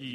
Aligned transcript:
¿Qué 0.00 0.06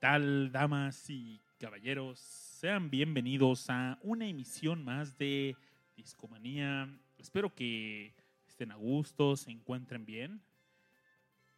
tal, 0.00 0.50
damas 0.50 1.08
y 1.08 1.40
caballeros? 1.60 2.18
Sean 2.18 2.90
bienvenidos 2.90 3.70
a 3.70 3.96
una 4.02 4.26
emisión 4.26 4.82
más 4.82 5.16
de 5.18 5.54
Discomanía. 5.96 6.92
Espero 7.16 7.54
que 7.54 8.12
estén 8.44 8.72
a 8.72 8.74
gusto, 8.74 9.36
se 9.36 9.52
encuentren 9.52 10.04
bien 10.04 10.42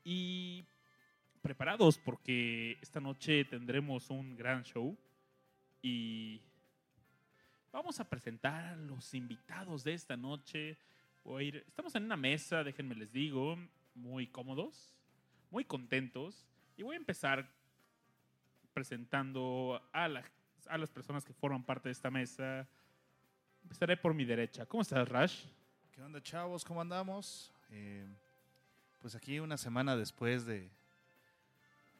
y 0.04 0.64
preparados 1.42 1.98
porque 1.98 2.78
esta 2.82 3.00
noche 3.00 3.44
tendremos 3.44 4.10
un 4.10 4.36
gran 4.36 4.62
show 4.62 4.96
y 5.82 6.40
vamos 7.72 7.98
a 8.00 8.08
presentar 8.08 8.64
a 8.64 8.76
los 8.76 9.14
invitados 9.14 9.84
de 9.84 9.94
esta 9.94 10.16
noche. 10.16 10.76
Voy 11.24 11.48
ir- 11.52 11.64
estamos 11.66 11.94
en 11.94 12.04
una 12.04 12.16
mesa, 12.16 12.62
déjenme 12.64 12.94
les 12.94 13.12
digo, 13.12 13.56
muy 13.94 14.26
cómodos, 14.26 14.94
muy 15.50 15.64
contentos 15.64 16.46
y 16.76 16.82
voy 16.82 16.94
a 16.94 16.98
empezar 16.98 17.48
presentando 18.72 19.80
a, 19.92 20.08
la- 20.08 20.24
a 20.68 20.78
las 20.78 20.90
personas 20.90 21.24
que 21.24 21.32
forman 21.32 21.64
parte 21.64 21.88
de 21.88 21.92
esta 21.92 22.10
mesa. 22.10 22.68
Empezaré 23.62 23.96
por 23.96 24.14
mi 24.14 24.24
derecha. 24.24 24.66
¿Cómo 24.66 24.82
estás, 24.82 25.08
Rash? 25.08 25.44
¿Qué 25.92 26.02
onda, 26.02 26.22
chavos? 26.22 26.64
¿Cómo 26.64 26.80
andamos? 26.80 27.52
Eh, 27.70 28.06
pues 29.00 29.14
aquí 29.14 29.40
una 29.40 29.56
semana 29.56 29.96
después 29.96 30.44
de 30.46 30.68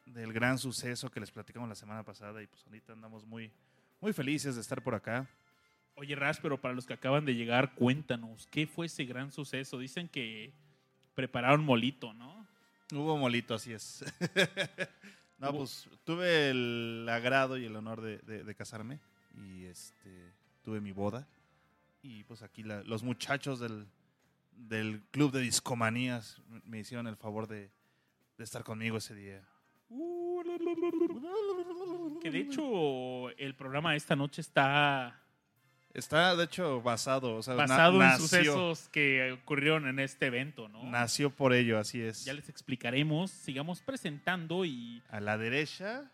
del 0.05 0.33
gran 0.33 0.57
suceso 0.57 1.09
que 1.09 1.19
les 1.19 1.31
platicamos 1.31 1.69
la 1.69 1.75
semana 1.75 2.03
pasada 2.03 2.41
y 2.43 2.47
pues 2.47 2.65
ahorita 2.65 2.93
andamos 2.93 3.25
muy, 3.25 3.49
muy 4.01 4.11
felices 4.13 4.55
de 4.55 4.61
estar 4.61 4.81
por 4.83 4.93
acá. 4.95 5.25
Oye, 5.95 6.15
Rash, 6.15 6.39
pero 6.41 6.59
para 6.59 6.73
los 6.73 6.85
que 6.85 6.93
acaban 6.93 7.23
de 7.23 7.35
llegar, 7.35 7.75
cuéntanos, 7.75 8.47
¿qué 8.47 8.67
fue 8.67 8.87
ese 8.87 9.05
gran 9.05 9.31
suceso? 9.31 9.77
Dicen 9.77 10.09
que 10.09 10.51
prepararon 11.15 11.63
molito, 11.63 12.13
¿no? 12.13 12.45
Hubo 12.93 13.17
molito, 13.17 13.53
así 13.53 13.71
es. 13.71 14.03
no, 15.37 15.49
Hubo- 15.51 15.57
pues 15.59 15.87
tuve 16.03 16.49
el 16.49 17.07
agrado 17.09 17.57
y 17.57 17.65
el 17.65 17.75
honor 17.75 18.01
de, 18.01 18.17
de- 18.19 18.43
de 18.43 18.55
casarme 18.55 18.99
y 19.37 19.63
este 19.65 20.33
tuve 20.63 20.81
mi 20.81 20.91
boda 20.91 21.25
y 22.03 22.23
pues 22.25 22.41
aquí 22.41 22.63
la- 22.63 22.83
los 22.83 23.01
muchachos 23.03 23.59
del, 23.59 23.85
del 24.51 25.01
club 25.11 25.31
de 25.31 25.41
discomanías 25.41 26.41
me 26.65 26.79
hicieron 26.79 27.07
el 27.07 27.15
favor 27.17 27.47
de, 27.47 27.71
de 28.37 28.43
estar 28.43 28.63
conmigo 28.63 28.97
ese 28.97 29.15
día. 29.15 29.43
Que 32.21 32.31
de 32.31 32.39
hecho 32.39 33.29
el 33.31 33.55
programa 33.55 33.91
de 33.91 33.97
esta 33.97 34.15
noche 34.15 34.41
está 34.41 35.17
Está, 35.93 36.37
de 36.37 36.45
hecho, 36.45 36.81
basado, 36.81 37.35
o 37.35 37.43
sea, 37.43 37.53
na- 37.55 37.63
basado 37.63 37.93
en 37.95 37.99
nació, 37.99 38.21
sucesos 38.23 38.87
que 38.93 39.33
ocurrieron 39.33 39.87
en 39.89 39.99
este 39.99 40.27
evento, 40.27 40.69
¿no? 40.69 40.83
nació 40.85 41.29
por 41.31 41.51
ello, 41.51 41.77
así 41.77 42.01
es. 42.01 42.23
Ya 42.23 42.33
les 42.33 42.47
explicaremos, 42.47 43.29
sigamos 43.29 43.81
presentando 43.81 44.63
y 44.63 45.03
A 45.09 45.19
la 45.19 45.37
derecha, 45.37 46.09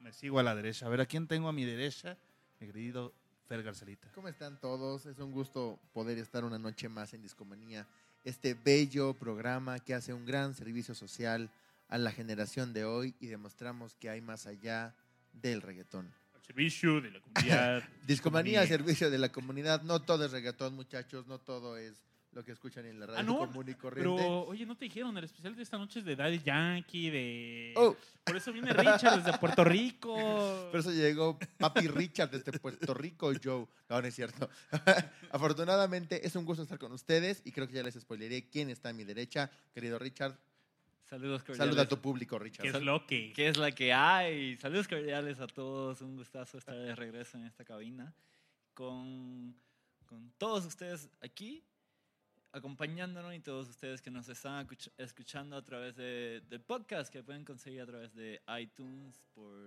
me 0.00 0.12
sigo 0.12 0.38
a 0.38 0.42
la 0.42 0.54
derecha. 0.54 0.84
A 0.84 0.90
ver, 0.90 1.00
¿a 1.00 1.06
quién 1.06 1.26
tengo 1.28 1.48
a 1.48 1.52
mi 1.54 1.64
derecha? 1.64 2.18
Mi 2.60 2.66
querido 2.66 3.14
Fer 3.48 3.62
Garcelita. 3.62 4.08
¿Cómo 4.14 4.28
están 4.28 4.58
todos? 4.60 5.06
Es 5.06 5.18
un 5.18 5.32
gusto 5.32 5.78
poder 5.92 6.18
estar 6.18 6.44
una 6.44 6.58
noche 6.58 6.88
más 6.88 7.12
en 7.14 7.22
Discomanía, 7.22 7.86
este 8.24 8.54
bello 8.54 9.14
programa 9.14 9.78
que 9.80 9.94
hace 9.94 10.12
un 10.12 10.24
gran 10.24 10.54
servicio 10.54 10.94
social 10.94 11.50
a 11.88 11.98
la 11.98 12.12
generación 12.12 12.72
de 12.72 12.84
hoy 12.84 13.14
y 13.20 13.26
demostramos 13.26 13.96
que 13.96 14.08
hay 14.08 14.20
más 14.20 14.46
allá 14.46 14.94
del 15.32 15.60
reggaetón. 15.60 16.12
al 16.34 16.42
servicio 16.42 17.00
de 17.00 17.10
la 17.10 17.20
comunidad. 17.20 17.82
Discomanía, 18.06 18.66
servicio 18.66 19.10
de 19.10 19.18
la 19.18 19.30
comunidad. 19.30 19.82
No 19.82 20.00
todo 20.00 20.24
es 20.24 20.30
reggaetón, 20.32 20.74
muchachos, 20.74 21.26
no 21.26 21.38
todo 21.38 21.76
es 21.76 21.94
lo 22.32 22.42
que 22.44 22.52
escuchan 22.52 22.86
en 22.86 22.98
la 22.98 23.06
radio 23.06 23.20
Ah, 23.20 23.22
no, 23.22 23.38
común 23.38 23.68
y 23.68 23.74
corriente. 23.74 24.14
Pero, 24.16 24.46
oye, 24.46 24.64
¿no 24.64 24.76
te 24.76 24.86
dijeron? 24.86 25.16
El 25.18 25.24
especial 25.24 25.54
de 25.54 25.62
esta 25.62 25.76
noche 25.76 25.98
es 26.00 26.04
de 26.04 26.16
Daddy 26.16 26.40
Yankee, 26.42 27.10
de... 27.10 27.74
Oh, 27.76 27.94
Por 28.24 28.36
eso 28.36 28.52
viene 28.52 28.72
Richard 28.72 29.22
desde 29.22 29.38
Puerto 29.38 29.64
Rico. 29.64 30.14
por 30.70 30.80
eso 30.80 30.92
llegó 30.92 31.38
Papi 31.58 31.88
Richard 31.88 32.30
desde 32.30 32.58
Puerto 32.58 32.94
Rico, 32.94 33.32
Joe. 33.42 33.66
No, 33.88 34.00
no 34.00 34.06
es 34.06 34.14
cierto. 34.14 34.48
Afortunadamente, 35.30 36.26
es 36.26 36.34
un 36.34 36.44
gusto 36.44 36.62
estar 36.62 36.78
con 36.78 36.92
ustedes 36.92 37.42
y 37.44 37.52
creo 37.52 37.68
que 37.68 37.74
ya 37.74 37.82
les 37.82 37.94
spoileré 37.94 38.48
quién 38.48 38.70
está 38.70 38.88
a 38.88 38.92
mi 38.92 39.04
derecha. 39.04 39.50
Querido 39.74 39.98
Richard, 39.98 40.38
Saludos 41.04 41.42
cordiales. 41.42 41.58
saluda 41.58 41.82
a 41.82 41.88
tu 41.88 42.00
público, 42.00 42.38
Richard. 42.38 42.62
¿Qué 42.62 42.68
es 42.78 42.82
lo 42.82 43.06
que? 43.06 43.34
¿Qué 43.34 43.48
es 43.48 43.58
la 43.58 43.72
que 43.72 43.92
hay? 43.92 44.56
Saludos 44.56 44.88
cordiales 44.88 45.40
a 45.40 45.46
todos. 45.46 46.00
Un 46.00 46.16
gustazo 46.16 46.56
estar 46.56 46.74
de 46.74 46.94
regreso 46.96 47.36
en 47.36 47.44
esta 47.44 47.66
cabina 47.66 48.14
con, 48.72 49.54
con 50.06 50.32
todos 50.38 50.64
ustedes 50.64 51.10
aquí, 51.20 51.62
acompañándonos 52.52 53.34
y 53.34 53.40
todos 53.40 53.68
ustedes 53.68 54.02
que 54.02 54.10
nos 54.10 54.28
están 54.28 54.66
escuch- 54.66 54.92
escuchando 54.98 55.56
a 55.56 55.62
través 55.62 55.96
de, 55.96 56.42
del 56.48 56.60
podcast 56.60 57.12
que 57.12 57.22
pueden 57.22 57.44
conseguir 57.44 57.80
a 57.80 57.86
través 57.86 58.14
de 58.14 58.40
iTunes 58.60 59.26
por... 59.34 59.58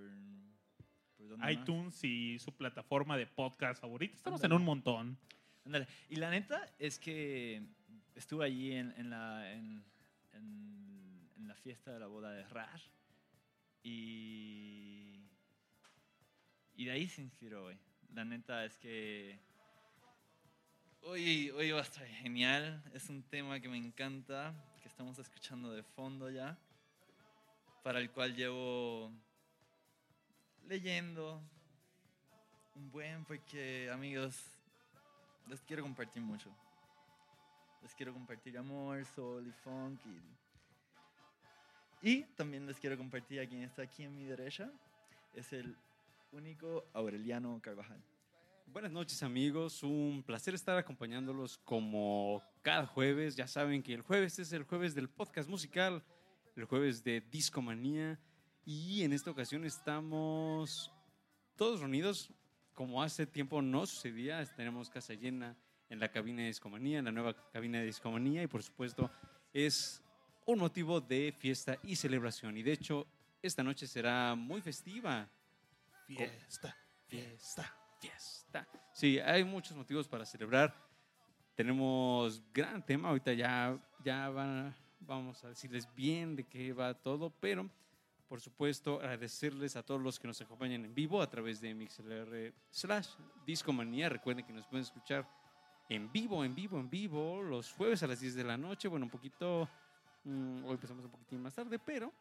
¿por 1.17 1.27
dónde 1.29 1.37
más? 1.37 1.51
iTunes 1.51 2.03
y 2.03 2.37
su 2.39 2.51
plataforma 2.55 3.17
de 3.17 3.25
podcast 3.25 3.81
favorita. 3.81 4.15
Estamos 4.15 4.43
en 4.43 4.53
un 4.53 4.63
montón. 4.63 5.17
Ándale. 5.65 5.87
Y 6.09 6.17
la 6.17 6.29
neta 6.29 6.71
es 6.77 6.99
que 6.99 7.63
estuve 8.13 8.45
allí 8.45 8.73
en, 8.73 8.93
en 8.97 9.09
la, 9.09 9.51
en, 9.51 9.83
en- 10.33 11.29
en 11.37 11.47
la 11.47 11.55
fiesta 11.55 11.91
de 11.91 11.99
la 11.99 12.07
boda 12.07 12.31
de 12.31 12.43
Rash 12.49 12.83
y, 13.83 15.19
y 16.75 16.85
de 16.85 16.91
ahí 16.91 17.07
se 17.07 17.21
inspiró 17.21 17.65
hoy. 17.65 17.77
La 18.13 18.23
neta 18.25 18.63
es 18.65 18.77
que 18.77 19.39
hoy, 21.05 21.51
hoy 21.51 21.71
va 21.71 21.79
a 21.79 21.83
estar 21.83 22.05
genial. 22.07 22.83
Es 22.93 23.09
un 23.09 23.23
tema 23.23 23.59
que 23.59 23.69
me 23.69 23.77
encanta, 23.77 24.53
que 24.81 24.87
estamos 24.87 25.17
escuchando 25.19 25.71
de 25.71 25.83
fondo 25.83 26.29
ya, 26.29 26.57
para 27.83 27.99
el 27.99 28.09
cual 28.11 28.35
llevo 28.35 29.11
leyendo 30.67 31.41
un 32.75 32.91
buen 32.91 33.23
porque 33.25 33.89
amigos 33.91 34.35
les 35.47 35.61
quiero 35.61 35.83
compartir 35.83 36.21
mucho. 36.21 36.49
Les 37.83 37.93
quiero 37.93 38.13
compartir 38.13 38.57
amor, 38.57 39.05
soul 39.05 39.47
y 39.47 39.51
funk. 39.51 39.99
Y, 42.01 42.09
y 42.09 42.23
también 42.35 42.65
les 42.65 42.79
quiero 42.79 42.97
compartir 42.97 43.39
a 43.39 43.47
quien 43.47 43.61
está 43.61 43.83
aquí 43.83 44.03
en 44.03 44.15
mi 44.15 44.25
derecha. 44.25 44.71
Es 45.35 45.53
el 45.53 45.77
único 46.31 46.85
Aureliano 46.93 47.59
Carvajal. 47.61 48.01
Buenas 48.67 48.91
noches 48.91 49.23
amigos, 49.23 49.83
un 49.83 50.23
placer 50.25 50.53
estar 50.53 50.77
acompañándolos 50.77 51.57
como 51.59 52.43
cada 52.61 52.85
jueves. 52.85 53.35
Ya 53.35 53.47
saben 53.47 53.81
que 53.81 53.93
el 53.93 54.01
jueves 54.01 54.37
es 54.39 54.51
el 54.51 54.63
jueves 54.63 54.93
del 54.93 55.07
podcast 55.07 55.47
musical, 55.47 56.03
el 56.55 56.65
jueves 56.65 57.03
de 57.03 57.21
Discomanía 57.21 58.19
y 58.65 59.03
en 59.03 59.13
esta 59.13 59.31
ocasión 59.31 59.63
estamos 59.65 60.91
todos 61.55 61.79
reunidos 61.79 62.31
como 62.73 63.01
hace 63.01 63.25
tiempo 63.25 63.61
no 63.61 63.85
sucedía. 63.85 64.43
Tenemos 64.55 64.89
casa 64.89 65.13
llena 65.13 65.55
en 65.89 65.99
la 65.99 66.11
cabina 66.11 66.41
de 66.41 66.47
Discomanía, 66.47 66.99
en 66.99 67.05
la 67.05 67.11
nueva 67.11 67.33
cabina 67.51 67.79
de 67.79 67.85
Discomanía 67.85 68.43
y 68.43 68.47
por 68.47 68.63
supuesto 68.63 69.09
es 69.53 70.03
un 70.45 70.59
motivo 70.59 70.99
de 70.99 71.33
fiesta 71.37 71.77
y 71.83 71.95
celebración 71.95 72.57
y 72.57 72.63
de 72.63 72.73
hecho 72.73 73.07
esta 73.41 73.63
noche 73.63 73.87
será 73.87 74.35
muy 74.35 74.59
festiva. 74.61 75.29
Fiesta, 76.07 76.75
fiesta. 77.07 77.73
fiesta. 77.99 78.44
Sí, 78.93 79.19
hay 79.19 79.43
muchos 79.43 79.75
motivos 79.75 80.07
para 80.07 80.25
celebrar. 80.25 80.73
Tenemos 81.55 82.41
gran 82.53 82.85
tema, 82.85 83.09
ahorita 83.09 83.33
ya, 83.33 83.77
ya 84.03 84.29
van- 84.29 84.75
vamos 84.99 85.43
a 85.43 85.49
decirles 85.49 85.87
bien 85.95 86.35
de 86.35 86.43
qué 86.43 86.73
va 86.73 86.93
todo, 86.93 87.29
pero 87.29 87.69
por 88.27 88.41
supuesto 88.41 88.95
agradecerles 88.99 89.75
a 89.75 89.83
todos 89.83 90.01
los 90.01 90.19
que 90.19 90.27
nos 90.27 90.41
acompañan 90.41 90.83
en 90.83 90.93
vivo 90.95 91.21
a 91.21 91.29
través 91.29 91.61
de 91.61 91.73
MixLR 91.73 92.53
slash 92.71 93.09
Discomanía. 93.45 94.09
Recuerden 94.09 94.45
que 94.45 94.51
nos 94.53 94.65
pueden 94.67 94.83
escuchar 94.83 95.27
en 95.87 96.11
vivo, 96.11 96.43
en 96.43 96.55
vivo, 96.55 96.79
en 96.79 96.89
vivo, 96.89 97.41
los 97.43 97.71
jueves 97.71 98.01
a 98.03 98.07
las 98.07 98.19
10 98.19 98.33
de 98.35 98.43
la 98.43 98.57
noche. 98.57 98.87
Bueno, 98.87 99.05
un 99.05 99.11
poquito, 99.11 99.69
mm, 100.23 100.65
hoy 100.65 100.71
empezamos 100.73 101.05
un 101.05 101.11
poquitín 101.11 101.41
más 101.41 101.53
tarde, 101.53 101.77
pero 101.79 102.11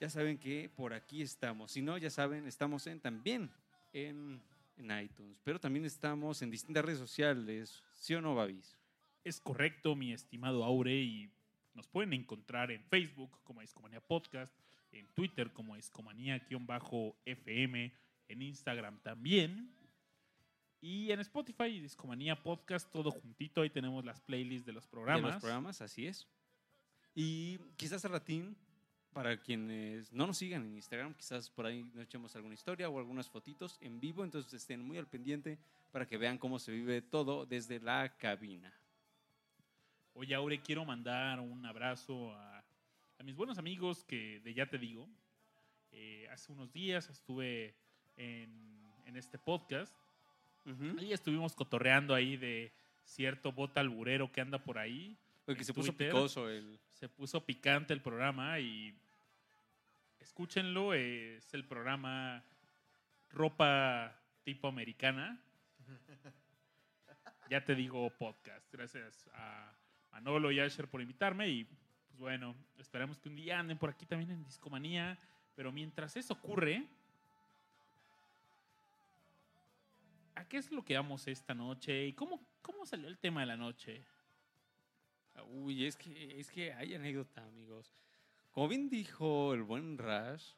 ya 0.00 0.10
saben 0.10 0.36
que 0.38 0.68
por 0.76 0.92
aquí 0.92 1.22
estamos. 1.22 1.72
Si 1.72 1.80
no, 1.80 1.96
ya 1.96 2.10
saben, 2.10 2.46
estamos 2.46 2.86
en, 2.88 3.00
también 3.00 3.50
en, 3.92 4.42
en 4.78 4.98
iTunes, 4.98 5.38
pero 5.44 5.60
también 5.60 5.84
estamos 5.84 6.42
en 6.42 6.50
distintas 6.50 6.84
redes 6.84 6.98
sociales, 6.98 7.82
¿sí 7.94 8.14
o 8.14 8.20
no, 8.20 8.34
Babis? 8.34 8.76
Es 9.24 9.40
correcto, 9.40 9.94
mi 9.94 10.12
estimado 10.12 10.64
Aure, 10.64 11.00
y 11.00 11.30
nos 11.74 11.88
pueden 11.88 12.12
encontrar 12.12 12.70
en 12.70 12.82
Facebook 12.84 13.38
como 13.44 13.60
Discomanía 13.60 14.00
Podcast, 14.00 14.54
en 14.92 15.06
Twitter 15.08 15.52
como 15.52 15.76
Discomanía-FM, 15.76 17.92
en 18.28 18.42
Instagram 18.42 19.00
también, 19.00 19.74
y 20.80 21.10
en 21.10 21.20
Spotify, 21.20 21.80
Discomanía 21.80 22.40
Podcast, 22.40 22.90
todo 22.90 23.10
juntito. 23.10 23.62
Ahí 23.62 23.70
tenemos 23.70 24.04
las 24.04 24.20
playlists 24.20 24.64
de 24.64 24.72
los 24.72 24.84
De 24.84 24.90
programas. 24.90 25.32
los 25.34 25.42
programas, 25.42 25.82
así 25.82 26.06
es. 26.06 26.28
Y 27.14 27.58
quizás 27.76 28.04
a 28.04 28.08
ratín 28.08 28.56
para 29.18 29.36
quienes 29.36 30.12
no 30.12 30.28
nos 30.28 30.38
sigan 30.38 30.64
en 30.64 30.76
Instagram, 30.76 31.12
quizás 31.12 31.50
por 31.50 31.66
ahí 31.66 31.82
nos 31.92 32.04
echemos 32.04 32.36
alguna 32.36 32.54
historia 32.54 32.88
o 32.88 33.00
algunas 33.00 33.28
fotitos 33.28 33.76
en 33.80 33.98
vivo, 33.98 34.22
entonces 34.22 34.54
estén 34.54 34.80
muy 34.80 34.96
al 34.96 35.08
pendiente 35.08 35.58
para 35.90 36.06
que 36.06 36.16
vean 36.16 36.38
cómo 36.38 36.60
se 36.60 36.70
vive 36.70 37.02
todo 37.02 37.44
desde 37.44 37.80
la 37.80 38.16
cabina. 38.16 38.72
Oye, 40.14 40.36
Aure, 40.36 40.60
quiero 40.60 40.84
mandar 40.84 41.40
un 41.40 41.66
abrazo 41.66 42.32
a, 42.32 42.62
a 43.18 43.22
mis 43.24 43.34
buenos 43.34 43.58
amigos 43.58 44.04
que 44.04 44.38
de 44.38 44.54
Ya 44.54 44.66
Te 44.66 44.78
Digo. 44.78 45.08
Eh, 45.90 46.28
hace 46.30 46.52
unos 46.52 46.72
días 46.72 47.10
estuve 47.10 47.74
en, 48.16 48.48
en 49.04 49.16
este 49.16 49.36
podcast 49.36 49.92
Ujú. 50.64 50.96
y 51.00 51.12
estuvimos 51.12 51.56
cotorreando 51.56 52.14
ahí 52.14 52.36
de 52.36 52.70
cierto 53.02 53.50
bota 53.50 53.80
alburero 53.80 54.30
que 54.30 54.40
anda 54.40 54.62
por 54.62 54.78
ahí. 54.78 55.16
Porque 55.44 55.64
se 55.64 55.74
puso 55.74 55.92
picoso 55.92 56.48
el... 56.48 56.78
Se 56.90 57.08
puso 57.08 57.44
picante 57.44 57.92
el 57.92 58.00
programa 58.00 58.60
y 58.60 58.94
escúchenlo. 60.28 60.92
Es 60.92 61.54
el 61.54 61.64
programa 61.64 62.44
Ropa 63.30 64.14
Tipo 64.44 64.68
Americana. 64.68 65.40
Ya 67.50 67.64
te 67.64 67.74
digo 67.74 68.10
podcast. 68.10 68.70
Gracias 68.70 69.26
a 69.32 69.72
Manolo 70.12 70.52
y 70.52 70.60
Asher 70.60 70.86
por 70.86 71.00
invitarme 71.00 71.48
y 71.48 71.64
pues 71.64 72.18
bueno, 72.18 72.54
esperamos 72.76 73.18
que 73.18 73.30
un 73.30 73.36
día 73.36 73.58
anden 73.58 73.78
por 73.78 73.88
aquí 73.88 74.04
también 74.04 74.30
en 74.32 74.44
Discomanía. 74.44 75.18
Pero 75.56 75.72
mientras 75.72 76.14
eso 76.14 76.34
ocurre, 76.34 76.84
¿a 80.34 80.44
qué 80.44 80.58
es 80.58 80.70
lo 80.70 80.84
que 80.84 80.94
vamos 80.94 81.26
esta 81.26 81.54
noche? 81.54 82.08
¿Y 82.08 82.12
cómo, 82.12 82.38
cómo 82.60 82.84
salió 82.84 83.08
el 83.08 83.16
tema 83.16 83.40
de 83.40 83.46
la 83.46 83.56
noche? 83.56 84.04
Uy, 85.46 85.86
es 85.86 85.96
que, 85.96 86.38
es 86.38 86.50
que 86.50 86.74
hay 86.74 86.94
anécdota, 86.94 87.42
amigos. 87.46 87.90
Como 88.50 88.68
bien 88.68 88.88
dijo 88.88 89.54
el 89.54 89.62
buen 89.62 89.98
Rash, 89.98 90.52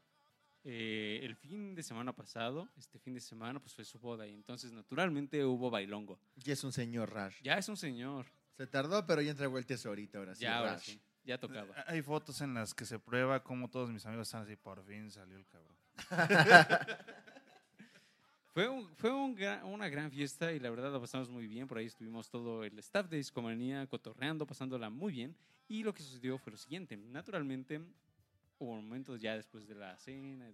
eh, 0.65 1.21
el 1.23 1.37
fin 1.37 1.75
de 1.75 1.83
semana 1.83 2.15
pasado, 2.15 2.69
este 2.77 2.99
fin 2.99 3.15
de 3.15 3.21
semana, 3.21 3.61
pues 3.61 3.75
fue 3.75 3.85
su 3.85 3.99
boda 3.99 4.27
y 4.27 4.35
entonces 4.35 4.73
naturalmente 4.73 5.45
hubo 5.45 5.71
bailongo. 5.71 6.19
Ya 6.37 6.53
es 6.53 6.65
un 6.65 6.73
señor 6.73 7.13
Rash. 7.13 7.41
Ya 7.43 7.59
es 7.59 7.69
un 7.69 7.77
señor, 7.77 8.27
Se 8.57 8.67
tardó, 8.67 9.07
pero 9.07 9.23
ya 9.23 9.31
entregó 9.31 9.59
el 9.59 9.67
tesorito 9.67 10.19
ahora 10.19 10.35
sí. 10.35 10.43
ya 10.43 10.59
ahora 10.59 10.73
Rash. 10.75 10.85
sí, 10.85 11.01
ya 11.25 11.39
tocaba. 11.39 11.75
Hay 11.87 12.03
fotos 12.03 12.41
en 12.43 12.55
las 12.55 12.75
que 12.75 12.85
se 12.85 12.99
prueba 12.99 13.43
cómo 13.43 13.71
todos 13.71 13.91
mis 13.91 14.05
amigos 14.07 14.29
están 14.29 14.43
así, 14.43 14.57
por 14.57 14.85
fin 14.85 15.11
salió 15.11 15.37
el 15.37 15.47
cabrón. 15.47 15.77
Fue, 18.53 18.69
un- 18.69 18.89
fue 18.97 19.11
gran- 19.35 19.65
una 19.65 19.89
gran 19.89 20.11
fiesta 20.11 20.53
y 20.53 20.59
la 20.59 20.71
verdad 20.71 20.93
la 20.93 21.01
pasamos 21.01 21.29
muy 21.31 21.47
bien. 21.47 21.69
Por 21.69 21.79
ahí 21.79 21.87
estuvimos 21.87 22.29
todo 22.29 22.65
el 22.65 22.79
staff 22.81 23.09
de 23.09 23.17
Discomanía 23.17 23.87
cotorreando, 23.87 24.47
pasándola 24.47 24.91
muy 24.91 25.13
bien. 25.13 25.37
Y 25.69 25.85
lo 25.85 25.95
que 25.95 26.03
sucedió 26.03 26.37
fue 26.37 26.51
lo 26.53 26.57
siguiente. 26.59 26.97
Naturalmente, 26.97 27.81
hubo 28.59 28.75
momentos 28.75 29.21
ya 29.21 29.37
después 29.37 29.69
de 29.69 29.77
la 29.77 29.97
cena 29.99 30.51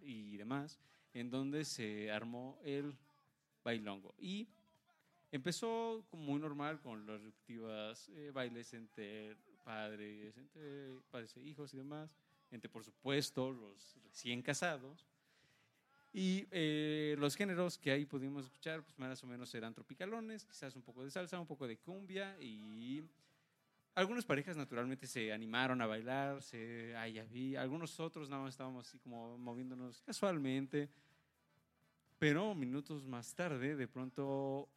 y 0.00 0.36
demás, 0.36 0.78
en 1.12 1.28
donde 1.28 1.64
se 1.64 2.10
armó 2.12 2.56
el 2.62 2.94
bailongo. 3.64 4.14
Y 4.16 4.46
empezó 5.32 6.04
como 6.08 6.22
muy 6.22 6.40
normal 6.40 6.80
con 6.80 7.04
los 7.04 7.20
respectivos 7.20 8.08
eh, 8.10 8.30
bailes 8.32 8.72
entre 8.74 9.36
padres, 9.64 10.36
entre 10.38 11.00
padres 11.10 11.36
e 11.36 11.40
hijos 11.42 11.74
y 11.74 11.78
demás. 11.78 12.14
Entre, 12.52 12.68
por 12.70 12.84
supuesto, 12.84 13.50
los 13.50 13.96
recién 14.04 14.40
casados. 14.40 15.04
Y 16.12 16.46
eh, 16.50 17.14
los 17.18 17.36
géneros 17.36 17.78
que 17.78 17.92
ahí 17.92 18.04
pudimos 18.04 18.46
escuchar, 18.46 18.82
pues 18.82 18.98
más 18.98 19.22
o 19.22 19.26
menos 19.26 19.54
eran 19.54 19.72
tropicalones, 19.72 20.44
quizás 20.44 20.74
un 20.74 20.82
poco 20.82 21.04
de 21.04 21.10
salsa, 21.10 21.38
un 21.38 21.46
poco 21.46 21.68
de 21.68 21.76
cumbia 21.76 22.36
y 22.40 23.04
algunas 23.94 24.24
parejas 24.24 24.56
naturalmente 24.56 25.06
se 25.06 25.32
animaron 25.32 25.80
a 25.80 25.86
bailar, 25.86 26.42
se, 26.42 26.96
ay, 26.96 27.14
ya 27.14 27.24
vi, 27.24 27.54
algunos 27.54 27.98
otros 28.00 28.28
nada 28.28 28.42
más 28.42 28.54
estábamos 28.54 28.88
así 28.88 28.98
como 28.98 29.38
moviéndonos 29.38 30.02
casualmente, 30.02 30.88
pero 32.18 32.54
minutos 32.54 33.06
más 33.06 33.34
tarde 33.34 33.76
de 33.76 33.86
pronto 33.86 34.68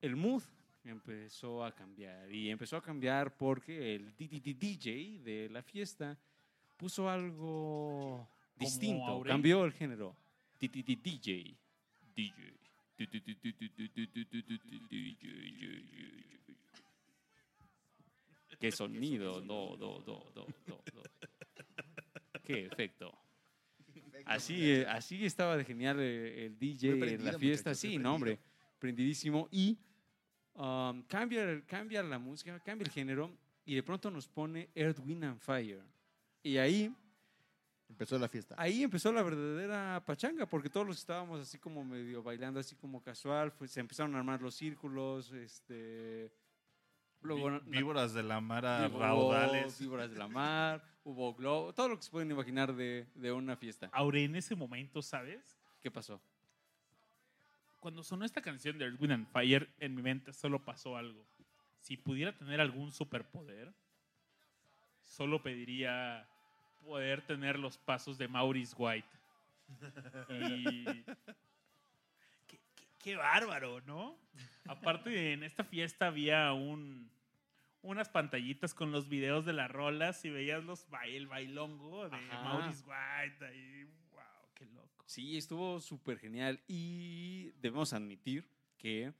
el 0.00 0.16
mood 0.16 0.42
empezó 0.84 1.64
a 1.64 1.72
cambiar 1.72 2.32
y 2.32 2.50
empezó 2.50 2.76
a 2.76 2.82
cambiar 2.82 3.36
porque 3.36 3.94
el 3.94 4.14
DJ 4.16 5.20
de 5.20 5.48
la 5.50 5.62
fiesta 5.62 6.18
puso 6.76 7.08
algo 7.08 8.26
distinto, 8.56 9.22
cambió 9.22 9.64
el 9.64 9.72
género. 9.72 10.16
DJ. 10.68 11.56
DJ. 12.14 12.60
Qué 18.58 18.70
sonido, 18.70 19.40
do, 19.40 19.76
do, 19.76 20.02
do, 20.04 20.32
do, 20.34 20.46
do, 20.66 20.82
do. 20.92 21.02
Qué 22.44 22.66
efecto. 22.66 23.10
Así, 24.26 24.70
eh, 24.70 24.86
así 24.86 25.24
estaba 25.24 25.56
de 25.56 25.64
genial 25.64 25.98
eh, 26.00 26.46
el 26.46 26.58
DJ 26.58 27.14
en 27.14 27.24
la 27.24 27.38
fiesta. 27.38 27.74
Sí, 27.74 27.96
no, 27.96 28.14
hombre, 28.14 28.38
prendidísimo. 28.78 29.48
Y 29.50 29.78
um, 30.54 31.02
cambia, 31.04 31.64
cambia 31.66 32.02
la 32.02 32.18
música, 32.18 32.60
cambia 32.60 32.84
el 32.84 32.90
género 32.90 33.34
y 33.64 33.74
de 33.74 33.82
pronto 33.82 34.10
nos 34.10 34.28
pone 34.28 34.68
Earth, 34.74 34.98
Wind 34.98 35.24
and 35.24 35.40
Fire. 35.40 35.82
Y 36.42 36.58
ahí 36.58 36.94
Empezó 37.90 38.18
la 38.18 38.28
fiesta. 38.28 38.54
ahí 38.56 38.82
empezó 38.84 39.12
la 39.12 39.22
verdadera 39.22 40.02
pachanga, 40.06 40.46
porque 40.46 40.70
todos 40.70 40.86
los 40.86 40.98
estábamos 40.98 41.40
así 41.40 41.58
como 41.58 41.84
medio 41.84 42.22
bailando, 42.22 42.60
así 42.60 42.76
como 42.76 43.02
casual, 43.02 43.52
pues, 43.52 43.72
se 43.72 43.80
empezaron 43.80 44.14
a 44.14 44.18
armar 44.18 44.40
los 44.40 44.54
círculos, 44.54 45.32
este... 45.32 46.32
Luego, 47.22 47.60
víboras 47.66 48.14
de 48.14 48.22
la 48.22 48.40
mar 48.40 48.64
a 48.64 48.88
hubo 48.88 48.98
raudales. 48.98 49.78
Víboras 49.78 50.10
de 50.10 50.16
la 50.16 50.28
mar, 50.28 50.82
hubo 51.04 51.34
globo, 51.34 51.74
todo 51.74 51.88
lo 51.88 51.96
que 51.98 52.04
se 52.04 52.10
pueden 52.10 52.30
imaginar 52.30 52.74
de, 52.74 53.06
de 53.14 53.32
una 53.32 53.56
fiesta. 53.56 53.90
Aure, 53.92 54.24
en 54.24 54.36
ese 54.36 54.54
momento, 54.54 55.02
¿sabes? 55.02 55.58
¿Qué 55.82 55.90
pasó? 55.90 56.22
Cuando 57.78 58.02
sonó 58.02 58.24
esta 58.24 58.40
canción 58.40 58.78
de 58.78 58.86
Earth, 58.86 59.00
Wind 59.00 59.12
and 59.12 59.26
Fire, 59.26 59.68
en 59.80 59.94
mi 59.94 60.00
mente 60.00 60.32
solo 60.32 60.64
pasó 60.64 60.96
algo. 60.96 61.26
Si 61.80 61.98
pudiera 61.98 62.34
tener 62.34 62.60
algún 62.60 62.92
superpoder, 62.92 63.74
solo 65.02 65.42
pediría 65.42 66.26
poder 66.84 67.22
tener 67.22 67.58
los 67.58 67.78
pasos 67.78 68.18
de 68.18 68.28
Maurice 68.28 68.74
White. 68.76 69.08
Y... 70.28 70.84
qué, 72.46 72.58
qué- 72.74 72.86
qué 72.98 73.16
bárbaro, 73.16 73.80
¿no? 73.82 74.16
Aparte, 74.66 75.32
en 75.32 75.42
esta 75.42 75.64
fiesta 75.64 76.06
había 76.08 76.52
un, 76.52 77.10
unas 77.82 78.08
pantallitas 78.08 78.74
con 78.74 78.92
los 78.92 79.08
videos 79.08 79.44
de 79.44 79.52
las 79.52 79.70
rolas 79.70 80.24
y 80.24 80.30
veías 80.30 80.64
los 80.64 80.86
el 81.06 81.26
bailongo 81.26 82.08
de 82.08 82.16
Ajá. 82.16 82.42
Maurice 82.42 82.84
White. 82.84 83.44
Ahí, 83.46 83.84
wow, 84.12 84.22
qué 84.54 84.66
loco. 84.66 85.04
Sí, 85.06 85.36
estuvo 85.36 85.80
súper 85.80 86.18
genial 86.18 86.60
y 86.68 87.50
debemos 87.60 87.92
admitir 87.92 88.46
que 88.78 89.12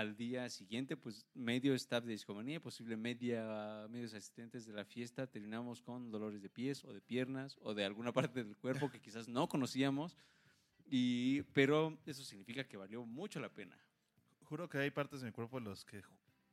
al 0.00 0.16
día 0.16 0.48
siguiente, 0.48 0.96
pues 0.96 1.26
medio 1.34 1.74
staff 1.74 2.04
de 2.04 2.12
discomanía, 2.12 2.58
posible 2.58 2.96
media, 2.96 3.86
medios 3.90 4.14
asistentes 4.14 4.64
de 4.64 4.72
la 4.72 4.86
fiesta, 4.86 5.26
terminamos 5.26 5.82
con 5.82 6.10
dolores 6.10 6.40
de 6.40 6.48
pies 6.48 6.84
o 6.84 6.92
de 6.94 7.02
piernas 7.02 7.58
o 7.60 7.74
de 7.74 7.84
alguna 7.84 8.10
parte 8.12 8.42
del 8.42 8.56
cuerpo 8.56 8.90
que 8.90 9.00
quizás 9.00 9.28
no 9.28 9.46
conocíamos, 9.48 10.16
y, 10.86 11.42
pero 11.52 11.98
eso 12.06 12.24
significa 12.24 12.64
que 12.64 12.78
valió 12.78 13.04
mucho 13.04 13.40
la 13.40 13.52
pena. 13.52 13.76
Juro 14.44 14.68
que 14.70 14.78
hay 14.78 14.90
partes 14.90 15.20
de 15.20 15.26
mi 15.26 15.32
cuerpo 15.32 15.58
en 15.58 15.64
los 15.64 15.84
que 15.84 16.02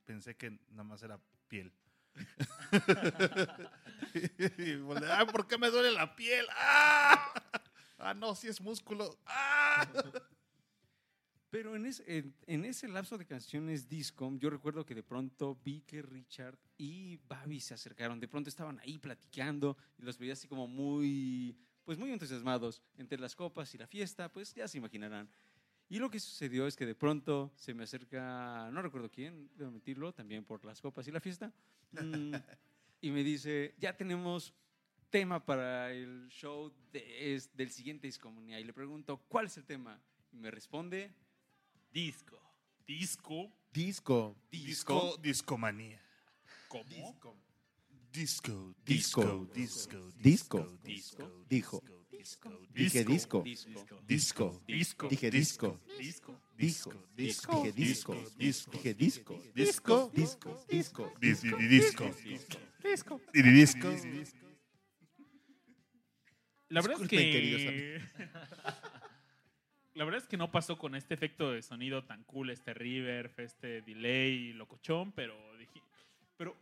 pensé 0.03 0.35
que 0.35 0.51
nada 0.69 0.83
más 0.83 1.01
era 1.01 1.17
piel. 1.47 1.71
y 4.57 4.75
volteé, 4.75 5.11
"Ah, 5.11 5.25
¿por 5.25 5.47
qué 5.47 5.57
me 5.57 5.69
duele 5.69 5.91
la 5.91 6.15
piel? 6.15 6.45
¡Ah! 6.51 7.33
Ah, 7.97 8.13
no, 8.13 8.35
sí 8.35 8.47
es 8.47 8.59
músculo. 8.59 9.17
¡Ah! 9.25 9.87
Pero 11.57 11.75
en 11.75 11.87
ese, 11.87 12.03
en, 12.19 12.35
en 12.45 12.65
ese 12.65 12.87
lapso 12.87 13.17
de 13.17 13.25
canciones 13.25 13.89
disco, 13.89 14.31
yo 14.37 14.51
recuerdo 14.51 14.85
que 14.85 14.93
de 14.93 15.01
pronto 15.01 15.57
vi 15.65 15.81
que 15.81 16.03
Richard 16.03 16.55
y 16.77 17.17
Babi 17.27 17.59
se 17.59 17.73
acercaron. 17.73 18.19
De 18.19 18.27
pronto 18.27 18.47
estaban 18.47 18.79
ahí 18.81 18.99
platicando 18.99 19.75
y 19.97 20.03
los 20.03 20.19
veía 20.19 20.33
así 20.33 20.47
como 20.47 20.67
muy, 20.67 21.57
pues 21.83 21.97
muy 21.97 22.11
entusiasmados 22.11 22.83
entre 22.99 23.19
las 23.19 23.35
copas 23.35 23.73
y 23.73 23.79
la 23.79 23.87
fiesta, 23.87 24.31
pues 24.31 24.53
ya 24.53 24.67
se 24.67 24.77
imaginarán. 24.77 25.27
Y 25.89 25.97
lo 25.97 26.11
que 26.11 26.19
sucedió 26.19 26.67
es 26.67 26.75
que 26.75 26.85
de 26.85 26.93
pronto 26.93 27.51
se 27.55 27.73
me 27.73 27.85
acerca, 27.85 28.69
no 28.71 28.79
recuerdo 28.83 29.09
quién, 29.09 29.49
debo 29.55 29.71
mentirlo, 29.71 30.13
también 30.13 30.45
por 30.45 30.63
las 30.63 30.79
copas 30.79 31.07
y 31.07 31.11
la 31.11 31.19
fiesta, 31.21 31.51
mm, 31.93 32.35
y 33.01 33.09
me 33.09 33.23
dice, 33.23 33.73
ya 33.79 33.97
tenemos 33.97 34.53
tema 35.09 35.43
para 35.43 35.91
el 35.91 36.27
show 36.29 36.71
de- 36.91 37.33
es- 37.33 37.51
del 37.57 37.71
siguiente 37.71 38.05
Discomunidad. 38.05 38.59
Y 38.59 38.63
le 38.63 38.73
pregunto, 38.73 39.17
¿cuál 39.27 39.47
es 39.47 39.57
el 39.57 39.65
tema? 39.65 39.99
Y 40.31 40.37
me 40.37 40.51
responde, 40.51 41.11
Disco. 41.91 42.38
Disco. 42.88 43.51
Disco. 43.74 44.36
Disco, 44.51 45.17
discomanía. 45.22 46.01
¿Cómo? 46.67 46.84
Disco, 48.12 48.74
Disco. 48.84 49.46
disco, 49.53 49.53
disco, 49.53 50.12
Disco. 50.17 50.77
disco, 50.84 51.46
Dijo. 51.50 51.84
disco, 52.10 52.50
Dije 52.74 53.03
disco. 53.03 53.44
disco. 53.44 54.01
Disco. 54.08 54.62
Disco. 54.65 55.08
Dije 55.10 55.29
disco. 55.32 55.79
Disco. 56.00 56.41
Disco. 56.58 57.08
disco, 57.15 57.62
Dije 57.63 57.72
disco. 57.74 58.13
disco, 58.38 58.72
Dije 58.72 58.94
disco. 58.96 59.41
disco, 59.53 60.12
Disco. 60.15 60.65
Disco. 60.67 61.13
dis- 61.20 61.41
di- 61.41 61.67
disco, 61.67 62.06
Disco. 62.84 63.22
di- 63.34 63.41
di- 63.44 63.51
disco. 63.51 63.88
La 66.70 66.82
verdad 66.82 67.01
es 67.03 67.08
que. 67.08 68.01
La 69.97 70.05
verdad 70.05 70.21
es 70.21 70.27
que 70.27 70.37
no 70.37 70.51
pasó 70.51 70.77
con 70.77 70.93
este 70.93 71.15
efecto 71.15 71.51
de 71.51 71.63
sonido 71.63 72.03
tan 72.03 72.23
cool, 72.25 72.51
este 72.51 72.71
reverb, 72.71 73.33
este 73.39 73.81
delay 73.81 74.53
locochón, 74.53 75.11
pero 75.11 75.35
dije. 75.57 75.81
Pero 76.37 76.55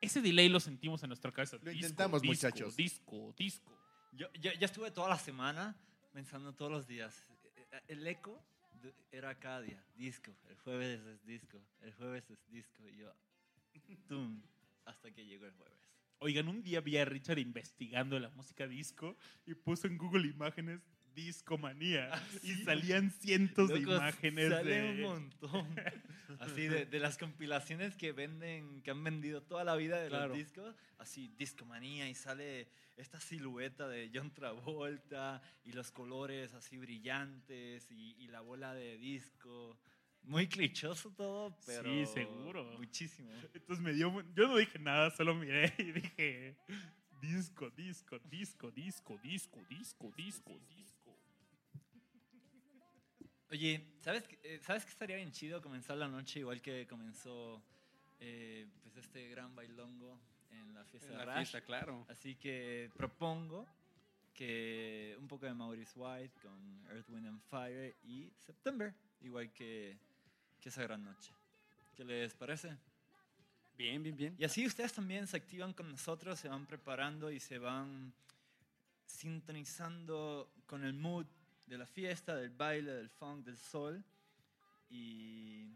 ese 0.00 0.22
delay 0.22 0.48
lo 0.48 0.58
sentimos 0.58 1.02
en 1.02 1.10
nuestra 1.10 1.30
cabeza. 1.32 1.56
Lo 1.56 1.70
Disco, 1.70 1.86
intentamos, 1.86 2.22
disco, 2.22 2.46
muchachos. 2.46 2.74
Disco, 2.74 3.34
disco. 3.36 3.78
Yo, 4.12 4.32
yo, 4.40 4.52
yo 4.54 4.64
estuve 4.64 4.90
toda 4.90 5.10
la 5.10 5.18
semana 5.18 5.76
pensando 6.14 6.54
todos 6.54 6.72
los 6.72 6.86
días. 6.86 7.26
eh, 7.72 7.80
El 7.88 8.06
eco 8.06 8.42
era 9.10 9.38
cada 9.38 9.60
día. 9.60 9.84
Disco. 9.94 10.32
El 10.48 10.56
jueves 10.56 11.00
es 11.04 11.26
disco. 11.26 11.60
El 11.82 11.92
jueves 11.92 12.30
es 12.30 12.38
disco. 12.48 12.88
Y 12.88 12.96
yo. 12.96 13.12
tum, 14.08 14.40
hasta 14.86 15.10
que 15.10 15.26
llegó 15.26 15.44
el 15.44 15.52
jueves. 15.52 15.78
Oigan, 16.20 16.48
un 16.48 16.62
día 16.62 16.80
vi 16.80 16.96
a 16.96 17.04
Richard 17.04 17.38
investigando 17.38 18.18
la 18.18 18.30
música 18.30 18.66
disco 18.66 19.14
y 19.44 19.54
puso 19.54 19.88
en 19.88 19.98
Google 19.98 20.26
Imágenes 20.26 20.80
Discomanía 21.14 22.10
y 22.42 22.54
salían 22.64 23.10
cientos 23.10 23.68
de 23.68 23.80
imágenes 23.80 24.50
sale 24.50 24.70
de... 24.80 24.92
un 24.92 25.00
montón. 25.02 25.66
Así 26.40 26.62
de, 26.66 26.86
de 26.86 26.98
las 26.98 27.18
compilaciones 27.18 27.94
que 27.94 28.12
venden, 28.12 28.80
que 28.82 28.90
han 28.90 29.04
vendido 29.04 29.42
toda 29.42 29.64
la 29.64 29.76
vida 29.76 30.00
de 30.00 30.08
Claro. 30.08 30.28
los 30.28 30.38
discos, 30.38 30.74
así 30.98 31.28
discomanía 31.38 32.08
y 32.08 32.14
sale 32.14 32.68
esta 32.96 33.20
silueta 33.20 33.86
de 33.86 34.10
John 34.12 34.32
Travolta 34.32 35.42
y 35.64 35.72
los 35.72 35.90
colores 35.92 36.54
así 36.54 36.78
brillantes 36.78 37.90
y, 37.90 38.16
y 38.18 38.28
la 38.28 38.40
bola 38.40 38.72
de 38.74 38.96
disco. 38.98 39.78
Muy 40.22 40.46
clichoso 40.48 41.10
todo, 41.10 41.56
pero 41.66 41.84
Sí, 41.84 42.06
seguro. 42.06 42.64
muchísimo. 42.78 43.30
Entonces 43.54 43.84
me 43.84 43.92
dio... 43.92 44.10
Yo 44.34 44.48
no 44.48 44.56
dije 44.56 44.78
nada, 44.78 45.10
solo 45.10 45.34
miré 45.34 45.72
y 45.78 45.92
dije... 45.92 46.56
Disco, 47.20 47.70
disco, 47.70 48.18
disco, 48.30 48.70
disco, 48.72 49.16
disco, 49.18 49.60
disco, 49.70 50.12
disco, 50.16 50.58
disco. 50.68 50.91
Oye, 53.52 53.84
¿sabes, 54.00 54.24
eh, 54.44 54.60
¿sabes 54.62 54.86
que 54.86 54.92
estaría 54.92 55.16
bien 55.16 55.30
chido 55.30 55.60
comenzar 55.60 55.98
la 55.98 56.08
noche 56.08 56.38
igual 56.38 56.62
que 56.62 56.86
comenzó 56.86 57.62
eh, 58.18 58.66
pues 58.82 58.96
este 58.96 59.28
gran 59.28 59.54
bailongo 59.54 60.18
en 60.52 60.72
la 60.72 60.82
fiesta 60.86 61.08
En 61.12 61.18
de 61.18 61.18
la 61.18 61.24
Rush? 61.26 61.34
fiesta, 61.50 61.60
claro. 61.60 62.06
Así 62.08 62.34
que 62.36 62.90
propongo 62.96 63.66
que 64.32 65.14
un 65.20 65.28
poco 65.28 65.44
de 65.44 65.52
Maurice 65.52 65.92
White 65.98 66.40
con 66.40 66.86
Earth, 66.92 67.10
Wind 67.10 67.26
and 67.26 67.42
Fire 67.42 67.94
y 68.04 68.32
September, 68.38 68.94
igual 69.20 69.52
que, 69.52 69.98
que 70.58 70.70
esa 70.70 70.84
gran 70.84 71.04
noche. 71.04 71.30
¿Qué 71.94 72.06
les 72.06 72.32
parece? 72.32 72.74
Bien, 73.76 74.02
bien, 74.02 74.16
bien. 74.16 74.34
Y 74.38 74.44
así 74.44 74.66
ustedes 74.66 74.94
también 74.94 75.26
se 75.26 75.36
activan 75.36 75.74
con 75.74 75.90
nosotros, 75.90 76.40
se 76.40 76.48
van 76.48 76.64
preparando 76.64 77.30
y 77.30 77.38
se 77.38 77.58
van 77.58 78.14
sintonizando 79.04 80.50
con 80.66 80.84
el 80.84 80.94
mood 80.94 81.26
de 81.66 81.78
la 81.78 81.86
fiesta, 81.86 82.36
del 82.36 82.50
baile, 82.50 82.92
del 82.92 83.08
funk, 83.10 83.44
del 83.44 83.56
sol. 83.58 84.04
Y, 84.88 85.66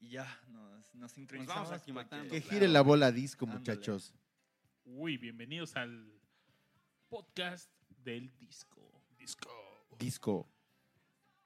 y 0.00 0.08
ya, 0.10 0.26
nos, 0.48 0.94
nos 0.94 1.12
sincronizamos. 1.12 1.70
aclimatando. 1.72 2.28
porque- 2.28 2.42
Que 2.42 2.48
gire 2.50 2.68
la 2.68 2.82
bola 2.82 3.10
disco, 3.12 3.46
muchachos. 3.46 4.14
Uy, 4.84 5.16
bienvenidos 5.16 5.76
al 5.76 6.12
podcast 7.08 7.70
del 8.04 8.36
disco. 8.38 8.80
Disco. 9.18 9.86
Disco. 9.98 10.48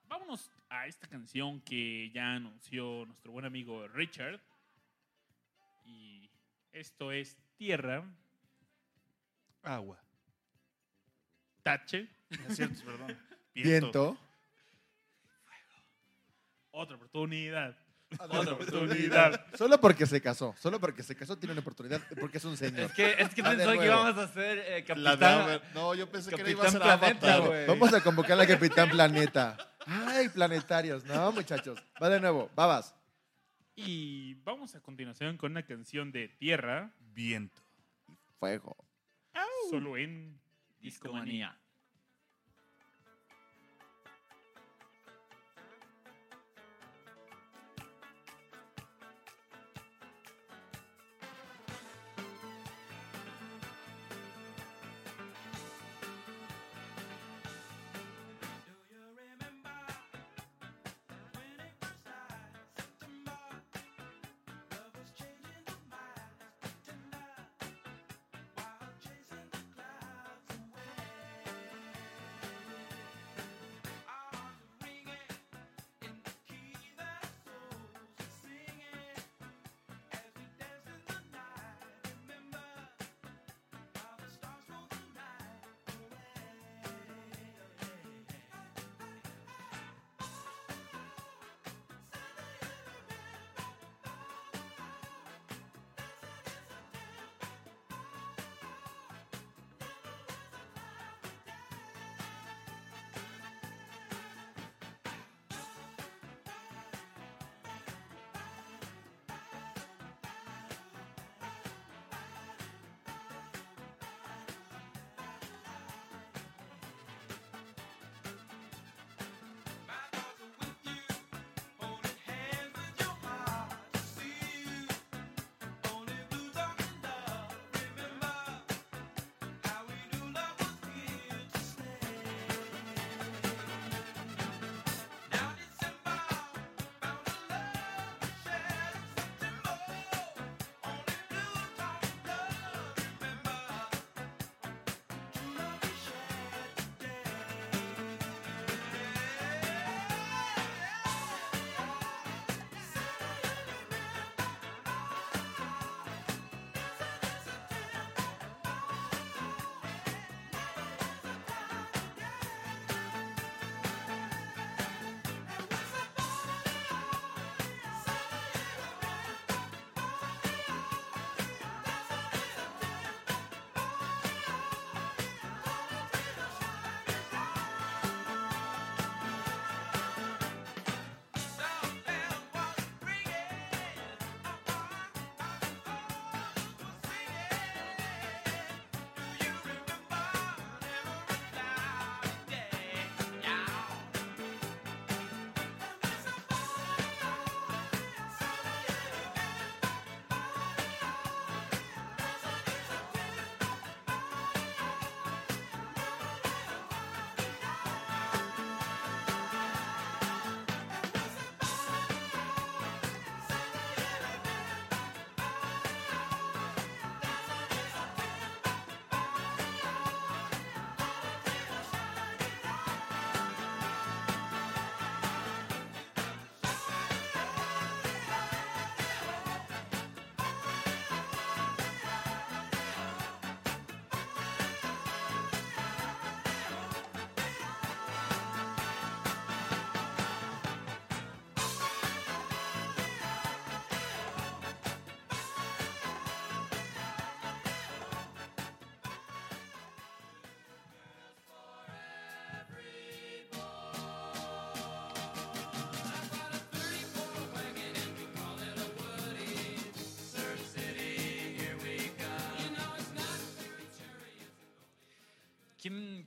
Vámonos 0.06 0.50
a 0.68 0.86
esta 0.86 1.06
canción 1.08 1.60
que 1.60 2.10
ya 2.10 2.34
anunció 2.34 3.04
nuestro 3.06 3.32
buen 3.32 3.44
amigo 3.44 3.86
Richard. 3.88 4.40
Y 5.84 6.30
esto 6.72 7.12
es 7.12 7.36
Tierra, 7.56 8.04
Agua. 9.62 10.00
Tache, 11.62 12.08
Es 12.48 12.56
cierto, 12.56 12.84
perdón. 12.84 13.18
Viento. 13.54 14.18
otra 16.70 16.96
oportunidad. 16.96 17.76
Otra 18.18 18.52
oportunidad. 18.52 19.46
Solo 19.56 19.80
porque 19.80 20.06
se 20.06 20.20
casó. 20.20 20.54
Solo 20.58 20.78
porque 20.80 21.02
se 21.02 21.16
casó 21.16 21.36
tiene 21.36 21.52
una 21.52 21.60
oportunidad. 21.62 22.00
Porque 22.20 22.38
es 22.38 22.44
un 22.44 22.56
señor. 22.56 22.80
Es 22.90 22.92
que, 22.92 23.12
es 23.18 23.34
que 23.34 23.42
pensó 23.42 23.58
que 23.58 23.64
nuevo. 23.64 23.84
íbamos 23.84 24.18
a 24.18 24.22
hacer 24.24 24.58
eh, 24.58 24.70
La 24.70 24.74
de 24.74 24.84
Capitán. 24.84 25.40
Avatar. 25.40 25.62
No, 25.74 25.94
yo 25.94 26.08
pensé 26.10 26.30
que 26.30 26.36
Capitán 26.36 26.52
iba 26.58 26.66
a 26.66 26.70
ser 26.70 26.80
Planeta, 26.80 27.34
Avatar. 27.34 27.40
güey. 27.48 27.66
Vamos 27.66 27.92
a 27.92 28.00
convocar 28.02 28.38
al 28.38 28.46
Capitán 28.46 28.88
Planeta. 28.90 29.56
Ay, 29.86 30.28
planetarios. 30.28 31.04
No, 31.04 31.32
muchachos. 31.32 31.78
Va 32.02 32.08
de 32.08 32.20
nuevo. 32.20 32.50
Babas. 32.54 32.94
Y 33.76 34.34
vamos 34.44 34.74
a 34.76 34.80
continuación 34.80 35.36
con 35.36 35.50
una 35.50 35.64
canción 35.64 36.12
de 36.12 36.28
Tierra, 36.28 36.92
Viento. 37.00 37.62
Fuego. 38.38 38.76
solo 39.70 39.96
en 39.96 40.38
Discomanía. 40.78 41.58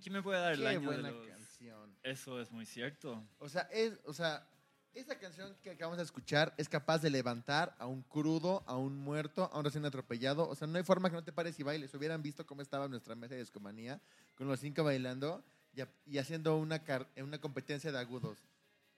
¿Quién 0.02 0.14
me 0.14 0.22
puede 0.22 0.40
dar 0.40 0.54
el 0.54 0.60
Qué 0.62 0.68
año 0.68 0.80
de 0.82 0.86
buena 0.86 1.12
los- 1.12 1.28
canción. 1.28 1.98
Eso 2.04 2.40
es 2.42 2.52
muy 2.52 2.66
cierto. 2.66 3.24
O 3.40 3.50
sea, 3.50 3.64
es, 3.72 4.00
o 4.06 4.14
sea, 4.14 4.48
esa 4.94 5.18
canción 5.20 5.56
que 5.62 5.72
acabamos 5.72 5.98
de 5.98 6.04
escuchar 6.04 6.54
es 6.58 6.70
capaz 6.70 7.00
de 7.00 7.10
levantar 7.10 7.76
a 7.80 7.86
un 7.88 8.02
crudo, 8.04 8.64
a 8.66 8.76
un 8.78 8.98
muerto, 8.98 9.50
a 9.52 9.58
un 9.60 9.66
recién 9.66 9.86
atropellado. 9.86 10.48
O 10.48 10.56
sea, 10.56 10.68
no 10.68 10.78
hay 10.78 10.84
forma 10.84 11.10
que 11.10 11.16
no 11.16 11.24
te 11.24 11.32
pares 11.34 11.60
y 11.60 11.64
bailes. 11.64 11.94
Hubieran 11.94 12.22
visto 12.22 12.46
cómo 12.46 12.62
estaba 12.62 12.88
nuestra 12.88 13.16
mesa 13.16 13.36
de 13.36 13.42
escomanía 13.42 14.00
con 14.36 14.48
los 14.48 14.60
cinco 14.60 14.84
bailando 14.84 15.44
y, 15.74 15.82
a- 15.82 15.90
y 16.06 16.18
haciendo 16.18 16.56
una, 16.58 16.84
car- 16.84 17.08
una 17.18 17.40
competencia 17.40 17.92
de 17.92 18.00
agudos. 18.00 18.38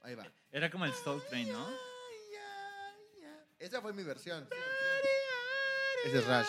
Ahí 0.02 0.16
va. 0.16 0.26
Era 0.52 0.70
como 0.70 0.86
el 0.86 0.94
Soul 0.94 1.22
Train, 1.30 1.52
¿no? 1.52 1.68
Esa 3.58 3.82
fue 3.82 3.92
mi 3.92 4.04
versión. 4.04 4.48
Ese 6.06 6.20
es 6.20 6.26
Rush. 6.26 6.48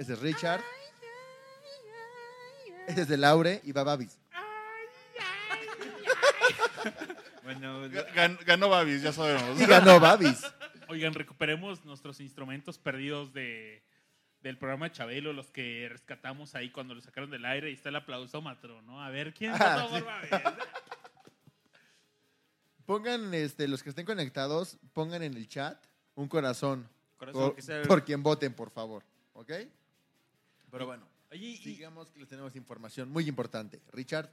Es 0.00 0.18
Richard. 0.20 0.62
Ese 2.86 3.02
es 3.02 3.08
de 3.08 3.16
Laure 3.16 3.60
y 3.64 3.72
va 3.72 3.84
Babis. 3.84 4.18
Bueno, 7.42 7.88
Ga- 7.88 8.12
gan- 8.14 8.38
ganó 8.44 8.68
Babis, 8.68 9.02
ya 9.02 9.12
sabemos. 9.12 9.60
Y 9.60 9.66
ganó 9.66 10.00
Babis. 10.00 10.42
Oigan, 10.88 11.14
recuperemos 11.14 11.84
nuestros 11.84 12.20
instrumentos 12.20 12.78
perdidos 12.78 13.32
de, 13.32 13.82
del 14.40 14.56
programa 14.58 14.86
de 14.88 14.92
Chabelo, 14.92 15.32
los 15.32 15.50
que 15.50 15.88
rescatamos 15.90 16.54
ahí 16.54 16.70
cuando 16.70 16.94
lo 16.94 17.00
sacaron 17.00 17.30
del 17.30 17.44
aire 17.44 17.70
y 17.70 17.74
está 17.74 17.90
el 17.90 17.96
aplausómetro, 17.96 18.80
¿no? 18.82 19.02
A 19.02 19.10
ver, 19.10 19.34
¿quién 19.34 19.52
Ah, 19.54 19.86
por 19.88 19.98
sí. 19.98 20.04
Babis? 20.04 20.30
Pongan, 22.86 23.34
este, 23.34 23.68
los 23.68 23.82
que 23.82 23.90
estén 23.90 24.06
conectados, 24.06 24.78
pongan 24.94 25.22
en 25.22 25.34
el 25.36 25.46
chat 25.46 25.76
un 26.14 26.26
corazón 26.28 26.88
Corazón, 27.18 27.42
por, 27.42 27.54
que 27.54 27.62
sea- 27.62 27.82
por 27.82 28.04
quien 28.04 28.22
voten, 28.22 28.52
por 28.54 28.70
favor. 28.70 29.04
¿Ok? 29.34 29.52
Pero 30.70 30.86
bueno, 30.86 31.06
y- 31.32 31.58
digamos 31.58 32.10
que 32.10 32.20
les 32.20 32.28
tenemos 32.28 32.54
información 32.56 33.10
muy 33.10 33.28
importante. 33.28 33.80
Richard, 33.92 34.30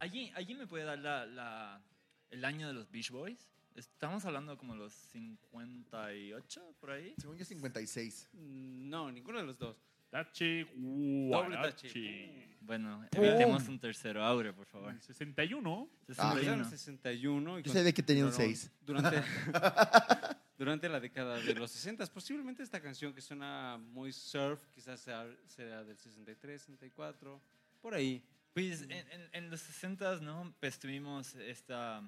¿Allí, 0.00 0.30
allí 0.36 0.54
me 0.54 0.66
puede 0.66 0.84
dar 0.84 0.98
la, 0.98 1.26
la- 1.26 1.82
el 2.30 2.44
año 2.44 2.68
de 2.68 2.72
los 2.74 2.90
Beach 2.90 3.10
Boys? 3.10 3.48
Estamos 3.74 4.24
hablando 4.24 4.56
como 4.58 4.74
los 4.74 4.92
58, 4.92 6.74
por 6.80 6.90
ahí. 6.90 7.14
según 7.18 7.36
yo 7.36 7.44
56. 7.44 8.28
Mm, 8.32 8.88
No, 8.88 9.10
ninguno 9.10 9.38
de 9.38 9.44
los 9.44 9.58
dos. 9.58 9.76
Doble 10.10 10.24
tache. 10.24 10.64
guarache. 10.74 12.48
Bueno, 12.62 13.04
evitemos 13.12 13.68
un 13.68 13.78
tercero, 13.78 14.24
Aure, 14.24 14.52
por 14.52 14.66
favor. 14.66 14.92
El 14.92 15.00
61. 15.02 15.88
Ah, 15.90 15.98
Empezaron 16.00 16.64
61. 16.64 16.64
en 16.64 16.70
61. 16.70 17.58
y 17.58 17.62
Yo 17.62 17.72
sabía 17.72 17.92
que 17.92 18.02
tenía 18.02 18.24
un 18.24 18.30
continuaron 18.30 18.56
6. 18.56 18.72
Durante, 18.80 19.16
durante 20.58 20.88
la 20.88 20.98
década 21.00 21.38
de 21.40 21.54
los 21.54 21.70
60. 21.70 22.04
Posiblemente 22.08 22.62
esta 22.62 22.80
canción 22.82 23.14
que 23.14 23.20
suena 23.22 23.78
muy 23.78 24.12
surf, 24.12 24.60
quizás 24.74 25.00
sea, 25.00 25.26
sea 25.46 25.84
del 25.84 25.96
63, 25.96 26.60
64, 26.60 27.40
por 27.80 27.94
ahí. 27.94 28.22
Pues 28.52 28.82
en, 28.82 28.90
en- 28.92 29.28
en 29.32 29.50
los 29.50 29.60
60 29.60 30.16
¿no? 30.20 30.52
Pues 30.58 30.78
tuvimos 30.78 31.34
esta, 31.36 32.02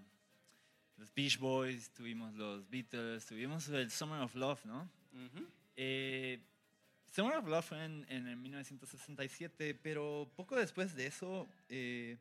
los 0.97 1.15
Beach 1.15 1.39
Boys, 1.39 1.91
tuvimos 1.93 2.35
los 2.35 2.69
Beatles, 2.69 3.25
tuvimos 3.25 3.69
el 3.69 3.91
Summer 3.91 4.21
of 4.23 4.35
Love, 4.35 4.65
¿no? 4.67 4.91
Ujú. 5.13 5.47
Eh, 5.77 6.41
Summer 7.15 7.37
of 7.37 7.47
Love 7.47 7.65
fue 7.65 7.85
en, 7.85 8.05
en 8.09 8.27
el 8.27 8.37
1967, 8.37 9.75
pero 9.81 10.31
poco 10.37 10.57
después 10.57 10.95
de 10.97 11.07
eso, 11.07 11.49
eh, 11.69 12.17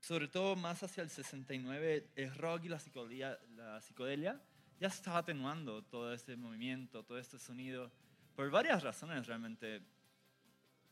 sobre 0.00 0.28
todo 0.28 0.56
más 0.56 0.82
hacia 0.82 1.02
el 1.02 1.10
69, 1.10 2.08
el 2.16 2.34
rock 2.34 2.64
y 2.64 2.68
la 2.68 2.78
psicodelia, 2.78 3.38
la 3.56 3.80
psicodelia 3.80 4.40
ya 4.80 4.90
se 4.90 4.96
estaba 4.96 5.18
atenuando 5.18 5.82
todo 5.82 6.12
este 6.12 6.36
movimiento, 6.36 7.02
todo 7.04 7.18
este 7.18 7.38
sonido, 7.38 7.90
por 8.34 8.50
varias 8.50 8.82
razones 8.82 9.26
realmente. 9.26 9.82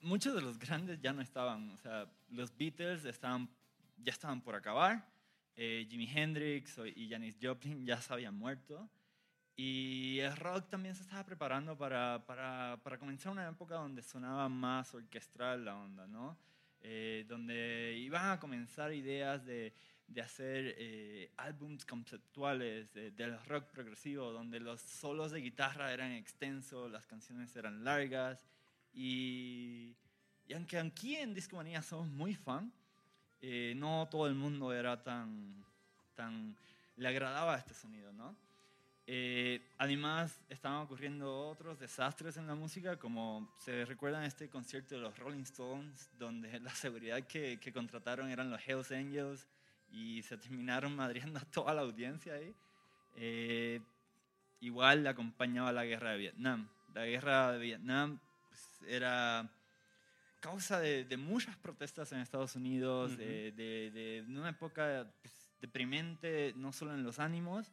Muchos 0.02 0.34
de 0.34 0.40
los 0.40 0.58
grandes 0.58 1.00
ya 1.00 1.12
no 1.12 1.20
estaban, 1.20 1.70
o 1.70 1.76
sea, 1.76 2.10
los 2.30 2.56
Beatles 2.56 3.04
estaban, 3.04 3.50
ya 3.98 4.12
estaban 4.12 4.40
por 4.40 4.54
acabar, 4.54 5.06
eh, 5.56 5.86
Jimi 5.90 6.08
Hendrix 6.10 6.80
y 6.96 7.08
Janis 7.08 7.36
Joplin 7.40 7.84
ya 7.84 8.00
se 8.00 8.12
habían 8.12 8.34
muerto. 8.34 8.88
Y 9.56 10.18
el 10.20 10.34
rock 10.36 10.70
también 10.70 10.94
se 10.94 11.02
estaba 11.02 11.22
preparando 11.22 11.76
para, 11.76 12.24
para, 12.26 12.80
para 12.82 12.98
comenzar 12.98 13.30
una 13.32 13.46
época 13.46 13.74
donde 13.74 14.02
sonaba 14.02 14.48
más 14.48 14.94
orquestral 14.94 15.66
la 15.66 15.76
onda, 15.76 16.06
¿no? 16.06 16.38
Eh, 16.80 17.26
donde 17.28 17.94
iban 17.98 18.30
a 18.30 18.40
comenzar 18.40 18.90
ideas 18.94 19.44
de, 19.44 19.74
de 20.10 20.20
hacer 20.22 20.74
eh, 20.76 21.30
álbums 21.36 21.84
conceptuales 21.84 22.92
de- 22.92 23.12
del 23.12 23.38
rock 23.44 23.70
progresivo, 23.70 24.32
donde 24.32 24.58
los 24.58 24.80
solos 24.80 25.30
de 25.30 25.40
guitarra 25.40 25.92
eran 25.92 26.10
extensos, 26.12 26.90
las 26.90 27.06
canciones 27.06 27.54
eran 27.54 27.84
largas. 27.84 28.44
Y, 28.92 29.94
y 30.48 30.52
aunque 30.52 30.78
aquí 30.78 31.14
en 31.16 31.32
Discomanía 31.32 31.80
somos 31.80 32.08
muy 32.08 32.34
fan, 32.34 32.72
eh, 33.40 33.72
no 33.76 34.08
todo 34.10 34.26
el 34.26 34.34
mundo 34.34 34.72
era 34.72 35.00
tan, 35.02 35.64
tan, 36.16 36.56
le 36.96 37.08
agradaba 37.08 37.56
este 37.56 37.72
sonido, 37.72 38.12
¿no? 38.12 38.34
Eh, 39.06 39.60
además, 39.78 40.38
estaban 40.48 40.82
ocurriendo 40.82 41.48
otros 41.48 41.78
desastres 41.78 42.36
en 42.36 42.46
la 42.46 42.54
música, 42.54 42.96
como 42.96 43.52
se 43.58 43.84
recuerdan 43.84 44.24
este 44.24 44.48
concierto 44.48 44.96
de 44.96 45.00
los 45.00 45.16
Rolling 45.18 45.42
Stones, 45.42 46.10
donde 46.18 46.60
la 46.60 46.74
seguridad 46.74 47.26
que, 47.26 47.58
que 47.60 47.72
contrataron 47.72 48.28
eran 48.28 48.50
los 48.50 48.60
Hells 48.66 48.90
Angels 48.92 49.46
y 49.90 50.22
se 50.22 50.36
terminaron 50.38 50.94
madriando 50.96 51.38
a 51.38 51.44
toda 51.44 51.74
la 51.74 51.82
audiencia 51.82 52.34
ahí. 52.34 52.54
Eh, 53.16 53.80
igual 54.60 55.02
le 55.02 55.08
acompañaba 55.08 55.72
la 55.72 55.84
guerra 55.84 56.12
de 56.12 56.18
Vietnam. 56.18 56.68
La 56.94 57.04
guerra 57.06 57.52
de 57.52 57.58
Vietnam 57.58 58.18
pues, 58.48 58.80
era 58.88 59.48
causa 60.40 60.80
de, 60.80 61.04
de 61.04 61.16
muchas 61.16 61.56
protestas 61.56 62.10
en 62.12 62.20
Estados 62.20 62.56
Unidos, 62.56 63.12
Ujú. 63.12 63.20
de, 63.20 63.52
de- 63.52 63.90
de 63.92 64.24
una 64.38 64.48
época 64.50 65.06
pues, 65.20 65.50
deprimente, 65.60 66.52
no 66.56 66.72
solo 66.72 66.94
en 66.94 67.02
los 67.04 67.18
ánimos 67.18 67.70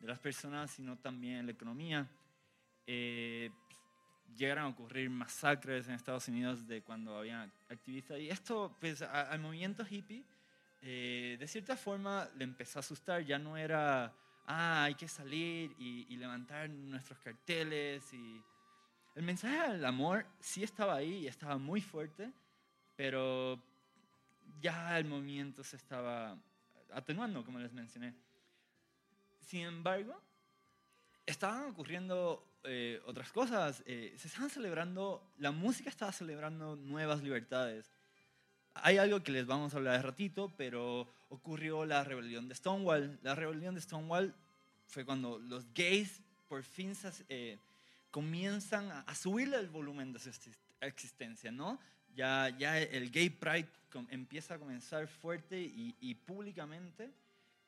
de 0.00 0.08
las 0.08 0.18
personas, 0.18 0.70
sino 0.70 0.96
también 0.96 1.36
en 1.38 1.46
la 1.46 1.52
economía. 1.52 2.08
Eh, 2.86 3.50
llegaron 4.36 4.64
a 4.64 4.68
ocurrir 4.68 5.10
masacres 5.10 5.88
en 5.88 5.94
Estados 5.94 6.28
Unidos 6.28 6.66
de 6.66 6.82
cuando 6.82 7.16
había 7.18 7.50
activistas. 7.68 8.18
Y 8.20 8.28
esto, 8.30 8.76
pues, 8.80 9.02
a- 9.02 9.30
al 9.30 9.40
movimiento 9.40 9.84
hippie, 9.88 10.24
eh, 10.80 11.36
de 11.38 11.48
cierta 11.48 11.76
forma 11.76 12.28
le 12.36 12.44
empezó 12.44 12.78
a 12.78 12.80
asustar. 12.80 13.22
Ya 13.22 13.38
no 13.38 13.56
era, 13.56 14.14
ah, 14.46 14.84
hay 14.84 14.94
que 14.94 15.08
salir 15.08 15.74
y, 15.78 16.16
levantar 16.16 16.68
nuestros 16.70 17.18
carteles. 17.18 18.12
Y... 18.12 18.42
El 19.14 19.22
mensaje 19.22 19.72
del 19.72 19.84
amor 19.84 20.26
sí 20.40 20.62
estaba 20.62 20.96
ahí 20.96 21.24
y 21.24 21.26
estaba 21.26 21.58
muy 21.58 21.80
fuerte, 21.80 22.32
pero 22.96 23.60
ya 24.60 24.98
el 24.98 25.04
movimiento 25.04 25.64
se 25.64 25.76
estaba 25.76 26.36
atenuando, 26.92 27.44
como 27.44 27.58
les 27.58 27.72
mencioné. 27.72 28.14
Sin 29.40 29.62
embargo, 29.62 30.20
estaban 31.26 31.70
ocurriendo 31.70 32.60
eh, 32.64 33.00
otras 33.06 33.32
cosas. 33.32 33.82
eh, 33.86 34.14
se 34.16 34.28
estaban 34.28 34.50
celebrando, 34.50 35.32
la 35.38 35.50
música 35.50 35.90
estaba 35.90 36.12
celebrando 36.12 36.76
nuevas 36.76 37.22
libertades. 37.22 37.90
Hay 38.82 38.98
algo 38.98 39.22
que 39.22 39.32
les 39.32 39.46
vamos 39.46 39.74
a 39.74 39.76
hablar 39.78 39.96
de 39.96 40.02
ratito, 40.02 40.52
pero 40.56 41.08
ocurrió 41.28 41.84
la 41.84 42.04
rebelión 42.04 42.48
de 42.48 42.54
Stonewall. 42.54 43.18
La 43.22 43.34
rebelión 43.34 43.74
de 43.74 43.80
Stonewall 43.80 44.34
fue 44.86 45.04
cuando 45.04 45.38
los 45.38 45.64
gays 45.74 46.20
por 46.48 46.62
fin 46.62 46.94
eh, 47.28 47.58
comienzan 48.10 48.90
a, 48.90 49.00
a 49.00 49.14
el 49.60 49.68
volumen 49.68 50.12
de 50.12 50.18
su 50.18 50.30
exist- 50.30 50.56
existencia, 50.80 51.50
¿no? 51.52 51.78
Ya, 52.14 52.48
ya 52.58 52.78
el 52.80 53.10
gay 53.10 53.30
pride 53.30 53.68
empieza 54.10 54.54
a 54.54 54.58
comenzar 54.58 55.06
fuerte 55.06 55.60
y, 55.60 55.94
y 56.00 56.14
públicamente. 56.14 57.10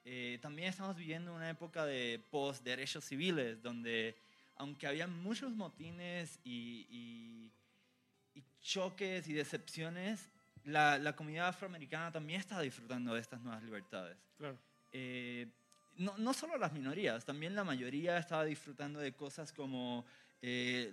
Eh, 0.04 0.38
también 0.40 0.68
estamos 0.68 0.96
viviendo 0.96 1.34
una 1.34 1.50
época 1.50 1.84
de 1.84 2.20
post-derechos 2.30 3.04
civiles, 3.04 3.62
donde 3.62 4.16
aunque 4.56 4.86
había 4.86 5.06
muchos 5.06 5.52
motines 5.52 6.38
y, 6.44 6.86
y- 6.90 7.50
y 8.34 8.42
choques 8.62 9.28
y 9.28 9.32
decepciones, 9.32 10.28
la, 10.64 10.98
la 10.98 11.14
comunidad 11.14 11.48
afroamericana 11.48 12.10
también 12.12 12.40
está 12.40 12.60
disfrutando 12.60 13.14
de 13.14 13.20
estas 13.20 13.40
nuevas 13.40 13.62
libertades. 13.62 14.16
Claro. 14.38 14.58
Eh, 14.92 15.48
no, 15.96 16.16
no 16.18 16.32
solo 16.32 16.56
las 16.56 16.72
minorías, 16.72 17.24
también 17.24 17.54
la 17.54 17.64
mayoría 17.64 18.18
estaba 18.18 18.44
disfrutando 18.44 18.98
de 19.00 19.12
cosas 19.12 19.52
como 19.52 20.04
eh, 20.42 20.92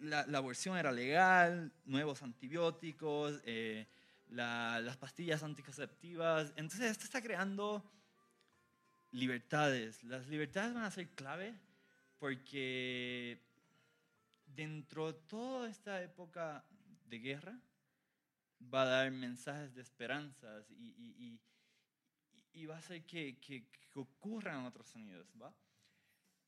la, 0.00 0.26
la 0.26 0.38
aborción 0.38 0.76
era 0.76 0.90
legal, 0.92 1.72
nuevos 1.84 2.22
antibióticos, 2.22 3.40
eh, 3.44 3.86
la- 4.30 4.80
las 4.80 4.96
pastillas 4.96 5.42
anticonceptivas. 5.42 6.52
Entonces 6.56 6.90
esto 6.90 7.04
está 7.04 7.22
creando 7.22 7.84
libertades. 9.12 10.02
Las 10.04 10.26
libertades 10.28 10.74
van 10.74 10.84
a 10.84 10.90
ser 10.90 11.08
clave 11.10 11.54
porque 12.18 13.40
dentro 14.46 15.12
de 15.12 15.18
toda 15.28 15.68
esta 15.68 16.02
época 16.02 16.64
de 17.06 17.18
guerra 17.18 17.58
va 18.62 18.82
a 18.82 18.86
dar 18.86 19.10
mensajes 19.10 19.74
de 19.74 19.82
esperanzas 19.82 20.70
y, 20.70 20.94
y- 20.96 21.14
y- 21.26 21.40
y 22.62 22.66
va 22.66 22.76
a 22.76 22.78
hacer 22.78 23.04
que, 23.06 23.38
que- 23.38 23.66
que 23.68 23.98
ocurran 23.98 24.64
otros 24.66 24.88
sonidos, 24.88 25.26
¿va? 25.40 25.54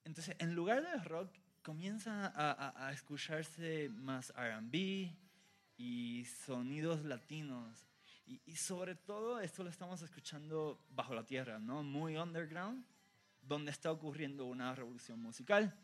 Entonces, 0.04 0.36
en 0.38 0.54
lugar 0.54 0.82
del 0.82 1.04
rock, 1.04 1.32
comienza 1.62 2.26
a, 2.26 2.50
a- 2.52 2.88
a 2.88 2.92
escucharse 2.92 3.88
más 3.90 4.32
RB 4.36 5.14
y 5.76 6.24
sonidos 6.44 7.04
latinos. 7.04 7.86
Y 8.26 8.56
sobre 8.56 8.94
todo 8.94 9.40
esto 9.40 9.62
lo 9.64 9.70
estamos 9.70 10.00
escuchando 10.02 10.84
bajo 10.90 11.14
la 11.14 11.24
tierra, 11.24 11.58
¿no? 11.58 11.82
Muy 11.82 12.16
underground, 12.16 12.84
donde 13.40 13.70
está 13.72 13.90
ocurriendo 13.90 14.46
una 14.46 14.74
revolución 14.74 15.20
musical. 15.20 15.74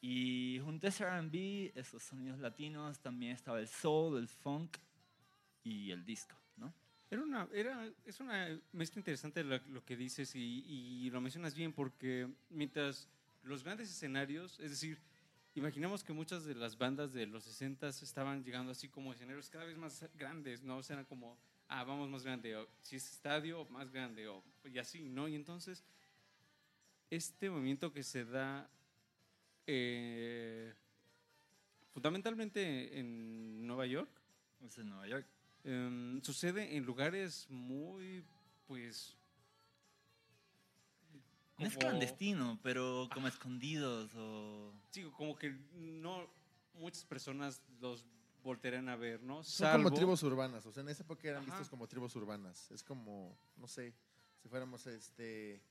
Y 0.00 0.60
junto 0.64 0.86
a 0.86 0.90
ese 0.90 1.04
R&B, 1.04 1.72
esos 1.74 2.02
sonidos 2.02 2.38
latinos, 2.40 3.00
también 3.00 3.32
estaba 3.32 3.58
el 3.60 3.68
soul, 3.68 4.18
el 4.18 4.28
funk 4.28 4.76
y 5.62 5.90
el 5.90 6.04
disco, 6.04 6.36
¿no? 6.56 6.72
Era 7.10 7.22
una, 7.22 7.48
era, 7.52 7.90
es 8.06 8.20
una 8.20 8.58
mezcla 8.72 9.00
interesante 9.00 9.44
lo, 9.44 9.58
lo 9.68 9.84
que 9.84 9.96
dices 9.96 10.34
y, 10.34 10.64
y 10.66 11.10
lo 11.10 11.20
mencionas 11.20 11.54
bien 11.54 11.72
porque 11.72 12.28
mientras 12.48 13.08
los 13.42 13.62
grandes 13.64 13.90
escenarios, 13.90 14.58
es 14.60 14.70
decir, 14.70 14.98
imaginamos 15.54 16.02
que 16.02 16.12
muchas 16.12 16.44
de 16.44 16.54
las 16.54 16.78
bandas 16.78 17.12
de 17.12 17.26
los 17.26 17.44
60 17.44 17.88
estaban 17.88 18.42
llegando 18.44 18.72
así 18.72 18.88
como 18.88 19.12
escenarios 19.12 19.50
cada 19.50 19.64
vez 19.64 19.76
más 19.76 20.04
grandes, 20.14 20.62
¿no? 20.62 20.78
O 20.78 20.82
sea, 20.82 20.94
eran 20.94 21.06
como, 21.06 21.36
ah, 21.68 21.84
vamos 21.84 22.08
más 22.08 22.24
grande, 22.24 22.56
o 22.56 22.68
si 22.80 22.96
es 22.96 23.10
estadio, 23.10 23.64
más 23.66 23.90
grande, 23.90 24.28
o, 24.28 24.42
y 24.64 24.78
así, 24.78 25.08
¿no? 25.08 25.28
Y 25.28 25.34
entonces, 25.34 25.84
este 27.10 27.50
movimiento 27.50 27.92
que 27.92 28.02
se 28.02 28.24
da 28.24 28.70
eh, 29.66 30.72
fundamentalmente 31.92 32.98
en 32.98 33.66
Nueva 33.66 33.86
York, 33.86 34.10
Es 34.64 34.78
en 34.78 34.88
Nueva 34.88 35.06
York. 35.08 35.26
Em, 35.64 36.20
sucede 36.22 36.76
en 36.76 36.84
lugares 36.84 37.46
muy, 37.48 38.24
pues... 38.66 39.16
No 41.58 41.68
es 41.68 41.76
clandestino, 41.76 42.58
pero 42.62 43.08
como 43.14 43.28
escondidos 43.28 44.10
o... 44.16 44.72
Sí, 44.90 45.04
como 45.16 45.36
que 45.36 45.50
no 45.74 46.28
muchas 46.74 47.04
personas 47.04 47.62
los 47.80 48.04
voltearán 48.42 48.88
a 48.88 48.96
ver, 48.96 49.22
¿no? 49.22 49.44
Son 49.44 49.70
como 49.70 49.92
tribus 49.92 50.22
urbanas, 50.24 50.66
o 50.66 50.72
sea, 50.72 50.82
en 50.82 50.88
esa 50.88 51.04
época 51.04 51.28
eran 51.28 51.42
Ajá. 51.42 51.52
vistos 51.52 51.68
como 51.68 51.86
tribus 51.86 52.16
urbanas. 52.16 52.70
Es 52.72 52.82
como, 52.82 53.38
no 53.56 53.68
sé, 53.68 53.94
si 54.42 54.48
fuéramos 54.48 54.86
este 54.86 55.62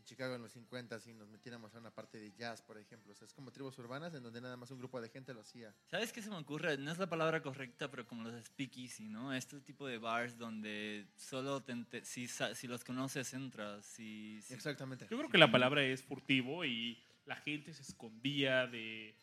en 0.00 0.04
Chicago 0.06 0.34
en 0.34 0.42
los 0.42 0.52
50 0.52 0.98
y 1.06 1.12
nos 1.14 1.28
metiéramos 1.28 1.74
a 1.74 1.78
una 1.78 1.90
parte 1.90 2.18
de 2.18 2.32
jazz, 2.32 2.62
por 2.62 2.78
ejemplo. 2.78 3.12
O 3.12 3.14
sea, 3.14 3.26
es 3.26 3.34
como 3.34 3.52
tribus 3.52 3.78
urbanas 3.78 4.14
en 4.14 4.22
donde 4.22 4.40
nada 4.40 4.56
más 4.56 4.70
un 4.70 4.78
grupo 4.78 5.00
de 5.00 5.08
gente 5.10 5.34
lo 5.34 5.42
hacía. 5.42 5.74
¿Sabes 5.90 6.12
qué 6.12 6.22
se 6.22 6.30
me 6.30 6.36
ocurre? 6.36 6.76
No 6.78 6.90
es 6.90 6.98
la 6.98 7.08
palabra 7.08 7.42
correcta, 7.42 7.90
pero 7.90 8.06
como 8.06 8.24
los 8.24 8.44
speakeasy, 8.46 9.08
¿no? 9.08 9.32
Este 9.34 9.60
tipo 9.60 9.86
de 9.86 9.98
bars 9.98 10.38
donde 10.38 11.06
solo 11.16 11.62
te 11.62 11.72
ente- 11.72 12.04
si, 12.04 12.26
sa- 12.28 12.54
si 12.54 12.66
los 12.66 12.82
conoces 12.82 13.32
entras. 13.34 13.84
Si, 13.84 14.40
si- 14.42 14.54
Exactamente. 14.54 15.06
Yo 15.10 15.18
creo 15.18 15.30
que 15.30 15.38
la 15.38 15.52
palabra 15.52 15.82
es 15.84 16.02
furtivo 16.02 16.64
y 16.64 16.98
la 17.26 17.36
gente 17.36 17.72
se 17.74 17.82
escondía 17.82 18.66
de, 18.66 19.14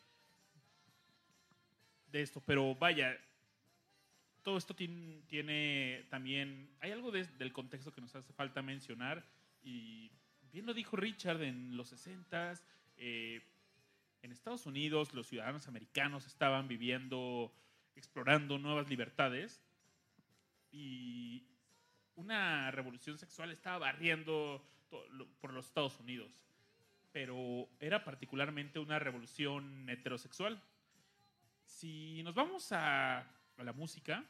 de 2.12 2.22
esto. 2.22 2.40
Pero 2.40 2.74
vaya, 2.76 3.18
todo 4.42 4.56
esto 4.56 4.74
tiene, 4.74 5.22
tiene 5.26 6.06
también... 6.10 6.70
Hay 6.80 6.92
algo 6.92 7.10
de- 7.10 7.24
del 7.26 7.52
contexto 7.52 7.92
que 7.92 8.00
nos 8.00 8.14
hace 8.14 8.32
falta 8.32 8.62
mencionar 8.62 9.26
y 9.62 10.10
bien 10.52 10.66
lo 10.66 10.74
dijo 10.74 10.96
Richard 10.96 11.42
en 11.42 11.76
los 11.76 11.92
60s. 11.92 12.62
eh, 12.96 13.42
en 14.22 14.32
Estados 14.32 14.66
Unidos 14.66 15.14
los 15.14 15.28
ciudadanos 15.28 15.68
americanos 15.68 16.26
estaban 16.26 16.66
viviendo, 16.66 17.52
explorando 17.94 18.58
nuevas 18.58 18.88
libertades 18.88 19.62
y 20.72 21.46
una 22.16 22.70
revolución 22.72 23.16
sexual 23.16 23.52
estaba 23.52 23.78
barriendo 23.78 24.62
por 25.40 25.52
los 25.52 25.66
Estados 25.66 26.00
Unidos, 26.00 26.32
pero 27.12 27.68
era 27.78 28.04
particularmente 28.04 28.78
una 28.78 28.98
revolución 28.98 29.88
heterosexual. 29.88 30.60
Si 31.64 32.22
nos 32.24 32.34
vamos 32.34 32.72
a, 32.72 33.18
a 33.20 33.62
la 33.62 33.72
música, 33.72 34.24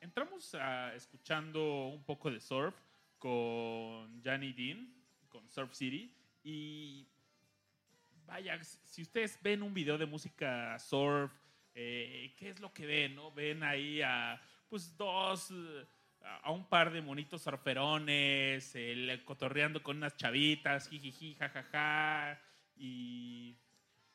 entramos 0.00 0.54
a, 0.54 0.94
escuchando 0.94 1.86
un 1.86 2.04
poco 2.04 2.30
de 2.30 2.40
surf 2.40 2.74
con 3.28 4.20
Johnny 4.22 4.52
Dean, 4.52 4.86
con 5.30 5.48
Surf 5.48 5.72
City, 5.72 6.12
y 6.42 7.06
vaya, 8.26 8.62
si 8.62 9.00
ustedes 9.00 9.38
ven 9.42 9.62
un 9.62 9.72
video 9.72 9.96
de 9.96 10.04
música 10.04 10.78
surf, 10.78 11.32
eh, 11.74 12.34
¿qué 12.36 12.50
es 12.50 12.60
lo 12.60 12.70
que 12.74 12.84
ven? 12.84 13.14
No? 13.14 13.32
Ven 13.32 13.62
ahí 13.62 14.02
a 14.02 14.38
pues 14.68 14.94
dos, 14.98 15.50
eh, 15.52 15.86
a- 16.42 16.50
un 16.50 16.68
par 16.68 16.92
de 16.92 17.00
monitos 17.00 17.40
surferones, 17.40 18.74
el, 18.76 19.24
cotorreando 19.24 19.82
con 19.82 19.96
unas 19.96 20.18
chavitas, 20.18 20.90
jijiji, 20.90 21.34
jajaja, 21.36 22.38
y 22.76 23.56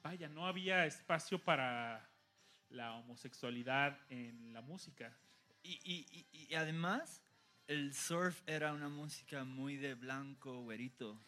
vaya, 0.03 0.29
no 0.29 0.45
había 0.45 0.85
espacio 0.85 1.39
para 1.43 2.07
la 2.69 2.93
homosexualidad 2.93 3.97
en 4.11 4.53
la 4.53 4.61
música. 4.61 5.11
Y, 5.63 5.79
y- 5.83 6.27
y- 6.31 6.45
y 6.51 6.53
además, 6.53 7.23
el 7.69 7.93
surf 7.93 8.41
era 8.47 8.73
una 8.73 8.89
música 8.89 9.43
muy 9.45 9.77
de 9.77 9.93
blanco, 9.93 10.63
güerito. 10.63 11.21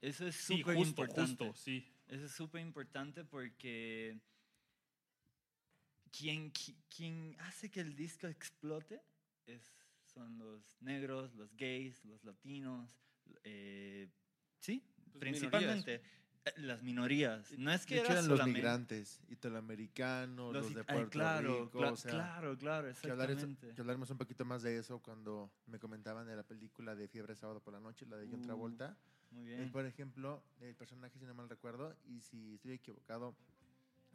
Eso 0.00 0.26
es 0.26 0.34
Sí, 0.34 0.56
súper 0.58 0.76
justo, 0.76 0.88
importante. 1.02 1.44
justo, 1.46 1.60
sí. 1.62 1.86
Eso 2.08 2.24
es 2.24 2.32
súper 2.32 2.62
importante 2.62 3.22
porque 3.24 4.18
quien, 6.10 6.50
qui- 6.52 6.74
quien 6.88 7.36
hace 7.40 7.70
que 7.70 7.80
el 7.80 7.94
disco 7.94 8.26
explote 8.26 9.02
es, 9.46 9.62
son 10.14 10.38
los 10.38 10.62
negros, 10.80 11.34
los 11.34 11.54
gays, 11.54 12.02
los 12.06 12.24
latinos, 12.24 12.98
eh, 13.44 14.08
sí, 14.58 14.82
Pues 15.12 15.20
principalmente 15.20 16.00
las 16.56 16.82
minorías. 16.82 17.52
No 17.58 17.72
es 17.72 17.86
que 17.86 17.96
hecho, 17.96 18.04
era 18.06 18.14
eran 18.20 18.28
los 18.28 18.46
migrantes, 18.46 19.20
italoamericanos, 19.28 20.52
los, 20.52 20.64
los 20.64 20.74
de 20.74 20.80
it- 20.80 20.86
ay, 20.88 20.94
Puerto 20.96 21.10
claro, 21.10 21.64
Rico, 21.64 21.78
cla- 21.80 21.92
o 21.92 21.96
sea, 21.96 22.10
claro, 22.10 22.58
claro, 22.58 22.88
exactamente. 22.88 23.72
que 23.74 23.80
hablaremos 23.80 24.10
un 24.10 24.18
poquito 24.18 24.44
más 24.44 24.62
de 24.62 24.76
eso 24.78 24.98
cuando 25.00 25.50
me 25.66 25.78
comentaban 25.78 26.26
de 26.26 26.36
la 26.36 26.42
película 26.42 26.94
de 26.94 27.08
Fiebre 27.08 27.36
Sábado 27.36 27.60
por 27.60 27.72
la 27.72 27.80
Noche, 27.80 28.06
la 28.06 28.16
de 28.16 28.26
John 28.28 28.40
Uh, 28.40 28.44
Travolta. 28.46 28.96
Muy 29.30 29.44
bien. 29.46 29.70
por 29.72 29.86
ejemplo, 29.86 30.42
el 30.60 30.74
personaje, 30.74 31.18
si 31.18 31.24
no 31.24 31.32
mal 31.34 31.48
recuerdo, 31.48 31.96
y 32.06 32.20
si 32.20 32.54
estoy 32.56 32.72
equivocado, 32.72 33.34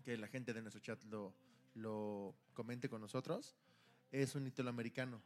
que 0.05 0.15
la 0.17 0.27
gente 0.27 0.53
de 0.53 0.61
nuestro 0.61 0.79
chat 0.81 1.03
lo, 1.05 1.33
lo 1.73 2.35
comente 2.53 2.87
con 2.87 3.01
nosotros, 3.01 3.55
es 4.11 4.35
un 4.35 4.45
italoamericano. 4.45 5.21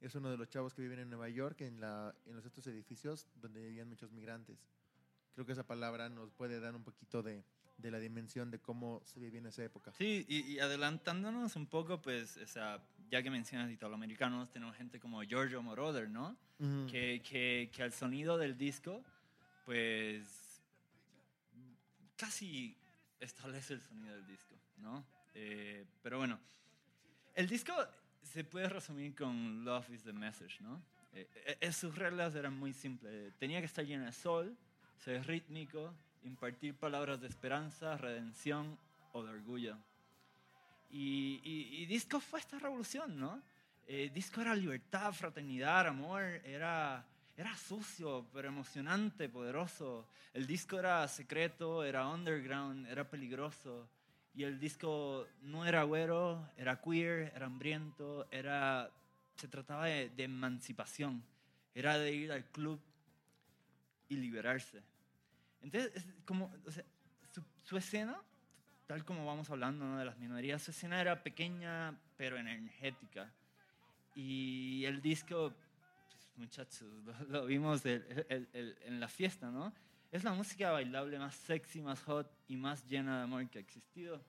Es 0.00 0.14
uno 0.14 0.30
de 0.30 0.36
los 0.36 0.48
chavos 0.48 0.74
que 0.74 0.82
viven 0.82 0.98
en 0.98 1.08
Nueva 1.10 1.28
York, 1.28 1.60
en, 1.62 1.80
la, 1.80 2.14
en 2.26 2.36
los 2.36 2.44
estos 2.44 2.66
edificios 2.66 3.26
donde 3.36 3.60
vivían 3.60 3.88
muchos 3.88 4.10
migrantes. 4.12 4.58
Creo 5.34 5.46
que 5.46 5.52
esa 5.52 5.66
palabra 5.66 6.08
nos 6.08 6.30
puede 6.32 6.60
dar 6.60 6.74
un 6.74 6.82
poquito 6.82 7.22
de, 7.22 7.44
de 7.78 7.90
la 7.90 7.98
dimensión 7.98 8.50
de 8.50 8.58
cómo 8.58 9.00
se 9.04 9.20
vivía 9.20 9.38
en 9.38 9.46
esa 9.46 9.64
época. 9.64 9.92
Sí, 9.92 10.26
y, 10.28 10.52
y 10.52 10.60
adelantándonos 10.60 11.56
un 11.56 11.66
poco, 11.66 12.00
pues, 12.02 12.36
o 12.36 12.46
sea, 12.46 12.82
ya 13.10 13.22
que 13.22 13.30
mencionas 13.30 13.70
italoamericanos, 13.70 14.50
tenemos 14.50 14.76
gente 14.76 15.00
como 15.00 15.22
Giorgio 15.22 15.62
Moroder, 15.62 16.08
¿no? 16.08 16.36
Ujú. 16.58 16.86
que, 16.90 17.22
que, 17.22 17.70
que 17.72 17.82
al 17.82 17.92
sonido 17.92 18.36
del 18.36 18.58
disco, 18.58 19.02
pues 19.64 20.62
casi 22.16 22.76
establece 23.18 23.74
el 23.74 23.80
sonido 23.80 24.14
del 24.14 24.26
disco, 24.26 24.54
¿no? 24.76 25.06
Eh, 25.34 25.86
pero 26.02 26.18
bueno, 26.18 26.38
el 27.34 27.48
disco 27.48 27.72
se 28.22 28.44
puede 28.44 28.68
resumir 28.68 29.14
con 29.14 29.64
Love 29.64 29.88
is 29.90 30.02
the 30.02 30.12
Message, 30.12 30.60
¿no? 30.60 30.82
Eh, 31.12 31.56
eh, 31.60 31.72
sus 31.72 31.94
reglas 31.96 32.34
eran 32.34 32.58
muy 32.58 32.72
simples. 32.72 33.32
Tenía 33.38 33.60
que 33.60 33.66
estar 33.66 33.84
lleno 33.84 34.04
de 34.04 34.12
sol, 34.12 34.56
ser 35.04 35.26
rítmico, 35.26 35.92
impartir 36.24 36.74
palabras 36.74 37.20
de 37.20 37.26
esperanza, 37.28 37.96
redención 37.96 38.78
o 39.12 39.22
de 39.22 39.30
orgullo. 39.30 39.76
Y, 40.90 41.40
y- 41.44 41.82
y 41.82 41.86
disco 41.86 42.20
fue 42.20 42.40
esta 42.40 42.58
revolución, 42.58 43.18
¿no? 43.18 43.40
Eh, 43.86 44.10
disco 44.12 44.40
era 44.40 44.54
libertad, 44.54 45.12
fraternidad, 45.12 45.86
amor, 45.88 46.22
era, 46.44 47.04
era 47.36 47.56
sucio, 47.56 48.26
pero 48.32 48.48
emocionante, 48.48 49.28
poderoso. 49.28 50.06
El 50.32 50.46
disco 50.46 50.78
era 50.78 51.06
secreto, 51.08 51.82
era 51.84 52.06
underground, 52.08 52.86
era 52.86 53.08
peligroso. 53.08 53.88
Y 54.34 54.44
el 54.44 54.60
disco 54.60 55.26
no 55.42 55.64
era 55.66 55.82
güero, 55.84 56.48
era 56.56 56.80
queer, 56.80 57.32
era 57.34 57.46
hambriento, 57.46 58.28
era, 58.30 58.90
se 59.36 59.48
trataba 59.48 59.86
de, 59.86 60.08
de 60.10 60.24
emancipación. 60.24 61.24
Era 61.74 61.98
de 61.98 62.12
ir 62.12 62.30
al 62.32 62.44
club 62.44 62.80
y 64.10 64.16
liberarse. 64.16 64.82
Entonces, 65.62 65.92
es 65.96 66.06
como, 66.26 66.52
o 66.66 66.70
sea, 66.70 66.84
su, 67.32 67.42
su 67.62 67.76
escena, 67.78 68.20
tal 68.86 69.04
como 69.04 69.24
vamos 69.24 69.48
hablando 69.50 69.84
¿no? 69.86 69.98
de 69.98 70.04
las 70.04 70.18
minorías, 70.18 70.60
su 70.62 70.72
escena 70.72 71.00
era 71.00 71.22
pequeña 71.22 71.98
pero 72.18 72.36
energética. 72.36 73.32
Y 74.14 74.84
el 74.84 75.00
disco, 75.00 75.54
pues, 76.08 76.28
muchachos, 76.36 76.82
lo, 77.04 77.24
lo 77.40 77.46
vimos 77.46 77.86
el- 77.86 78.26
el- 78.28 78.48
el- 78.52 78.78
en 78.82 79.00
la 79.00 79.08
fiesta, 79.08 79.50
¿no? 79.50 79.72
Es 80.10 80.24
la 80.24 80.32
música 80.32 80.72
bailable 80.72 81.18
más 81.20 81.36
sexy, 81.36 81.80
más 81.80 82.02
hot 82.02 82.28
y 82.48 82.56
más 82.56 82.84
llena 82.88 83.18
de 83.18 83.22
amor 83.24 83.48
que 83.48 83.58
ha 83.58 83.62
existido. 83.62 84.20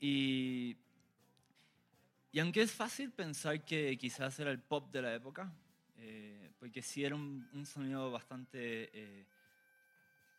Y, 0.00 0.76
y 2.32 2.40
aunque 2.40 2.62
es 2.62 2.72
fácil 2.72 3.12
pensar 3.12 3.64
que 3.64 3.96
quizás 3.96 4.36
era 4.40 4.50
el 4.50 4.58
pop 4.58 4.90
de 4.90 5.00
la 5.02 5.14
época, 5.14 5.52
eh, 5.96 6.43
porque 6.64 6.80
sí 6.80 7.04
era 7.04 7.14
un, 7.14 7.46
un 7.52 7.66
sonido 7.66 8.10
bastante 8.10 8.88
eh, 8.94 9.26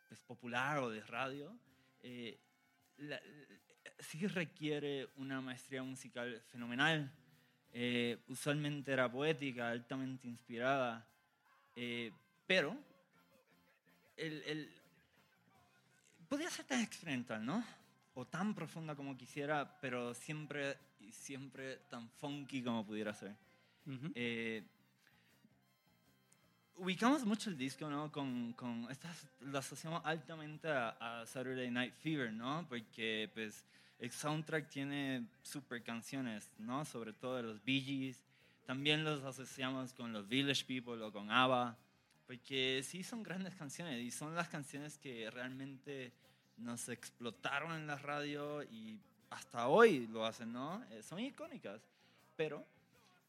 pues, 0.08 0.20
popular 0.24 0.78
o 0.78 0.90
de 0.90 1.00
radio, 1.02 1.56
eh, 2.02 2.36
la- 2.96 3.20
sí 4.00 4.26
requiere 4.26 5.08
una 5.18 5.40
maestría 5.40 5.84
musical 5.84 6.42
fenomenal. 6.48 7.08
Eh, 7.72 8.18
usualmente 8.26 8.90
era 8.90 9.08
poética, 9.08 9.68
altamente 9.70 10.26
inspirada, 10.26 11.06
eh, 11.76 12.10
pero 12.44 12.76
el, 14.16 14.42
el- 14.46 14.74
podía 16.28 16.50
ser 16.50 16.64
tan 16.66 16.80
experimental, 16.80 17.46
¿no? 17.46 17.64
O 18.14 18.26
tan 18.26 18.52
profunda 18.52 18.96
como 18.96 19.16
quisiera, 19.16 19.78
pero 19.80 20.12
siempre 20.12 20.76
y 20.98 21.12
siempre 21.12 21.76
tan 21.88 22.10
funky 22.10 22.64
como 22.64 22.84
pudiera 22.84 23.14
ser. 23.14 23.36
Ujú. 23.86 24.10
Eh, 24.16 24.64
ubicamos 26.76 27.24
mucho 27.24 27.50
el 27.50 27.56
disco, 27.56 27.88
¿no? 27.88 28.10
Con, 28.12 28.52
con 28.52 28.86
estas, 28.90 29.26
lo 29.40 29.58
asociamos 29.58 30.02
altamente 30.04 30.68
a, 30.68 31.20
a 31.20 31.26
Saturday 31.26 31.70
Night 31.70 31.94
Fever, 31.94 32.32
¿no? 32.32 32.66
Porque, 32.68 33.30
pues, 33.34 33.64
el 33.98 34.10
soundtrack 34.10 34.68
tiene 34.68 35.26
super 35.42 35.82
canciones, 35.82 36.50
¿no? 36.58 36.84
Sobre 36.84 37.12
todo 37.12 37.36
de 37.36 37.42
los 37.42 37.64
Bee 37.64 37.80
Gees. 37.80 38.22
También 38.66 39.04
los 39.04 39.22
asociamos 39.24 39.92
con 39.94 40.12
los 40.12 40.28
Village 40.28 40.64
People 40.64 41.02
o 41.02 41.12
con 41.12 41.30
ABBA. 41.30 41.76
Porque 42.26 42.82
sí 42.84 43.04
son 43.04 43.22
grandes 43.22 43.54
canciones 43.54 44.02
y 44.02 44.10
son 44.10 44.34
las 44.34 44.48
canciones 44.48 44.98
que 44.98 45.30
realmente 45.30 46.12
nos 46.56 46.88
explotaron 46.88 47.76
en 47.76 47.86
la 47.86 47.96
radio 47.96 48.62
y 48.64 48.98
hasta 49.30 49.68
hoy 49.68 50.08
lo 50.08 50.26
hacen, 50.26 50.52
¿no? 50.52 50.82
Eh, 50.90 51.02
son 51.02 51.20
icónicas. 51.20 51.80
Pero 52.36 52.66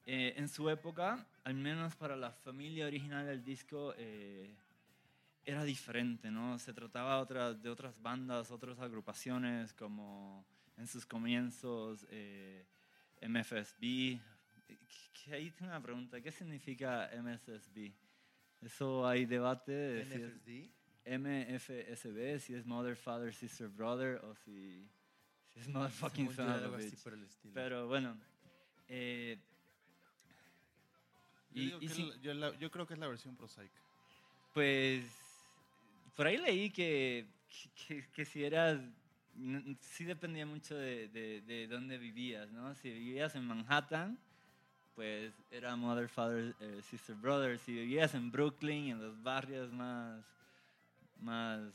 eh, 0.07 0.33
en 0.37 0.47
su 0.49 0.69
época, 0.69 1.27
al 1.43 1.53
menos 1.55 1.95
para 1.95 2.15
la 2.15 2.31
familia 2.31 2.87
original 2.87 3.25
del 3.25 3.43
disco, 3.43 3.93
eh, 3.97 4.55
era 5.45 5.63
diferente, 5.63 6.31
¿no? 6.31 6.57
Se 6.59 6.73
trataba 6.73 7.19
otra- 7.19 7.53
de 7.53 7.69
otras 7.69 8.01
bandas, 8.01 8.49
otras 8.51 8.79
agrupaciones, 8.79 9.73
como 9.73 10.45
en 10.77 10.87
sus 10.87 11.05
comienzos 11.05 12.05
eh, 12.09 12.65
MFSB. 13.21 14.19
Que 15.25 15.33
ahí 15.33 15.51
tengo 15.51 15.71
una 15.71 15.81
pregunta, 15.81 16.21
¿qué 16.21 16.31
significa 16.31 17.09
MSSB? 17.13 17.91
Eso 18.61 19.05
hay 19.07 19.25
debate 19.25 19.71
de 19.71 20.05
si 20.05 20.13
es 20.13 20.21
NFSD. 20.21 20.71
MFSB, 21.05 22.39
si 22.39 22.53
es 22.55 22.65
Mother, 22.65 22.95
Father, 22.95 23.33
Sister, 23.33 23.67
Brother, 23.69 24.15
o 24.25 24.35
si, 24.35 24.87
si 25.53 25.59
es 25.59 25.67
Motherfucking 25.69 26.27
Son. 26.35 26.45
Pero 27.53 27.87
bueno. 27.87 28.17
eh, 28.89 29.37
Yo, 31.57 31.61
y- 31.61 31.65
digo 31.65 31.77
y 31.81 31.87
que 31.87 31.93
sí, 31.93 32.01
es 32.03 32.07
la- 32.15 32.21
yo, 32.21 32.33
la- 32.33 32.57
yo 32.59 32.71
creo 32.71 32.85
que 32.87 32.93
es 32.93 32.99
la 32.99 33.07
versión 33.07 33.35
prosaica. 33.35 33.81
pues 34.53 35.03
por 36.15 36.25
ahí 36.27 36.37
leí 36.37 36.69
que, 36.71 37.27
que, 37.87 38.05
que 38.11 38.25
si 38.25 38.43
eras, 38.43 38.79
sí 39.81 40.03
dependía 40.03 40.45
mucho 40.47 40.75
de, 40.75 41.07
de, 41.09 41.41
de 41.41 41.67
dónde 41.67 41.97
vivías, 41.99 42.51
¿no? 42.51 42.73
Si 42.73 42.89
vivías 42.89 43.35
en 43.35 43.45
Manhattan, 43.45 44.17
pues 44.95 45.31
era 45.51 45.75
Mother, 45.75 46.09
Father, 46.09 46.55
eh, 46.59 46.81
Sister, 46.89 47.15
Brother. 47.15 47.59
Si 47.59 47.71
vivías 47.71 48.15
en 48.15 48.31
Brooklyn, 48.31 48.89
en 48.89 48.99
los 48.99 49.21
barrios 49.21 49.71
más, 49.71 50.25
más 51.19 51.71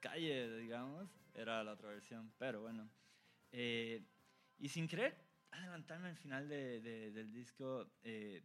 calle, 0.00 0.58
digamos, 0.58 1.08
era 1.34 1.62
la 1.62 1.72
otra 1.74 1.90
versión. 1.90 2.32
Pero 2.36 2.62
bueno. 2.62 2.88
Eh, 3.52 4.02
y 4.58 4.68
sin 4.68 4.88
querer 4.88 5.14
adelantarme 5.52 6.08
al 6.08 6.16
final 6.16 6.48
de- 6.48 6.80
de- 6.80 7.12
del 7.12 7.32
disco, 7.32 7.86
eh, 8.02 8.42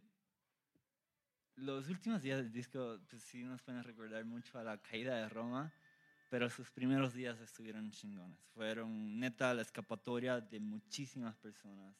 los 1.60 1.88
últimos 1.88 2.22
días 2.22 2.38
del 2.38 2.52
disco 2.52 2.98
pues, 3.08 3.22
sí 3.22 3.42
nos 3.42 3.62
pueden 3.62 3.82
recordar 3.84 4.24
mucho 4.24 4.58
a 4.58 4.64
la 4.64 4.78
caída 4.78 5.16
de 5.16 5.28
Roma, 5.28 5.72
pero 6.28 6.48
sus 6.48 6.70
primeros 6.70 7.12
días 7.12 7.40
estuvieron 7.40 7.90
chingones. 7.90 8.38
Fueron 8.54 9.18
neta 9.18 9.52
la 9.54 9.62
escapatoria 9.62 10.40
de 10.40 10.60
muchísimas 10.60 11.36
personas. 11.36 11.94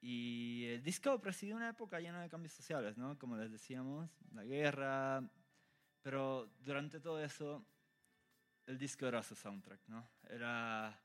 Y 0.00 0.66
el 0.66 0.82
disco 0.82 1.20
presidió 1.20 1.56
una 1.56 1.70
época 1.70 1.98
llena 1.98 2.22
de 2.22 2.28
cambios 2.28 2.52
sociales, 2.52 2.96
¿no? 2.96 3.18
Como 3.18 3.36
les 3.36 3.50
decíamos, 3.50 4.10
la 4.32 4.44
guerra, 4.44 5.28
pero 6.02 6.48
durante 6.60 7.00
todo 7.00 7.22
eso 7.22 7.66
el 8.66 8.78
disco 8.78 9.06
era 9.06 9.22
su 9.22 9.34
soundtrack, 9.34 9.80
¿no? 9.88 10.06
Era 10.28 11.00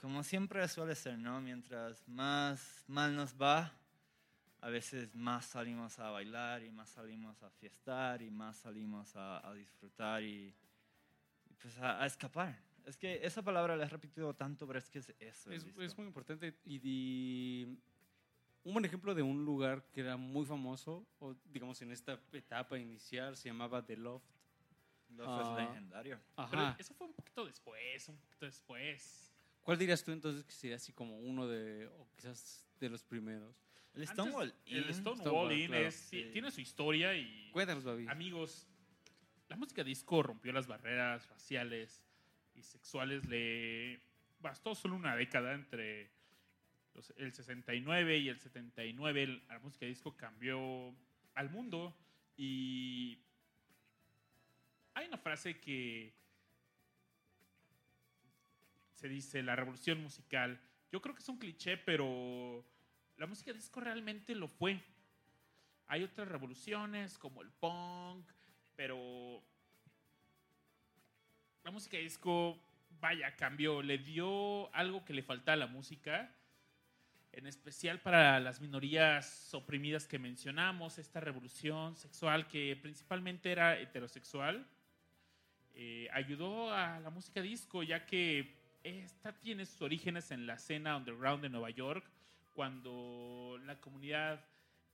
como 0.00 0.22
siempre 0.22 0.66
suele 0.68 0.94
ser, 0.94 1.18
¿no? 1.18 1.40
Mientras 1.40 2.06
más 2.06 2.84
mal 2.86 3.14
nos 3.14 3.34
va, 3.34 3.72
a 4.66 4.70
veces 4.70 5.14
más 5.14 5.46
salimos 5.46 5.96
a 6.00 6.10
bailar 6.10 6.64
y 6.64 6.70
más 6.72 6.88
salimos 6.90 7.40
a 7.44 7.50
fiestar 7.50 8.20
y 8.20 8.30
más 8.32 8.56
salimos 8.56 9.14
a, 9.14 9.46
a 9.48 9.54
disfrutar 9.54 10.24
y, 10.24 10.52
y 11.48 11.54
pues 11.60 11.78
a, 11.78 12.02
a 12.02 12.06
escapar. 12.06 12.58
Es 12.84 12.96
que 12.96 13.24
esa 13.24 13.42
palabra 13.42 13.76
la 13.76 13.84
he 13.84 13.88
repetido 13.88 14.34
tanto, 14.34 14.66
pero 14.66 14.80
es 14.80 14.90
que 14.90 14.98
es 14.98 15.14
eso. 15.20 15.52
Es, 15.52 15.64
es 15.78 15.96
muy 15.96 16.06
importante. 16.06 16.58
Y 16.64 16.78
di- 16.80 17.78
un 18.64 18.72
buen 18.72 18.84
ejemplo 18.84 19.14
de 19.14 19.22
un 19.22 19.44
lugar 19.44 19.84
que 19.92 20.00
era 20.00 20.16
muy 20.16 20.44
famoso, 20.44 21.06
o 21.20 21.36
digamos 21.44 21.80
en 21.82 21.92
esta 21.92 22.20
etapa 22.32 22.76
inicial, 22.76 23.36
se 23.36 23.48
llamaba 23.48 23.84
The 23.86 23.96
Loft. 23.96 24.26
Love 25.10 25.28
Ah. 25.28 25.42
es 25.60 25.68
legendario. 25.68 26.18
Pero 26.50 26.62
Ajá. 26.62 26.76
eso 26.76 26.92
fue 26.94 27.06
un 27.06 27.12
poquito 27.14 27.44
después, 27.46 28.08
un 28.08 28.16
poquito 28.18 28.46
después. 28.46 29.32
¿Cuál 29.62 29.78
dirías 29.78 30.02
tú 30.02 30.10
entonces 30.10 30.42
que 30.44 30.50
sería 30.52 30.74
así 30.76 30.92
como 30.92 31.20
uno 31.20 31.46
de, 31.46 31.86
o 31.86 32.08
quizás 32.16 32.66
de 32.80 32.88
los 32.88 33.04
primeros? 33.04 33.54
El 33.96 34.06
Stonewall 34.06 34.54
El 34.66 34.84
Inn, 34.86 34.94
Stonewall 34.94 35.20
Stonewall, 35.20 35.52
Inn 35.52 35.66
claro. 35.68 35.86
es- 35.88 35.94
sí, 35.94 36.22
Sí. 36.24 36.30
tiene 36.32 36.50
su 36.50 36.60
historia 36.60 37.14
y... 37.16 37.50
Cuéntanos, 37.52 37.82
Babi. 37.84 38.06
Amigos, 38.08 38.66
la 39.48 39.56
música 39.56 39.82
disco 39.82 40.22
rompió 40.22 40.52
las 40.52 40.66
barreras 40.66 41.26
raciales 41.30 42.02
y 42.54 42.62
sexuales. 42.62 43.24
Le 43.26 44.00
bastó 44.40 44.74
solo 44.74 44.96
una 44.96 45.16
década 45.16 45.54
entre 45.54 46.10
los- 46.94 47.12
el 47.16 47.32
69 47.32 48.18
y 48.18 48.28
el 48.28 48.38
79. 48.38 49.22
el- 49.22 49.42
La 49.48 49.58
música 49.60 49.86
disco 49.86 50.14
cambió 50.16 50.94
al 51.34 51.50
mundo 51.50 51.96
y 52.36 53.18
hay 54.94 55.06
una 55.06 55.16
frase 55.18 55.58
que 55.58 56.12
se 58.94 59.08
dice 59.08 59.42
la 59.42 59.56
revolución 59.56 60.02
musical. 60.02 60.60
Yo 60.92 61.00
creo 61.02 61.14
que 61.14 61.22
es 61.22 61.28
un 61.28 61.38
cliché, 61.38 61.76
pero 61.76 62.64
la 63.16 63.26
música 63.26 63.52
disco 63.52 63.80
realmente 63.80 64.34
lo 64.34 64.48
fue. 64.48 64.80
Hay 65.86 66.02
otras 66.02 66.28
revoluciones 66.28 67.18
como 67.18 67.42
el 67.42 67.50
punk, 67.50 68.28
pero 68.74 69.42
la 71.64 71.70
música 71.70 71.96
disco, 71.96 72.58
vaya, 73.00 73.34
cambió, 73.36 73.82
le 73.82 73.98
dio 73.98 74.74
algo 74.74 75.04
que 75.04 75.14
le 75.14 75.22
faltaba 75.22 75.54
a 75.54 75.56
la 75.56 75.66
música, 75.66 76.34
en 77.32 77.46
especial 77.46 78.00
para 78.00 78.40
las 78.40 78.60
minorías 78.60 79.52
oprimidas 79.54 80.06
que 80.06 80.18
mencionamos, 80.18 80.98
esta 80.98 81.20
revolución 81.20 81.96
sexual 81.96 82.46
que 82.48 82.76
principalmente 82.80 83.50
era 83.50 83.78
heterosexual, 83.78 84.66
eh, 85.74 86.08
ayudó 86.12 86.72
a 86.72 87.00
la 87.00 87.10
música 87.10 87.42
disco, 87.42 87.82
ya 87.82 88.06
que 88.06 88.56
esta 88.82 89.32
tiene 89.32 89.66
sus 89.66 89.82
orígenes 89.82 90.30
en 90.30 90.46
la 90.46 90.54
escena 90.54 90.96
underground 90.96 91.42
de 91.42 91.48
Nueva 91.48 91.70
York, 91.70 92.08
cuando 92.56 93.60
la 93.66 93.78
comunidad 93.78 94.42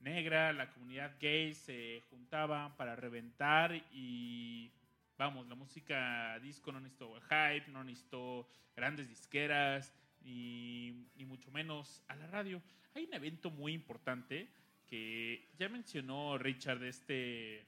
negra, 0.01 0.51
la 0.51 0.69
comunidad 0.69 1.15
gay 1.19 1.53
se 1.53 2.03
juntaban 2.09 2.75
para 2.75 2.93
reventar 2.97 3.73
y 3.93 4.69
vamos, 5.17 5.47
la 5.47 5.55
música 5.55 6.37
disco 6.39 6.73
no 6.73 6.81
necesitó 6.81 7.15
hype, 7.21 7.71
no 7.71 7.85
necesitó 7.85 8.49
grandes 8.75 9.07
disqueras, 9.07 9.93
ni, 10.25 11.07
ni 11.15 11.23
mucho 11.23 11.49
menos 11.51 12.03
a 12.09 12.17
la 12.17 12.27
radio. 12.27 12.61
Hay 12.95 13.05
un 13.05 13.13
evento 13.13 13.49
muy 13.49 13.71
importante 13.71 14.49
que 14.85 15.47
ya 15.57 15.69
mencionó 15.69 16.37
Richard 16.37 16.83
este, 16.83 17.65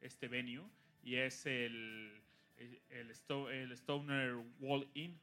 este 0.00 0.28
venue 0.28 0.64
y 1.02 1.16
es 1.16 1.46
el, 1.46 2.22
el, 2.56 2.80
el 2.90 3.10
el 3.50 3.72
Stoner 3.72 4.36
Wall 4.60 4.88
Inn. 4.94 5.18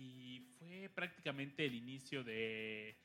Y 0.00 0.40
fue 0.58 0.88
prácticamente 0.94 1.66
el 1.66 1.74
inicio 1.74 2.24
de, 2.24 2.96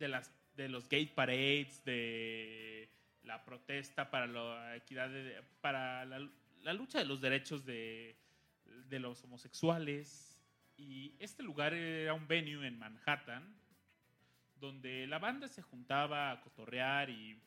de, 0.00 0.08
las, 0.08 0.32
de 0.56 0.68
los 0.68 0.88
gay 0.88 1.06
parades, 1.06 1.84
de 1.84 2.88
la 3.22 3.44
protesta 3.44 4.10
para 4.10 4.26
la 4.26 4.74
equidad, 4.74 5.10
para 5.60 6.04
la 6.04 6.72
lucha 6.72 6.98
de 6.98 7.04
los 7.04 7.20
derechos 7.20 7.64
de, 7.64 8.16
de 8.88 8.98
los 8.98 9.22
homosexuales. 9.22 10.42
Y 10.76 11.14
este 11.20 11.44
lugar 11.44 11.72
era 11.72 12.14
un 12.14 12.26
venue 12.26 12.66
en 12.66 12.76
Manhattan, 12.78 13.54
donde 14.58 15.06
la 15.06 15.18
banda 15.18 15.46
se 15.46 15.62
juntaba 15.62 16.32
a 16.32 16.40
cotorrear 16.40 17.10
y 17.10 17.38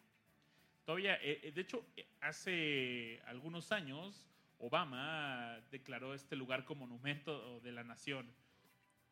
todavía, 0.85 1.15
eh, 1.15 1.41
eh, 1.43 1.51
de 1.51 1.61
hecho, 1.61 1.85
eh, 1.97 2.05
hace 2.21 3.21
algunos 3.25 3.71
años 3.71 4.26
Obama 4.59 5.59
declaró 5.71 6.13
este 6.13 6.35
lugar 6.35 6.65
como 6.65 6.87
monumento 6.87 7.59
de 7.61 7.71
la 7.71 7.83
nación. 7.83 8.31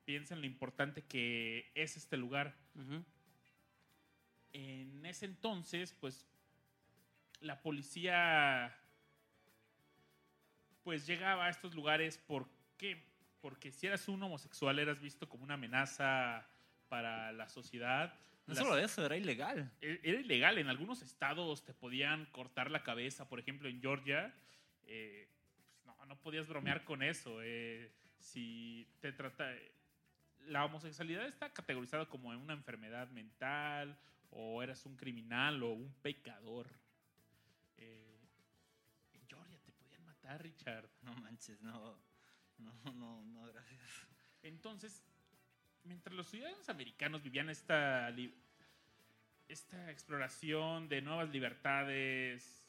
Piensa 0.03 0.33
en 0.35 0.41
lo 0.41 0.47
importante 0.47 1.03
que 1.03 1.71
es 1.75 1.97
este 1.97 2.17
lugar 2.17 2.55
Ujú. 2.75 3.03
en 4.53 5.05
ese 5.05 5.25
entonces, 5.25 5.93
pues 5.99 6.25
la 7.41 7.61
policía 7.61 8.75
pues 10.83 11.07
llegaba 11.07 11.45
a 11.45 11.49
estos 11.49 11.73
lugares, 11.73 12.17
¿por 12.17 12.47
qué? 12.77 13.03
Porque 13.41 13.71
si 13.71 13.87
eras 13.87 14.07
un 14.07 14.21
homosexual 14.21 14.77
eras 14.79 14.99
visto 14.99 15.27
como 15.27 15.43
una 15.43 15.55
amenaza 15.55 16.47
para 16.89 17.31
la 17.31 17.49
sociedad. 17.49 18.13
No 18.45 18.53
Las- 18.53 18.63
solo 18.63 18.77
eso, 18.77 19.03
era 19.05 19.17
ilegal. 19.17 19.71
e- 19.81 19.99
era 20.03 20.19
ilegal. 20.19 20.57
En 20.59 20.67
algunos 20.69 21.01
estados 21.01 21.63
te 21.65 21.73
podían 21.73 22.25
cortar 22.27 22.69
la 22.69 22.83
cabeza. 22.83 23.27
Por 23.27 23.39
ejemplo, 23.39 23.67
en 23.67 23.81
Georgia, 23.81 24.33
eh, 24.83 25.27
no, 26.07 26.15
no 26.15 26.21
podías 26.21 26.47
bromear 26.47 26.83
con 26.83 27.03
eso. 27.03 27.41
eh, 27.43 27.91
si 28.19 28.87
te 28.99 29.11
trata. 29.11 29.51
La 30.47 30.63
homosexualidad 30.65 31.25
está 31.25 31.51
categorizada 31.51 32.07
como 32.07 32.29
una 32.29 32.53
enfermedad 32.53 33.09
mental, 33.09 33.97
o 34.29 34.61
eras 34.61 34.85
un 34.85 34.95
criminal 34.95 35.61
o 35.63 35.71
un 35.73 35.93
pecador. 36.01 36.67
Eh, 37.77 38.19
en 39.13 39.27
Georgia 39.27 39.57
te 39.63 39.71
podían 39.71 40.05
matar, 40.05 40.41
Richard. 40.43 40.87
No 41.01 41.15
manches, 41.15 41.61
no. 41.61 41.97
No, 42.57 42.73
no, 42.93 43.25
no, 43.25 43.45
gracias. 43.47 44.07
Entonces, 44.43 45.03
mientras 45.83 46.15
los 46.15 46.27
ciudadanos 46.27 46.69
americanos 46.69 47.23
vivían 47.23 47.49
esta, 47.49 48.13
esta 49.47 49.91
exploración 49.91 50.87
de 50.87 51.01
nuevas 51.01 51.29
libertades, 51.29 52.64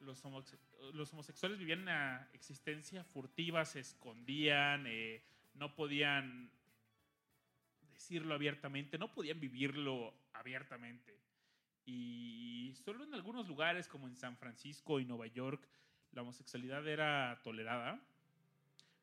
los, 0.00 0.24
homoxe- 0.24 0.58
los 0.92 1.12
homosexuales 1.12 1.58
vivían 1.58 1.82
una 1.82 2.28
existencia 2.32 3.04
furtiva, 3.04 3.64
se 3.64 3.80
escondían, 3.80 4.86
eh, 4.86 5.22
no 5.54 5.74
podían 5.74 6.50
decirlo 7.92 8.34
abiertamente, 8.34 8.98
no 8.98 9.12
podían 9.12 9.40
vivirlo 9.40 10.14
abiertamente. 10.32 11.18
Y 11.84 12.74
solo 12.84 13.04
en 13.04 13.14
algunos 13.14 13.46
lugares, 13.48 13.88
como 13.88 14.08
en 14.08 14.16
San 14.16 14.36
Francisco 14.36 15.00
y 15.00 15.04
Nueva 15.04 15.26
York, 15.28 15.66
la 16.12 16.22
homosexualidad 16.22 16.86
era 16.88 17.40
tolerada, 17.42 18.00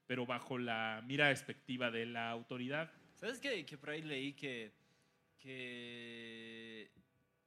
pero 0.05 0.25
bajo 0.25 0.57
la 0.57 1.01
mira 1.05 1.29
despectiva 1.29 1.91
de 1.91 2.05
la 2.05 2.29
autoridad. 2.29 2.91
¿Sabes 3.15 3.39
qué? 3.39 3.65
Que 3.65 3.77
por 3.77 3.91
ahí 3.91 4.01
leí 4.01 4.33
que, 4.33 4.73
que 5.39 6.91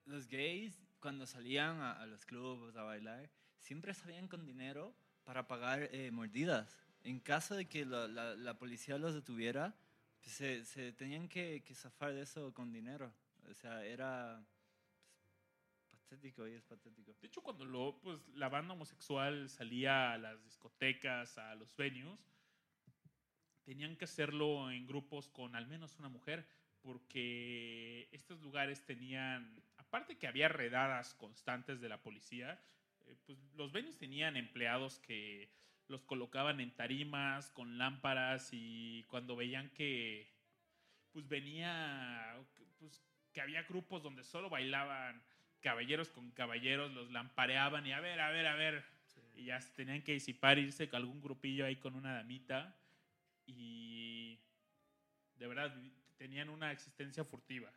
los 0.06 0.26
gays, 0.26 0.86
cuando 1.00 1.26
salían 1.26 1.80
a, 1.80 1.92
a 1.92 2.06
los 2.06 2.24
clubes 2.24 2.76
a 2.76 2.82
bailar, 2.82 3.30
siempre 3.59 3.94
salían 3.94 4.28
con 4.28 4.44
dinero 4.46 4.94
para 5.24 5.46
pagar 5.46 5.88
eh, 5.92 6.11
mordidas. 6.11 6.76
En 7.02 7.20
caso 7.20 7.54
de 7.54 7.66
que 7.68 7.85
la, 7.85 8.09
la- 8.09 8.35
la 8.37 8.59
policía 8.59 8.98
los 8.98 9.14
detuviera, 9.14 9.74
pues, 10.22 10.35
se, 10.37 10.64
se 10.64 10.92
tenían 10.92 11.28
que, 11.28 11.62
que 11.64 11.74
zafar 11.74 12.12
de 12.14 12.22
eso 12.22 12.52
con 12.54 12.72
dinero. 12.72 13.12
O 13.50 13.54
sea, 13.54 13.85
era 13.85 14.44
pues, 15.74 16.00
patético 16.00 16.46
y 16.48 16.52
es 16.54 16.64
patético. 16.64 17.12
De 17.20 17.26
hecho, 17.28 17.42
cuando 17.42 17.64
lo, 17.64 17.98
pues, 18.00 18.20
la 18.35 18.48
banda 18.48 18.74
homosexual 18.74 19.48
salía 19.48 20.12
a 20.12 20.18
las 20.18 20.42
discotecas, 20.44 21.38
a 21.38 21.54
los 21.54 21.76
venues, 21.76 22.18
tenían 23.64 23.96
que 23.96 24.04
hacerlo 24.04 24.70
en 24.70 24.87
grupos 24.87 25.28
con 25.28 25.54
al 25.56 25.66
menos 25.66 25.96
una 25.98 26.09
mujer, 26.09 26.46
porque 26.82 28.09
estos 28.12 28.40
lugares 28.40 28.85
tenían, 28.85 29.61
aparte 29.88 30.18
que 30.18 30.27
había 30.27 30.49
redadas 30.49 31.14
constantes 31.14 31.81
de 31.81 31.88
la 31.88 32.03
policía, 32.03 32.61
eh, 33.07 33.16
pues 33.25 33.38
los 33.55 33.72
venues 33.72 33.99
tenían 33.99 34.37
empleados 34.37 34.99
que 34.99 35.51
los 35.88 36.03
colocaban 36.05 36.61
en 36.61 36.75
tarimas 36.75 37.51
con 37.51 37.79
lámparas 37.79 38.49
y 38.53 39.05
cuando 39.05 39.37
veían 39.37 39.70
que 39.70 40.35
pues 41.12 41.29
venía 41.29 42.37
pues 42.79 43.03
que 43.33 43.40
había 43.40 43.62
grupos 43.62 44.03
donde 44.03 44.25
solo 44.25 44.51
bailaban 44.51 45.22
caballeros 45.61 46.11
con 46.11 46.31
caballeros, 46.31 46.92
los 46.92 47.11
lampareaban 47.11 47.87
y 47.87 47.92
a 47.92 48.01
ver, 48.01 48.20
a 48.20 48.31
ver, 48.31 48.46
a 48.46 48.55
ver. 48.55 48.85
Y 49.35 49.46
ya 49.46 49.61
se 49.61 49.72
tenían 49.75 50.03
que 50.03 50.12
disipar, 50.12 50.59
irse 50.59 50.88
con 50.88 50.99
algún 50.99 51.20
grupillo 51.20 51.66
ahí 51.66 51.77
con 51.77 51.94
una 51.94 52.14
damita. 52.14 52.79
Y 53.44 54.38
de 55.35 55.46
verdad 55.46 55.75
tenían 56.16 56.49
una 56.49 56.72
existencia 56.72 57.25
furtiva. 57.25 57.70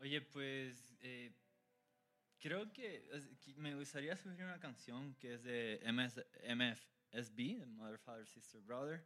Oye, 0.00 0.20
pues 0.20 0.94
eh, 1.00 1.32
creo 2.40 2.70
que 2.72 3.08
me 3.56 3.74
gustaría 3.74 4.16
subir 4.16 4.42
una 4.44 4.58
canción 4.58 5.14
que 5.14 5.34
es 5.34 5.42
de 5.42 5.80
MS, 5.92 6.20
MFSB, 6.54 7.66
Mother, 7.66 7.98
Father, 7.98 8.26
Sister, 8.26 8.60
Brother, 8.60 9.02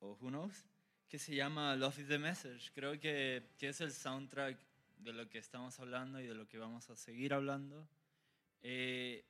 o 0.00 0.12
Who 0.20 0.28
Knows, 0.28 0.64
que 1.08 1.18
se 1.18 1.34
llama 1.34 1.74
Love 1.76 1.98
is 2.00 2.08
the 2.08 2.18
Message. 2.18 2.70
Creo 2.74 2.98
que, 3.00 3.42
que 3.58 3.68
es 3.68 3.80
el 3.80 3.92
soundtrack 3.92 4.58
de 4.98 5.12
lo 5.12 5.28
que 5.28 5.38
estamos 5.38 5.78
hablando 5.80 6.20
y 6.20 6.26
de 6.26 6.34
lo 6.34 6.48
que 6.48 6.58
vamos 6.58 6.88
a 6.90 6.96
seguir 6.96 7.34
hablando. 7.34 7.88
Eh, 8.62 9.24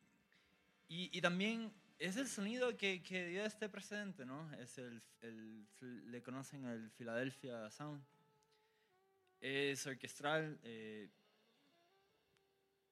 y, 0.88 1.16
y 1.16 1.20
también 1.22 1.72
es 1.98 2.16
el 2.16 2.28
sonido 2.28 2.76
que, 2.76 3.02
que 3.02 3.26
dio 3.28 3.44
este 3.44 3.68
precedente, 3.70 4.26
¿no? 4.26 4.52
Es 4.54 4.76
el, 4.76 5.00
el- 5.22 5.66
le 6.10 6.22
conocen 6.22 6.64
el 6.66 6.90
Philadelphia 6.90 7.70
Sound. 7.70 8.02
Es 9.42 9.84
orquestral. 9.86 10.58
eh, 10.62 11.10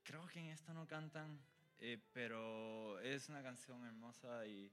creo 0.02 0.26
que 0.26 0.40
en 0.40 0.46
esta 0.46 0.74
no 0.74 0.86
cantan, 0.86 1.38
eh, 1.78 1.98
pero 2.12 2.98
es 3.00 3.28
una 3.28 3.40
canción 3.42 3.84
hermosa 3.86 4.44
y 4.46 4.70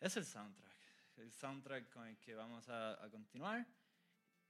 es 0.00 0.16
el 0.16 0.24
soundtrack. 0.24 0.72
El 1.18 1.30
soundtrack 1.30 1.90
con 1.90 2.06
el 2.06 2.16
que 2.18 2.34
vamos 2.34 2.66
a, 2.70 2.92
a 3.04 3.10
continuar. 3.10 3.66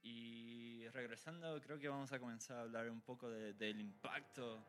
Y 0.01 0.87
regresando, 0.89 1.59
creo 1.61 1.77
que 1.79 1.87
vamos 1.89 2.11
a 2.13 2.19
comenzar 2.19 2.57
a 2.57 2.61
hablar 2.61 2.89
un 2.89 3.01
poco 3.01 3.29
de- 3.29 3.53
del 3.53 3.79
impacto 3.79 4.63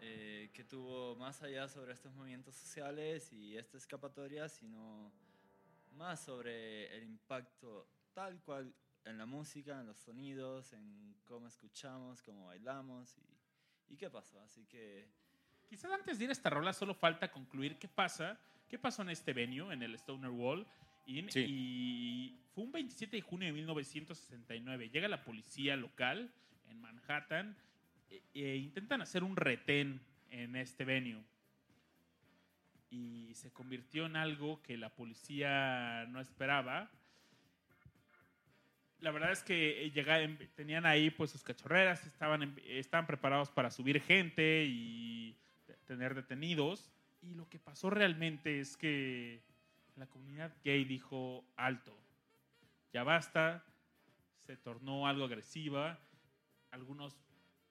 eh, 0.00 0.50
que 0.52 0.62
tuvo 0.64 1.16
más 1.16 1.42
allá 1.42 1.68
sobre 1.68 1.92
estos 1.92 2.12
movimientos 2.14 2.54
sociales 2.54 3.32
y 3.32 3.56
esta 3.56 3.76
escapatoria, 3.76 4.48
sino 4.48 5.12
más 5.92 6.20
sobre 6.24 6.96
el 6.96 7.02
impacto 7.04 7.88
tal 8.14 8.40
cual 8.42 8.72
en 9.04 9.18
la 9.18 9.26
música, 9.26 9.80
en 9.80 9.86
los 9.86 9.96
sonidos, 9.98 10.72
en 10.72 11.14
cómo 11.24 11.46
escuchamos, 11.48 12.22
cómo 12.22 12.46
bailamos 12.46 13.16
y, 13.18 13.92
y 13.94 13.96
qué 13.96 14.10
pasó. 14.10 14.40
Así 14.42 14.64
que 14.66 15.08
Quizás 15.68 15.90
antes 15.92 16.16
de 16.18 16.24
ir 16.24 16.30
a 16.30 16.32
esta 16.32 16.48
rola 16.48 16.72
solo 16.72 16.94
falta 16.94 17.30
concluir 17.30 17.76
qué 17.78 17.88
pasa, 17.88 18.40
qué 18.68 18.78
pasó 18.78 19.02
en 19.02 19.10
este 19.10 19.34
venue, 19.34 19.72
en 19.74 19.82
el 19.82 19.94
Stoner 19.96 20.30
Wall. 20.30 20.66
Y, 21.04 21.30
Sí. 21.30 21.44
y 21.46 22.40
fue 22.54 22.64
un 22.64 22.72
27 22.72 23.16
de 23.16 23.20
junio 23.22 23.46
de 23.48 23.52
1969. 23.52 24.88
Llega 24.88 25.08
la 25.08 25.24
policía 25.24 25.76
local 25.76 26.32
en 26.68 26.80
Manhattan 26.80 27.54
e, 28.08 28.22
e 28.34 28.56
intentan 28.56 29.02
hacer 29.02 29.22
un 29.22 29.36
retén 29.36 30.00
en 30.30 30.56
este 30.56 30.84
venue. 30.86 31.22
Y 32.90 33.34
se 33.34 33.52
convirtió 33.52 34.06
en 34.06 34.16
algo 34.16 34.62
que 34.62 34.78
la 34.78 34.88
policía 34.88 36.06
no 36.08 36.20
esperaba. 36.20 36.90
La 39.00 39.10
verdad 39.12 39.30
es 39.30 39.42
que 39.42 39.84
eh, 39.84 39.90
llegaban- 39.92 40.38
tenían 40.56 40.84
ahí 40.86 41.10
pues 41.10 41.30
sus 41.30 41.42
cachorreras, 41.44 42.04
estaban, 42.06 42.56
estaban 42.66 43.06
preparados 43.06 43.50
para 43.50 43.70
subir 43.70 44.00
gente 44.00 44.64
y 44.66 45.36
tener 45.86 46.14
detenidos. 46.14 46.90
Y 47.22 47.34
lo 47.34 47.48
que 47.48 47.58
pasó 47.58 47.90
realmente 47.90 48.60
es 48.60 48.76
que 48.76 49.40
la 49.96 50.06
comunidad 50.06 50.52
gay 50.64 50.84
dijo 50.84 51.44
alto, 51.56 51.96
ya 52.92 53.02
basta, 53.02 53.64
se 54.46 54.56
tornó 54.56 55.06
algo 55.06 55.24
agresiva, 55.24 55.98
algunos 56.70 57.16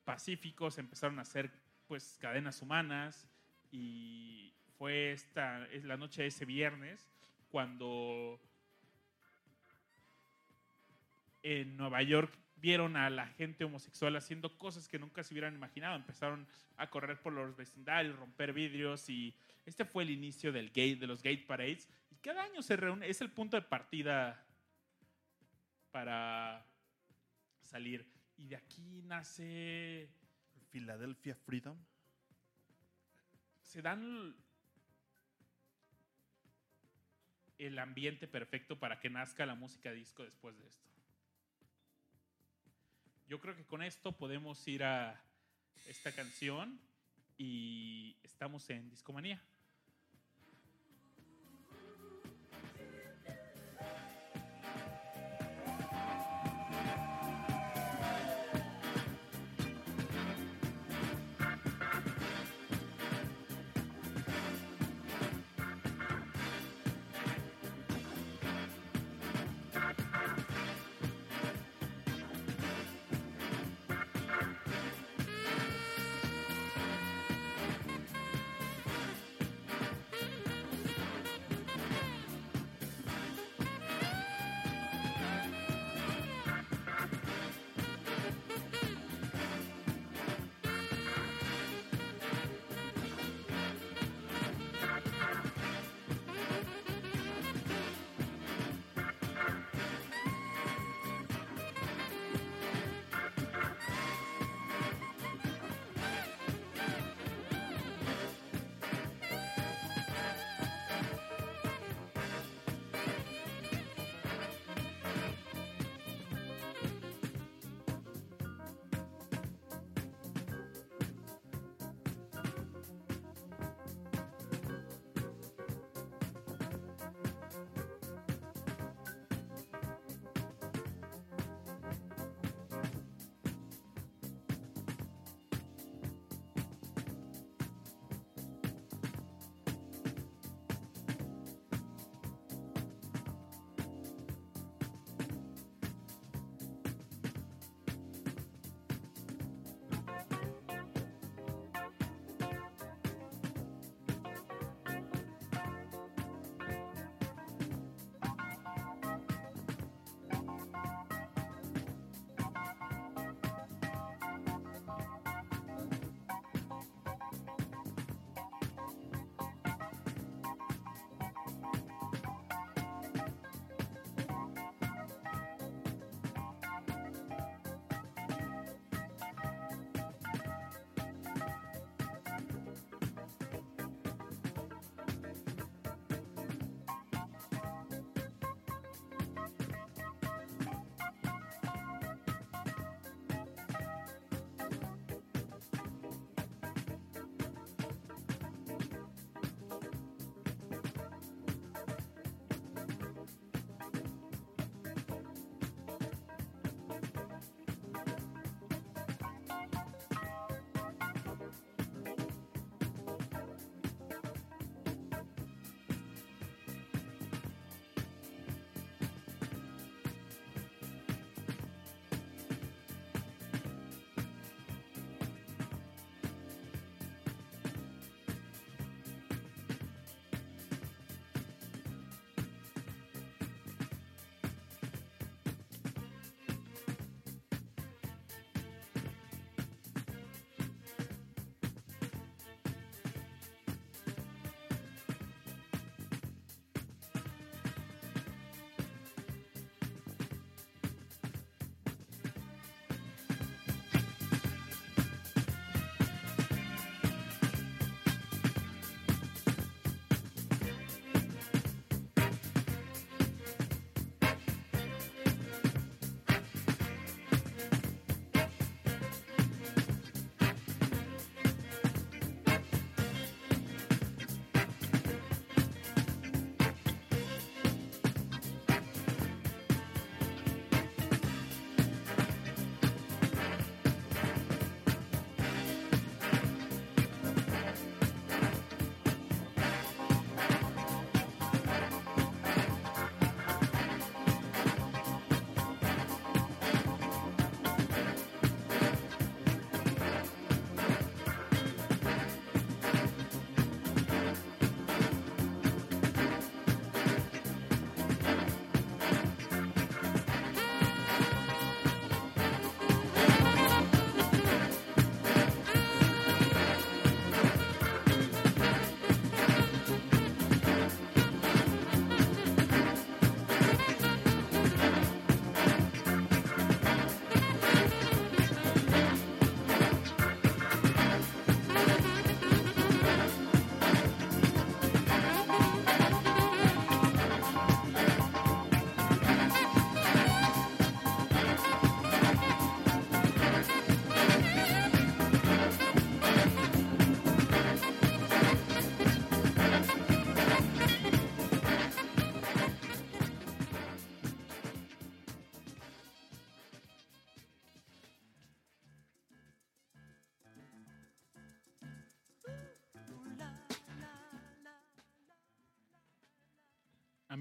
pacíficos 0.04 0.78
empezaron 0.78 1.20
a 1.20 1.24
hacer 1.24 1.52
pues 1.88 2.18
cadenas 2.20 2.62
humanas 2.62 3.30
y 3.72 4.54
fue 4.78 5.12
esta 5.12 5.66
es 5.68 5.84
la 5.86 5.98
noche 5.98 6.22
de 6.22 6.28
ese 6.28 6.46
viernes 6.46 7.10
cuando 7.50 8.40
en 11.44 11.78
Nueva 11.78 12.02
York 12.02 12.38
vieron 12.56 12.96
a 12.96 13.10
la 13.10 13.28
gente 13.28 13.64
homosexual 13.64 14.16
haciendo 14.16 14.58
cosas 14.58 14.88
que 14.88 15.00
nunca 15.00 15.24
se 15.24 15.34
hubieran 15.34 15.56
imaginado. 15.56 15.96
Empezaron 15.96 16.48
a 16.76 16.90
correr 16.90 17.22
por 17.22 17.34
los 17.34 17.56
vecindarios, 17.56 18.18
romper 18.18 18.54
vidrios 18.54 19.10
y 19.10 19.36
este 19.66 19.86
fue 19.86 20.04
el 20.04 20.10
inicio 20.10 20.52
del 20.52 20.72
gay, 20.72 20.96
de 20.96 21.08
los 21.08 21.22
gate 21.22 21.46
parades. 21.48 21.88
Y 22.12 22.16
cada 22.16 22.44
año 22.44 22.62
se 22.62 22.76
reúne, 22.76 23.10
es 23.10 23.22
el 23.22 23.32
punto 23.32 23.58
de 23.58 23.64
partida 23.64 24.46
para 25.92 26.66
salir. 27.64 28.06
Y 28.38 28.48
de 28.48 28.56
aquí 28.56 29.02
nace, 29.04 30.10
Philadelphia 30.72 31.36
Freedom. 31.36 31.78
se 33.62 33.82
dan 33.82 34.36
el 37.58 37.80
ambiente 37.80 38.28
perfecto 38.28 38.80
para 38.80 39.00
que 39.00 39.10
nazca 39.10 39.46
la 39.46 39.56
música 39.56 39.92
disco 39.92 40.24
después 40.24 40.58
de 40.58 40.68
esto. 40.68 40.87
Yo 43.28 43.42
creo 43.42 43.58
que 43.58 43.66
con 43.66 43.84
esto 43.84 44.14
podemos 44.14 44.66
ir 44.70 44.86
a 44.86 45.22
esta 45.86 46.14
canción 46.14 46.80
y 47.38 48.16
estamos 48.24 48.70
en 48.70 48.90
Discomanía. 48.90 49.44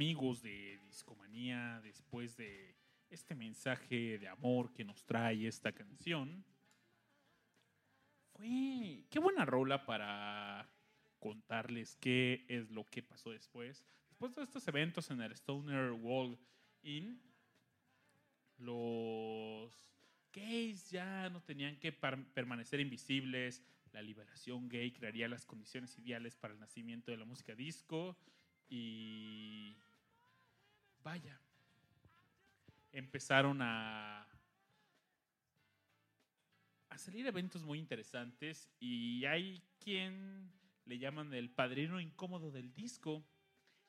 Amigos 0.07 0.41
de 0.41 0.79
Discomanía, 0.87 1.81
después 1.83 2.37
de 2.37 2.77
este 3.11 3.35
mensaje 3.35 4.19
de 4.19 4.29
amor 4.29 4.73
que 4.73 4.85
nos 4.85 5.05
trae 5.05 5.49
esta 5.49 5.73
canción, 5.73 6.45
fue 8.33 9.03
qué 9.11 9.19
buena 9.19 9.45
rola 9.45 9.85
para 9.85 10.71
contarles 11.19 11.97
qué 11.97 12.47
es 12.47 12.71
lo 12.71 12.85
que 12.85 13.03
pasó 13.03 13.33
después. 13.33 13.85
Después 14.09 14.37
de 14.37 14.45
estos 14.45 14.69
eventos 14.69 15.11
en 15.11 15.23
el 15.23 15.33
Stoner 15.33 15.91
Wall 15.91 16.39
Inn, 16.85 17.21
los 18.59 19.73
gays 20.33 20.89
ya 20.89 21.29
no 21.31 21.43
tenían 21.43 21.81
que 21.81 21.91
permanecer 21.91 22.79
invisibles. 22.79 23.61
La 23.91 24.03
liberación 24.03 24.69
gay 24.69 24.93
crearía 24.93 25.27
las 25.27 25.45
condiciones 25.45 25.99
ideales 25.99 26.37
para 26.37 26.55
el 26.55 26.61
nacimiento 26.61 27.11
de 27.11 27.17
la 27.17 27.25
música 27.25 27.57
disco. 27.57 28.17
Y 28.69 29.77
vaya, 31.07 31.41
empezaron 32.91 33.63
a, 33.63 34.27
a 36.89 36.99
salir 36.99 37.25
eventos 37.29 37.63
muy 37.63 37.79
interesantes 37.79 38.69
y 38.81 39.25
hay 39.25 39.63
quien 39.79 40.51
le 40.85 40.99
llaman 40.99 41.33
el 41.33 41.49
padrino 41.49 42.01
incómodo 42.01 42.51
del 42.51 42.75
disco. 42.75 43.25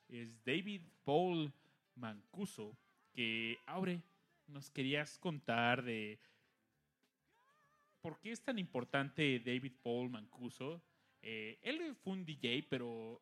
Es 0.07 0.43
David 0.43 0.83
Paul 1.03 1.51
Mancuso, 1.95 2.77
que 3.15 3.57
Aure, 3.65 3.99
nos 4.45 4.69
querías 4.69 5.17
contar 5.17 5.83
de 5.83 6.19
por 7.99 8.19
qué 8.19 8.31
es 8.31 8.43
tan 8.43 8.59
importante 8.59 9.39
David 9.39 9.73
Paul 9.81 10.11
Mancuso. 10.11 10.83
Eh, 11.23 11.57
él 11.63 11.95
fue 11.95 12.13
un 12.13 12.23
DJ, 12.23 12.67
pero 12.69 13.19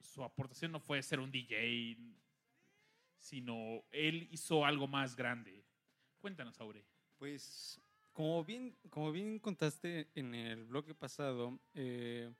su 0.00 0.24
aportación 0.24 0.72
no 0.72 0.80
fue 0.80 1.02
ser 1.02 1.20
un 1.20 1.30
DJ, 1.30 1.98
sino 3.18 3.84
él 3.90 4.28
hizo 4.30 4.64
algo 4.64 4.86
más 4.86 5.16
grande. 5.16 5.64
Cuéntanos, 6.20 6.60
Aure. 6.60 6.84
Pues, 7.18 7.80
como 8.12 8.44
bien, 8.44 8.76
como 8.90 9.12
bien 9.12 9.38
contaste 9.38 10.08
en 10.14 10.34
el 10.34 10.64
bloque 10.64 10.94
pasado, 10.94 11.58
eh, 11.74 12.30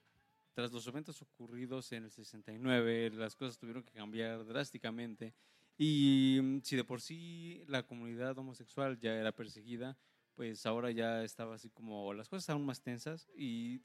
tras 0.52 0.72
los 0.72 0.86
eventos 0.86 1.20
ocurridos 1.22 1.92
en 1.92 2.04
el 2.04 2.10
69, 2.10 3.10
las 3.10 3.36
cosas 3.36 3.58
tuvieron 3.58 3.82
que 3.82 3.92
cambiar 3.92 4.44
drásticamente. 4.44 5.34
Y 5.78 6.38
mm, 6.42 6.60
si 6.62 6.76
de 6.76 6.84
por 6.84 7.00
sí 7.00 7.62
la 7.66 7.86
comunidad 7.86 8.38
homosexual 8.38 8.98
ya 8.98 9.14
era 9.14 9.32
perseguida, 9.32 9.96
pues 10.34 10.64
ahora 10.66 10.90
ya 10.90 11.24
estaba 11.24 11.54
así 11.54 11.70
como 11.70 12.12
las 12.14 12.28
cosas 12.28 12.50
aún 12.50 12.66
más 12.66 12.82
tensas 12.82 13.28
y 13.36 13.80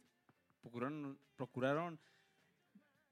procuraron, 0.61 1.17
procuraron 1.35 1.99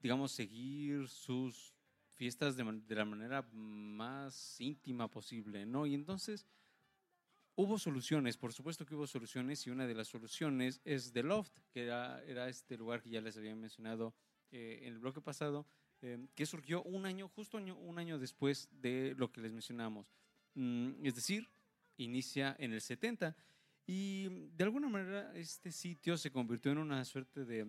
digamos, 0.02 0.32
seguir 0.32 1.08
sus 1.08 1.74
fiestas 2.20 2.54
de, 2.54 2.64
de 2.86 2.94
la 2.94 3.06
manera 3.06 3.40
más 3.50 4.60
íntima 4.60 5.08
posible, 5.08 5.64
¿no? 5.64 5.86
Y 5.86 5.94
entonces 5.94 6.44
hubo 7.54 7.78
soluciones, 7.78 8.36
por 8.36 8.52
supuesto 8.52 8.84
que 8.84 8.94
hubo 8.94 9.06
soluciones, 9.06 9.66
y 9.66 9.70
una 9.70 9.86
de 9.86 9.94
las 9.94 10.08
soluciones 10.08 10.82
es 10.84 11.12
The 11.14 11.22
Loft, 11.22 11.56
que 11.72 11.84
era, 11.84 12.22
era 12.24 12.46
este 12.50 12.76
lugar 12.76 13.00
que 13.00 13.08
ya 13.08 13.22
les 13.22 13.38
había 13.38 13.56
mencionado 13.56 14.12
eh, 14.50 14.80
en 14.82 14.92
el 14.92 14.98
bloque 14.98 15.22
pasado, 15.22 15.64
eh, 16.02 16.18
que 16.34 16.44
surgió 16.44 16.82
un 16.82 17.06
año, 17.06 17.26
justo 17.26 17.56
año- 17.56 17.78
un 17.78 17.98
año 17.98 18.18
después 18.18 18.68
de 18.70 19.14
lo 19.16 19.32
que 19.32 19.40
les 19.40 19.52
mencionamos. 19.52 20.12
Mm, 20.56 21.06
es 21.06 21.14
decir, 21.14 21.48
inicia 21.96 22.54
en 22.58 22.74
el 22.74 22.82
70. 22.82 23.34
Y 23.86 24.28
de 24.58 24.64
alguna 24.64 24.90
manera 24.90 25.32
este 25.34 25.72
sitio 25.72 26.18
se 26.18 26.30
convirtió 26.30 26.70
en 26.70 26.78
una 26.78 27.02
suerte 27.06 27.46
de 27.46 27.66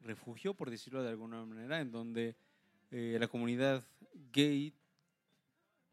refugio, 0.00 0.52
por 0.54 0.68
decirlo 0.68 1.00
de 1.00 1.10
alguna 1.10 1.44
manera, 1.44 1.80
en 1.80 1.92
donde 1.92 2.34
eh, 2.90 3.16
la 3.18 3.28
comunidad 3.28 3.86
gay, 4.32 4.74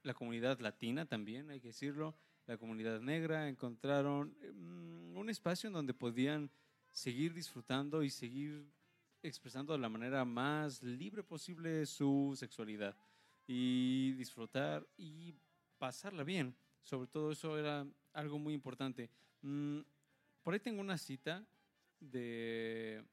la 0.04 0.14
comunidad 0.14 0.60
latina 0.60 1.06
también, 1.06 1.50
hay 1.50 1.60
que 1.60 1.70
decirlo, 1.70 2.16
la 2.48 2.58
comunidad 2.58 3.00
negra, 3.02 3.48
encontraron 3.48 4.36
mm, 4.54 5.18
un 5.18 5.30
espacio 5.30 5.68
en 5.68 5.74
donde 5.74 5.94
podían 5.94 6.50
seguir 6.92 7.34
disfrutando 7.34 8.04
y 8.04 8.10
seguir 8.10 8.66
expresando 9.24 9.74
de 9.74 9.80
la 9.80 9.89
manera 9.89 10.26
más 10.26 10.82
libre 10.82 11.24
posible 11.24 11.86
su 11.86 12.34
sexualidad 12.36 12.96
y 13.48 14.14
disfrutar 14.14 14.88
y 14.98 15.34
pasarla 15.78 16.24
bien. 16.24 16.56
Sobre 16.84 17.08
todo 17.08 17.32
eso 17.32 17.58
era 17.58 17.86
algo 18.14 18.39
muy 18.39 18.54
importante. 18.54 19.10
Mm, 19.42 19.80
por 20.44 20.54
ahí 20.54 20.60
tengo 20.60 20.82
una 20.82 20.98
cita 20.98 21.46
de, 22.00 23.04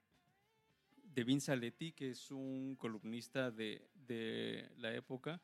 de 1.13 1.23
Vince 1.23 1.51
Aletti, 1.51 1.91
que 1.91 2.11
es 2.11 2.31
un 2.31 2.75
columnista 2.75 3.51
de, 3.51 3.89
de 3.93 4.69
la 4.77 4.93
época. 4.93 5.41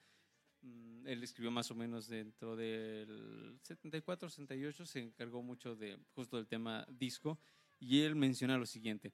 Mm, 0.61 1.07
Él 1.07 1.23
escribió 1.23 1.51
más 1.51 1.71
o 1.71 1.75
menos 1.75 2.07
dentro 2.07 2.55
del 2.55 3.57
74, 3.61 4.29
68, 4.29 4.85
se 4.85 4.99
encargó 4.99 5.41
mucho 5.41 5.75
de 5.75 5.97
justo 6.13 6.37
del 6.37 6.47
tema 6.47 6.85
disco 6.89 7.39
y 7.79 8.01
él 8.01 8.15
menciona 8.15 8.57
lo 8.57 8.65
siguiente. 8.65 9.13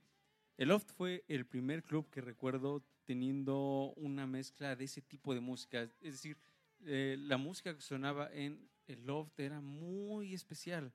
El 0.57 0.69
Loft 0.69 0.91
fue 0.91 1.23
el 1.27 1.45
primer 1.45 1.83
club 1.83 2.09
que 2.09 2.21
recuerdo 2.21 2.83
teniendo 3.05 3.93
una 3.95 4.27
mezcla 4.27 4.75
de 4.75 4.85
ese 4.85 5.01
tipo 5.01 5.33
de 5.33 5.39
música. 5.39 5.83
Es 6.01 6.13
decir, 6.13 6.37
eh, 6.85 7.15
la 7.19 7.37
música 7.37 7.73
que 7.73 7.81
sonaba 7.81 8.29
en 8.31 8.69
el 8.87 9.05
Loft 9.05 9.39
era 9.39 9.61
muy 9.61 10.33
especial. 10.33 10.93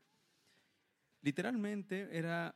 Literalmente 1.22 2.08
era 2.16 2.54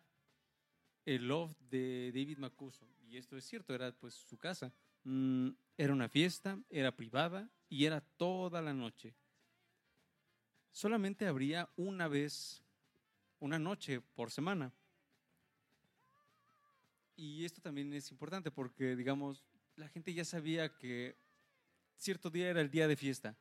el 1.05 1.29
Loft 1.29 1.59
de 1.71 2.13
David 2.15 2.39
Macuso. 2.39 2.87
Y 3.09 3.17
esto 3.17 3.37
es 3.37 3.45
cierto, 3.45 3.75
era 3.75 3.93
pues 3.93 4.15
su 4.15 4.39
casa. 4.39 4.73
Mm, 5.05 5.51
era 5.77 5.93
una 5.93 6.09
fiesta, 6.09 6.59
era 6.69 6.95
privada 6.95 7.49
y 7.69 7.85
era 7.85 8.01
toda 8.01 8.61
la 8.61 8.73
noche. 8.73 9.15
Solamente 10.73 11.27
habría 11.27 11.69
una 11.77 12.07
vez, 12.07 12.63
una 13.39 13.59
noche 13.59 14.01
por 14.01 14.31
semana. 14.31 14.73
Y 17.17 17.45
esto 17.45 17.61
también 17.61 17.93
es 17.93 18.11
importante 18.11 18.51
porque, 18.51 18.97
digamos, 18.97 19.45
la 19.77 19.89
gente 19.89 20.15
ya 20.15 20.25
sabía 20.25 20.75
que 20.77 21.17
cierto 21.97 22.31
día 22.31 22.49
era 22.49 22.61
el 22.61 22.71
día 22.71 22.89
de 22.89 22.97
fiesta. 22.97 23.37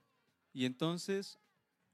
Y 0.54 0.66
entonces 0.66 1.40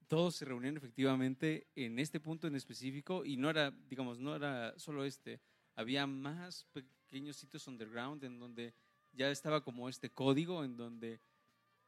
todos 0.07 0.36
se 0.36 0.45
reunían 0.45 0.78
efectivamente 0.78 1.68
en 1.76 1.99
este 1.99 2.20
punto 2.20 2.47
en 2.47 2.55
específico 2.55 3.26
y 3.26 3.38
no 3.38 3.49
era, 3.49 3.72
digamos, 3.89 4.20
no 4.20 4.36
era 4.36 4.78
solo 4.80 5.03
este. 5.03 5.41
Había 5.76 6.08
más 6.08 6.66
pequeños 6.72 7.38
sitios 7.38 7.68
underground 7.68 8.24
en 8.24 8.40
donde 8.40 8.74
ya 9.12 9.30
estaba 9.30 9.64
como 9.64 9.90
este 9.90 10.10
código 10.10 10.64
en 10.64 10.76
donde 10.78 11.22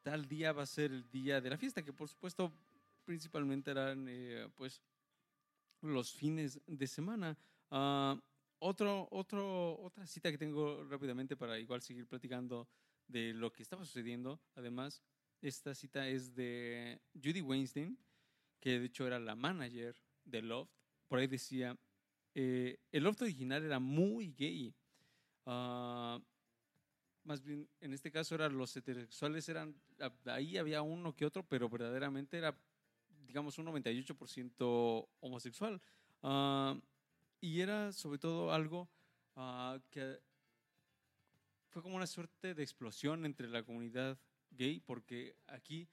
tal 0.01 0.27
día 0.27 0.53
va 0.53 0.63
a 0.63 0.67
ser 0.67 0.91
el 0.91 1.09
día 1.09 1.41
de 1.41 1.49
la 1.49 1.57
fiesta, 1.57 1.83
que 1.83 1.93
por 1.93 2.07
supuesto 2.07 2.53
principalmente 3.03 3.71
eran 3.71 4.07
eh, 4.09 4.49
pues 4.55 4.81
los 5.81 6.13
fines 6.13 6.61
de 6.65 6.87
semana. 6.87 7.37
Ah, 7.71 8.19
otro, 8.59 9.07
otro, 9.11 9.79
otra 9.81 10.07
cita 10.07 10.31
que 10.31 10.37
tengo 10.37 10.83
rápidamente 10.85 11.35
para 11.35 11.59
igual 11.59 11.81
seguir 11.81 12.07
platicando 12.07 12.67
de 13.07 13.33
lo 13.33 13.51
que 13.51 13.63
estaba 13.63 13.85
sucediendo. 13.85 14.41
Además, 14.55 15.03
esta 15.41 15.75
cita 15.75 16.07
es 16.07 16.33
de 16.33 16.99
Judy 17.13 17.41
Weinstein, 17.41 17.97
que 18.59 18.79
de 18.79 18.85
hecho 18.85 19.05
era 19.05 19.19
la 19.19 19.35
manager 19.35 19.95
de 20.25 20.41
Loft. 20.41 20.71
Por 21.07 21.19
ahí 21.19 21.27
decía, 21.27 21.77
eh, 22.39 22.77
el 22.91 23.03
Loft 23.03 23.23
original 23.23 23.63
era 23.63 23.79
muy 23.79 24.31
gay. 24.37 24.71
Ah, 25.47 26.19
más 27.23 27.41
bien, 27.41 27.67
en 27.81 27.93
este 27.95 28.11
caso 28.11 28.35
eran 28.35 28.55
los 28.55 28.77
heterosexuales, 28.77 29.49
eran, 29.49 29.75
ahí 30.25 30.55
había 30.55 30.83
uno 30.83 31.15
que 31.15 31.25
otro, 31.25 31.41
pero 31.41 31.67
verdaderamente 31.67 32.37
era, 32.37 32.55
digamos, 33.25 33.57
un 33.57 33.65
98% 33.65 35.09
homosexual. 35.19 35.81
Ah, 36.21 36.79
y 37.41 37.59
era 37.59 37.91
sobre 37.91 38.19
todo 38.19 38.53
algo 38.53 38.87
ah, 39.35 39.79
que 39.89 40.19
fue 41.69 41.81
como 41.81 41.95
una 41.95 42.05
suerte 42.05 42.53
de 42.53 42.61
explosión 42.61 43.25
entre 43.25 43.47
la 43.47 43.63
comunidad 43.63 44.15
gay, 44.51 44.79
porque 44.79 45.35
aquí, 45.47 45.87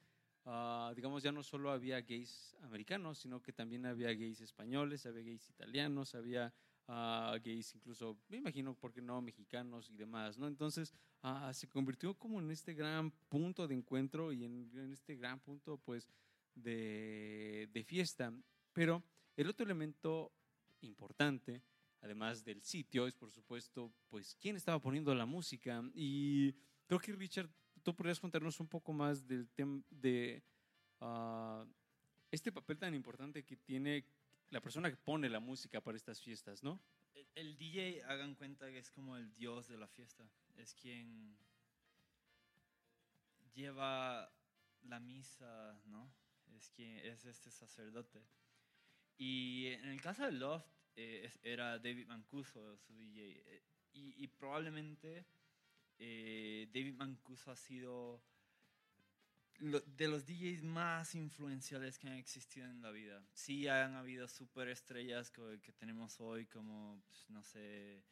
ah, 0.45 0.93
digamos, 0.95 1.23
ya 1.23 1.33
no 1.33 1.43
solo 1.43 1.71
había 1.71 2.01
gays 2.01 2.57
americanos, 2.63 3.19
sino 3.19 3.41
que 3.41 3.53
también 3.53 3.87
había 3.87 4.09
gays 4.15 4.41
españoles, 4.41 5.07
había 5.07 5.23
gays 5.23 5.49
italianos, 5.49 6.15
había 6.15 6.53
ah, 6.89 7.37
gays 7.43 7.75
incluso, 7.75 8.19
me 8.29 8.39
imagino, 8.39 8.75
¿por 8.75 8.93
qué 8.93 9.01
no?, 9.01 9.21
mexicanos 9.21 9.91
y 9.91 9.97
demás, 9.97 10.39
¿no? 10.39 10.47
Entonces, 10.47 10.93
ah, 11.23 11.53
se 11.53 11.69
convirtió 11.69 12.15
como 12.15 12.41
en 12.41 12.51
este 12.51 12.75
gran 12.75 13.11
punto 13.29 13.67
de 13.67 13.75
encuentro 13.75 14.33
y 14.33 14.45
en, 14.45 14.71
en 14.75 14.93
este 14.93 15.17
gran 15.17 15.41
punto, 15.41 15.79
pues, 15.79 16.09
de, 16.55 17.69
de 17.73 17.85
fiesta. 17.85 18.33
Pero 18.73 19.03
el 19.37 19.49
otro 19.49 19.65
elemento 19.65 20.33
importante, 20.81 21.63
además 22.01 22.45
del 22.45 22.63
sitio, 22.63 23.07
es 23.07 23.15
por 23.15 23.31
supuesto, 23.31 23.93
pues, 24.09 24.37
quién 24.41 24.57
estaba 24.57 24.81
poniendo 24.81 25.15
la 25.15 25.27
música. 25.27 25.83
Y 25.95 26.53
creo 26.87 27.01
que 27.01 27.13
Richard, 27.13 27.51
tú 27.85 27.95
podrías 27.95 28.19
contarnos 28.19 28.59
un 28.59 28.67
poco 28.67 28.93
más 28.93 29.27
del 29.29 29.49
tema 29.51 29.83
de 29.91 30.43
ah, 31.01 31.65
este 32.31 32.51
papel 32.51 32.79
tan 32.79 32.95
importante 32.95 33.45
que 33.45 33.57
tiene 33.57 34.05
la 34.51 34.61
persona 34.61 34.91
que 34.91 34.97
pone 34.97 35.29
la 35.29 35.39
música 35.39 35.81
para 35.81 35.97
estas 35.97 36.21
fiestas, 36.21 36.63
¿no? 36.63 36.81
El, 37.13 37.29
el 37.35 37.57
DJ, 37.57 38.03
hagan 38.05 38.35
cuenta 38.35 38.71
que 38.71 38.79
es 38.79 38.91
como 38.91 39.17
el 39.17 39.33
dios 39.35 39.69
de 39.69 39.77
la 39.77 39.87
fiesta. 39.87 40.29
Es 40.57 40.75
quien 40.75 41.37
lleva 43.55 44.33
la 44.83 44.99
misa, 44.99 45.81
¿no? 45.85 46.13
Es, 46.57 46.71
quien, 46.71 46.99
es 46.99 47.25
este 47.25 47.51
sacerdote. 47.51 48.25
Y 49.17 49.67
en 49.67 49.87
el 49.87 50.01
caso 50.01 50.25
de 50.25 50.33
Loft, 50.33 50.67
eh, 50.97 51.31
era 51.43 51.79
David 51.79 52.07
Mancuso 52.07 52.77
su 52.79 52.95
DJ. 52.95 53.43
eh, 53.47 53.63
y 53.93 54.27
probablemente 54.27 55.25
eh, 55.99 56.69
David 56.73 56.95
Mancuso 56.95 57.51
ha 57.51 57.57
sido 57.57 58.23
lo- 59.59 59.81
de 59.81 60.09
los 60.09 60.25
DJs 60.27 60.63
más 60.63 61.15
influenciales 61.15 61.99
que 61.99 62.09
han 62.09 62.15
existido 62.15 62.67
en 62.67 62.83
la 62.83 62.91
vida. 62.91 63.25
Sí 63.33 63.69
han 63.69 63.95
habido 63.95 64.27
superestrellas 64.29 65.31
que, 65.31 65.61
que 65.63 65.73
tenemos 65.73 66.21
hoy 66.21 66.47
como, 66.47 67.03
pues, 67.07 67.31
no 67.31 67.43
sé, 67.43 68.03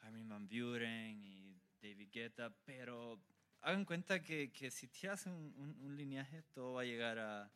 Armin 0.00 0.28
Van 0.28 0.48
Buren 0.48 1.22
y 1.24 1.56
David 1.80 2.08
Guetta, 2.12 2.54
pero 2.64 3.20
hagan 3.60 3.84
cuenta 3.84 4.20
que, 4.22 4.52
que 4.52 4.70
si 4.70 4.88
tiras 4.88 5.26
un, 5.26 5.54
un- 5.56 5.76
un 5.80 5.96
lineaje, 5.96 6.42
todo 6.52 6.74
va 6.74 6.82
a 6.82 6.84
llegar 6.84 7.18
a, 7.18 7.50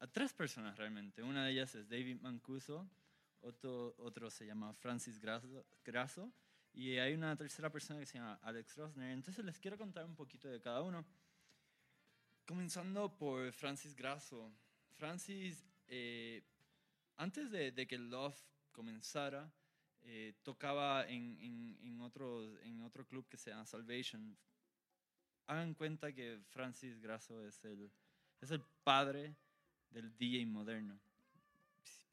a 0.00 0.06
tres 0.08 0.32
personas 0.32 0.76
realmente. 0.78 1.22
Una 1.22 1.44
de 1.44 1.52
ellas 1.52 1.74
es 1.74 1.88
David 1.88 2.20
Mancuso, 2.20 2.88
otro, 3.42 3.94
otro 3.98 4.30
se 4.30 4.46
llama 4.46 4.72
Francis 4.74 5.20
Grasso 5.84 6.32
y 6.76 6.98
hay 6.98 7.14
una 7.14 7.34
tercera 7.34 7.70
persona 7.70 7.98
que 7.98 8.06
se 8.06 8.18
llama 8.18 8.38
Alex 8.42 8.76
Rosner. 8.76 9.10
Entonces 9.10 9.42
les 9.42 9.58
quiero 9.58 9.78
contar 9.78 10.04
un 10.04 10.14
poquito 10.14 10.46
de 10.46 10.60
cada 10.60 10.82
uno. 10.82 11.06
Comenzando 12.46 13.16
por 13.16 13.50
Francis 13.52 13.96
Grasso. 13.96 14.52
Francis, 14.92 15.64
eh, 15.86 16.44
antes 17.16 17.50
de, 17.50 17.72
de 17.72 17.86
que 17.86 17.96
Love 17.96 18.38
comenzara, 18.72 19.50
eh, 20.02 20.34
tocaba 20.42 21.08
en, 21.08 21.38
en, 21.40 21.78
en, 21.80 22.00
otro, 22.02 22.58
en 22.60 22.82
otro 22.82 23.06
club 23.06 23.26
que 23.26 23.38
se 23.38 23.50
llama 23.50 23.64
Salvation. 23.64 24.36
Hagan 25.46 25.72
cuenta 25.72 26.12
que 26.12 26.42
Francis 26.50 27.00
Grasso 27.00 27.42
es 27.46 27.64
el, 27.64 27.90
es 28.42 28.50
el 28.50 28.60
padre 28.84 29.34
del 29.88 30.14
DJ 30.18 30.44
moderno. 30.44 31.00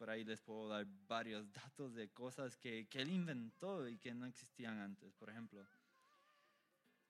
Por 0.03 0.09
ahí 0.09 0.25
les 0.25 0.41
puedo 0.41 0.67
dar 0.67 0.85
varios 1.07 1.49
datos 1.53 1.95
de 1.95 2.09
cosas 2.09 2.57
que, 2.57 2.89
que 2.89 2.99
él 2.99 3.09
inventó 3.09 3.87
y 3.87 3.97
que 3.97 4.13
no 4.13 4.25
existían 4.25 4.77
antes. 4.79 5.13
Por 5.13 5.29
ejemplo, 5.29 5.65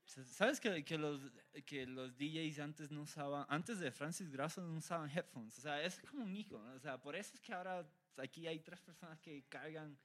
¿sabes 0.05 0.59
que, 0.59 0.85
que, 0.85 0.99
los, 0.99 1.19
que 1.65 1.87
los 1.87 2.15
DJs 2.15 2.59
antes 2.59 2.91
no 2.91 3.01
usaban, 3.01 3.47
antes 3.49 3.79
de 3.79 3.91
Francis 3.91 4.29
Grasso 4.29 4.61
no 4.61 4.77
usaban 4.77 5.09
headphones? 5.09 5.57
O 5.57 5.61
sea, 5.61 5.81
es 5.81 5.99
como 6.01 6.23
un 6.23 6.35
icono. 6.35 6.71
O 6.75 6.79
sea, 6.79 7.01
por 7.01 7.15
eso 7.15 7.33
es 7.33 7.41
que 7.41 7.51
ahora 7.51 7.83
aquí 8.17 8.45
hay 8.45 8.59
tres 8.59 8.79
personas 8.79 9.19
que 9.19 9.43
cargan 9.49 9.97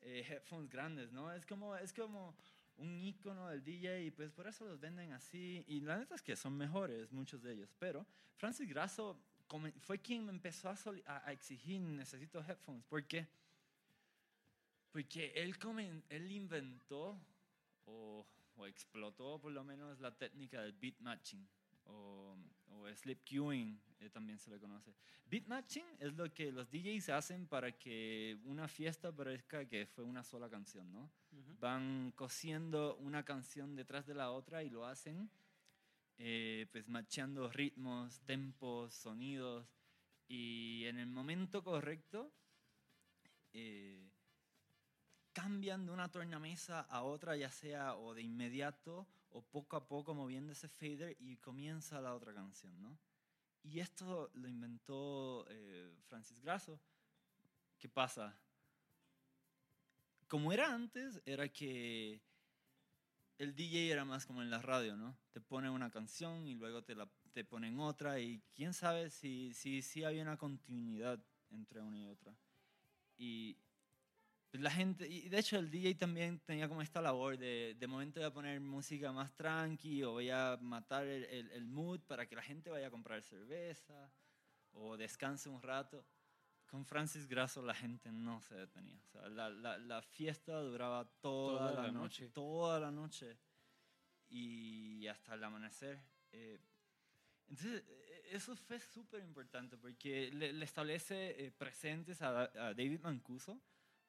eh, 0.00 0.24
headphones 0.26 0.70
grandes, 0.70 1.12
¿no? 1.12 1.30
Es 1.30 1.44
como, 1.44 1.76
es 1.76 1.92
como 1.92 2.34
un 2.78 3.02
icono 3.02 3.50
del 3.50 3.62
DJ 3.62 4.04
y 4.04 4.10
pues 4.12 4.32
por 4.32 4.46
eso 4.46 4.64
los 4.64 4.80
venden 4.80 5.12
así. 5.12 5.62
Y 5.68 5.82
la 5.82 5.98
neta 5.98 6.14
es 6.14 6.22
que 6.22 6.34
son 6.36 6.56
mejores, 6.56 7.12
muchos 7.12 7.42
de 7.42 7.52
ellos. 7.52 7.74
Pero 7.78 8.06
Francis 8.38 8.66
Grasso 8.66 9.20
fue 9.80 9.98
quien 9.98 10.26
me 10.26 10.32
empezó 10.32 10.68
a, 10.68 10.76
a, 11.06 11.32
exigir, 11.32 11.80
necesito 11.80 12.40
headphones. 12.40 12.84
¿Por 12.84 13.04
qué? 13.04 13.26
Porque 14.92 15.32
él, 15.34 15.56
él 16.08 16.32
inventó 16.32 17.18
o, 17.86 18.26
o, 18.56 18.66
explotó 18.66 19.40
por 19.40 19.52
lo 19.52 19.64
menos 19.64 19.98
la 20.00 20.16
técnica 20.16 20.62
del 20.62 20.72
beat 20.72 20.98
matching 21.00 21.46
o, 21.86 22.36
o 22.70 22.94
sleep 22.94 23.22
queuing, 23.24 23.80
eh, 24.00 24.10
también 24.10 24.38
se 24.38 24.50
le 24.50 24.58
conoce. 24.58 24.94
Beat 25.26 25.46
matching 25.46 25.86
es 25.98 26.12
lo 26.14 26.32
que 26.32 26.50
los 26.50 26.70
DJs 26.70 27.08
hacen 27.10 27.46
para 27.46 27.72
que 27.72 28.38
una 28.44 28.66
fiesta 28.66 29.12
parezca 29.12 29.64
que 29.64 29.86
fue 29.86 30.04
una 30.04 30.24
sola 30.24 30.48
canción, 30.48 30.92
¿no? 30.92 31.02
Uh 31.32 31.36
-huh. 31.36 31.58
Van 31.60 32.12
cosiendo 32.16 32.96
una 32.96 33.24
canción 33.24 33.76
detrás 33.76 34.06
de 34.06 34.14
la 34.14 34.30
otra 34.32 34.62
y 34.64 34.70
lo 34.70 34.86
hacen 34.86 35.30
eh, 36.22 36.66
pues 36.70 36.86
macheando 36.86 37.50
ritmos, 37.50 38.20
tempos, 38.26 38.92
sonidos 38.92 39.66
y 40.28 40.84
en 40.84 40.98
el 40.98 41.06
momento 41.06 41.64
correcto 41.64 42.30
eh, 43.54 44.06
cambian 45.32 45.86
de 45.86 45.92
una 45.92 46.10
tornamesa 46.10 46.80
a 46.82 47.04
otra, 47.04 47.36
ya 47.36 47.50
sea 47.50 47.96
o 47.96 48.12
de 48.12 48.20
inmediato 48.20 49.08
o 49.30 49.40
poco 49.40 49.76
a 49.76 49.88
poco 49.88 50.14
moviendo 50.14 50.52
ese 50.52 50.68
fader 50.68 51.16
y 51.20 51.38
comienza 51.38 52.02
la 52.02 52.14
otra 52.14 52.34
canción, 52.34 52.82
¿no? 52.82 52.98
Y 53.62 53.80
esto 53.80 54.30
lo 54.34 54.46
inventó 54.46 55.46
eh, 55.48 55.90
Francis 56.06 56.38
Grasso. 56.42 56.78
¿Qué 57.78 57.88
pasa? 57.88 58.38
Como 60.28 60.52
era 60.52 60.70
antes, 60.70 61.22
era 61.24 61.48
que 61.48 62.20
el 63.40 63.54
DJ 63.54 63.90
era 63.90 64.04
más 64.04 64.26
como 64.26 64.42
en 64.42 64.50
la 64.50 64.60
radio, 64.60 64.98
¿no? 64.98 65.16
Te 65.32 65.40
ponen 65.40 65.70
una 65.70 65.90
canción 65.90 66.46
y 66.46 66.54
luego 66.54 66.84
te, 66.84 66.94
la, 66.94 67.08
te 67.32 67.42
ponen 67.42 67.80
otra 67.80 68.20
y 68.20 68.42
quién 68.54 68.74
sabe 68.74 69.08
si, 69.08 69.54
si, 69.54 69.80
si 69.80 70.04
había 70.04 70.20
una 70.20 70.36
continuidad 70.36 71.18
entre 71.48 71.80
una 71.80 71.98
y 71.98 72.06
otra. 72.06 72.36
Y 73.16 73.56
pues 74.50 74.62
la 74.62 74.70
gente, 74.70 75.08
y 75.08 75.30
de 75.30 75.38
hecho 75.38 75.58
el 75.58 75.70
DJ 75.70 75.94
también 75.94 76.38
tenía 76.40 76.68
como 76.68 76.82
esta 76.82 77.00
labor 77.00 77.38
de, 77.38 77.74
de 77.78 77.86
momento 77.86 78.20
voy 78.20 78.26
a 78.26 78.32
poner 78.34 78.60
música 78.60 79.10
más 79.10 79.34
tranqui 79.34 80.02
o 80.02 80.12
voy 80.12 80.28
a 80.28 80.58
matar 80.60 81.06
el, 81.06 81.24
el, 81.24 81.50
el 81.52 81.66
mood 81.66 82.00
para 82.00 82.26
que 82.26 82.36
la 82.36 82.42
gente 82.42 82.68
vaya 82.68 82.88
a 82.88 82.90
comprar 82.90 83.22
cerveza 83.22 84.12
o 84.72 84.98
descanse 84.98 85.48
un 85.48 85.62
rato. 85.62 86.04
Con 86.70 86.84
Francis 86.84 87.26
Grasso 87.26 87.62
la 87.62 87.74
gente 87.74 88.12
no 88.12 88.40
se 88.42 88.54
detenía. 88.54 89.00
O 89.02 89.08
sea, 89.08 89.28
la, 89.28 89.50
la, 89.50 89.76
la 89.76 90.02
fiesta 90.02 90.60
duraba 90.60 91.04
toda, 91.20 91.70
toda 91.70 91.82
la, 91.82 91.90
noche, 91.90 92.24
noche, 92.24 92.28
toda 92.28 92.80
la 92.80 92.90
noche 92.92 93.38
y 94.28 95.06
hasta 95.08 95.34
el 95.34 95.42
amanecer. 95.42 96.00
Eh, 96.30 96.60
entonces, 97.48 97.82
eso 98.30 98.54
fue 98.54 98.78
súper 98.78 99.20
importante 99.24 99.76
porque 99.76 100.30
le, 100.32 100.52
le 100.52 100.64
establece 100.64 101.44
eh, 101.44 101.50
presentes 101.50 102.22
a, 102.22 102.42
a, 102.42 102.74
David 102.74 103.00
Mancuso 103.00 103.60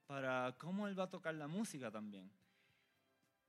para 0.05 0.55
cómo 0.59 0.88
él 0.88 0.97
va 0.97 1.05
a 1.05 1.09
tocar 1.09 1.34
la 1.34 1.47
música 1.47 1.89
también. 1.89 2.32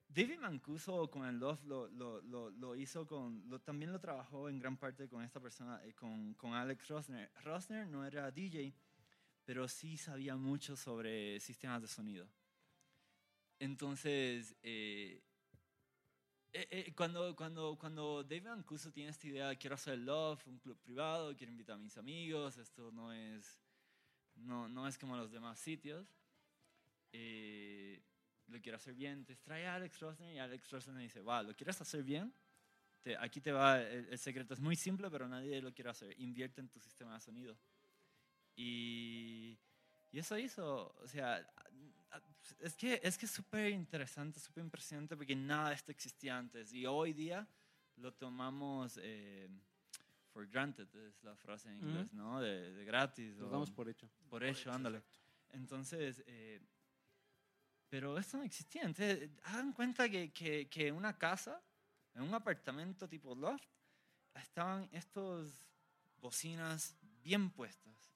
David 0.08 0.38
Mancuso 0.38 1.10
con 1.10 1.26
el 1.26 1.38
Love 1.38 1.64
lo, 1.64 1.88
lo, 1.88 2.20
lo, 2.22 2.50
lo 2.50 2.76
hizo 2.76 3.06
con, 3.06 3.48
también 3.64 3.92
lo 3.92 4.00
trabajó 4.00 4.48
en 4.48 4.58
gran 4.58 4.76
parte 4.76 5.08
con 5.08 5.22
esta 5.22 5.40
persona, 5.40 5.82
eh, 5.84 5.94
con, 5.94 6.34
con 6.34 6.52
Alex 6.52 6.88
Rosner. 6.88 7.30
Rosner 7.42 7.86
no 7.86 8.04
era 8.04 8.30
DJ, 8.30 8.74
pero 9.44 9.68
sí 9.68 9.96
sabía 9.96 10.36
mucho 10.36 10.76
sobre 10.76 11.40
sistemas 11.40 11.82
de 11.82 11.88
sonido. 11.88 12.28
Entonces, 13.58 14.56
eh, 14.62 15.22
eh, 16.52 16.68
eh, 16.70 16.92
cuando, 16.96 17.34
cuando, 17.36 17.76
cuando 17.78 18.22
David 18.24 18.48
Mancuso 18.48 18.92
tiene 18.92 19.10
esta 19.10 19.26
idea, 19.26 19.54
quiero 19.56 19.74
hacer 19.74 19.98
Love, 19.98 20.46
un 20.48 20.58
club 20.58 20.78
privado, 20.80 21.36
quiero 21.36 21.52
invitar 21.52 21.76
a 21.76 21.78
mis 21.78 21.96
amigos, 21.96 22.56
esto 22.58 22.90
no 22.92 23.12
es, 23.12 23.60
no, 24.34 24.68
no 24.68 24.86
es 24.86 24.98
como 24.98 25.16
los 25.16 25.30
demás 25.30 25.58
sitios, 25.58 26.06
lo 27.12 28.60
quiero 28.60 28.76
hacer 28.76 28.94
bien, 28.94 29.24
te 29.24 29.36
trae 29.36 29.66
a 29.66 29.76
Alex 29.76 30.00
Rosner 30.00 30.34
y 30.34 30.38
Alex 30.38 30.70
Rosner 30.70 30.96
dice, 30.96 31.22
va, 31.22 31.42
¿lo 31.42 31.54
quieres 31.54 31.80
hacer 31.80 32.02
bien? 32.02 32.34
Aquí 33.20 33.40
te 33.40 33.52
va, 33.52 33.80
el, 33.80 34.08
el 34.08 34.18
secreto 34.18 34.54
es 34.54 34.60
muy 34.60 34.76
simple, 34.76 35.10
pero 35.10 35.28
nadie 35.28 35.60
lo 35.62 35.72
quiere 35.72 35.90
hacer, 35.90 36.20
invierte 36.20 36.60
en 36.60 36.68
tu 36.68 36.80
sistema 36.80 37.14
de 37.14 37.20
sonido. 37.20 37.56
Y, 38.54 39.58
y, 40.10 40.18
eso 40.18 40.38
hizo, 40.38 40.94
o 41.00 41.06
sea, 41.06 41.46
es 42.60 42.76
que 42.76 43.00
es 43.02 43.16
que 43.16 43.26
súper 43.26 43.70
interesante, 43.70 44.40
súper 44.40 44.64
impresionante 44.64 45.16
porque 45.16 45.34
nada 45.34 45.70
de 45.70 45.74
esto 45.76 45.90
existía 45.90 46.36
antes 46.36 46.72
y 46.72 46.86
hoy 46.86 47.12
día 47.12 47.46
lo 47.96 48.12
tomamos 48.12 48.98
eh, 49.02 49.48
for 50.32 50.46
granted, 50.48 50.88
es 50.94 51.22
la 51.22 51.36
frase 51.36 51.68
en 51.68 51.76
inglés. 51.76 52.12
¿no? 52.12 52.40
De, 52.40 52.72
de 52.72 52.84
gratis. 52.84 53.36
Lo 53.36 53.48
damos 53.48 53.70
por 53.70 53.88
hecho. 53.88 54.08
Por 54.28 54.42
hecho, 54.44 54.64
por 54.64 54.74
ándale. 54.74 54.98
Exacto. 54.98 55.20
Entonces, 55.50 56.22
eh, 56.26 56.60
pero 57.88 58.18
esto 58.18 58.38
no 58.38 58.44
existía. 58.44 58.82
Entonces, 58.82 59.30
hagan 59.44 59.72
cuenta 59.72 60.08
que, 60.08 60.32
que, 60.32 60.68
que 60.68 60.88
en 60.88 60.94
una 60.94 61.18
casa, 61.18 61.62
en 62.14 62.22
un 62.22 62.34
apartamento 62.34 63.08
tipo 63.08 63.34
loft, 63.34 63.68
estaban 64.34 64.88
estos 64.92 65.66
bocinas 66.18 66.96
bien 67.22 67.50
puestas 67.50 68.11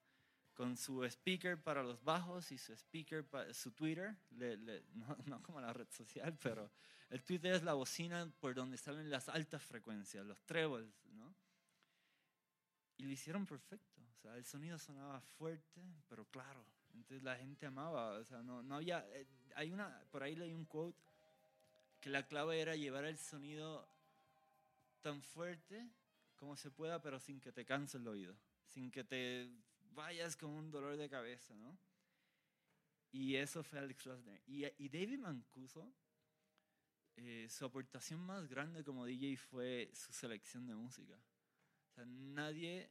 con 0.56 0.74
su 0.76 1.04
speaker 1.04 1.62
para 1.62 1.82
los 1.82 2.02
bajos 2.02 2.50
y 2.50 2.56
su 2.56 2.72
speaker 2.72 3.24
para 3.24 3.52
su 3.52 3.72
Twitter, 3.72 4.16
le, 4.30 4.56
le, 4.56 4.82
no, 4.94 5.16
no, 5.26 5.42
como 5.42 5.60
la 5.60 5.72
red 5.72 5.86
social, 5.90 6.36
pero 6.42 6.70
el 7.10 7.22
Twitter 7.22 7.52
es 7.52 7.62
la 7.62 7.74
bocina 7.74 8.28
por 8.40 8.54
donde 8.54 8.78
salen 8.78 9.10
las 9.10 9.28
altas 9.28 9.62
frecuencias, 9.62 10.24
los 10.24 10.42
trebles, 10.44 10.88
¿no? 11.12 11.32
Y 12.96 13.04
lo 13.04 13.10
hicieron 13.10 13.44
perfecto, 13.44 14.00
o 14.00 14.16
sea, 14.22 14.34
el 14.36 14.46
sonido 14.46 14.78
sonaba 14.78 15.20
fuerte, 15.20 15.82
pero 16.08 16.24
claro, 16.24 16.64
entonces 16.94 17.22
la 17.22 17.36
gente 17.36 17.66
amaba, 17.66 18.12
o 18.12 18.24
sea, 18.24 18.42
no, 18.42 18.62
no 18.62 18.76
había, 18.76 19.06
eh, 19.10 19.26
hay 19.54 19.70
una, 19.70 20.02
por 20.10 20.22
ahí 20.22 20.34
leí 20.34 20.54
un 20.54 20.64
quote, 20.64 20.98
que 22.00 22.08
la 22.08 22.26
clave 22.26 22.58
era 22.58 22.74
llevar 22.74 23.04
el 23.04 23.18
sonido 23.18 23.86
tan 25.02 25.20
fuerte 25.20 25.86
como 26.36 26.56
se 26.56 26.70
pueda, 26.70 27.02
pero 27.02 27.20
sin 27.20 27.40
que 27.40 27.52
te 27.52 27.66
canse 27.66 27.98
el 27.98 28.08
oído, 28.08 28.34
sin 28.64 28.90
que 28.90 29.04
te 29.04 29.50
vayas 29.96 30.36
con 30.36 30.50
un 30.50 30.70
dolor 30.70 30.96
de 30.96 31.08
cabeza, 31.08 31.54
¿no? 31.56 31.76
Y 33.10 33.34
eso 33.34 33.62
fue 33.64 33.78
Alex 33.80 34.04
Rosner. 34.04 34.40
Y, 34.46 34.64
y 34.78 34.88
David 34.88 35.18
Mancuso 35.18 35.92
eh, 37.16 37.46
su 37.48 37.64
aportación 37.64 38.20
más 38.20 38.46
grande 38.46 38.84
como 38.84 39.06
DJ 39.06 39.36
fue 39.38 39.90
su 39.94 40.12
selección 40.12 40.66
de 40.66 40.74
música. 40.74 41.14
O 41.14 41.94
sea, 41.94 42.04
nadie, 42.06 42.90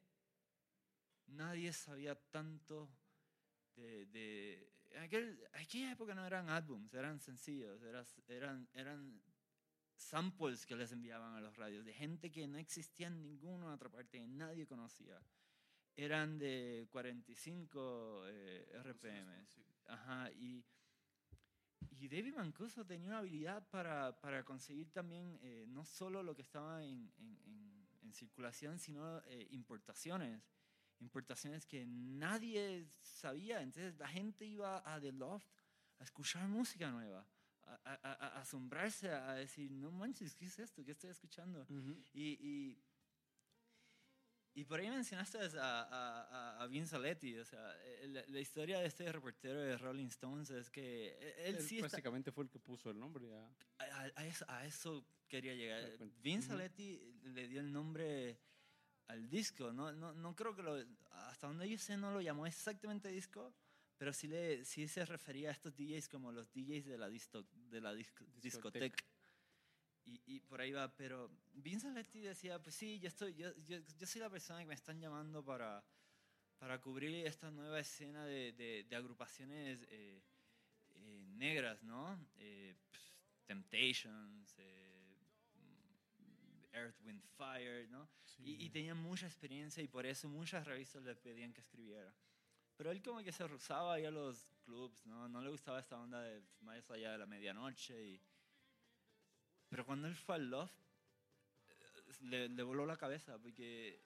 nadie 1.28 1.72
sabía 1.72 2.16
tanto 2.32 2.90
de... 3.76 4.06
de 4.08 4.72
aquel- 5.00 5.48
aquella 5.54 5.92
época 5.92 6.16
no 6.16 6.26
eran 6.26 6.50
álbums, 6.50 6.92
eran 6.94 7.20
sencillos, 7.20 7.84
eras- 7.84 8.20
eran, 8.28 8.68
eran 8.74 9.22
samples 9.96 10.66
que 10.66 10.76
les 10.76 10.92
enviaban 10.92 11.36
a 11.36 11.42
los 11.42 11.56
radios 11.56 11.86
de 11.86 11.94
gente 11.94 12.32
que 12.32 12.48
no 12.48 12.58
existía 12.58 13.08
en 13.08 13.22
ninguna 13.22 13.74
otra 13.76 13.90
parte, 13.90 14.18
que 14.20 14.26
nadie 14.28 14.66
conocía. 14.66 15.22
Eran 15.96 16.38
de 16.38 16.88
45 16.92 18.24
eh, 18.28 18.68
RPM. 18.84 19.48
Ajá, 19.88 20.30
y, 20.32 20.64
y 21.92 22.08
David 22.10 22.36
Mancuso 22.36 22.86
tenía 22.86 23.08
una 23.08 23.20
habilidad 23.20 23.68
para, 23.70 24.20
para 24.20 24.44
conseguir 24.44 24.92
también 24.92 25.40
eh, 25.42 25.66
no 25.68 25.86
solo 25.86 26.22
lo 26.24 26.36
que 26.36 26.42
estaba 26.42 26.84
en, 26.84 27.12
en- 27.18 27.40
en- 27.46 27.88
en 28.02 28.14
circulación, 28.14 28.78
sino 28.80 29.20
eh, 29.26 29.48
importaciones. 29.52 30.42
Importaciones 31.00 31.66
que 31.66 31.86
nadie 31.86 32.88
sabía. 33.02 33.62
Entonces 33.62 33.98
la 33.98 34.08
gente 34.08 34.46
iba 34.46 34.82
a 34.92 35.00
The 35.00 35.12
Loft 35.12 35.48
a 36.00 36.04
escuchar 36.04 36.48
música 36.48 36.90
nueva, 36.92 37.26
a, 37.64 37.74
a- 37.74 38.00
a- 38.04 38.28
a 38.38 38.42
asombrarse, 38.42 39.10
a 39.10 39.34
decir, 39.34 39.72
no 39.72 39.92
manches, 39.92 40.36
¿qué 40.36 40.46
es 40.46 40.60
esto? 40.60 40.84
¿Qué 40.84 40.92
estoy 40.92 41.10
escuchando? 41.10 41.66
Y, 42.14 42.38
y, 42.40 42.84
y 44.56 44.64
por 44.64 44.80
ahí 44.80 44.90
mencionaste 44.90 45.38
a, 45.38 45.48
a, 45.60 46.64
a- 46.64 46.68
Vince 46.68 46.96
Aletti, 46.96 47.38
o 47.38 47.46
sea, 47.46 47.62
la, 48.06 48.24
la 48.28 48.40
historia 48.40 48.80
de 48.80 48.88
este 48.88 49.12
reportero 49.12 49.60
de 49.62 49.78
Rolling 49.78 50.08
Stones 50.08 50.50
es 50.50 50.70
que 50.70 51.10
él, 51.46 51.58
Él 51.58 51.62
sí 51.62 51.76
está, 51.78 51.88
básicamente 51.90 52.32
fue 52.32 52.46
el 52.46 52.50
que 52.50 52.60
puso 52.60 52.90
el 52.90 52.98
nombre. 53.00 53.26
a- 53.36 53.50
a, 53.80 54.12
a 54.16 54.26
eso, 54.26 54.46
eso 54.64 55.06
quería 55.28 55.54
llegar. 55.54 55.92
Vince. 56.22 56.52
Aletti 56.54 57.00
le 57.24 57.48
dio 57.48 57.60
el 57.60 57.72
nombre 57.72 58.40
al 59.08 59.30
disco, 59.30 59.72
no, 59.72 59.92
no, 59.92 60.14
no 60.14 60.36
creo 60.36 60.56
que 60.56 60.64
lo, 60.64 60.76
hasta 61.12 61.48
donde 61.48 61.70
yo 61.70 61.78
sé 61.78 61.96
no 61.98 62.12
lo 62.12 62.22
llamó 62.22 62.48
exactamente 62.48 63.10
disco, 63.10 63.54
pero 63.98 64.12
sí, 64.14 64.28
le, 64.28 64.66
sí 64.66 64.88
se 64.88 65.06
refería 65.06 65.50
a 65.50 65.52
estos 65.52 65.76
DJs 65.76 66.10
como 66.10 66.32
los 66.32 66.52
DJs 66.52 66.86
de 66.86 66.98
la, 66.98 67.08
disto, 67.10 67.46
de 67.54 67.82
la 67.82 67.94
disco- 67.94 68.26
Discoteca. 68.42 68.86
discoteca. 68.86 69.04
Y, 70.06 70.22
y 70.26 70.40
por 70.40 70.62
ahí 70.62 70.72
va, 70.72 70.96
pero 70.96 71.32
Vince 71.54 71.88
Aletti 71.88 72.20
decía, 72.20 72.62
pues 72.62 72.76
sí, 72.76 73.00
yo, 73.00 73.08
estoy, 73.08 73.34
yo, 73.34 73.56
yo, 73.64 73.80
yo 73.98 74.06
soy 74.08 74.22
la 74.22 74.30
persona 74.30 74.60
que 74.60 74.68
me 74.68 74.76
están 74.76 75.00
llamando 75.00 75.44
para, 75.44 75.84
para 76.58 76.80
cubrir 76.80 77.26
esta 77.26 77.50
nueva 77.50 77.80
escena 77.80 78.24
de, 78.26 78.54
de, 78.54 78.84
de 78.84 78.96
agrupaciones 78.96 79.84
eh, 79.90 80.22
eh, 80.94 81.26
negras, 81.28 81.82
¿no? 81.84 82.20
Eh, 82.38 82.76
pf, 82.92 83.16
Temptations, 83.46 84.56
eh, 84.58 85.18
mm, 86.20 86.76
Earth, 86.76 87.02
Wind, 87.02 87.24
Fire, 87.38 87.90
¿no? 87.90 88.08
Y, 88.40 88.66
y 88.66 88.70
tenía 88.70 88.94
mucha 88.94 89.26
experiencia 89.26 89.82
y 89.82 89.88
por 89.88 90.06
eso 90.06 90.30
muchas 90.30 90.66
revistas 90.66 91.02
le 91.04 91.16
pedían 91.16 91.52
que 91.52 91.62
escribiera. 91.62 92.14
Pero 92.76 92.92
él 92.92 93.02
como 93.02 93.24
que 93.24 93.32
se 93.32 93.48
rehusaba 93.48 93.96
a 93.96 94.00
ir 94.00 94.08
a 94.08 94.12
los 94.12 94.46
clubs, 94.64 95.06
¿no? 95.06 95.28
No 95.30 95.42
le 95.42 95.50
gustaba 95.50 95.80
esta 95.80 95.98
onda 95.98 96.22
de 96.22 96.44
más 96.62 96.90
allá 96.92 97.14
de 97.14 97.18
la 97.18 97.26
medianoche. 97.26 98.06
Y... 98.06 98.22
Pero 99.76 99.86
cuando 99.86 100.08
él 100.08 100.16
fue 100.16 100.36
al 100.36 100.50
Loft, 100.50 100.74
eh, 101.68 102.14
le, 102.22 102.48
le 102.48 102.64
voló 102.64 102.86
la 102.86 102.96
cabeza 102.96 103.38
porque 103.38 104.02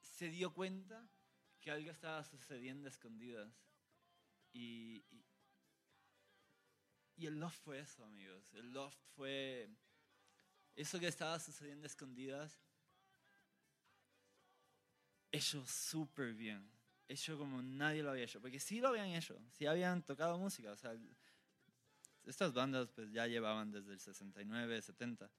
se 0.00 0.30
dio 0.30 0.54
cuenta 0.54 1.06
que 1.60 1.70
algo 1.70 1.90
estaba 1.90 2.24
sucediendo 2.24 2.88
a 2.88 2.90
escondidas. 2.92 3.52
Y, 4.54 5.04
y, 5.10 5.26
y 7.16 7.26
el 7.26 7.38
Loft 7.38 7.58
fue 7.58 7.78
eso, 7.78 8.06
amigos. 8.06 8.54
El 8.54 8.72
Loft 8.72 8.96
fue 9.14 9.68
eso 10.76 10.98
que 10.98 11.08
estaba 11.08 11.38
sucediendo 11.38 11.84
a 11.84 11.88
escondidas 11.88 12.58
hecho 15.30 15.62
súper 15.66 16.32
bien. 16.32 16.66
Hecho 17.06 17.36
como 17.36 17.60
nadie 17.60 18.02
lo 18.02 18.12
había 18.12 18.24
hecho. 18.24 18.40
Porque 18.40 18.60
sí 18.60 18.80
lo 18.80 18.88
habían 18.88 19.08
hecho. 19.08 19.38
Sí 19.50 19.66
habían 19.66 20.02
tocado 20.02 20.38
música. 20.38 20.72
O 20.72 20.76
sea, 20.78 20.94
estas 22.26 22.52
bandas 22.52 22.88
pues 22.90 23.10
ya 23.12 23.26
llevaban 23.26 23.70
desde 23.70 23.92
el 23.92 24.00
69, 24.00 24.82
70. 24.82 25.30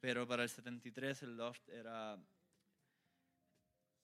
Pero 0.00 0.26
para 0.28 0.42
el 0.44 0.48
73 0.48 1.22
el 1.22 1.36
Loft 1.36 1.68
era... 1.68 2.18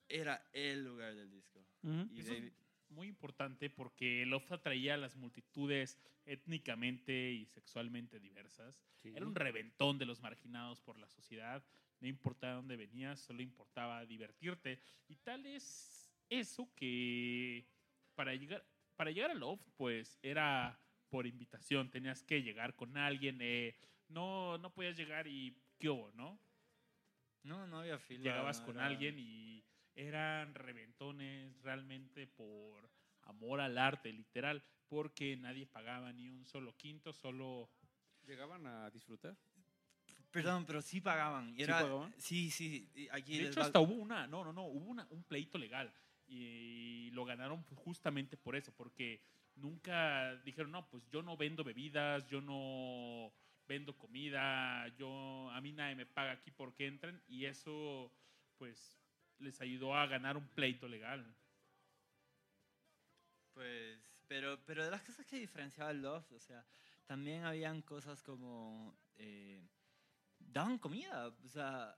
Era 0.08 0.48
el 0.52 0.84
lugar 0.84 1.14
del 1.14 1.30
disco. 1.30 1.64
Y 1.82 2.20
Eso 2.20 2.32
es 2.32 2.38
David- 2.40 2.52
muy 2.90 3.08
importante 3.08 3.70
porque 3.70 4.22
el 4.22 4.30
Loft 4.30 4.52
atraía 4.52 4.94
a 4.94 4.98
las 4.98 5.16
multitudes 5.16 5.98
étnicamente 6.26 7.32
y 7.32 7.46
sexualmente 7.46 8.20
diversas. 8.20 8.80
Era 9.02 9.26
un 9.26 9.34
reventón 9.34 9.98
de 9.98 10.06
los 10.06 10.20
marginados 10.20 10.80
por 10.80 10.98
la 10.98 11.08
sociedad. 11.08 11.64
No 12.00 12.08
importaba 12.08 12.54
dónde 12.54 12.76
venías, 12.76 13.20
solo 13.20 13.42
importaba 13.42 14.04
divertirte. 14.06 14.78
Y 15.08 15.16
tal 15.16 15.44
es 15.46 16.12
eso 16.28 16.70
que 16.74 17.66
para 18.14 18.34
llegar, 18.34 18.64
para 18.96 19.10
llegar 19.10 19.30
al 19.30 19.40
Loft, 19.40 19.66
pues 19.76 20.18
era 20.22 20.78
por 21.14 21.28
invitación. 21.28 21.90
Tenías 21.92 22.24
que 22.24 22.42
llegar 22.42 22.74
con 22.74 22.96
alguien. 22.96 23.38
eh, 23.40 23.76
no, 24.08 24.58
no 24.58 24.70
podías 24.74 24.96
llegar 24.96 25.28
y 25.28 25.56
¿qué 25.78 25.88
hubo, 25.88 26.10
no? 26.12 26.36
No, 27.44 27.68
no 27.68 27.78
había 27.80 28.00
fila. 28.00 28.24
Llegabas 28.24 28.58
no 28.60 28.66
con 28.66 28.76
era- 28.76 28.86
alguien 28.86 29.16
y 29.20 29.62
eran 29.94 30.54
reventones 30.54 31.56
realmente 31.62 32.26
por 32.26 32.90
amor 33.22 33.60
al 33.60 33.78
arte, 33.78 34.12
literal, 34.12 34.60
porque 34.88 35.36
nadie 35.36 35.66
pagaba 35.66 36.12
ni 36.12 36.28
un 36.28 36.44
solo 36.46 36.76
quinto, 36.76 37.12
solo 37.12 37.70
¿Llegaban 38.26 38.66
a 38.66 38.90
disfrutar? 38.90 39.36
Perdón, 40.32 40.64
pero 40.66 40.80
sí 40.82 41.00
pagaban. 41.00 41.50
Y 41.50 41.56
¿Sí 41.56 41.62
era, 41.62 41.80
pagaban? 41.82 42.14
Sí, 42.18 42.50
sí. 42.50 42.88
Aquí 43.12 43.36
De 43.38 43.48
hecho, 43.48 43.60
va- 43.60 43.66
hasta 43.66 43.78
hubo 43.80 43.92
una, 43.94 44.26
no, 44.26 44.42
no, 44.42 44.52
no, 44.52 44.64
hubo 44.64 44.86
una- 44.90 45.06
un 45.10 45.22
pleito 45.24 45.58
legal 45.58 45.92
y 46.26 47.10
lo 47.12 47.24
ganaron 47.26 47.62
justamente 47.74 48.36
por 48.38 48.56
eso, 48.56 48.72
porque 48.74 49.20
nunca 49.56 50.36
dijeron, 50.44 50.72
no, 50.72 50.88
pues 50.90 51.02
yo 51.10 51.22
no 51.22 51.36
vendo 51.36 51.64
bebidas, 51.64 52.26
yo 52.28 52.40
no 52.40 53.32
vendo 53.66 53.96
comida, 53.96 54.88
yo 54.98 55.50
a 55.50 55.60
mí 55.60 55.72
nadie 55.72 55.94
me 55.94 56.06
paga 56.06 56.32
aquí 56.32 56.50
porque 56.50 56.86
entran 56.86 57.22
y 57.28 57.46
eso 57.46 58.12
pues 58.58 58.98
les 59.38 59.60
ayudó 59.60 59.94
a 59.94 60.06
ganar 60.06 60.36
un 60.36 60.46
pleito 60.48 60.88
legal. 60.88 61.24
Pues, 63.52 63.98
pero, 64.26 64.58
pero 64.66 64.84
de 64.84 64.90
las 64.90 65.02
cosas 65.02 65.26
que 65.26 65.38
diferenciaba 65.38 65.90
el 65.90 66.02
Loft, 66.02 66.32
o 66.32 66.40
sea, 66.40 66.64
también 67.06 67.44
habían 67.44 67.82
cosas 67.82 68.22
como... 68.22 68.96
eh, 69.16 69.62
daban 70.38 70.78
comida, 70.78 71.28
o 71.28 71.48
sea... 71.48 71.96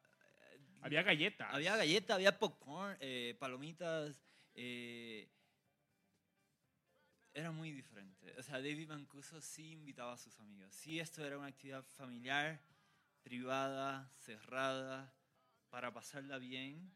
Había 0.83 1.03
galletas. 1.03 1.53
Había 1.53 1.77
galleta, 1.77 2.15
había 2.15 2.39
popcorn, 2.39 2.97
eh, 3.01 3.37
palomitas. 3.41 4.23
eh, 4.55 5.29
era 7.37 7.53
muy 7.53 7.71
diferente. 7.71 8.35
O 8.39 8.43
sea, 8.43 8.55
David 8.55 8.89
Mancuso 8.89 9.43
sí 9.43 9.73
invitaba 9.73 10.15
a 10.15 10.17
sus 10.17 10.41
amigos. 10.41 10.73
Sí, 10.73 10.99
esto 10.99 11.25
era 11.25 11.37
una 11.37 11.49
actividad 11.49 11.85
familiar, 11.85 12.63
privada, 13.23 14.11
cerrada, 14.17 15.15
para 15.69 15.93
pasarla 15.93 16.39
bien. 16.39 16.91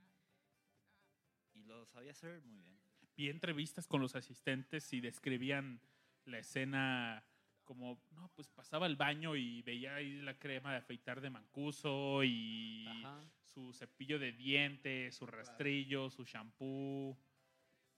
Y 1.53 1.63
lo 1.65 1.85
sabía 1.85 2.13
hacer 2.13 2.41
muy 2.43 2.63
bien. 2.63 2.81
vi 3.17 3.29
entrevistas 3.29 3.87
con 3.87 4.01
los 4.01 4.17
asistentes 4.17 4.91
y 4.95 5.03
describían 5.03 5.79
la 6.25 6.39
escena 6.39 7.23
como, 7.65 8.03
no, 8.13 8.31
pues 8.35 8.49
pasaba 8.49 8.87
al 8.87 8.97
baño 8.97 9.37
y 9.37 9.61
veía 9.61 9.97
ahí 9.97 10.23
la 10.23 10.39
crema 10.39 10.73
de 10.73 10.79
afeitar 10.79 11.21
de 11.21 11.29
Mancuso 11.29 12.25
y 12.25 12.87
Ajá. 12.89 13.21
su 13.43 13.75
cepillo 13.75 14.19
de 14.19 14.33
dientes, 14.33 15.17
su 15.17 15.27
rastrillo, 15.27 16.09
su 16.09 16.25
shampoo. 16.25 17.19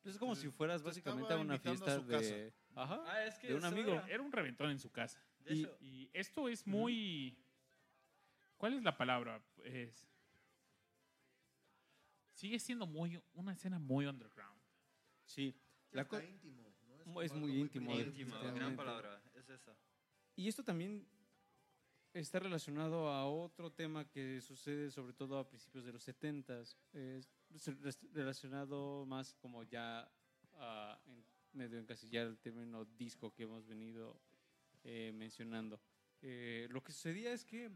Pues 0.03 0.16
es 0.16 0.18
como 0.18 0.34
si 0.34 0.50
fueras 0.50 0.82
te 0.82 0.88
básicamente 0.88 1.32
a 1.32 1.38
una 1.38 1.55
a 1.55 1.59
fiesta 1.59 1.96
su 1.96 2.07
casa. 2.07 2.34
de... 2.34 2.53
Ajá. 2.74 3.03
Ah, 3.07 3.24
es 3.24 3.38
que 3.38 3.48
de 3.48 3.55
un 3.55 3.64
amigo. 3.64 3.92
era. 3.92 4.09
Era 4.09 4.22
un 4.22 4.32
reventón 4.32 4.70
en 4.70 4.78
su 4.78 4.90
casa. 4.90 5.22
Y, 5.46 6.11
esto 6.12 6.48
es 6.48 6.66
muy... 6.66 7.38
¿Cuál 8.57 8.74
es 8.74 8.82
la 8.82 8.96
palabra? 8.96 9.42
Es, 9.64 10.09
sigue 12.32 12.59
siendo 12.59 12.86
muy 12.86 13.20
una 13.34 13.53
escena 13.53 13.78
muy 13.78 14.07
underground. 14.07 14.61
Sí. 15.24 15.55
La 15.90 16.03
está 16.03 16.24
íntimo, 16.24 16.72
¿no? 17.05 17.22
Es 17.22 17.32
muy 17.32 17.61
íntimo. 17.61 17.92
Íntimo, 17.92 18.38
gran 18.55 18.76
palabra. 18.76 19.22
Es 19.34 19.48
eso. 19.48 19.76
Y 20.34 20.48
esto 20.48 20.64
también 20.64 21.07
está 22.12 22.38
relacionado 22.38 23.09
a 23.09 23.26
otro 23.26 23.72
tema 23.72 24.09
que 24.09 24.40
sucede 24.40 24.90
sobre 24.90 25.12
todo 25.12 25.38
a 25.38 25.48
principios 25.48 25.84
de 25.84 25.92
los 25.92 26.03
70 26.03 26.61
Es 26.61 26.76
res- 26.92 27.28
relacionado 28.12 29.05
más 29.07 29.34
como 29.34 29.62
ya 29.64 30.11
a 30.55 31.00
en 31.07 31.24
medio 31.53 31.78
encasillar 31.78 32.26
el 32.26 32.38
término 32.38 32.84
disco 32.84 33.32
que 33.32 33.44
hemos 33.44 33.66
venido 33.66 34.20
eh, 34.84 35.12
mencionando. 35.14 35.80
Eh, 36.20 36.68
lo 36.70 36.82
que 36.82 36.92
sucedía 36.92 37.32
es 37.32 37.44
que 37.44 37.70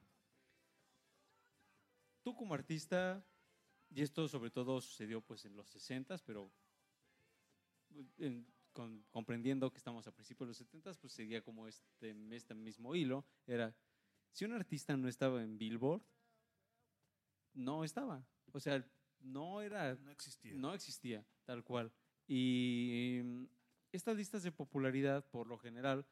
tú 2.22 2.34
como 2.34 2.54
artista, 2.54 3.24
y 3.90 4.02
esto 4.02 4.28
sobre 4.28 4.50
todo 4.50 4.80
sucedió 4.80 5.20
pues 5.20 5.44
en 5.44 5.56
los 5.56 5.68
60 5.68 6.18
pero 6.18 6.50
comprendiendo 9.10 9.70
que 9.70 9.78
estamos 9.78 10.06
a 10.06 10.12
principios 10.12 10.48
de 10.48 10.50
los 10.50 10.58
70, 10.58 10.92
pues 11.00 11.12
seguía 11.12 11.42
como 11.42 11.66
este, 11.66 12.14
este 12.32 12.54
mismo 12.54 12.94
hilo. 12.94 13.24
Era, 13.46 13.74
si 14.32 14.44
un 14.44 14.52
artista 14.52 14.96
no 14.96 15.08
estaba 15.08 15.42
en 15.42 15.56
Billboard, 15.56 16.02
no 17.54 17.84
estaba. 17.84 18.26
O 18.52 18.60
sea, 18.60 18.86
no 19.26 19.60
era 19.60 19.94
No 19.96 20.10
existía. 20.10 20.54
no 20.54 20.74
existía, 20.74 21.24
tal 21.44 21.64
cual. 21.64 21.92
Y 22.26 23.20
mm, 23.22 23.44
estas 23.92 24.16
listas 24.16 24.42
de 24.42 24.52
popularidad, 24.52 25.28
por 25.30 25.46
lo 25.46 25.58
general, 25.58 26.06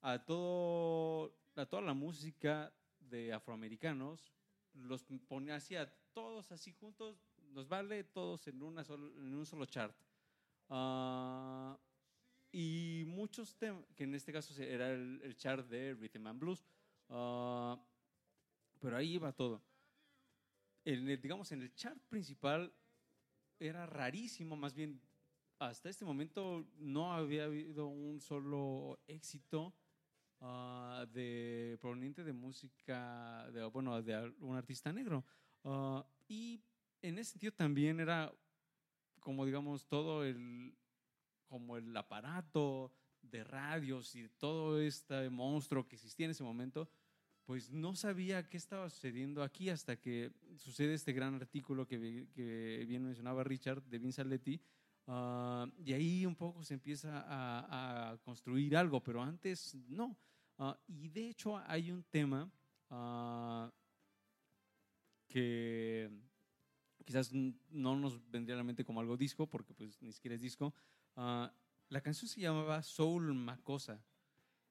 a, 0.00 0.24
todo, 0.24 1.36
a 1.56 1.66
toda 1.66 1.82
la 1.82 1.94
música 1.94 2.72
de 3.00 3.32
afroamericanos, 3.32 4.32
los 4.74 5.04
ponía 5.28 5.56
así 5.56 5.76
a 5.76 5.92
todos 6.12 6.52
así 6.52 6.72
juntos, 6.72 7.16
nos 7.52 7.68
vale 7.68 8.04
todos 8.04 8.46
en, 8.48 8.62
una 8.62 8.82
en 8.82 9.34
un 9.34 9.46
solo 9.46 9.66
chart. 9.66 9.96
Ah, 10.68 11.78
y 12.52 13.04
muchos 13.06 13.56
temas, 13.56 13.84
que 13.94 14.04
en 14.04 14.14
este 14.14 14.32
caso 14.32 14.54
era 14.62 14.90
el, 14.90 15.20
el 15.22 15.36
chart 15.36 15.66
de 15.68 15.94
Rhythm 15.94 16.26
and 16.26 16.40
Blues, 16.40 16.64
ah, 17.08 17.78
pero 18.80 18.96
ahí 18.96 19.14
iba 19.14 19.32
todo. 19.32 19.62
En 20.84 21.08
el, 21.08 21.20
digamos, 21.20 21.50
en 21.52 21.62
el 21.62 21.74
chart 21.74 21.98
principal 22.08 22.72
era 23.58 23.86
rarísimo, 23.86 24.56
más 24.56 24.74
bien 24.74 25.00
hasta 25.58 25.88
este 25.88 26.04
momento 26.04 26.66
no 26.76 27.12
había 27.12 27.44
habido 27.44 27.86
un 27.86 28.20
solo 28.20 28.98
éxito 29.06 29.72
ah, 30.40 31.06
de 31.12 31.78
proveniente 31.80 32.24
de 32.24 32.32
música, 32.32 33.48
de, 33.52 33.64
bueno, 33.66 34.02
de 34.02 34.34
un 34.40 34.56
artista 34.56 34.92
negro. 34.92 35.24
Ah, 35.64 36.04
y 36.28 36.60
en 37.02 37.18
ese 37.18 37.32
sentido 37.32 37.52
también 37.52 38.00
era 38.00 38.32
como 39.20 39.46
digamos 39.46 39.86
todo 39.86 40.24
el 40.24 40.76
como 41.46 41.76
el 41.76 41.96
aparato 41.96 42.92
de 43.22 43.44
radios 43.44 44.14
y 44.14 44.28
todo 44.28 44.80
este 44.80 45.30
monstruo 45.30 45.86
que 45.86 45.96
existía 45.96 46.26
en 46.26 46.32
ese 46.32 46.42
momento, 46.42 46.88
pues 47.44 47.70
no 47.70 47.94
sabía 47.94 48.48
qué 48.48 48.56
estaba 48.56 48.88
sucediendo 48.88 49.42
aquí 49.42 49.68
hasta 49.68 49.96
que 49.96 50.32
sucede 50.56 50.94
este 50.94 51.12
gran 51.12 51.34
artículo 51.34 51.86
que, 51.86 52.26
bien 52.86 53.04
mencionaba 53.04 53.44
Richard 53.44 53.82
de 53.82 53.98
Vince 53.98 54.22
Aletti. 54.22 54.60
ah, 55.06 55.66
y 55.84 55.92
ahí 55.92 56.26
un 56.26 56.34
poco 56.34 56.62
se 56.62 56.74
empieza 56.74 57.24
a, 57.26 58.16
construir 58.24 58.76
algo, 58.76 59.02
pero 59.02 59.22
antes 59.22 59.74
no. 59.88 60.16
Ah, 60.58 60.78
y 60.86 61.08
de 61.08 61.28
hecho 61.28 61.58
hay 61.58 61.90
un 61.90 62.02
tema 62.04 62.50
ah, 62.90 63.70
que 65.28 66.10
quizás 67.04 67.30
no 67.32 67.96
nos 67.96 68.30
vendría 68.30 68.54
a 68.54 68.58
la 68.58 68.64
mente 68.64 68.84
como 68.84 69.00
algo 69.00 69.16
disco, 69.16 69.46
porque 69.46 69.74
pues 69.74 70.00
ni 70.00 70.12
siquiera 70.12 70.34
es 70.34 70.40
disco. 70.40 70.72
La 71.14 72.00
canción 72.00 72.28
se 72.28 72.40
llamaba 72.40 72.82
Soul 72.82 73.34
Macosa. 73.34 74.02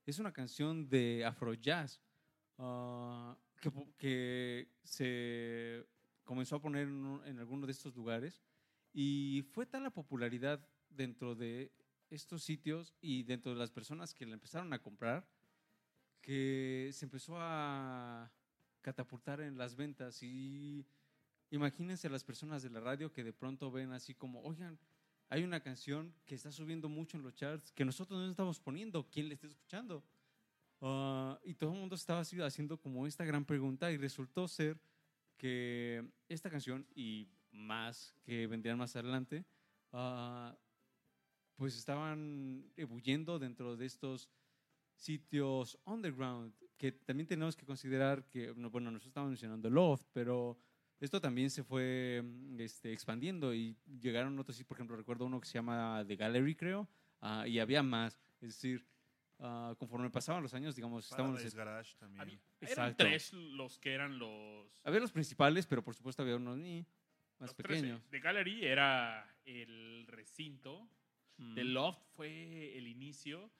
Es 0.06 0.18
una 0.18 0.34
canción 0.34 0.90
de 0.90 1.24
Afrojazz 1.24 2.02
ah, 2.58 3.38
que, 3.98 4.70
se 4.84 5.86
comenzó 6.24 6.58
a 6.58 6.62
poner 6.62 6.88
en, 6.88 7.22
en 7.26 7.40
alguno 7.40 7.66
de 7.66 7.72
estos 7.72 7.96
lugares 7.96 8.42
y 8.94 9.44
fue 9.52 9.66
tal 9.66 9.84
la 9.84 9.90
popularidad 9.90 10.66
dentro 10.90 11.36
de 11.36 11.72
estos 12.10 12.44
sitios 12.44 12.94
y 13.02 13.24
dentro 13.24 13.54
de 13.54 13.58
las 13.58 13.72
personas 13.72 14.14
que 14.14 14.26
la 14.26 14.34
empezaron 14.34 14.72
a 14.74 14.82
comprar 14.82 15.28
que 16.24 16.90
se 16.94 17.06
empezó 17.06 17.36
a 17.38 18.32
catapultar 18.82 19.42
en 19.42 19.58
las 19.58 19.76
ventas 19.76 20.24
y 20.24 20.88
imagínense 21.52 22.10
las 22.10 22.24
personas 22.24 22.64
de 22.64 22.70
la 22.70 22.80
radio 22.80 23.12
que 23.12 23.24
de 23.24 23.34
pronto 23.34 23.72
ven 23.72 23.92
así 23.92 24.16
como, 24.16 24.42
oigan, 24.42 24.80
hay 25.30 25.44
una 25.44 25.60
canción 25.60 26.16
que 26.26 26.36
está 26.36 26.52
subiendo 26.52 26.88
mucho 26.90 27.18
en 27.18 27.24
los 27.24 27.36
charts 27.36 27.72
que 27.74 27.86
nosotros 27.86 28.20
no 28.20 28.30
estamos 28.30 28.60
poniendo, 28.60 29.08
¿quién 29.10 29.28
le 29.28 29.36
está 29.36 29.48
escuchando? 29.48 30.04
Ah, 30.86 31.40
y 31.46 31.54
todo 31.54 31.72
el 31.72 31.80
mundo 31.80 31.96
estaba 31.96 32.20
así 32.20 32.42
haciendo 32.42 32.78
como 32.78 33.08
esta 33.08 33.24
gran 33.24 33.46
pregunta 33.46 33.90
y 33.90 33.96
resultó 33.96 34.50
ser 34.50 34.78
que 35.38 36.06
esta 36.28 36.50
canción 36.50 36.86
y 36.94 37.30
más 37.52 38.14
que 38.22 38.48
vendrían 38.48 38.78
más 38.78 38.94
adelante, 38.98 39.46
ah, 39.94 40.54
pues 41.56 41.78
estaban 41.78 42.70
ebulliendo 42.76 43.40
dentro 43.40 43.78
de 43.78 43.86
estos 43.86 44.30
sitios 44.98 45.80
underground, 45.86 46.54
que 46.78 46.92
también 46.92 47.28
tenemos 47.28 47.56
que 47.56 47.66
considerar 47.66 48.28
que, 48.28 48.54
no, 48.54 48.70
bueno, 48.70 48.92
nosotros 48.92 49.12
estamos 49.12 49.30
mencionando 49.30 49.70
Loft, 49.70 50.08
pero 50.12 50.58
esto 51.00 51.22
también 51.22 51.50
se 51.50 51.64
fue 51.64 52.22
mm, 52.22 52.60
este, 52.60 52.92
expandiendo 52.92 53.54
y 53.54 53.78
llegaron 54.02 54.38
otros, 54.38 54.62
por 54.66 54.76
ejemplo, 54.76 54.98
recuerdo 54.98 55.28
uno 55.28 55.40
que 55.40 55.48
se 55.48 55.54
llama 55.54 56.04
The 56.06 56.18
Gallery, 56.18 56.56
creo, 56.56 56.90
ah, 57.22 57.48
y 57.48 57.60
había 57.60 57.82
más, 57.84 58.20
es 58.42 58.50
decir, 58.50 58.86
ah, 59.40 59.76
conforme 59.78 60.10
pasaban 60.10 60.44
los 60.44 60.54
años, 60.54 60.76
digamos, 60.76 61.06
estábamos... 61.06 61.36
Paradise 61.38 61.58
Garage 61.58 61.96
también. 61.98 62.22
Había- 62.22 62.40
eran 62.62 62.96
tres 62.96 63.34
los 63.34 63.80
que 63.80 63.94
eran 63.94 64.18
los. 64.20 64.82
Había 64.84 65.00
los 65.00 65.12
principales, 65.12 65.68
pero 65.68 65.84
por 65.84 65.96
supuesto 65.96 66.22
había 66.22 66.36
unos 66.36 66.58
ni 66.58 66.86
más 67.40 67.50
los 67.50 67.56
pequeños. 67.56 68.02
The 68.10 68.20
Gallery 68.20 68.66
era 68.66 69.36
el 69.46 70.06
recinto. 70.08 70.88
Mm. 71.38 71.56
The 71.56 71.64
Loft 71.64 72.04
fue 72.16 72.78
el 72.78 72.88
inicio. 72.88 73.52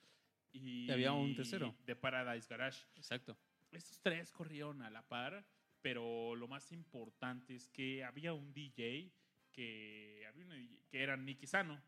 Y, 0.52 0.86
Y 0.86 0.90
había 0.90 1.12
un 1.12 1.34
tercero. 1.34 1.74
De 1.84 1.96
Paradise 1.96 2.46
Garage. 2.48 2.84
Exacto. 2.94 3.36
Estos 3.72 3.98
tres 4.00 4.30
corrieron 4.30 4.82
a 4.82 4.90
la 4.90 5.02
par, 5.02 5.44
pero 5.82 6.36
lo 6.36 6.46
más 6.46 6.70
importante 6.70 7.56
es 7.56 7.68
que 7.68 8.04
había 8.04 8.32
un 8.32 8.52
DJ 8.52 9.12
que, 9.50 10.24
había 10.28 10.44
un 10.44 10.50
DJ 10.50 10.78
que 10.88 11.02
era 11.02 11.16
Nicky 11.16 11.46
Sano. 11.46 11.82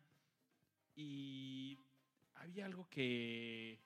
Y 0.94 1.78
había 2.36 2.66
algo 2.66 2.88
que 2.88 3.78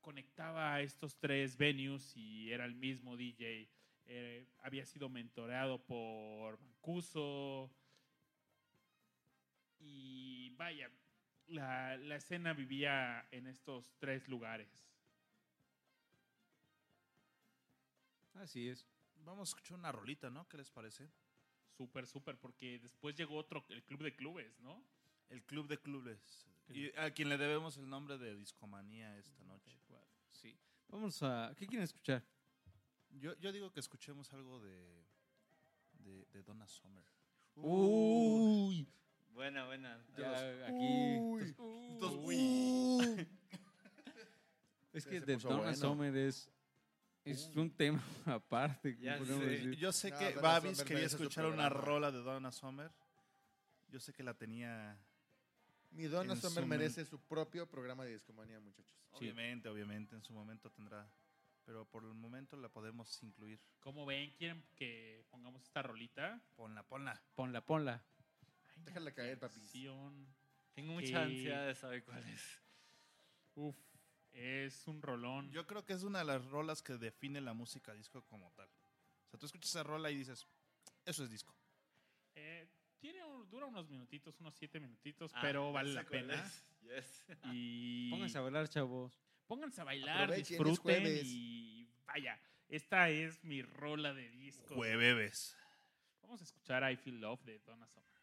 conectaba 0.00 0.74
a 0.74 0.82
estos 0.82 1.16
tres 1.16 1.56
venues 1.56 2.16
y 2.16 2.52
era 2.52 2.64
el 2.64 2.74
mismo 2.74 3.16
DJ. 3.16 3.68
Eh, 4.06 4.46
había 4.60 4.86
sido 4.86 5.08
mentoreado 5.08 5.82
por 5.84 6.60
Mancuso. 6.60 7.70
Y 9.80 10.50
vaya, 10.50 10.90
la, 11.48 11.96
la 11.96 12.16
escena 12.16 12.52
vivía 12.52 13.26
en 13.30 13.46
estos 13.46 13.84
tres 13.98 14.28
lugares. 14.28 14.68
Así 18.34 18.68
es. 18.68 18.86
Vamos 19.24 19.48
a 19.48 19.50
escuchar 19.50 19.78
una 19.78 19.92
rolita, 19.92 20.30
¿no? 20.30 20.48
¿Qué 20.48 20.56
les 20.56 20.70
parece? 20.70 21.08
Súper, 21.76 22.06
súper, 22.06 22.38
porque 22.38 22.78
después 22.78 23.16
llegó 23.16 23.36
otro, 23.36 23.64
el 23.68 23.82
Club 23.82 24.02
de 24.02 24.14
Clubes, 24.14 24.60
¿no? 24.60 24.82
El 25.30 25.42
Club 25.44 25.66
de 25.68 25.78
Clubes. 25.78 26.46
Y 26.68 26.90
a 26.98 27.10
quien 27.12 27.28
le 27.28 27.38
debemos 27.38 27.76
el 27.76 27.88
nombre 27.88 28.18
de 28.18 28.36
Discomanía 28.36 29.16
esta 29.18 29.44
noche. 29.44 29.78
Sí. 30.30 30.56
Vamos 30.88 31.22
a... 31.22 31.52
¿Qué 31.56 31.66
quieren 31.66 31.84
escuchar? 31.84 32.24
Yo, 33.10 33.34
yo 33.38 33.52
digo 33.52 33.72
que 33.72 33.80
escuchemos 33.80 34.32
algo 34.32 34.60
de, 34.60 35.04
de, 36.00 36.24
de 36.26 36.42
Donna 36.42 36.66
Summer. 36.66 37.04
Uy. 37.54 38.86
Buena, 39.32 39.64
buena. 39.66 40.04
Ya 40.16 40.66
aquí... 40.66 41.18
Uy. 41.20 41.54
Entonces, 41.90 42.20
Uy. 42.22 43.28
Es 44.92 45.04
Se- 45.04 45.10
que 45.10 45.20
de 45.20 45.36
Donna 45.36 45.56
bueno. 45.58 45.76
Summer 45.76 46.16
es, 46.16 46.50
es 47.24 47.50
un 47.54 47.70
tema 47.70 48.02
aparte. 48.26 48.96
Sé. 48.96 49.00
decir. 49.46 49.76
Yo 49.76 49.92
sé 49.92 50.10
No, 50.10 50.18
que 50.18 50.32
Babis 50.34 50.82
quería 50.82 51.06
escuchar 51.06 51.46
una 51.46 51.68
rola 51.68 52.10
de 52.10 52.18
Donna 52.22 52.50
Summer. 52.50 52.90
Yo 53.88 54.00
sé 54.00 54.12
que 54.12 54.22
la 54.22 54.34
tenía. 54.34 54.98
Mi 55.90 56.04
Donna 56.04 56.36
Summer 56.36 56.62
su 56.64 56.66
merece 56.68 57.04
su 57.04 57.18
propio 57.20 57.68
programa 57.68 58.04
de 58.04 58.12
discomanía, 58.12 58.60
muchachos. 58.60 58.94
Obviamente, 59.12 59.68
obviamente, 59.68 60.14
en 60.14 60.22
su 60.22 60.32
momento 60.32 60.70
tendrá. 60.70 61.08
Pero 61.64 61.84
por 61.84 62.04
el 62.04 62.14
momento 62.14 62.56
la 62.56 62.68
podemos 62.68 63.22
incluir. 63.22 63.60
¿Cómo 63.80 64.06
ven? 64.06 64.30
¿Quieren 64.36 64.62
que 64.76 65.24
pongamos 65.30 65.62
esta 65.64 65.82
rolita? 65.82 66.40
Ponla, 66.54 66.82
ponla. 66.84 67.20
Ponla, 67.34 67.60
ponla. 67.64 68.04
Ay, 68.76 68.82
Déjala 68.84 69.12
caer, 69.14 69.38
papi. 69.38 69.60
Tengo 70.74 70.92
mucha 70.92 71.06
que- 71.08 71.16
ansiedad 71.16 71.66
de 71.66 71.74
saber 71.74 72.04
cuál 72.04 72.18
es. 72.28 72.60
Uf, 73.54 73.76
es 74.32 74.86
un 74.86 75.00
rolón. 75.02 75.50
Yo 75.50 75.66
creo 75.66 75.84
que 75.84 75.94
es 75.94 76.02
una 76.02 76.18
de 76.20 76.26
las 76.26 76.44
rolas 76.46 76.82
que 76.82 76.98
define 76.98 77.40
la 77.40 77.54
música 77.54 77.94
disco 77.94 78.22
como 78.26 78.52
tal. 78.52 78.68
O 78.68 79.28
sea, 79.30 79.38
tú 79.40 79.46
escuchas 79.46 79.70
esa 79.70 79.82
rola 79.82 80.10
y 80.10 80.16
dices, 80.16 80.46
eso 81.06 81.24
es 81.24 81.30
disco. 81.30 81.54
Eh, 82.34 82.68
tiene, 82.98 83.24
un- 83.24 83.48
dura 83.50 83.66
unos 83.66 83.88
minutitos, 83.88 84.38
unos 84.40 84.54
siete 84.54 84.80
minutitos, 84.80 85.32
Ah, 85.34 85.40
pero 85.42 85.72
vale 85.72 85.92
la 85.92 86.04
pena. 86.04 86.34
Yes. 86.82 87.26
Y 87.52 88.10
Pónganse 88.10 88.38
a 88.38 88.40
bailar, 88.42 88.68
chavos. 88.68 89.20
pónganse 89.48 89.80
a 89.80 89.84
bailar, 89.84 90.22
Aprovechen, 90.22 90.62
disfruten 90.62 91.20
y 91.24 91.88
vaya, 92.06 92.40
esta 92.68 93.10
es 93.10 93.42
mi 93.42 93.62
rola 93.62 94.14
de 94.14 94.30
disco. 94.30 94.74
Jueves. 94.74 95.56
Vamos 96.22 96.40
a 96.40 96.44
escuchar 96.44 96.90
I 96.90 96.96
Feel 96.96 97.20
Love 97.20 97.42
de 97.44 97.58
Donna 97.60 97.86
Summer. 97.88 98.15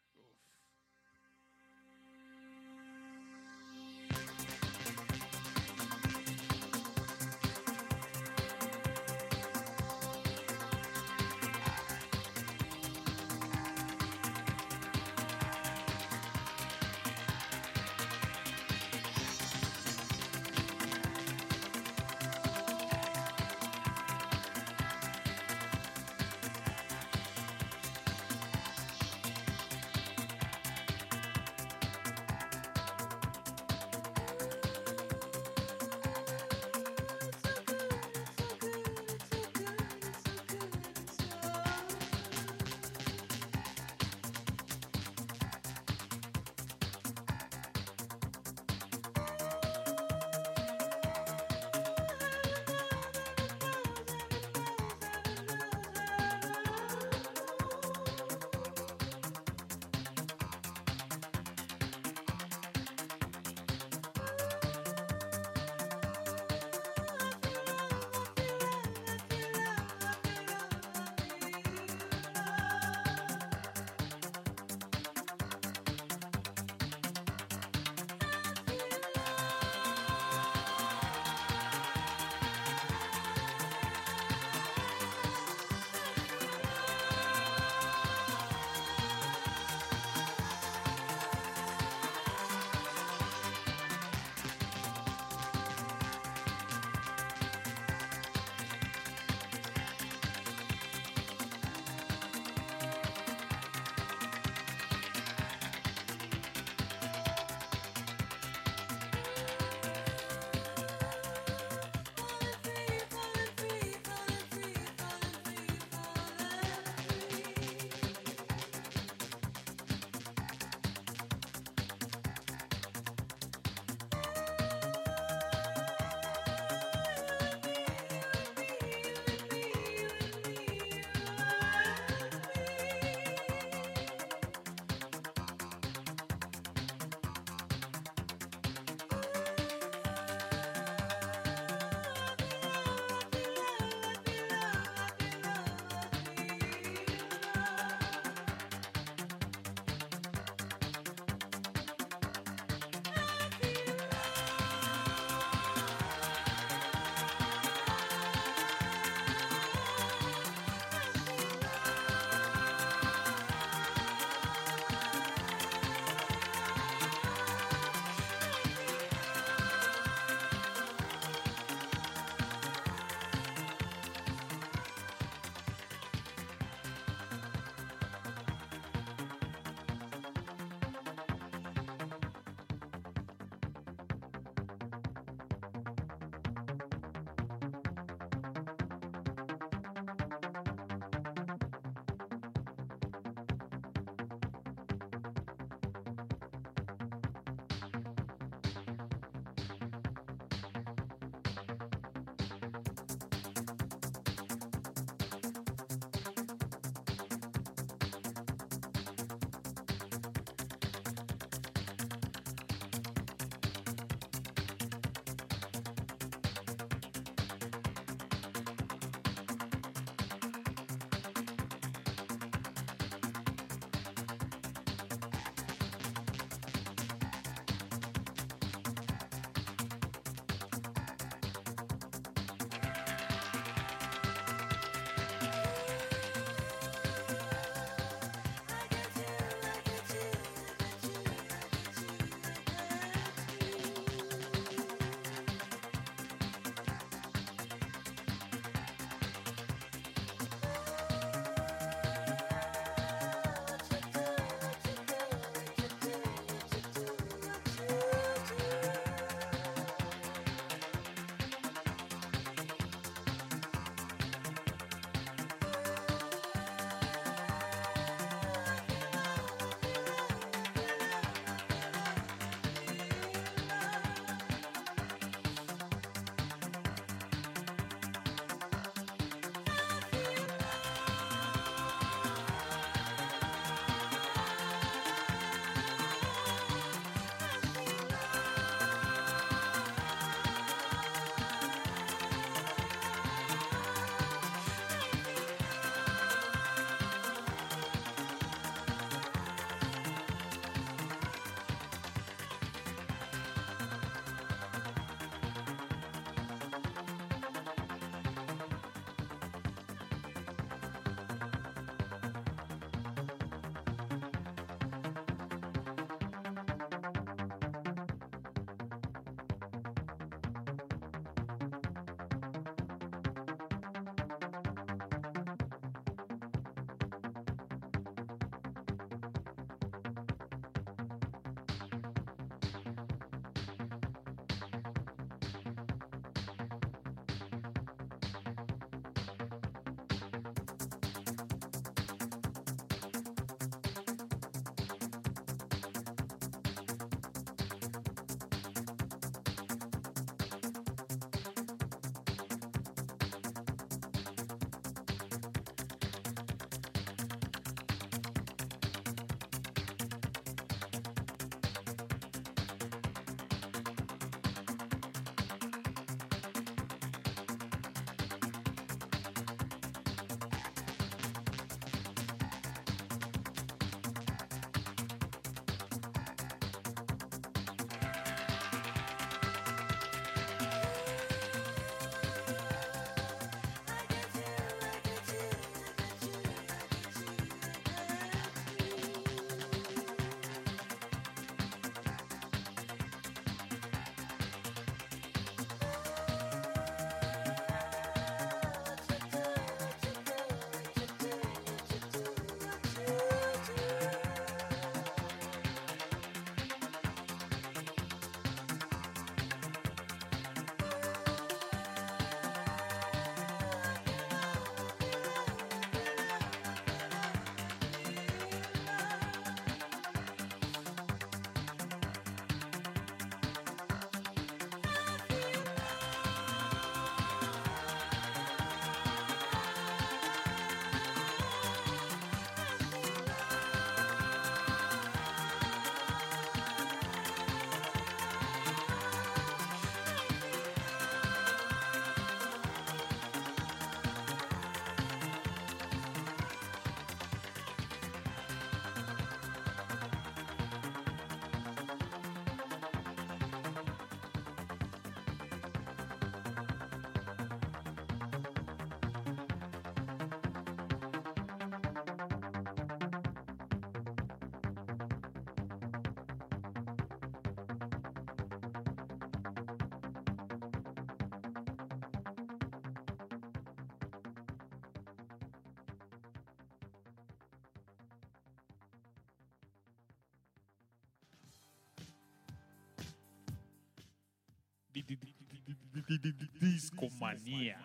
Discomanía. 486.60 487.78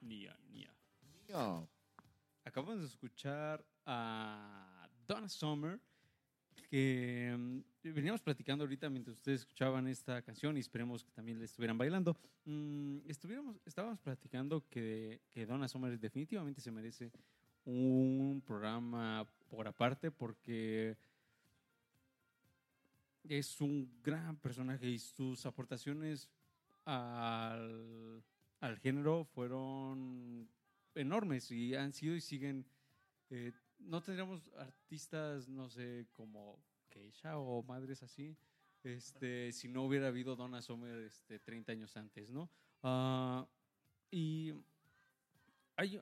Nia, 0.00 0.36
nia. 0.50 0.74
Acabamos 2.44 2.80
de 2.80 2.86
escuchar 2.86 3.64
a 3.86 4.88
Donna 5.06 5.28
Summer, 5.28 5.80
que 6.68 7.34
mm, 7.36 7.60
veníamos 7.94 8.20
platicando 8.20 8.64
ahorita 8.64 8.90
mientras 8.90 9.16
ustedes 9.16 9.40
escuchaban 9.40 9.86
esta 9.88 10.20
canción 10.22 10.56
y 10.56 10.60
esperemos 10.60 11.04
que 11.04 11.12
también 11.12 11.38
la 11.38 11.44
estuvieran 11.44 11.78
bailando. 11.78 12.16
Mm, 12.44 12.98
estuviéramos, 13.08 13.60
estábamos 13.64 14.00
platicando 14.00 14.68
que, 14.68 15.22
que 15.30 15.46
Donna 15.46 15.68
Summer 15.68 15.98
definitivamente 15.98 16.60
se 16.60 16.70
merece 16.70 17.12
un 17.64 18.42
programa 18.44 19.26
por 19.48 19.68
aparte 19.68 20.10
porque 20.10 20.96
es 23.24 23.60
un 23.60 23.88
gran 24.02 24.36
personaje 24.36 24.88
y 24.88 24.98
sus 24.98 25.46
aportaciones 25.46 26.28
al, 26.84 28.22
al 28.60 28.78
género 28.78 29.24
fueron 29.24 30.48
enormes 30.94 31.50
y 31.50 31.74
han 31.74 31.92
sido 31.92 32.14
y 32.14 32.20
siguen. 32.20 32.66
eh, 33.30 33.52
no 33.78 34.00
tendríamos 34.00 34.48
artistas, 34.56 35.48
no 35.48 35.68
sé, 35.68 36.06
como 36.12 36.58
Keisha 36.88 37.38
o 37.38 37.62
madres 37.64 38.02
así, 38.02 38.36
este, 38.84 39.52
si 39.52 39.68
no 39.68 39.84
hubiera 39.84 40.08
habido 40.08 40.36
Donna 40.36 40.62
Summer 40.62 41.00
este, 41.00 41.38
30 41.38 41.72
años 41.72 41.96
antes, 41.96 42.30
¿no? 42.30 42.48
Ah, 42.82 43.46
y 44.10 44.52
hay, 45.76 46.00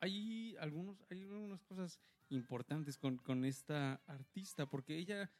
hay, 0.00 0.56
algunos, 0.60 0.96
hay 1.10 1.22
algunas 1.22 1.62
cosas 1.64 2.00
importantes 2.30 2.96
con, 2.96 3.18
con 3.18 3.44
esta 3.44 4.00
artista, 4.06 4.66
porque 4.66 4.96
ella 4.96 5.30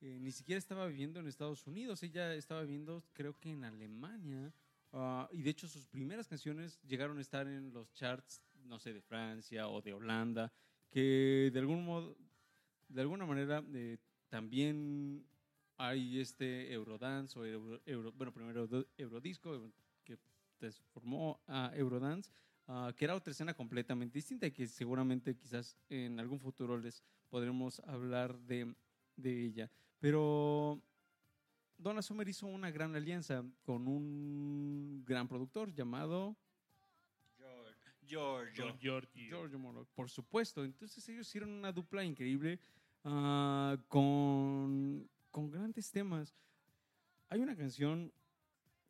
eh, 0.00 0.18
ni 0.20 0.30
siquiera 0.32 0.58
estaba 0.58 0.86
viviendo 0.86 1.20
en 1.20 1.26
Estados 1.26 1.66
Unidos, 1.66 2.02
ella 2.02 2.34
estaba 2.34 2.62
viviendo 2.62 3.04
creo 3.12 3.34
que 3.38 3.50
en 3.50 3.64
Alemania, 3.64 4.52
ah, 4.92 5.28
y 5.32 5.42
de 5.42 5.50
hecho 5.50 5.66
sus 5.68 5.86
primeras 5.86 6.28
canciones 6.28 6.80
llegaron 6.82 7.18
a 7.18 7.20
estar 7.20 7.46
en 7.48 7.72
los 7.72 7.92
charts, 7.94 8.42
no 8.64 8.78
sé, 8.78 8.92
de 8.92 9.00
Francia 9.02 9.68
o 9.68 9.80
de 9.82 9.92
Holanda, 9.92 10.52
que 10.90 11.50
de 11.52 11.58
algún 11.58 11.84
modo, 11.84 12.16
de 12.88 13.00
alguna 13.00 13.26
manera 13.26 13.62
eh, 13.74 13.98
también 14.28 15.26
hay 15.76 16.20
este 16.20 16.72
Eurodance 16.72 17.38
o 17.38 17.44
Euro- 17.44 18.12
bueno, 18.12 18.32
primero 18.32 18.68
Eurodisco, 18.96 19.70
que 20.04 20.18
transformó 20.58 21.40
a 21.46 21.72
Eurodance, 21.74 22.30
ah, 22.66 22.92
que 22.96 23.04
era 23.04 23.14
otra 23.14 23.30
escena 23.32 23.54
completamente 23.54 24.18
distinta 24.18 24.46
y 24.46 24.52
que 24.52 24.66
seguramente 24.66 25.36
quizás 25.36 25.76
en 25.88 26.18
algún 26.18 26.40
futuro 26.40 26.76
les 26.78 27.02
podremos 27.28 27.80
hablar 27.80 28.38
de, 28.40 28.74
de 29.16 29.44
ella. 29.44 29.70
Pero 30.00 30.80
Donna 31.76 32.02
Summer 32.02 32.28
hizo 32.28 32.46
una 32.46 32.70
gran 32.70 32.94
alianza 32.94 33.44
con 33.62 33.86
un 33.88 35.04
gran 35.04 35.26
productor 35.28 35.72
llamado 35.72 36.36
Giorgio. 38.08 38.74
Giorgio. 38.80 39.28
Giorgio 39.28 39.58
Moroder, 39.58 39.86
por 39.94 40.08
supuesto. 40.08 40.64
Entonces 40.64 41.06
ellos 41.08 41.26
hicieron 41.28 41.50
una 41.50 41.72
dupla 41.72 42.02
increíble 42.02 42.58
ah, 43.04 43.76
con, 43.88 45.08
con 45.30 45.50
grandes 45.50 45.90
temas. 45.90 46.34
Hay 47.28 47.40
una 47.40 47.54
canción 47.54 48.10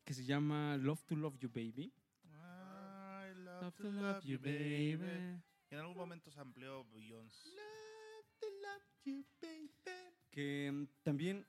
que 0.04 0.14
se 0.14 0.24
llama 0.24 0.76
Love 0.76 1.02
to 1.02 1.16
Love 1.16 1.36
You 1.38 1.48
Baby. 1.48 1.92
I 2.24 3.34
love, 3.34 3.62
Love 3.62 3.74
to 3.74 3.82
to 3.82 3.90
love 3.90 4.02
love 4.02 4.24
you, 4.24 4.36
you, 4.36 4.38
baby. 4.38 4.96
baby. 4.96 5.42
En 5.70 5.78
algún 5.80 5.96
momento 5.96 6.30
se 6.30 6.40
amplió 6.40 6.84
Beyoncé. 6.84 7.48
Love 7.48 8.26
to 8.38 8.46
love 8.62 8.84
you, 9.04 9.24
baby. 9.42 9.97
Que 10.30 10.86
también 11.02 11.46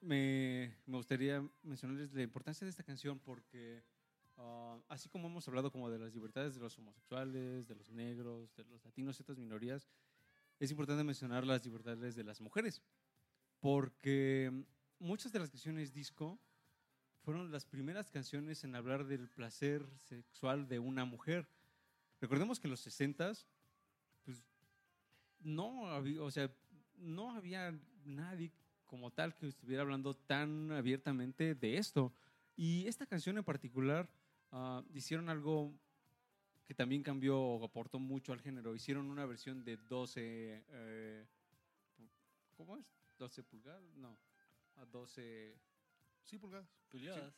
me, 0.00 0.74
me 0.86 0.96
gustaría 0.96 1.46
mencionarles 1.62 2.12
la 2.12 2.22
importancia 2.22 2.64
de 2.64 2.70
esta 2.70 2.82
canción 2.82 3.18
porque 3.18 3.82
ah, 4.38 4.78
así 4.88 5.08
como 5.08 5.28
hemos 5.28 5.46
hablado 5.48 5.70
como 5.70 5.90
de 5.90 5.98
las 5.98 6.14
libertades 6.14 6.54
de 6.54 6.60
los 6.60 6.78
homosexuales, 6.78 7.68
de 7.68 7.74
los 7.74 7.90
negros, 7.90 8.54
de 8.56 8.64
los 8.64 8.84
latinos 8.84 9.20
otras 9.20 9.38
minorías, 9.38 9.88
es 10.58 10.70
importante 10.70 11.04
mencionar 11.04 11.46
las 11.46 11.64
libertades 11.64 12.14
de 12.14 12.24
las 12.24 12.40
mujeres. 12.40 12.82
Porque 13.60 14.64
muchas 14.98 15.32
de 15.32 15.38
las 15.38 15.50
canciones 15.50 15.92
disco 15.92 16.38
fueron 17.22 17.50
las 17.52 17.64
primeras 17.64 18.10
canciones 18.10 18.64
en 18.64 18.74
hablar 18.74 19.04
del 19.06 19.28
placer 19.28 19.86
sexual 19.96 20.68
de 20.68 20.78
una 20.78 21.04
mujer. 21.04 21.46
Recordemos 22.20 22.58
que 22.58 22.66
en 22.66 22.72
los 22.72 22.86
60s, 22.86 23.46
pues 24.24 24.42
no 25.40 25.88
había, 25.88 26.22
o 26.22 26.30
sea, 26.30 26.50
no 26.96 27.34
había 27.34 27.78
nadie 28.04 28.50
como 28.86 29.10
tal 29.10 29.34
que 29.36 29.46
estuviera 29.46 29.82
hablando 29.82 30.14
tan 30.14 30.72
abiertamente 30.72 31.54
de 31.54 31.76
esto. 31.76 32.12
Y 32.56 32.86
esta 32.86 33.06
canción 33.06 33.38
en 33.38 33.44
particular 33.44 34.08
ah, 34.52 34.82
hicieron 34.92 35.28
algo 35.28 35.72
que 36.66 36.74
también 36.74 37.02
cambió 37.02 37.40
o 37.40 37.64
aportó 37.64 37.98
mucho 37.98 38.32
al 38.32 38.40
género. 38.40 38.74
Hicieron 38.74 39.10
una 39.10 39.26
versión 39.26 39.64
de 39.64 39.76
12, 39.76 40.64
eh, 40.68 41.26
¿cómo 42.56 42.76
es? 42.76 42.92
12 43.18 43.42
pulgadas, 43.42 43.94
no, 43.96 44.16
a 44.76 44.84
12, 44.86 45.56
Sí, 46.24 46.38
pulgadas. 46.38 46.68
Pulgadas. 46.88 47.34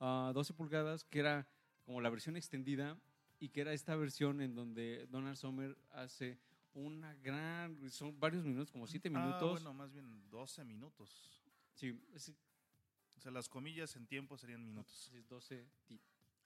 a 0.00 0.32
12 0.34 0.52
pulgadas, 0.54 1.04
que 1.04 1.20
era 1.20 1.46
como 1.84 2.00
la 2.00 2.10
versión 2.10 2.36
extendida 2.36 2.98
y 3.38 3.50
que 3.50 3.60
era 3.60 3.72
esta 3.72 3.94
versión 3.96 4.40
en 4.40 4.54
donde 4.54 5.06
Donald 5.10 5.36
Summer 5.36 5.76
hace 5.90 6.38
una 6.74 7.14
gran, 7.16 7.90
son 7.90 8.18
varios 8.18 8.44
minutos, 8.44 8.70
como 8.70 8.86
7 8.86 9.08
Ah, 9.08 9.18
minutos. 9.18 9.50
bueno, 9.52 9.74
más 9.74 9.92
bien 9.92 10.28
12 10.30 10.64
minutos. 10.64 11.42
Sí, 11.74 11.98
es, 12.14 12.32
O 13.16 13.20
sea, 13.20 13.30
las 13.32 13.48
comillas 13.48 13.94
en 13.96 14.06
tiempo 14.06 14.36
serían 14.38 14.64
minutos. 14.64 15.10
es 15.14 15.26
12. 15.28 15.66
ti- 15.86 16.00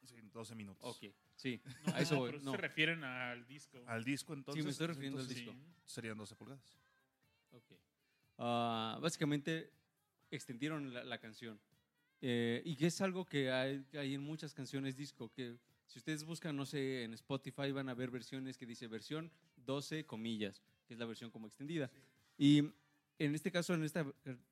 Sí, 0.04 0.16
12 0.34 0.54
minutos. 0.54 0.82
Ok, 0.84 1.14
sí, 1.34 1.62
No, 1.86 1.94
a 1.94 2.00
eso 2.00 2.14
no, 2.14 2.20
voy. 2.20 2.30
pero 2.32 2.42
no. 2.42 2.50
se 2.50 2.56
refieren 2.58 3.04
al 3.04 3.46
disco. 3.46 3.82
Al 3.86 4.04
disco 4.04 4.34
entonces. 4.34 4.62
Sí, 4.62 4.66
me 4.66 4.70
estoy 4.72 4.86
refiriendo 4.88 5.18
al 5.20 5.26
disco. 5.26 5.54
Serían 5.86 6.18
12 6.18 6.36
pulgadas. 6.36 6.76
Ok. 7.52 7.72
Ah, 8.36 8.98
básicamente 9.00 9.70
extendieron 10.30 10.92
la, 10.92 11.04
la 11.04 11.18
canción. 11.18 11.58
Eh, 12.20 12.60
y 12.66 12.76
que 12.76 12.88
es 12.88 13.00
algo 13.00 13.24
que 13.24 13.50
hay, 13.50 13.82
que 13.84 13.98
hay 13.98 14.12
en 14.14 14.20
muchas 14.22 14.52
canciones 14.52 14.94
disco, 14.96 15.30
que 15.32 15.56
si 15.86 15.98
ustedes 15.98 16.22
buscan, 16.24 16.54
no 16.56 16.66
sé, 16.66 17.04
en 17.04 17.14
Spotify 17.14 17.70
van 17.72 17.88
a 17.88 17.94
ver 17.94 18.10
versiones 18.10 18.58
que 18.58 18.66
dice 18.66 18.88
versión 18.88 19.30
12 19.64 20.04
comillas, 20.06 20.62
que 20.86 20.94
es 20.94 21.00
la 21.00 21.06
versión 21.06 21.30
como 21.30 21.46
extendida. 21.46 21.90
Y 22.36 22.58
en 23.18 23.34
este 23.34 23.50
caso, 23.52 23.74
en 23.74 23.84
esta 23.84 24.06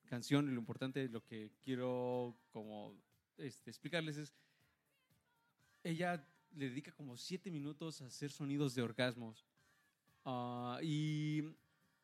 canción, 0.07 0.53
lo 0.53 0.61
importante, 0.61 1.09
lo 1.09 1.25
que 1.25 1.51
quiero 1.63 2.37
como 2.53 2.95
este, 3.39 3.71
explicarles 3.71 4.17
es, 4.17 4.35
ella 5.83 6.25
le 6.55 6.69
dedica 6.69 6.93
como 6.93 7.17
siete 7.17 7.51
minutos 7.51 8.03
a 8.03 8.07
hacer 8.07 8.31
sonidos 8.31 8.75
de 8.75 8.83
orgasmos. 8.83 9.45
Ah, 10.25 10.79
y 10.83 11.43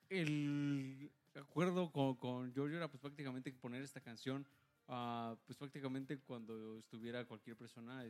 el 0.09 1.11
acuerdo 1.35 1.93
con, 1.93 2.17
con 2.17 2.53
Giorgio 2.53 2.77
era 2.77 2.89
pues 2.89 3.01
prácticamente 3.01 3.53
poner 3.53 3.83
esta 3.83 4.01
canción 4.01 4.47
ah, 4.89 5.37
pues 5.47 5.57
prácticamente 5.57 6.19
cuando 6.21 6.79
estuviera 6.79 7.25
cualquier 7.27 7.57
persona 7.57 8.05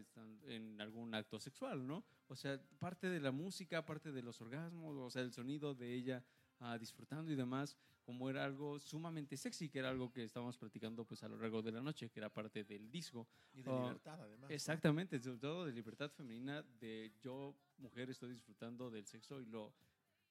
en 0.46 0.80
algún 0.80 1.14
acto 1.14 1.38
sexual, 1.38 1.86
¿no? 1.86 2.04
O 2.28 2.36
sea, 2.36 2.60
parte 2.78 3.08
de 3.08 3.20
la 3.20 3.32
música, 3.32 3.84
parte 3.84 4.12
de 4.12 4.22
los 4.22 4.40
orgasmos, 4.40 4.96
o 4.96 5.10
sea, 5.10 5.22
el 5.22 5.32
sonido 5.32 5.74
de 5.74 5.92
ella 5.94 6.24
ah, 6.60 6.76
disfrutando 6.78 7.30
y 7.30 7.36
demás, 7.36 7.76
como 8.04 8.30
era 8.30 8.44
algo 8.44 8.80
sumamente 8.80 9.36
sexy, 9.36 9.68
que 9.68 9.78
era 9.80 9.90
algo 9.90 10.10
que 10.10 10.24
estábamos 10.24 10.56
platicando 10.56 11.04
pues 11.04 11.22
a 11.22 11.28
lo 11.28 11.36
largo 11.38 11.62
de 11.62 11.72
la 11.72 11.80
noche, 11.82 12.08
que 12.10 12.18
era 12.20 12.30
parte 12.30 12.64
del 12.64 12.90
disco. 12.90 13.28
Y 13.52 13.62
de 13.62 13.70
Ah, 13.70 13.82
libertad, 13.82 14.20
además. 14.22 14.50
Exactamente, 14.50 15.20
sobre 15.20 15.38
todo 15.38 15.66
de 15.66 15.72
libertad 15.72 16.10
femenina, 16.10 16.62
de 16.80 17.12
yo, 17.20 17.54
mujer, 17.76 18.08
estoy 18.10 18.30
disfrutando 18.32 18.90
del 18.90 19.06
sexo 19.06 19.40
y 19.40 19.46
lo 19.46 19.74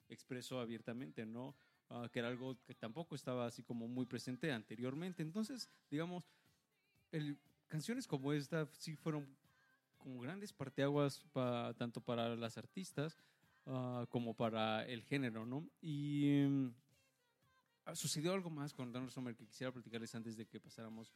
expreso 0.10 0.60
abiertamente, 0.60 1.26
¿no? 1.26 1.56
Que 2.12 2.20
era 2.20 2.28
algo 2.28 2.58
que 2.66 2.76
tampoco 2.76 3.16
estaba 3.16 3.46
así 3.46 3.64
como 3.64 3.88
muy 3.88 4.06
presente 4.06 4.52
anteriormente. 4.52 5.22
Entonces, 5.24 5.70
digamos, 5.90 6.26
el- 7.12 7.38
canciones 7.68 8.08
como 8.08 8.34
esta 8.34 8.66
sí 8.74 8.96
fueron 8.96 9.28
como 9.98 10.22
grandes 10.22 10.54
parteaguas 10.54 11.20
pa- 11.34 11.74
tanto 11.78 12.00
para 12.02 12.36
las 12.36 12.58
artistas 12.58 13.18
ah, 13.66 14.06
como 14.10 14.34
para 14.34 14.86
el 14.86 15.04
género, 15.04 15.46
¿no? 15.46 15.68
Y 15.82 16.46
mm, 16.48 16.70
sucedió 17.94 18.34
algo 18.34 18.50
más 18.50 18.74
con 18.74 18.92
Donald 18.92 19.12
Summer 19.12 19.36
que 19.36 19.46
quisiera 19.46 19.72
platicarles 19.74 20.14
antes 20.16 20.38
de 20.38 20.46
que 20.46 20.60
pasáramos 20.60 21.14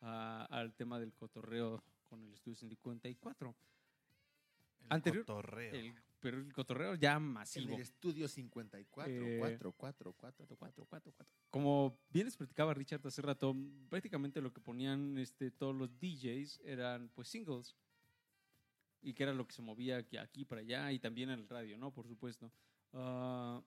al 0.00 0.72
tema 0.74 0.98
del 0.98 1.12
cotorreo 1.12 1.82
con 2.08 2.22
el 2.24 2.32
estudio 2.32 2.56
54. 2.56 3.54
El 4.82 4.86
Anterior- 4.88 5.24
cotorreo. 5.26 5.74
El, 5.74 5.94
pero 6.20 6.38
el 6.38 6.52
cotorreo 6.52 6.94
ya 6.94 7.16
En 7.16 7.22
masivo. 7.24 7.74
el 7.74 7.80
estudio 7.80 8.28
54, 8.28 9.12
Eh, 9.12 9.38
4, 9.38 9.72
4, 9.72 10.12
4. 10.12 10.46
Cuatro, 10.46 10.56
cuatro, 10.56 10.86
cuatro, 10.86 11.12
cuatro. 11.16 11.34
Como 11.50 11.98
bien 12.10 12.26
les 12.26 12.36
platicaba 12.36 12.74
Richard 12.74 13.06
hace 13.06 13.22
rato, 13.22 13.56
prácticamente 13.88 14.40
lo 14.40 14.52
que 14.52 14.60
ponían 14.60 15.16
este, 15.18 15.50
todos 15.50 15.74
los 15.74 15.98
DJs 15.98 16.60
eran 16.64 17.08
pues 17.14 17.28
singles. 17.28 17.74
Y 19.02 19.14
que 19.14 19.22
era 19.22 19.32
lo 19.32 19.46
que 19.46 19.54
se 19.54 19.62
movía 19.62 19.96
aquí, 19.96 20.18
aquí 20.18 20.44
para 20.44 20.60
allá 20.60 20.92
y 20.92 20.98
también 20.98 21.30
en 21.30 21.40
el 21.40 21.48
radio, 21.48 21.78
¿no? 21.78 21.90
Por 21.92 22.06
supuesto. 22.06 22.52
Ah, 22.92 23.62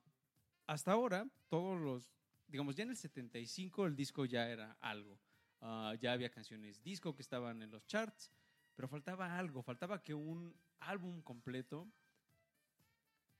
hasta 0.66 0.92
ahora, 0.92 1.28
todos 1.48 1.80
los, 1.80 2.08
digamos, 2.46 2.76
ya 2.76 2.84
en 2.84 2.90
el 2.90 2.96
75 2.96 3.86
el 3.86 3.96
disco 3.96 4.24
ya 4.26 4.48
era 4.48 4.76
algo. 4.80 5.18
ah, 5.60 5.94
ya 6.00 6.12
había 6.12 6.30
canciones 6.30 6.82
disco 6.82 7.14
que 7.16 7.22
estaban 7.22 7.62
en 7.62 7.70
los 7.70 7.84
charts, 7.86 8.30
pero 8.76 8.86
faltaba 8.86 9.38
algo, 9.38 9.62
faltaba 9.62 10.02
que 10.02 10.12
un 10.14 10.54
álbum 10.78 11.22
completo 11.22 11.88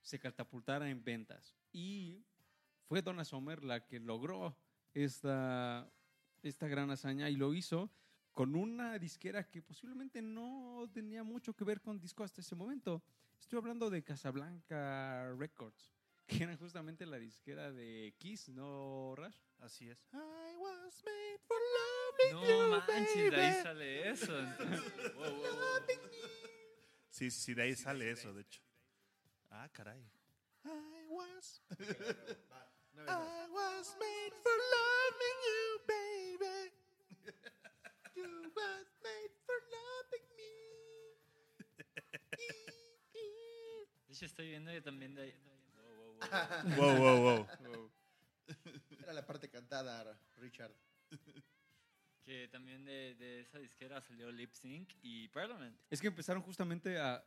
se 0.05 0.19
catapultara 0.19 0.87
en 0.89 1.03
ventas. 1.03 1.55
Y 1.73 2.23
fue 2.87 3.01
Donna 3.01 3.25
Summer 3.25 3.63
la 3.63 3.83
que 3.85 3.99
logró 3.99 4.55
esta, 4.93 5.91
esta 6.43 6.67
gran 6.67 6.91
hazaña 6.91 7.27
y 7.29 7.35
lo 7.35 7.53
hizo 7.55 7.89
con 8.31 8.55
una 8.55 8.99
disquera 8.99 9.49
que 9.49 9.61
posiblemente 9.63 10.21
no 10.21 10.87
tenía 10.93 11.23
mucho 11.23 11.53
que 11.55 11.63
ver 11.63 11.81
con 11.81 11.99
disco 11.99 12.23
hasta 12.23 12.41
ese 12.41 12.53
momento. 12.55 13.01
Estoy 13.39 13.57
hablando 13.57 13.89
de 13.89 14.03
Casablanca 14.03 15.33
Records, 15.37 15.91
que 16.27 16.43
era 16.43 16.55
justamente 16.55 17.05
la 17.07 17.17
disquera 17.17 17.71
de 17.71 18.13
Kiss, 18.19 18.49
¿no, 18.49 19.15
Rash? 19.15 19.37
Así 19.59 19.89
es. 19.89 19.97
I 20.13 20.55
was 20.57 21.03
made 21.03 21.39
for 21.47 21.57
loving 21.57 22.33
No 22.33 22.45
you, 22.45 22.83
manches, 22.87 23.31
de 23.31 23.35
ahí 23.37 23.51
baby. 23.51 23.63
sale 23.63 24.09
eso. 24.11 24.33
Wow, 25.15 25.31
wow, 25.33 25.41
wow. 25.41 26.09
Sí, 27.09 27.31
sí, 27.31 27.53
de 27.55 27.61
ahí 27.63 27.75
sale 27.75 28.11
eso, 28.11 28.33
de 28.33 28.41
hecho. 28.41 28.61
Ah, 29.65 29.69
caray. 29.73 29.97
I 30.63 31.07
was, 31.09 31.59
Una 31.71 31.87
vez 31.87 32.37
más. 32.49 32.69
I 33.09 33.47
was 33.49 33.95
made 33.99 34.33
for 34.43 34.55
loving 34.77 35.39
you, 35.49 35.79
baby. 35.87 36.71
You 38.15 38.51
was 38.55 38.87
made 39.01 39.33
for 39.43 39.57
loving 39.73 40.27
me. 40.37 40.53
De 44.07 44.13
hecho, 44.13 44.25
estoy 44.27 44.49
viendo 44.49 44.71
que 44.71 44.81
también 44.81 45.15
de 45.15 45.23
ahí. 45.23 45.33
Wow, 46.77 46.95
wow, 46.95 46.97
wow. 46.97 46.97
Wow, 46.99 47.21
wow, 47.21 47.47
wow. 47.59 47.91
Era 49.01 49.13
la 49.13 49.25
parte 49.25 49.49
cantada, 49.49 50.15
Richard. 50.37 50.75
Que 52.23 52.47
también 52.49 52.85
de, 52.85 53.15
de 53.15 53.41
esa 53.41 53.57
disquera 53.57 53.99
salió 54.01 54.31
Lip 54.31 54.53
Sync 54.53 54.93
y 55.01 55.27
Parliament. 55.29 55.75
Es 55.89 56.01
que 56.01 56.07
empezaron 56.07 56.43
justamente 56.43 56.99
a... 56.99 57.25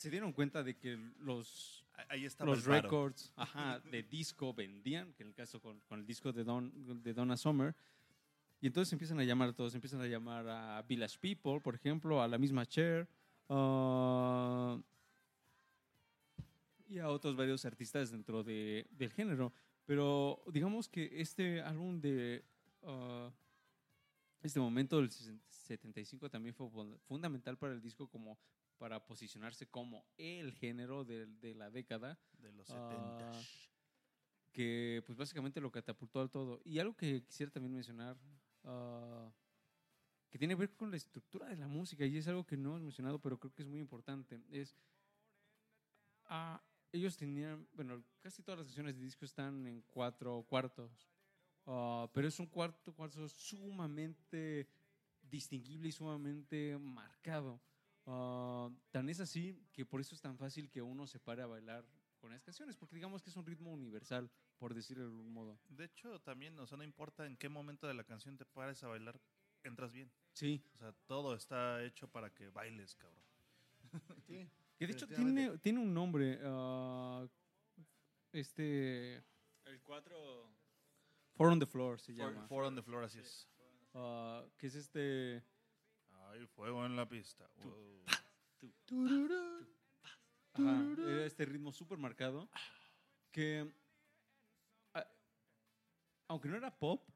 Se 0.00 0.08
dieron 0.08 0.32
cuenta 0.32 0.62
de 0.62 0.74
que 0.78 0.96
los, 1.18 1.84
Ahí 2.08 2.26
los 2.40 2.64
records 2.64 3.30
ajá, 3.36 3.80
de 3.80 4.02
disco 4.02 4.54
vendían, 4.54 5.12
que 5.12 5.24
en 5.24 5.28
el 5.28 5.34
caso 5.34 5.60
con, 5.60 5.78
con 5.80 6.00
el 6.00 6.06
disco 6.06 6.32
de, 6.32 6.42
Don, 6.42 7.02
de 7.02 7.12
Donna 7.12 7.36
Summer. 7.36 7.74
Y 8.62 8.66
entonces 8.68 8.90
empiezan 8.94 9.20
a 9.20 9.24
llamar 9.24 9.50
a 9.50 9.52
todos, 9.52 9.74
empiezan 9.74 10.00
a 10.00 10.06
llamar 10.06 10.48
a 10.48 10.80
Village 10.88 11.18
People, 11.20 11.60
por 11.60 11.74
ejemplo, 11.74 12.22
a 12.22 12.28
la 12.28 12.38
misma 12.38 12.64
Cher, 12.64 13.06
ah, 13.50 14.80
y 16.88 16.98
a 16.98 17.10
otros 17.10 17.36
varios 17.36 17.66
artistas 17.66 18.10
dentro 18.10 18.42
de- 18.42 18.86
del 18.92 19.12
género. 19.12 19.52
Pero 19.84 20.42
digamos 20.50 20.88
que 20.88 21.20
este 21.20 21.60
álbum 21.60 22.00
de 22.00 22.42
ah, 22.84 23.30
este 24.42 24.60
momento 24.60 24.96
del 24.96 25.10
75 25.10 26.30
también 26.30 26.54
fue 26.54 26.70
fun- 26.70 26.98
fundamental 27.06 27.58
para 27.58 27.74
el 27.74 27.82
disco 27.82 28.08
como 28.08 28.38
para 28.80 29.04
posicionarse 29.04 29.66
como 29.68 30.06
el 30.16 30.54
género 30.54 31.04
de, 31.04 31.26
de 31.26 31.54
la 31.54 31.70
década 31.70 32.18
De 32.38 32.50
los 32.50 32.70
Ah, 32.70 32.88
70. 32.90 33.42
que 34.52 35.02
pues 35.04 35.18
básicamente 35.18 35.60
lo 35.60 35.70
catapultó 35.70 36.20
al 36.20 36.30
todo. 36.30 36.62
Y 36.64 36.78
algo 36.78 36.96
que 36.96 37.22
quisiera 37.22 37.52
también 37.52 37.74
mencionar, 37.74 38.16
ah, 38.64 39.30
que 40.30 40.38
tiene 40.38 40.54
que 40.54 40.60
ver 40.60 40.74
con 40.76 40.90
la 40.90 40.96
estructura 40.96 41.46
de 41.46 41.56
la 41.56 41.68
música, 41.68 42.06
y 42.06 42.16
es 42.16 42.26
algo 42.26 42.44
que 42.46 42.56
no 42.56 42.70
hemos 42.70 42.80
mencionado, 42.80 43.20
pero 43.20 43.38
creo 43.38 43.52
que 43.52 43.62
es 43.62 43.68
muy 43.68 43.80
importante, 43.80 44.40
es, 44.50 44.74
ah, 46.24 46.60
ellos 46.90 47.16
tenían, 47.18 47.68
bueno, 47.74 48.02
casi 48.20 48.42
todas 48.42 48.58
las 48.60 48.66
canciones 48.68 48.96
de 48.96 49.04
disco 49.04 49.24
están 49.26 49.66
en 49.66 49.82
cuatro 49.82 50.42
cuartos, 50.48 50.90
ah, 51.66 52.08
pero 52.14 52.26
es 52.26 52.38
un 52.40 52.46
cuarto, 52.46 52.94
cuarto 52.94 53.28
sumamente 53.28 54.66
distinguible 55.20 55.88
y 55.88 55.92
sumamente 55.92 56.78
marcado. 56.78 57.60
Ah, 58.12 58.68
tan 58.90 59.08
es 59.08 59.20
así 59.20 59.56
que 59.72 59.86
por 59.86 60.00
eso 60.00 60.16
es 60.16 60.20
tan 60.20 60.36
fácil 60.36 60.68
que 60.68 60.82
uno 60.82 61.06
se 61.06 61.20
pare 61.20 61.42
a 61.42 61.46
bailar 61.46 61.84
con 62.18 62.32
las 62.32 62.42
canciones, 62.42 62.76
porque 62.76 62.96
digamos 62.96 63.22
que 63.22 63.30
es 63.30 63.36
un 63.36 63.46
ritmo 63.46 63.70
universal, 63.72 64.28
por 64.58 64.74
decirlo 64.74 65.04
de 65.04 65.10
algún 65.10 65.32
modo. 65.32 65.58
De 65.68 65.84
hecho, 65.84 66.20
también, 66.20 66.58
o 66.58 66.66
sea, 66.66 66.76
no 66.76 66.82
importa 66.84 67.24
en 67.24 67.36
qué 67.36 67.48
momento 67.48 67.86
de 67.86 67.94
la 67.94 68.02
canción 68.04 68.36
te 68.36 68.44
pares 68.44 68.82
a 68.82 68.88
bailar, 68.88 69.20
entras 69.62 69.92
bien. 69.92 70.10
Sí. 70.32 70.60
O 70.74 70.78
sea, 70.78 70.92
todo 71.06 71.34
está 71.36 71.84
hecho 71.84 72.08
para 72.08 72.30
que 72.34 72.48
bailes, 72.48 72.96
cabrón. 72.96 73.22
Sí. 74.26 74.48
Que 74.76 74.86
de 74.86 74.92
hecho 74.92 75.06
tiene, 75.06 75.58
tiene 75.58 75.78
un 75.78 75.92
nombre. 75.94 76.40
ah, 76.42 77.26
este. 78.32 79.16
El 79.64 79.80
4. 79.82 80.50
Four 81.34 81.48
on 81.52 81.58
the 81.60 81.66
Floor 81.66 82.00
se 82.00 82.12
Four, 82.14 82.32
llama. 82.32 82.46
four 82.48 82.64
on 82.64 82.74
the 82.74 82.82
floor, 82.82 83.04
así 83.04 83.18
es. 83.18 83.46
Ah, 83.94 84.44
que 84.58 84.66
es 84.66 84.74
este. 84.74 85.42
Hay 86.30 86.46
fuego 86.46 86.84
en 86.86 86.96
la 86.96 87.08
pista. 87.08 87.48
Wow. 87.62 88.06
Ajá, 90.52 91.24
este 91.24 91.44
ritmo 91.44 91.72
súper 91.72 91.98
marcado. 91.98 92.48
Que. 93.32 93.72
ah, 94.94 95.06
aunque 96.28 96.48
no 96.48 96.56
era 96.56 96.76
pop, 96.76 97.08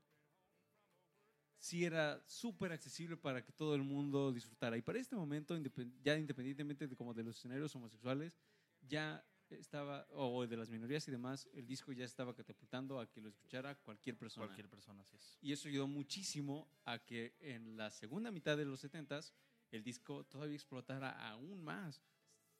sí 1.58 1.84
era 1.84 2.22
súper 2.26 2.72
accesible 2.72 3.16
para 3.16 3.44
que 3.44 3.52
todo 3.52 3.74
el 3.74 3.82
mundo 3.82 4.32
disfrutara. 4.32 4.76
Y 4.76 4.82
para 4.82 4.98
este 4.98 5.16
momento, 5.16 5.56
independ- 5.56 5.94
ya 6.02 6.16
independientemente 6.16 6.86
de 6.88 6.96
como 6.96 7.14
de 7.14 7.22
los 7.24 7.36
escenarios 7.36 7.74
homosexuales, 7.74 8.38
ya 8.80 9.24
estaba, 9.50 10.06
o 10.12 10.46
de 10.46 10.56
las 10.56 10.70
minorías 10.70 11.06
y 11.08 11.10
demás, 11.10 11.48
el 11.52 11.66
disco 11.66 11.92
ya 11.92 12.04
estaba 12.04 12.34
catapultando 12.34 12.98
a 12.98 13.10
que 13.10 13.20
lo 13.20 13.28
escuchara 13.28 13.74
cualquier 13.76 14.16
persona. 14.16 14.46
Cualquier 14.46 14.68
persona, 14.68 15.02
así 15.02 15.16
es. 15.16 15.38
Y 15.40 15.52
eso 15.52 15.68
ayudó 15.68 15.86
muchísimo 15.86 16.68
a 16.84 16.98
que 16.98 17.34
en 17.40 17.76
la 17.76 17.90
segunda 17.90 18.30
mitad 18.30 18.56
de 18.56 18.64
los 18.64 18.82
70s 18.84 19.32
el 19.70 19.82
disco 19.82 20.24
todavía 20.24 20.56
explotara 20.56 21.10
aún 21.28 21.62
más. 21.62 22.02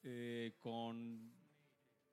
eh, 0.03 0.53
con, 0.59 1.33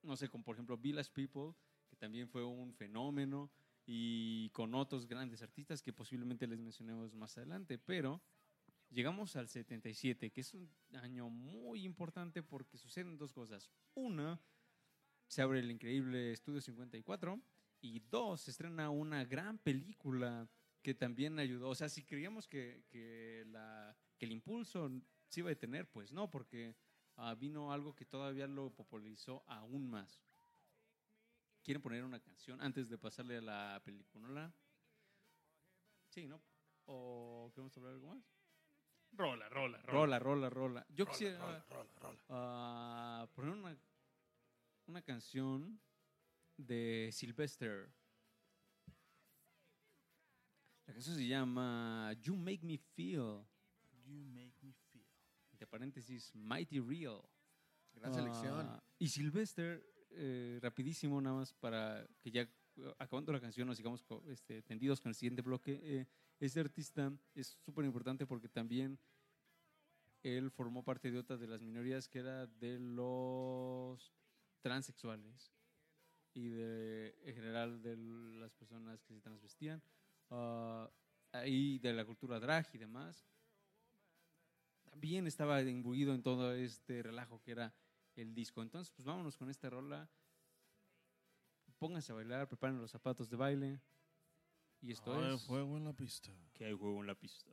no 0.03 0.16
sé, 0.16 0.28
con 0.28 0.43
por 0.43 0.57
ejemplo 0.57 0.78
Village 0.78 1.11
People, 1.12 1.53
que 1.90 1.97
también 1.97 2.27
fue 2.28 2.43
un 2.43 2.73
fenómeno, 2.73 3.51
y 3.86 4.49
con 4.51 4.74
otros 4.74 5.07
grandes 5.07 5.43
artistas 5.43 5.82
que 5.82 5.93
posiblemente 5.93 6.47
les 6.47 6.61
mencionemos 6.61 7.15
más 7.15 7.36
adelante. 7.36 7.78
Pero 7.78 8.23
llegamos 8.90 9.36
al 9.36 9.49
77, 9.49 10.31
que 10.31 10.40
es 10.40 10.55
un 10.55 10.70
año 10.94 11.28
muy 11.28 11.85
importante 11.85 12.43
porque 12.43 12.78
suceden 12.78 13.19
dos 13.19 13.32
cosas. 13.32 13.70
Una, 13.94 14.40
se 15.33 15.41
abre 15.41 15.61
el 15.61 15.71
increíble 15.71 16.31
Estudio 16.31 16.61
54 16.61 17.41
y 17.81 18.01
dos, 18.01 18.43
se 18.43 18.51
estrena 18.51 18.91
una 18.91 19.25
gran 19.25 19.57
película 19.57 20.47
que 20.83 20.93
también 20.93 21.39
ayudó. 21.39 21.71
O 21.71 21.75
sea, 21.75 21.89
si 21.89 22.05
creíamos 22.05 22.47
que, 22.47 22.85
que, 22.91 23.43
la, 23.47 23.97
que 24.19 24.27
el 24.27 24.33
impulso 24.33 24.91
se 25.29 25.41
iba 25.41 25.49
a 25.49 25.55
detener, 25.57 25.89
pues 25.89 26.13
no, 26.13 26.29
porque 26.31 26.77
ah, 27.17 27.35
vino 27.35 27.73
algo 27.73 27.95
que 27.95 28.05
todavía 28.05 28.47
lo 28.47 28.75
popularizó 28.75 29.43
aún 29.47 29.89
más. 29.89 30.23
¿Quieren 31.63 31.81
poner 31.81 32.05
una 32.05 32.21
canción 32.21 32.61
antes 32.61 32.91
de 32.91 32.99
pasarle 32.99 33.39
a 33.39 33.41
la 33.41 33.83
película? 33.83 34.53
Sí, 36.11 36.27
¿no? 36.29 36.43
¿O 36.85 37.51
queremos 37.55 37.75
hablar 37.79 37.95
algo 37.95 38.09
más? 38.09 38.23
Rola, 39.13 39.49
rola, 39.49 39.79
rola. 39.79 39.93
Rola, 39.93 40.19
rola, 40.19 40.51
rola. 40.51 40.87
Yo 40.91 41.07
Rola, 41.07 41.11
quisiera 41.13 41.39
rola, 41.39 41.65
rola, 41.71 41.91
rola. 42.01 42.19
ah, 42.29 43.29
poner 43.35 43.51
una, 43.53 43.79
una 44.87 45.03
canción 45.03 45.81
de 46.57 47.11
Sylvester. 47.13 47.93
La 50.87 50.93
canción 50.93 51.17
se 51.17 51.27
llama 51.27 52.13
You 52.21 52.37
Make 52.37 52.61
Me 52.63 52.79
Feel, 52.79 53.45
You 54.05 54.13
make 54.13 54.55
me 54.63 54.73
feel. 54.91 55.07
entre 55.53 55.67
paréntesis, 55.67 56.35
Mighty 56.35 56.81
Real. 56.81 57.23
Gran 57.95 58.13
selección. 58.13 58.67
Ah, 58.67 58.83
y 58.99 59.09
Sylvester, 59.09 59.85
eh, 60.11 60.59
rapidísimo, 60.63 61.21
nada 61.21 61.37
más 61.37 61.53
para 61.55 62.07
que 62.21 62.31
ya 62.31 62.43
eh, 62.43 62.95
acabando 62.99 63.33
la 63.33 63.41
canción 63.41 63.67
nos 63.69 63.77
sigamos 63.77 64.05
este, 64.27 64.63
tendidos 64.63 65.01
con 65.01 65.11
el 65.11 65.15
siguiente 65.15 65.43
bloque. 65.43 65.81
eh, 65.83 66.07
este 66.41 66.59
artista 66.59 67.13
es 67.35 67.57
súper 67.65 67.85
importante 67.85 68.27
porque 68.27 68.49
también 68.49 68.99
él 70.23 70.51
formó 70.51 70.83
parte 70.83 71.11
de 71.11 71.19
otra 71.19 71.37
de 71.37 71.47
las 71.47 71.63
minorías 71.63 72.09
que 72.09 72.19
era 72.19 72.47
de 72.47 72.79
los 72.79 74.13
transexuales 74.62 75.52
y 76.34 76.48
de, 76.48 77.14
en 77.24 77.34
general 77.34 77.82
de 77.82 77.97
las 77.97 78.55
personas 78.55 79.02
que 79.05 79.14
se 79.14 79.20
transvestían. 79.20 79.82
ah, 80.30 80.90
ahí 81.32 81.78
de 81.78 81.93
la 81.93 82.05
cultura 82.05 82.39
drag 82.39 82.68
y 82.74 82.78
demás 82.78 83.26
también 84.93 85.26
estaba 85.26 85.62
imbuido 85.62 86.14
en 86.14 86.22
todo 86.22 86.52
este 86.52 87.02
relajo 87.02 87.40
que 87.40 87.52
era 87.52 87.74
el 88.14 88.34
disco. 88.34 88.60
Entonces, 88.60 88.93
pues 88.94 89.06
vámonos 89.06 89.39
con 89.39 89.48
esta 89.48 89.70
rola. 89.70 90.10
Pónganse 91.78 92.12
a 92.12 92.14
bailar, 92.14 92.47
preparen 92.47 92.78
los 92.78 92.90
zapatos 92.90 93.30
de 93.30 93.36
baile. 93.36 93.80
Y 94.82 94.93
esto 94.93 95.26
es. 95.26 95.43
fuego 95.44 95.78
en 95.78 95.84
la 95.84 95.94
pista. 95.94 96.30
Que 96.52 96.66
hay 96.66 96.74
juego 96.74 97.01
en 97.01 97.06
la 97.06 97.14
pista. 97.14 97.51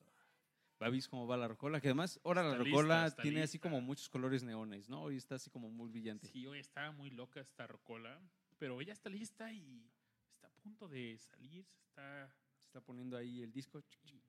¿Babis 0.79 1.09
cómo 1.09 1.27
va 1.27 1.35
la 1.35 1.49
rocola? 1.49 1.81
Que 1.81 1.89
además, 1.89 2.19
ahora 2.23 2.41
la 2.41 2.55
rocola 2.55 3.05
lista, 3.05 3.21
tiene 3.21 3.43
así 3.43 3.59
como 3.59 3.81
muchos 3.81 4.07
colores 4.07 4.43
neones, 4.43 4.87
¿no? 4.87 5.03
Hoy 5.03 5.17
está 5.17 5.35
así 5.35 5.49
como 5.49 5.69
muy 5.69 5.89
brillante. 5.89 6.27
Sí, 6.27 6.47
hoy 6.47 6.59
está 6.59 6.91
muy 6.91 7.09
loca 7.09 7.41
esta 7.41 7.67
rocola, 7.67 8.21
pero 8.57 8.79
ella 8.79 8.93
está 8.93 9.09
lista 9.09 9.51
y 9.51 9.85
está 10.31 10.47
a 10.47 10.51
punto 10.61 10.87
de 10.87 11.17
salir, 11.17 11.65
se 11.65 11.81
está, 11.81 12.33
Se 12.59 12.65
está 12.67 12.81
poniendo 12.81 13.17
ahí 13.17 13.41
el 13.41 13.51
disco. 13.51 13.83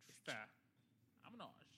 Está. 0.09 0.51
Vámonos. 1.23 1.70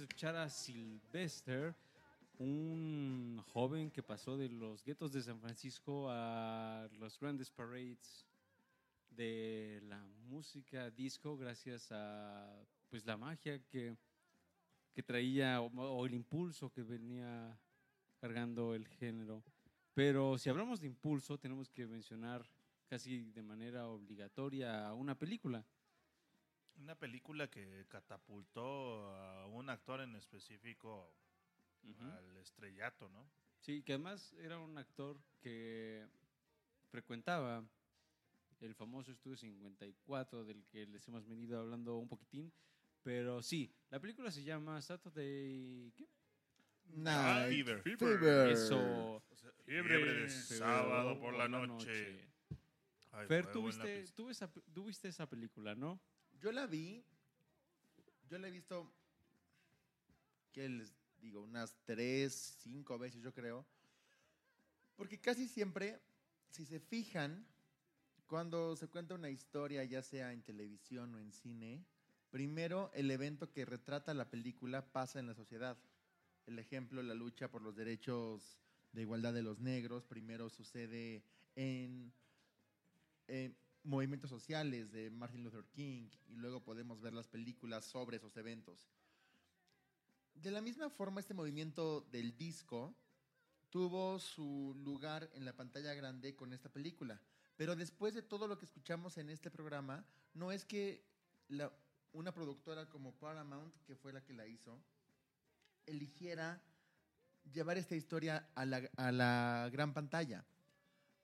Escuchar 0.00 0.36
a 0.36 0.48
Sylvester, 0.48 1.74
un 2.38 3.42
joven 3.52 3.90
que 3.90 4.02
pasó 4.02 4.36
de 4.36 4.48
los 4.48 4.82
guetos 4.84 5.12
de 5.12 5.22
San 5.22 5.40
Francisco 5.40 6.08
a 6.10 6.88
los 6.98 7.18
grandes 7.18 7.50
parades 7.50 8.26
de 9.10 9.80
la 9.88 10.04
música 10.28 10.90
disco 10.90 11.36
gracias 11.36 11.92
a 11.92 12.64
pues 12.90 13.04
la 13.06 13.16
magia 13.16 13.60
que, 13.66 13.96
que 14.92 15.02
traía 15.02 15.60
o, 15.60 15.66
o 15.66 16.06
el 16.06 16.14
impulso 16.14 16.70
que 16.72 16.82
venía 16.82 17.58
cargando 18.20 18.74
el 18.74 18.86
género. 18.86 19.42
Pero 19.94 20.38
si 20.38 20.50
hablamos 20.50 20.80
de 20.80 20.88
impulso, 20.88 21.38
tenemos 21.38 21.70
que 21.70 21.86
mencionar 21.86 22.44
casi 22.88 23.30
de 23.30 23.42
manera 23.42 23.86
obligatoria 23.86 24.92
una 24.94 25.16
película. 25.16 25.64
Una 26.94 27.00
película 27.00 27.50
que 27.50 27.86
catapultó 27.88 29.12
a 29.16 29.46
un 29.48 29.68
actor 29.68 30.00
en 30.00 30.14
específico 30.14 31.12
al 31.98 32.36
estrellato, 32.36 33.08
¿no? 33.08 33.28
Sí, 33.58 33.82
que 33.82 33.94
además 33.94 34.32
era 34.34 34.60
un 34.60 34.78
actor 34.78 35.18
que 35.40 36.06
frecuentaba 36.92 37.64
el 38.60 38.76
famoso 38.76 39.10
Estudio 39.10 39.36
54, 39.36 40.44
del 40.44 40.64
que 40.66 40.86
les 40.86 41.08
hemos 41.08 41.26
venido 41.26 41.58
hablando 41.58 41.96
un 41.96 42.06
poquitín. 42.06 42.52
Pero 43.02 43.42
sí, 43.42 43.74
la 43.90 43.98
película 43.98 44.30
se 44.30 44.44
llama 44.44 44.80
Saturday... 44.80 45.92
¿qué? 45.96 46.06
Night 46.90 47.48
Fever. 47.48 47.82
Fever. 47.82 48.50
Eso. 48.50 49.16
O 49.16 49.34
sea, 49.34 49.50
Fiebre. 49.64 49.96
fiebre 49.96 50.14
de 50.22 50.30
sábado 50.30 51.18
por 51.18 51.34
la 51.34 51.48
noche. 51.48 52.30
Ay, 53.10 53.26
Fer, 53.26 53.50
tú 53.50 53.66
viste, 53.66 54.02
pista. 54.02 54.14
tú, 54.14 54.30
esa, 54.30 54.48
tú 54.72 54.84
viste 54.84 55.08
esa 55.08 55.28
película, 55.28 55.74
¿no? 55.74 56.00
Yo 56.44 56.52
la 56.52 56.66
vi, 56.66 57.02
yo 58.28 58.36
la 58.36 58.48
he 58.48 58.50
visto, 58.50 58.92
¿qué 60.52 60.68
les 60.68 60.92
digo? 61.22 61.40
Unas 61.40 61.74
tres, 61.86 62.58
cinco 62.62 62.98
veces 62.98 63.22
yo 63.22 63.32
creo. 63.32 63.64
Porque 64.94 65.18
casi 65.18 65.48
siempre, 65.48 65.98
si 66.50 66.66
se 66.66 66.80
fijan, 66.80 67.46
cuando 68.26 68.76
se 68.76 68.88
cuenta 68.88 69.14
una 69.14 69.30
historia, 69.30 69.84
ya 69.84 70.02
sea 70.02 70.34
en 70.34 70.42
televisión 70.42 71.14
o 71.14 71.18
en 71.18 71.32
cine, 71.32 71.82
primero 72.30 72.90
el 72.92 73.10
evento 73.10 73.50
que 73.50 73.64
retrata 73.64 74.12
la 74.12 74.28
película 74.28 74.84
pasa 74.92 75.20
en 75.20 75.28
la 75.28 75.34
sociedad. 75.34 75.78
El 76.46 76.58
ejemplo, 76.58 77.02
la 77.02 77.14
lucha 77.14 77.50
por 77.50 77.62
los 77.62 77.74
derechos 77.74 78.58
de 78.92 79.00
igualdad 79.00 79.32
de 79.32 79.42
los 79.42 79.60
negros, 79.60 80.04
primero 80.04 80.50
sucede 80.50 81.22
en 81.56 82.12
movimientos 83.84 84.30
sociales 84.30 84.90
de 84.90 85.10
Martin 85.10 85.44
Luther 85.44 85.64
King 85.66 86.08
y 86.28 86.36
luego 86.36 86.64
podemos 86.64 87.00
ver 87.00 87.12
las 87.12 87.28
películas 87.28 87.84
sobre 87.84 88.16
esos 88.16 88.36
eventos. 88.36 88.88
De 90.34 90.50
la 90.50 90.60
misma 90.60 90.90
forma, 90.90 91.20
este 91.20 91.34
movimiento 91.34 92.00
del 92.10 92.36
disco 92.36 92.94
tuvo 93.70 94.18
su 94.18 94.74
lugar 94.84 95.30
en 95.34 95.44
la 95.44 95.54
pantalla 95.54 95.94
grande 95.94 96.34
con 96.34 96.52
esta 96.52 96.68
película. 96.68 97.20
Pero 97.56 97.76
después 97.76 98.14
de 98.14 98.22
todo 98.22 98.48
lo 98.48 98.58
que 98.58 98.64
escuchamos 98.64 99.16
en 99.18 99.30
este 99.30 99.50
programa, 99.50 100.04
no 100.32 100.50
es 100.50 100.64
que 100.64 101.04
una 102.12 102.32
productora 102.32 102.88
como 102.88 103.12
Paramount, 103.12 103.74
que 103.84 103.94
fue 103.94 104.12
la 104.12 104.24
que 104.24 104.32
la 104.32 104.46
hizo, 104.46 104.80
eligiera 105.86 106.60
llevar 107.52 107.76
esta 107.76 107.94
historia 107.94 108.48
a 108.54 108.64
la, 108.64 108.88
a 108.96 109.12
la 109.12 109.68
gran 109.70 109.92
pantalla. 109.92 110.44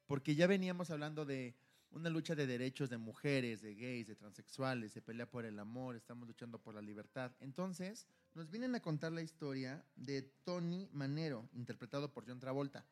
Porque 0.07 0.35
ya 0.35 0.47
veníamos 0.47 0.91
hablando 0.91 1.25
de 1.25 1.57
una 1.93 2.11
lucha 2.11 2.35
de 2.35 2.47
derechos 2.47 2.89
de 2.91 2.99
mujeres, 2.99 3.63
de 3.63 3.75
gays, 3.75 4.07
de 4.07 4.15
transexuales, 4.15 4.93
se 4.93 5.03
pelea 5.03 5.29
por 5.29 5.45
el 5.45 5.59
amor, 5.59 5.97
estamos 5.97 6.27
luchando 6.27 6.59
por 6.59 6.75
la 6.75 6.83
libertad. 6.83 7.33
Entonces, 7.41 8.07
nos 8.35 8.51
vienen 8.51 8.75
a 8.75 8.81
contar 8.81 9.13
la 9.13 9.23
historia 9.23 9.85
de 9.97 10.23
Tony 10.45 10.89
Manero, 10.93 11.49
interpretado 11.55 12.13
por 12.13 12.27
John 12.27 12.39
Travolta, 12.39 12.85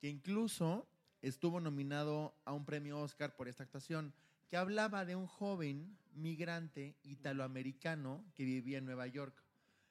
que 0.00 0.08
incluso 0.08 0.88
estuvo 1.20 1.60
nominado 1.60 2.34
a 2.44 2.52
un 2.52 2.64
premio 2.64 3.00
Oscar 3.00 3.36
por 3.36 3.48
esta 3.48 3.64
actuación, 3.64 4.14
que 4.48 4.56
hablaba 4.56 5.04
de 5.04 5.14
un 5.14 5.26
joven 5.26 5.98
migrante 6.14 6.96
italoamericano 7.02 8.24
que 8.34 8.44
vivía 8.44 8.78
en 8.78 8.86
Nueva 8.86 9.06
York. 9.06 9.42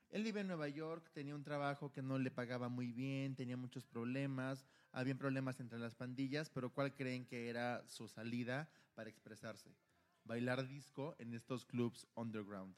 Él 0.10 0.24
vive 0.24 0.42
en 0.42 0.48
Nueva 0.48 0.68
York, 0.68 1.12
tenía 1.14 1.36
un 1.36 1.44
trabajo 1.44 1.92
que 1.92 2.02
no 2.02 2.18
le 2.18 2.32
pagaba 2.32 2.70
muy 2.70 2.92
bien, 2.92 3.36
tenía 3.36 3.58
muchos 3.58 3.86
problemas, 3.86 4.66
había 4.92 5.16
problemas 5.16 5.60
entre 5.60 5.80
las 5.80 5.96
pandillas, 5.96 6.50
pero 6.50 6.72
¿cuál 6.72 6.96
creen 6.96 7.26
que 7.26 7.50
era 7.50 7.88
su 7.88 8.08
salida 8.08 8.70
para 8.96 9.10
expresarse? 9.10 9.76
Bailar 10.24 10.68
disco 10.68 11.16
en 11.20 11.34
estos 11.34 11.66
clubs 11.66 12.08
underground. 12.16 12.76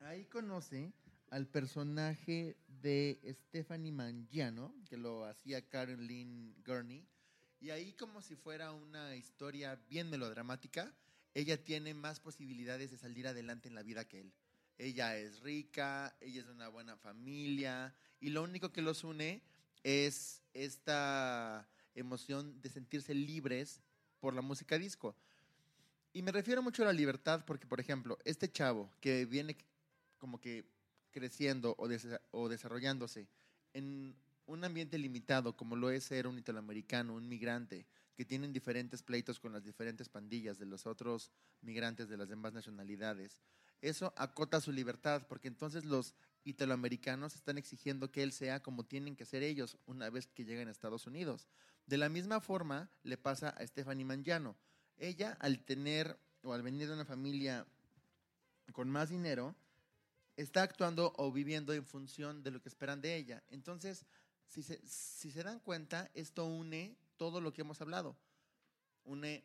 Ahí 0.00 0.26
conoce 0.26 0.92
al 1.30 1.46
personaje 1.46 2.56
de 2.68 3.18
Stephanie 3.32 3.92
Mangiano, 3.92 4.74
que 4.88 4.96
lo 4.96 5.24
hacía 5.24 5.64
Lynn 5.98 6.54
Gurney, 6.64 7.06
y 7.60 7.70
ahí 7.70 7.94
como 7.94 8.20
si 8.20 8.36
fuera 8.36 8.72
una 8.72 9.16
historia 9.16 9.76
bien 9.88 10.10
melodramática, 10.10 10.94
ella 11.32 11.62
tiene 11.64 11.94
más 11.94 12.20
posibilidades 12.20 12.90
de 12.90 12.98
salir 12.98 13.26
adelante 13.26 13.68
en 13.68 13.74
la 13.74 13.82
vida 13.82 14.06
que 14.06 14.20
él. 14.20 14.32
Ella 14.76 15.16
es 15.16 15.40
rica, 15.40 16.16
ella 16.20 16.40
es 16.40 16.46
de 16.46 16.52
una 16.52 16.68
buena 16.68 16.96
familia 16.96 17.94
y 18.20 18.30
lo 18.30 18.42
único 18.42 18.72
que 18.72 18.82
los 18.82 19.04
une 19.04 19.42
es 19.84 20.42
esta 20.54 21.68
emoción 21.94 22.60
de 22.60 22.70
sentirse 22.70 23.14
libres 23.14 23.80
por 24.18 24.34
la 24.34 24.42
música 24.42 24.76
disco. 24.78 25.14
Y 26.12 26.22
me 26.22 26.32
refiero 26.32 26.62
mucho 26.62 26.82
a 26.82 26.86
la 26.86 26.92
libertad 26.92 27.44
porque, 27.46 27.66
por 27.66 27.78
ejemplo, 27.78 28.18
este 28.24 28.50
chavo 28.50 28.90
que 29.00 29.26
viene 29.26 29.56
como 30.18 30.40
que 30.40 30.64
creciendo 31.12 31.76
o, 31.78 31.88
o 32.32 32.48
desarrollándose 32.48 33.28
en 33.72 34.16
un 34.46 34.64
ambiente 34.64 34.98
limitado 34.98 35.56
como 35.56 35.76
lo 35.76 35.90
es 35.90 36.04
ser 36.04 36.26
un 36.26 36.38
italoamericano, 36.38 37.14
un 37.14 37.28
migrante, 37.28 37.86
que 38.16 38.24
tienen 38.24 38.52
diferentes 38.52 39.02
pleitos 39.02 39.40
con 39.40 39.52
las 39.52 39.64
diferentes 39.64 40.08
pandillas 40.08 40.58
de 40.58 40.66
los 40.66 40.86
otros 40.86 41.32
migrantes 41.62 42.08
de 42.08 42.16
las 42.16 42.28
demás 42.28 42.52
nacionalidades, 42.52 43.40
eso 43.80 44.14
acota 44.16 44.60
su 44.60 44.72
libertad, 44.72 45.26
porque 45.28 45.48
entonces 45.48 45.84
los 45.84 46.14
italoamericanos 46.44 47.34
están 47.34 47.58
exigiendo 47.58 48.10
que 48.10 48.22
él 48.22 48.32
sea 48.32 48.62
como 48.62 48.84
tienen 48.84 49.16
que 49.16 49.24
ser 49.24 49.42
ellos 49.42 49.78
una 49.86 50.10
vez 50.10 50.26
que 50.26 50.44
lleguen 50.44 50.68
a 50.68 50.70
Estados 50.70 51.06
Unidos. 51.06 51.48
De 51.86 51.98
la 51.98 52.08
misma 52.08 52.40
forma 52.40 52.90
le 53.02 53.16
pasa 53.16 53.50
a 53.50 53.66
Stephanie 53.66 54.04
Mangiano. 54.04 54.56
Ella, 54.96 55.36
al 55.40 55.64
tener 55.64 56.18
o 56.42 56.52
al 56.52 56.62
venir 56.62 56.86
de 56.88 56.94
una 56.94 57.04
familia 57.04 57.66
con 58.72 58.88
más 58.88 59.08
dinero, 59.08 59.54
está 60.36 60.62
actuando 60.62 61.12
o 61.16 61.32
viviendo 61.32 61.72
en 61.72 61.84
función 61.84 62.42
de 62.42 62.50
lo 62.50 62.60
que 62.60 62.68
esperan 62.68 63.00
de 63.00 63.16
ella. 63.16 63.42
Entonces, 63.48 64.06
si 64.48 64.62
se, 64.62 64.80
si 64.86 65.30
se 65.30 65.42
dan 65.42 65.60
cuenta, 65.60 66.10
esto 66.14 66.46
une 66.46 66.96
todo 67.16 67.40
lo 67.40 67.52
que 67.52 67.62
hemos 67.62 67.80
hablado. 67.80 68.16
Une 69.04 69.44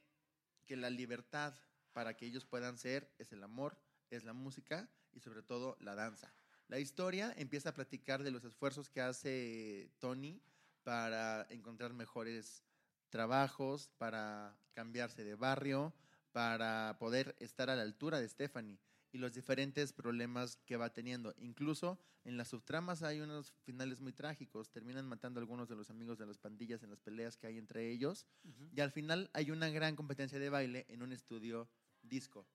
que 0.65 0.75
la 0.75 0.89
libertad 0.89 1.53
para 1.93 2.15
que 2.15 2.25
ellos 2.25 2.45
puedan 2.45 2.77
ser 2.77 3.11
es 3.17 3.31
el 3.31 3.43
amor, 3.43 3.77
es 4.09 4.23
la 4.23 4.33
música 4.33 4.89
y 5.13 5.19
sobre 5.19 5.41
todo 5.41 5.77
la 5.79 5.95
danza. 5.95 6.31
La 6.69 6.77
historia 6.77 7.33
empieza 7.35 7.69
a 7.69 7.73
platicar 7.73 8.21
de 8.21 8.29
los 8.29 8.43
esfuerzos 8.43 8.91
que 8.91 9.01
hace 9.01 9.89
Tony 9.97 10.39
para 10.83 11.47
encontrar 11.49 11.93
mejores 11.93 12.63
trabajos, 13.09 13.89
para 13.97 14.55
cambiarse 14.73 15.23
de 15.23 15.33
barrio, 15.33 15.95
para 16.31 16.95
poder 16.99 17.35
estar 17.39 17.71
a 17.71 17.75
la 17.75 17.81
altura 17.81 18.21
de 18.21 18.29
Stephanie 18.29 18.77
y 19.11 19.17
los 19.17 19.33
diferentes 19.33 19.93
problemas 19.93 20.57
que 20.67 20.77
va 20.77 20.93
teniendo. 20.93 21.33
Incluso 21.39 21.97
en 22.23 22.37
las 22.37 22.49
subtramas 22.49 23.01
hay 23.01 23.19
unos 23.19 23.51
finales 23.63 23.99
muy 23.99 24.13
trágicos. 24.13 24.69
Terminan 24.69 25.07
matando 25.07 25.39
a 25.39 25.41
algunos 25.41 25.69
de 25.69 25.75
los 25.75 25.89
amigos 25.89 26.19
de 26.19 26.27
las 26.27 26.37
pandillas 26.37 26.83
en 26.83 26.91
las 26.91 27.01
peleas 27.01 27.35
que 27.35 27.47
hay 27.47 27.57
entre 27.57 27.89
ellos. 27.89 28.27
Y 28.75 28.79
al 28.81 28.91
final 28.91 29.31
hay 29.33 29.49
una 29.49 29.69
gran 29.69 29.95
competencia 29.95 30.37
de 30.37 30.51
baile 30.51 30.85
en 30.89 31.01
un 31.01 31.13
estudio 31.13 31.67
disco. 32.03 32.45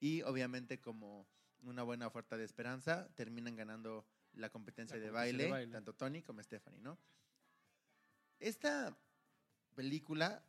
Y 0.00 0.22
obviamente 0.22 0.80
como 0.80 1.28
una 1.62 1.82
buena 1.82 2.06
oferta 2.06 2.36
de 2.36 2.44
esperanza, 2.44 3.08
terminan 3.14 3.56
ganando 3.56 4.06
la 4.34 4.50
competencia, 4.50 4.96
La 4.96 5.02
de, 5.02 5.10
baile, 5.10 5.44
de 5.44 5.50
baile. 5.50 5.72
tanto 5.72 5.94
Tony 5.94 6.22
como 6.22 6.42
Stephanie, 6.42 6.80
¿no? 6.80 6.98
Esta 8.38 8.96
película, 9.74 10.42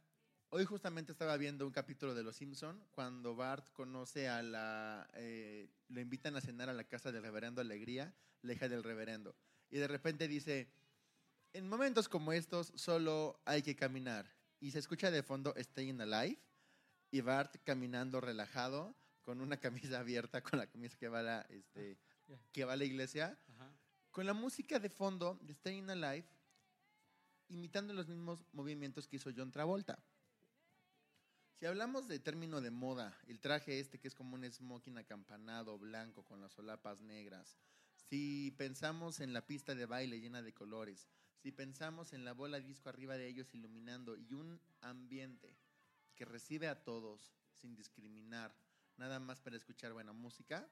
hoy 0.49 0.65
justamente 0.65 1.11
estaba 1.11 1.35
viendo 1.37 1.65
un 1.65 1.73
capítulo 1.73 2.13
de 2.13 2.23
Los 2.23 2.37
Simpson 2.37 2.85
cuando 2.91 3.35
Bart 3.35 3.69
conoce 3.73 4.29
a 4.29 4.41
la, 4.41 5.07
eh, 5.13 5.69
lo 5.89 5.99
invitan 5.99 6.35
a 6.35 6.41
cenar 6.41 6.69
a 6.69 6.73
la 6.73 6.85
casa 6.85 7.11
del 7.11 7.23
reverendo 7.23 7.61
Alegría, 7.61 8.13
la 8.41 8.53
hija 8.53 8.69
del 8.69 8.83
reverendo, 8.83 9.35
y 9.69 9.77
de 9.77 9.87
repente 9.87 10.27
dice, 10.27 10.71
en 11.53 11.67
momentos 11.67 12.07
como 12.07 12.33
estos 12.33 12.71
solo 12.75 13.41
hay 13.45 13.61
que 13.61 13.75
caminar, 13.75 14.25
y 14.59 14.71
se 14.71 14.79
escucha 14.79 15.11
de 15.11 15.23
fondo 15.23 15.53
Staying 15.57 16.01
Alive, 16.01 16.39
y 17.11 17.21
Bart 17.21 17.57
caminando 17.63 18.21
relajado 18.21 18.95
con 19.21 19.41
una 19.41 19.57
camisa 19.57 19.99
abierta, 19.99 20.41
con 20.41 20.59
la 20.59 20.67
camisa 20.67 20.97
que 20.97 21.07
va 21.07 21.19
a 21.19 21.23
la, 21.23 21.41
este, 21.49 21.97
que 22.51 22.65
va 22.65 22.73
a 22.73 22.77
la 22.77 22.85
iglesia, 22.85 23.37
Ajá. 23.55 23.71
con 24.11 24.25
la 24.25 24.33
música 24.33 24.79
de 24.79 24.89
fondo 24.89 25.39
de 25.41 25.53
Staying 25.53 25.89
Alive, 25.89 26.27
imitando 27.49 27.93
los 27.93 28.07
mismos 28.07 28.45
movimientos 28.53 29.07
que 29.07 29.17
hizo 29.17 29.31
John 29.35 29.51
Travolta. 29.51 30.01
Si 31.59 31.65
hablamos 31.67 32.07
de 32.07 32.19
término 32.19 32.59
de 32.59 32.71
moda, 32.71 33.15
el 33.27 33.39
traje 33.39 33.79
este 33.79 33.99
que 33.99 34.07
es 34.07 34.15
como 34.15 34.35
un 34.35 34.51
smoking 34.51 34.97
acampanado 34.97 35.77
blanco 35.77 36.23
con 36.23 36.41
las 36.41 36.53
solapas 36.53 37.01
negras, 37.01 37.59
si 38.09 38.51
pensamos 38.57 39.19
en 39.19 39.31
la 39.31 39.45
pista 39.45 39.75
de 39.75 39.85
baile 39.85 40.19
llena 40.19 40.41
de 40.41 40.53
colores, 40.53 41.07
si 41.41 41.51
pensamos 41.51 42.13
en 42.13 42.25
la 42.25 42.33
bola 42.33 42.59
disco 42.59 42.89
arriba 42.89 43.15
de 43.17 43.27
ellos 43.27 43.53
iluminando 43.53 44.17
y 44.17 44.33
un 44.33 44.59
ambiente 44.81 45.55
que 46.15 46.25
recibe 46.25 46.67
a 46.67 46.83
todos 46.83 47.31
sin 47.53 47.75
discriminar, 47.75 48.55
nada 49.01 49.19
más 49.19 49.41
para 49.41 49.57
escuchar 49.57 49.93
buena 49.93 50.13
música, 50.13 50.69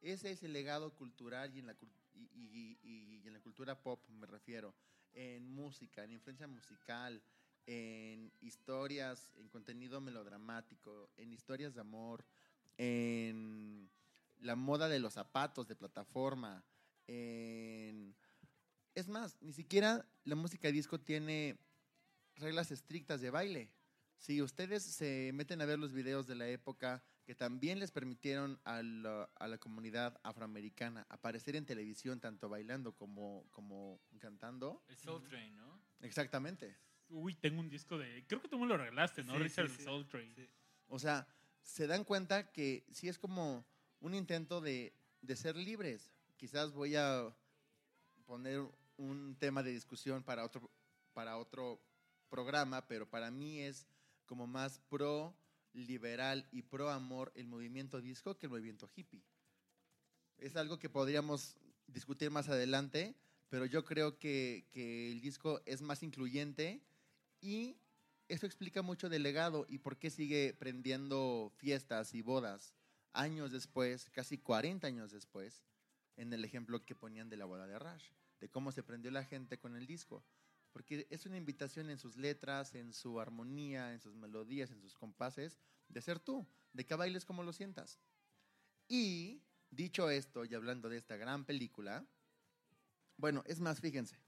ese 0.00 0.32
es 0.32 0.42
el 0.42 0.52
legado 0.52 0.92
cultural 0.96 1.54
y 1.54 1.60
en 1.60 1.66
la, 1.66 3.40
cultura 3.40 3.80
pop 3.80 4.04
me 4.08 4.26
refiero, 4.26 4.74
en 5.12 5.54
música, 5.54 6.02
en 6.02 6.10
influencia 6.10 6.48
musical, 6.48 7.22
en 7.64 8.32
historias, 8.40 9.30
en 9.36 9.48
contenido 9.48 10.00
melodramático, 10.00 11.10
en 11.16 11.32
historias 11.32 11.74
de 11.74 11.80
amor, 11.80 12.24
en 12.76 13.88
la 14.40 14.56
moda 14.56 14.88
de 14.88 14.98
los 14.98 15.12
zapatos 15.12 15.68
de 15.68 15.76
plataforma. 15.76 16.64
Es 17.06 19.06
más, 19.06 19.40
ni 19.40 19.52
siquiera 19.52 20.04
la 20.24 20.34
música 20.34 20.72
disco 20.72 21.00
tiene 21.00 21.56
reglas 22.34 22.72
estrictas 22.72 23.20
de 23.20 23.30
baile. 23.30 23.70
Si 24.18 24.42
ustedes 24.42 24.82
se 24.82 25.30
meten 25.34 25.62
a 25.62 25.66
ver 25.66 25.78
los 25.78 25.92
videos 25.92 26.26
de 26.26 26.34
la 26.34 26.48
época 26.48 27.04
que 27.24 27.34
también 27.34 27.78
les 27.78 27.90
permitieron 27.90 28.60
a 28.64 28.82
la, 28.82 29.30
a 29.36 29.48
la 29.48 29.58
comunidad 29.58 30.20
afroamericana 30.22 31.06
aparecer 31.08 31.56
en 31.56 31.64
televisión, 31.64 32.20
tanto 32.20 32.48
bailando 32.48 32.94
como, 32.94 33.46
como 33.50 34.00
cantando. 34.18 34.84
El 34.88 34.96
Soul 34.96 35.22
Train, 35.24 35.56
¿no? 35.56 35.80
Exactamente. 36.00 36.76
Uy, 37.08 37.34
tengo 37.34 37.60
un 37.60 37.68
disco 37.68 37.96
de. 37.98 38.24
Creo 38.26 38.40
que 38.40 38.48
tú 38.48 38.58
me 38.58 38.66
lo 38.66 38.76
regalaste, 38.76 39.24
¿no? 39.24 39.32
Sí, 39.34 39.38
Richard 39.38 39.70
sí, 39.70 39.76
sí. 39.78 39.84
Soul 39.84 40.06
Train. 40.06 40.34
Sí. 40.34 40.48
O 40.88 40.98
sea, 40.98 41.26
se 41.62 41.86
dan 41.86 42.04
cuenta 42.04 42.52
que 42.52 42.84
sí 42.90 43.08
es 43.08 43.18
como 43.18 43.64
un 44.00 44.14
intento 44.14 44.60
de, 44.60 44.94
de 45.22 45.36
ser 45.36 45.56
libres. 45.56 46.12
Quizás 46.36 46.72
voy 46.72 46.96
a 46.96 47.34
poner 48.26 48.60
un 48.96 49.36
tema 49.38 49.62
de 49.62 49.72
discusión 49.72 50.22
para 50.22 50.44
otro, 50.44 50.70
para 51.14 51.38
otro 51.38 51.80
programa, 52.28 52.86
pero 52.86 53.08
para 53.08 53.30
mí 53.30 53.60
es 53.60 53.86
como 54.26 54.46
más 54.46 54.78
pro 54.88 55.34
liberal 55.74 56.46
y 56.50 56.62
pro 56.62 56.90
amor 56.90 57.32
el 57.34 57.46
movimiento 57.46 58.00
disco 58.00 58.38
que 58.38 58.46
el 58.46 58.50
movimiento 58.50 58.88
hippie. 58.94 59.22
Es 60.38 60.56
algo 60.56 60.78
que 60.78 60.88
podríamos 60.88 61.58
discutir 61.86 62.30
más 62.30 62.48
adelante, 62.48 63.14
pero 63.48 63.66
yo 63.66 63.84
creo 63.84 64.18
que, 64.18 64.66
que 64.72 65.12
el 65.12 65.20
disco 65.20 65.60
es 65.66 65.82
más 65.82 66.02
incluyente 66.02 66.80
y 67.40 67.76
eso 68.28 68.46
explica 68.46 68.82
mucho 68.82 69.08
del 69.08 69.22
legado 69.22 69.66
y 69.68 69.78
por 69.78 69.98
qué 69.98 70.10
sigue 70.10 70.54
prendiendo 70.54 71.52
fiestas 71.56 72.14
y 72.14 72.22
bodas 72.22 72.74
años 73.12 73.52
después, 73.52 74.10
casi 74.10 74.38
40 74.38 74.86
años 74.86 75.12
después, 75.12 75.62
en 76.16 76.32
el 76.32 76.44
ejemplo 76.44 76.84
que 76.84 76.94
ponían 76.94 77.28
de 77.28 77.36
la 77.36 77.44
boda 77.44 77.66
de 77.66 77.78
Rush, 77.78 78.10
de 78.40 78.48
cómo 78.48 78.72
se 78.72 78.82
prendió 78.82 79.10
la 79.10 79.24
gente 79.24 79.58
con 79.58 79.76
el 79.76 79.86
disco. 79.86 80.24
Porque 80.74 81.06
es 81.08 81.24
una 81.24 81.36
invitación 81.36 81.88
en 81.88 81.98
sus 81.98 82.16
letras, 82.16 82.74
en 82.74 82.92
su 82.92 83.20
armonía, 83.20 83.92
en 83.92 84.00
sus 84.00 84.16
melodías, 84.16 84.72
en 84.72 84.80
sus 84.80 84.96
compases, 84.96 85.56
de 85.88 86.02
ser 86.02 86.18
tú, 86.18 86.44
de 86.72 86.84
que 86.84 86.96
bailes 86.96 87.24
como 87.24 87.44
lo 87.44 87.52
sientas. 87.52 88.00
Y 88.88 89.40
dicho 89.70 90.10
esto, 90.10 90.44
y 90.44 90.52
hablando 90.52 90.88
de 90.88 90.96
esta 90.96 91.16
gran 91.16 91.44
película, 91.44 92.04
bueno, 93.16 93.44
es 93.46 93.60
más, 93.60 93.80
fíjense, 93.80 94.18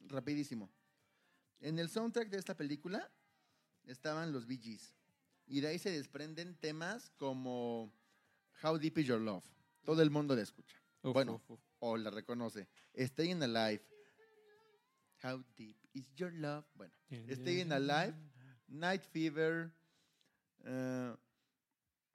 rapidísimo. 0.00 0.70
En 1.60 1.78
el 1.78 1.90
soundtrack 1.90 2.30
de 2.30 2.38
esta 2.38 2.56
película 2.56 3.12
estaban 3.84 4.32
los 4.32 4.46
Bee 4.46 4.56
Gees. 4.56 4.94
Y 5.46 5.60
de 5.60 5.68
ahí 5.68 5.78
se 5.78 5.90
desprenden 5.90 6.54
temas 6.56 7.10
como 7.18 7.92
How 8.62 8.78
Deep 8.78 8.96
Is 8.98 9.06
Your 9.06 9.20
Love. 9.20 9.44
Todo 9.84 10.00
el 10.00 10.10
mundo 10.10 10.34
la 10.34 10.42
escucha. 10.42 10.76
Uf, 11.02 11.12
Bueno. 11.12 11.34
uf, 11.34 11.50
uf. 11.50 11.60
O 11.80 11.98
la 11.98 12.10
reconoce. 12.10 12.68
Staying 12.96 13.42
Alive. 13.42 13.84
How 15.22 15.42
Deep 15.56 15.76
Is 15.94 16.12
Your 16.14 16.32
Love. 16.32 16.64
Bueno, 16.74 16.92
Staying 17.10 17.72
Alive. 17.72 18.14
Night 18.68 19.02
Fever. 19.02 19.72
eh, 20.64 21.14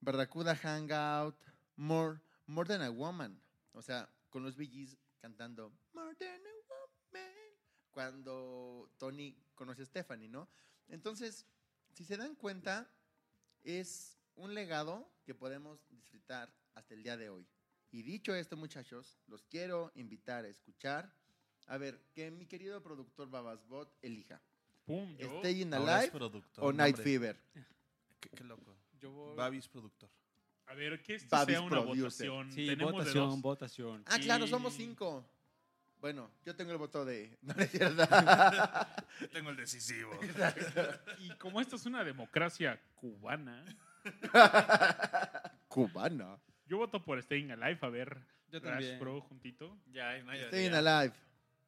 Barracuda 0.02 0.56
Hangout. 0.56 1.36
More, 1.76 2.20
More 2.48 2.68
Than 2.68 2.82
a 2.82 2.90
Woman. 2.92 3.42
O 3.74 3.82
sea, 3.82 4.10
con 4.30 4.44
los 4.44 4.56
Gees 4.56 4.98
cantando 5.20 5.72
More 5.94 6.16
Than 6.16 6.42
a 6.46 6.54
Woman. 6.70 7.32
Cuando 7.92 8.90
Tony 8.98 9.36
conoce 9.56 9.84
a 9.84 9.86
Stephanie, 9.86 10.28
¿no? 10.28 10.48
Entonces, 10.88 11.46
si 11.94 12.04
se 12.06 12.18
dan 12.18 12.36
cuenta, 12.36 12.90
es 13.64 14.18
un 14.36 14.54
legado 14.54 15.10
que 15.26 15.34
podemos 15.36 15.80
disfrutar 15.90 16.54
hasta 16.76 16.94
el 16.94 17.04
día 17.04 17.18
de 17.18 17.30
hoy. 17.30 17.48
Y 17.92 18.02
dicho 18.02 18.34
esto, 18.34 18.58
muchachos, 18.58 19.20
los 19.28 19.44
quiero 19.46 19.92
invitar 19.96 20.46
a 20.46 20.48
escuchar. 20.50 21.14
A 21.68 21.78
ver, 21.78 22.00
que 22.14 22.30
mi 22.32 22.46
querido 22.46 22.82
productor 22.82 23.30
Babasbot 23.30 23.94
elija. 24.02 24.42
Pum, 24.86 25.16
yo. 25.18 25.40
Staying 25.40 25.74
Alive 25.74 26.12
productor, 26.12 26.64
o 26.66 26.74
Night 26.74 26.96
hombre. 26.96 27.04
Fever. 27.04 27.40
Qué, 28.20 28.30
qué 28.30 28.44
loco. 28.44 28.76
Yo 29.00 29.12
voy- 29.12 29.36
Babis 29.36 29.68
productor. 29.68 30.10
A 30.68 30.74
ver, 30.76 31.02
que 31.04 31.16
esto 31.16 31.28
Babis 31.36 31.56
sea 31.56 31.62
una 31.62 31.70
Producer. 31.82 32.04
votación. 32.30 32.52
Sí, 32.52 32.66
Tenemos 32.68 32.92
de 32.92 32.98
votación, 33.00 33.30
dos. 33.30 33.42
votación. 33.42 34.04
Ah, 34.08 34.18
claro, 34.20 34.46
Y- 34.46 34.50
somos 34.50 34.74
cinco. 34.74 35.26
Bueno, 36.00 36.30
yo 36.46 36.54
tengo 36.56 36.72
el 36.74 36.78
voto 36.78 37.06
de... 37.06 37.38
No, 37.42 37.54
no 37.54 37.62
es 37.64 37.72
cierto. 37.72 38.04
Tengo 39.32 39.50
el 39.52 39.56
decisivo. 39.56 40.12
Y 41.20 41.30
como 41.38 41.62
esto 41.62 41.78
es 41.78 41.86
una 41.86 42.04
democracia 42.04 42.78
cubana, 42.96 43.64
Cubana. 45.68 46.38
yo 46.66 46.78
voto 46.78 47.02
por 47.04 47.22
Staying 47.22 47.52
Alive. 47.52 47.80
A 47.82 47.90
ver, 47.90 48.18
Yo 48.50 48.60
Rash 48.60 48.70
también. 48.70 49.00
Pro 49.00 49.22
juntito. 49.22 49.78
Ya 49.92 50.10
hay 50.10 50.24
mayoría. 50.24 50.48
Staying 50.50 50.74
Alive. 50.74 51.14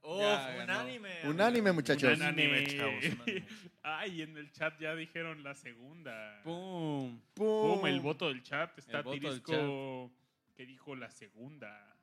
Uf, 0.05 0.19
Ya 0.19 0.55
ganó. 0.55 0.63
unánime. 0.63 1.09
Unánime, 1.25 1.71
muchachos. 1.71 2.17
Unánime, 2.17 2.67
chavos, 2.67 3.03
unánime. 3.03 3.47
Ay, 3.83 4.21
en 4.21 4.37
el 4.37 4.51
chat 4.51 4.79
ya 4.79 4.95
dijeron 4.95 5.43
la 5.43 5.55
segunda. 5.55 6.41
¡Pum! 6.43 7.19
¡Pum! 7.33 7.79
Pum, 7.79 7.87
el 7.87 7.99
voto 7.99 8.27
del 8.27 8.41
chat. 8.43 8.77
Está 8.77 8.99
El 8.99 9.03
voto 9.03 9.13
del 9.29 9.41
Tirisco 9.41 10.11
que 10.55 10.65
dijo 10.65 10.95
la 10.95 11.09
segunda. 11.11 11.95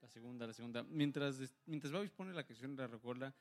La 0.00 0.08
segunda, 0.08 0.46
la 0.46 0.52
segunda. 0.52 0.82
Mientras, 0.84 1.40
mientras 1.66 1.92
Babis 1.92 2.10
pone 2.10 2.32
la 2.32 2.44
canción, 2.44 2.76
la 2.76 2.86
recuerda, 2.86 3.34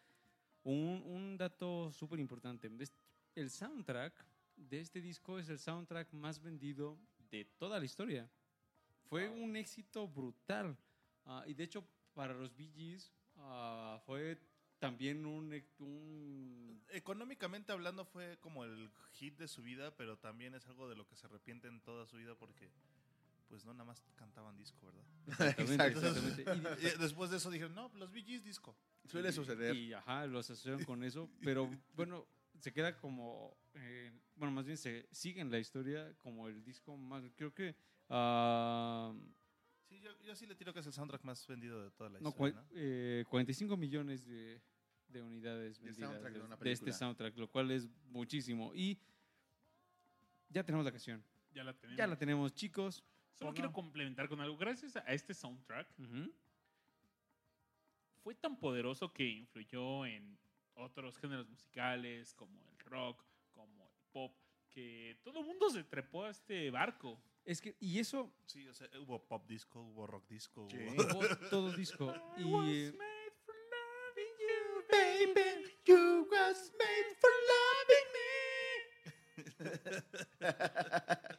un, 0.63 1.03
un 1.05 1.37
dato 1.37 1.91
súper 1.91 2.19
importante. 2.19 2.69
El 3.35 3.49
soundtrack 3.49 4.13
de 4.55 4.79
este 4.79 5.01
disco 5.01 5.37
es 5.37 5.49
el 5.49 5.59
soundtrack 5.59 6.11
más 6.13 6.41
vendido 6.41 6.97
de 7.29 7.45
toda 7.57 7.79
la 7.79 7.85
historia. 7.85 8.27
Fue 9.09 9.29
un 9.29 9.55
éxito 9.55 10.07
brutal. 10.07 10.75
Ah, 11.25 11.43
y 11.45 11.53
de 11.53 11.65
hecho, 11.65 11.85
para 12.13 12.33
los 12.33 12.55
Bee 12.55 12.71
Gees, 12.73 13.11
ah, 13.37 14.01
fue 14.05 14.37
también 14.79 15.25
un, 15.25 15.53
un- 15.79 16.83
Económicamente 16.89 17.71
hablando 17.71 18.05
fue 18.05 18.37
como 18.39 18.63
el 18.63 18.91
hit 19.13 19.37
de 19.37 19.47
su 19.47 19.63
vida, 19.63 19.95
pero 19.95 20.17
también 20.17 20.53
es 20.53 20.65
algo 20.67 20.87
de 20.89 20.95
lo 20.95 21.07
que 21.07 21.15
se 21.15 21.25
arrepiente 21.27 21.67
en 21.67 21.81
toda 21.81 22.05
su 22.05 22.17
vida 22.17 22.35
porque 22.35 22.69
pues 23.47 23.63
no 23.63 23.73
nada 23.73 23.85
más 23.85 24.01
cantaban 24.15 24.57
disco, 24.57 24.85
¿verdad? 24.87 25.05
Exactamente, 25.27 25.87
exactamente. 25.87 26.45
Y 26.95 26.99
después 26.99 27.29
de 27.29 27.37
eso 27.37 27.49
dijeron, 27.51 27.75
no, 27.75 27.89
los 27.95 28.11
Gees 28.11 28.43
disco. 28.43 28.75
Suele 29.05 29.31
suceder. 29.31 29.75
Y 29.75 29.93
ajá, 29.93 30.25
lo 30.25 30.39
asociaron 30.39 30.83
con 30.83 31.03
eso, 31.03 31.29
pero 31.43 31.69
bueno, 31.93 32.25
se 32.59 32.73
queda 32.73 32.97
como, 32.97 33.55
eh, 33.73 34.11
bueno, 34.35 34.51
más 34.53 34.65
bien 34.65 34.77
se 34.77 35.07
sigue 35.11 35.41
en 35.41 35.51
la 35.51 35.59
historia 35.59 36.15
como 36.19 36.47
el 36.47 36.63
disco 36.63 36.97
más, 36.97 37.23
creo 37.35 37.53
que, 37.53 37.75
ah, 38.09 39.13
Sí, 39.95 40.01
yo, 40.01 40.11
yo 40.25 40.35
sí 40.35 40.45
le 40.45 40.55
tiro 40.55 40.73
que 40.73 40.79
es 40.79 40.85
el 40.87 40.93
soundtrack 40.93 41.23
más 41.23 41.45
vendido 41.47 41.81
de 41.81 41.91
toda 41.91 42.09
la 42.09 42.19
no, 42.19 42.29
historia, 42.29 42.53
cua- 42.53 42.61
¿no? 42.63 42.67
eh, 42.75 43.23
45 43.29 43.77
millones 43.77 44.25
de, 44.25 44.61
de 45.07 45.21
unidades 45.21 45.79
De 45.79 45.85
vendidas 45.85 46.09
soundtrack 46.09 46.33
de 46.33 46.39
de, 46.39 46.45
una 46.45 46.55
de 46.57 46.71
este 46.71 46.91
soundtrack, 46.91 47.37
lo 47.37 47.49
cual 47.49 47.71
es 47.71 47.87
muchísimo. 48.09 48.73
Y 48.75 48.99
ya 50.49 50.63
tenemos 50.65 50.83
la 50.85 50.91
canción, 50.91 51.23
Ya 51.53 51.63
la 51.63 51.73
tenemos. 51.73 51.97
ya 51.97 52.07
la 52.07 52.17
tenemos, 52.17 52.53
chicos. 52.53 53.03
Solo 53.33 53.53
quiero 53.53 53.71
complementar 53.71 54.27
con 54.27 54.39
algo. 54.41 54.57
Gracias 54.57 54.95
a 54.97 55.01
este 55.13 55.33
soundtrack, 55.33 55.87
fue 58.23 58.33
tan 58.35 58.57
poderoso 58.57 59.13
que 59.13 59.23
influyó 59.27 60.05
en 60.05 60.37
otros 60.75 61.17
géneros 61.17 61.47
musicales 61.47 62.33
como 62.33 62.59
el 62.71 62.79
rock, 62.79 63.23
como 63.51 63.85
el 63.87 63.93
pop, 64.11 64.35
que 64.69 65.17
todo 65.23 65.39
el 65.41 65.45
mundo 65.45 65.69
se 65.69 65.83
trepó 65.83 66.23
a 66.25 66.31
este 66.31 66.69
barco. 66.71 67.21
Es 67.45 67.61
que, 67.61 67.75
y 67.79 67.99
eso, 67.99 68.33
Sí, 68.47 68.67
o 68.67 68.73
sea, 68.73 68.89
hubo 68.99 69.23
pop 69.27 69.47
disco, 69.47 69.79
hubo 69.81 70.07
rock 70.07 70.27
disco, 70.27 70.67
Sí. 70.69 70.77
hubo... 70.77 71.19
hubo 71.19 71.37
todo 71.49 71.71
disco. 71.73 72.11
I 72.37 72.41
Y, 72.41 72.51
was 72.51 72.67
eh, 72.69 72.91
made 72.97 73.31
for 73.45 73.55
loving 73.75 74.35
you, 74.41 74.83
Baby, 74.89 75.71
you 75.85 76.27
was 76.31 76.71
made 76.79 77.15
for 77.21 77.29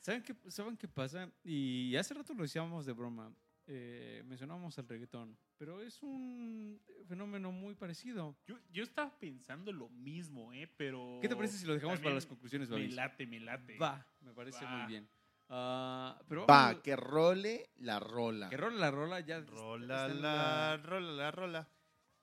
¿Saben 0.00 0.22
qué, 0.22 0.34
¿Saben 0.50 0.76
qué 0.76 0.88
pasa? 0.88 1.30
Y 1.44 1.94
hace 1.96 2.14
rato 2.14 2.32
lo 2.34 2.42
decíamos 2.42 2.86
de 2.86 2.92
broma. 2.92 3.32
eh, 3.66 4.22
mencionábamos 4.24 4.78
el 4.78 4.88
reggaetón, 4.88 5.36
pero 5.58 5.82
es 5.82 6.02
un 6.02 6.80
fenómeno 7.06 7.52
muy 7.52 7.74
parecido. 7.74 8.34
Yo, 8.46 8.56
yo 8.70 8.82
estaba 8.82 9.18
pensando 9.18 9.70
lo 9.72 9.90
mismo, 9.90 10.52
¿eh? 10.54 10.66
Pero. 10.78 11.18
¿Qué 11.20 11.28
te 11.28 11.36
parece 11.36 11.58
si 11.58 11.66
lo 11.66 11.74
dejamos 11.74 12.00
para 12.00 12.14
las 12.14 12.24
conclusiones, 12.24 12.70
Me 12.70 12.76
Babis? 12.76 12.94
late, 12.94 13.26
me 13.26 13.40
late. 13.40 13.76
Va, 13.76 14.06
me 14.20 14.32
parece 14.32 14.64
Va. 14.64 14.70
muy 14.78 14.86
bien. 14.86 15.08
Ah, 15.50 16.20
pero 16.28 16.46
Va, 16.46 16.66
vamos- 16.66 16.82
que 16.82 16.94
role 16.96 17.70
la 17.78 17.98
rola. 17.98 18.50
que 18.50 18.56
rola 18.56 18.76
la 18.76 18.90
rola 18.90 19.20
ya 19.20 19.40
Rola, 19.40 20.06
está 20.06 20.06
en 20.12 20.22
la, 20.22 20.76
rola, 20.76 21.12
la 21.12 21.30
rola. 21.30 21.68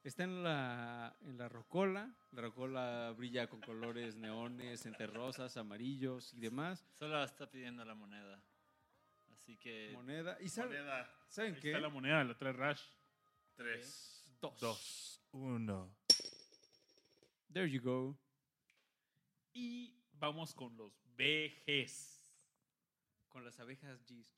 Está 0.04 0.24
en 0.24 0.44
la, 0.44 1.16
en 1.22 1.38
la 1.38 1.50
rocola. 1.50 2.14
La 2.32 2.42
rocola 2.44 3.12
brilla 3.18 3.48
con 3.48 3.60
colores 3.62 4.16
neones, 4.16 4.86
entre 4.86 5.08
rosas, 5.08 5.58
amarillos 5.58 6.32
y 6.36 6.40
demás. 6.42 6.86
Solo 6.94 7.24
está 7.24 7.50
pidiendo 7.50 7.84
la 7.84 7.96
moneda. 7.96 8.40
Así 9.34 9.58
que. 9.58 9.90
Moneda. 9.94 10.38
¿Y 10.42 10.50
sabe- 10.50 10.78
Moneda. 10.78 11.10
saben 11.28 11.56
Ahí 11.56 11.62
qué? 11.62 11.70
está 11.72 11.80
la 11.82 11.90
moneda, 11.90 12.24
la 12.24 12.38
trae 12.38 12.54
Rush. 12.54 12.82
Tres, 13.56 14.24
Dos. 14.40 14.60
dos, 14.60 15.22
uno. 15.32 15.96
There 17.52 17.68
you 17.72 17.82
go. 17.82 18.16
Y 19.54 19.98
vamos 20.14 20.54
con 20.54 20.76
los 20.78 20.92
BGs. 21.18 22.15
Con 23.36 23.44
las 23.44 23.60
abejas 23.60 24.02
G's. 24.06 24.32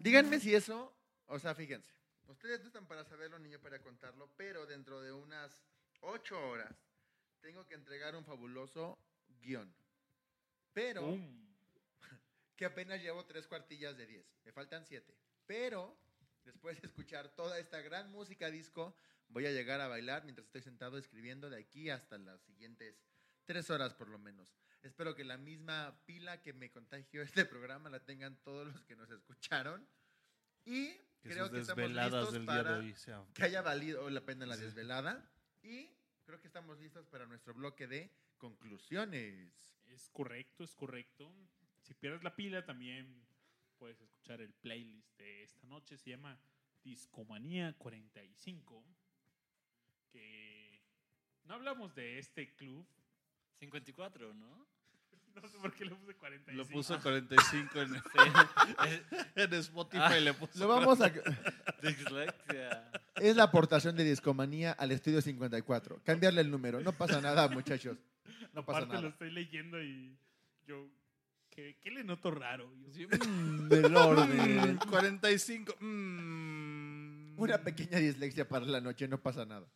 Díganme 0.00 0.40
si 0.40 0.54
eso, 0.54 0.96
o 1.26 1.38
sea, 1.38 1.54
fíjense, 1.54 1.92
ustedes 2.26 2.60
no 2.60 2.68
están 2.68 2.88
para 2.88 3.04
saberlo 3.04 3.38
ni 3.38 3.50
yo 3.50 3.60
para 3.60 3.82
contarlo, 3.82 4.30
pero 4.34 4.64
dentro 4.64 5.02
de 5.02 5.12
unas 5.12 5.62
ocho 6.00 6.40
horas 6.48 6.74
tengo 7.42 7.66
que 7.66 7.74
entregar 7.74 8.16
un 8.16 8.24
fabuloso 8.24 8.98
guion. 9.42 9.70
Pero 10.72 11.18
que 12.56 12.64
apenas 12.64 13.02
llevo 13.02 13.26
tres 13.26 13.46
cuartillas 13.46 13.94
de 13.98 14.06
diez, 14.06 14.26
me 14.42 14.52
faltan 14.52 14.86
siete. 14.86 15.14
Pero 15.46 15.94
después 16.44 16.80
de 16.80 16.88
escuchar 16.88 17.28
toda 17.36 17.58
esta 17.58 17.82
gran 17.82 18.10
música 18.10 18.50
disco, 18.50 18.96
voy 19.28 19.44
a 19.44 19.50
llegar 19.50 19.82
a 19.82 19.88
bailar 19.88 20.24
mientras 20.24 20.46
estoy 20.46 20.62
sentado 20.62 20.96
escribiendo 20.96 21.50
de 21.50 21.58
aquí 21.58 21.90
hasta 21.90 22.16
las 22.16 22.40
siguientes 22.40 22.96
tres 23.44 23.68
horas 23.68 23.92
por 23.92 24.08
lo 24.08 24.18
menos. 24.18 24.56
Espero 24.82 25.14
que 25.14 25.24
la 25.24 25.36
misma 25.36 26.00
pila 26.06 26.40
que 26.42 26.52
me 26.52 26.70
contagió 26.70 27.22
este 27.44 27.44
programa 27.44 27.90
la 27.90 28.00
tengan 28.04 28.36
todos 28.42 28.66
los 28.72 28.84
que 28.84 28.96
nos 28.96 29.10
escucharon. 29.10 29.86
Y 30.64 30.88
Que 31.22 31.30
creo 31.30 31.50
que 31.50 31.60
estamos 31.60 31.90
listos 31.90 32.32
del 32.32 32.42
día 32.42 32.46
para 32.46 32.78
de 32.78 32.78
hoy 32.78 32.94
que 33.34 33.44
haya 33.44 33.62
valido 33.62 34.08
la 34.10 34.24
pena 34.24 34.46
la 34.46 34.56
Sí. 34.56 34.62
desvelada. 34.62 35.30
Y 35.62 35.90
creo 36.24 36.40
que 36.40 36.46
estamos 36.46 36.78
listos 36.78 37.06
para 37.06 37.26
nuestro 37.26 37.54
bloque 37.54 37.86
de 37.86 38.10
conclusiones. 38.38 39.76
Es 39.88 40.08
correcto, 40.10 40.64
es 40.64 40.74
correcto. 40.74 41.30
Si 41.82 41.94
pierdes 41.94 42.22
la 42.22 42.34
pila, 42.34 42.64
también 42.64 43.26
puedes 43.78 44.00
escuchar 44.00 44.40
el 44.40 44.52
playlist 44.54 45.18
de 45.18 45.42
esta 45.42 45.66
noche. 45.66 45.98
Se 45.98 46.10
llama 46.10 46.38
Discomanía 46.84 47.74
45. 47.78 48.84
Que 50.10 50.80
no 51.44 51.54
hablamos 51.54 51.94
de 51.94 52.18
este 52.18 52.54
club. 52.54 52.86
54, 53.60 54.34
¿no? 54.34 54.66
No 55.40 55.48
sé 55.48 55.58
por 55.58 55.72
qué 55.72 55.84
le 55.84 55.94
puse 55.94 56.14
45. 56.16 56.56
Lo 56.56 56.66
puso 56.66 57.00
45 57.00 57.80
en, 57.82 57.94
en 59.36 59.54
Spotify. 59.54 60.02
Ah. 60.04 60.18
le 60.18 60.34
puso 60.34 60.58
Lo 60.58 60.66
vamos 60.66 61.00
a... 61.00 61.08
Dislexia. 61.82 62.90
Es 63.14 63.36
la 63.36 63.44
aportación 63.44 63.94
de 63.96 64.02
Discomanía 64.02 64.72
al 64.72 64.90
estudio 64.90 65.22
54. 65.22 66.00
Cambiarle 66.04 66.40
el 66.40 66.50
número. 66.50 66.80
No 66.80 66.90
pasa 66.92 67.20
nada, 67.20 67.46
muchachos. 67.48 67.96
No 68.52 68.64
pasa 68.64 68.78
Aparte 68.78 68.94
lo 68.94 69.00
nada. 69.02 69.08
estoy 69.08 69.30
leyendo 69.30 69.80
y 69.80 70.18
yo... 70.66 70.88
¿Qué, 71.48 71.78
qué 71.80 71.90
le 71.92 72.02
noto 72.02 72.30
raro? 72.32 72.72
Yo, 72.92 73.06
Del 73.68 73.96
orden. 73.96 74.74
Mm, 74.74 74.78
45. 74.90 75.76
mm. 75.80 77.38
Una 77.40 77.58
pequeña 77.58 77.98
dislexia 77.98 78.48
para 78.48 78.66
la 78.66 78.80
noche, 78.80 79.06
no 79.08 79.20
pasa 79.20 79.44
nada. 79.46 79.66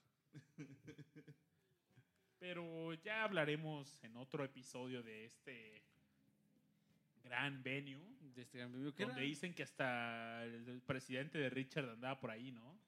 Pero 2.44 2.92
ya 2.92 3.24
hablaremos 3.24 3.98
en 4.02 4.18
otro 4.18 4.44
episodio 4.44 5.02
de 5.02 5.24
este 5.24 5.82
gran 7.22 7.62
venue. 7.62 7.98
De 8.34 8.42
este 8.42 8.58
gran 8.58 8.70
¿qué 8.70 9.04
Donde 9.06 9.20
era? 9.20 9.20
dicen 9.22 9.54
que 9.54 9.62
hasta 9.62 10.44
el, 10.44 10.68
el 10.68 10.82
presidente 10.82 11.38
de 11.38 11.48
Richard 11.48 11.88
andaba 11.88 12.20
por 12.20 12.30
ahí, 12.30 12.52
¿no? 12.52 12.78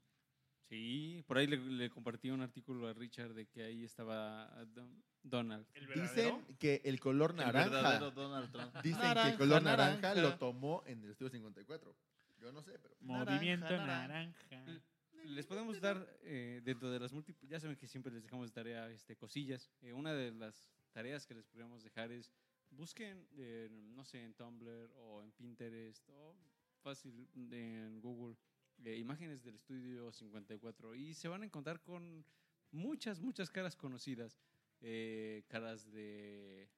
Sí, 0.69 1.25
por 1.27 1.39
ahí 1.39 1.47
le, 1.47 1.57
le 1.57 1.89
compartí 1.89 2.29
un 2.29 2.43
artículo 2.43 2.87
a 2.87 2.93
Richard 2.93 3.33
de 3.33 3.47
que 3.47 3.63
ahí 3.63 3.83
estaba 3.85 4.47
Don- 4.75 5.03
Donald. 5.23 5.67
Dicen 5.95 6.45
que 6.59 6.83
el 6.85 7.01
color 7.01 7.31
El 7.31 7.37
naranja. 7.39 7.71
verdadero 7.71 8.11
Donald 8.11 8.53
Trump. 8.53 8.75
Dicen 8.83 9.15
que 9.15 9.29
el 9.31 9.39
color 9.39 9.63
naranja, 9.63 10.01
naranja. 10.09 10.21
lo 10.21 10.37
tomó 10.37 10.83
en 10.87 11.03
el 11.03 11.13
estudio 11.13 11.31
54. 11.31 11.97
Yo 12.41 12.53
no 12.53 12.63
sé, 12.63 12.79
pero. 12.79 12.95
Movimiento 13.01 13.65
naranja. 13.75 14.07
naranja. 14.07 14.81
Les 15.29 15.47
podemos 15.47 15.81
dar 15.81 16.19
eh, 16.23 16.61
dentro 16.65 16.91
de 16.91 16.99
las 17.01 17.13
múltiples, 17.13 17.49
ya 17.51 17.59
saben 17.61 17.77
que 17.77 17.87
siempre 17.89 18.13
les 18.13 18.23
dejamos 18.23 18.49
de 18.49 18.55
tarea 18.55 18.89
este, 18.91 19.17
cosillas. 19.17 19.71
Eh, 19.83 19.93
una 19.93 20.13
de 20.15 20.31
las 20.33 20.69
tareas 20.93 21.27
que 21.27 21.35
les 21.35 21.45
podríamos 21.47 21.83
dejar 21.83 22.13
es 22.13 22.31
busquen, 22.71 23.27
eh, 23.37 23.69
no 23.71 24.05
sé, 24.05 24.23
en 24.23 24.35
Tumblr 24.35 24.91
o 24.97 25.23
en 25.23 25.33
Pinterest 25.33 26.09
o 26.11 26.37
fácil 26.83 27.29
en 27.35 28.01
Google 28.01 28.37
eh, 28.85 28.97
imágenes 28.97 29.43
del 29.43 29.57
estudio 29.57 30.13
54 30.13 30.95
y 30.95 31.15
se 31.15 31.29
van 31.29 31.43
a 31.43 31.47
encontrar 31.47 31.81
con 31.83 32.25
muchas, 32.71 33.21
muchas 33.21 33.51
caras 33.51 33.75
conocidas. 33.77 34.39
Eh, 34.81 35.45
caras 35.49 35.91
de 35.91 36.69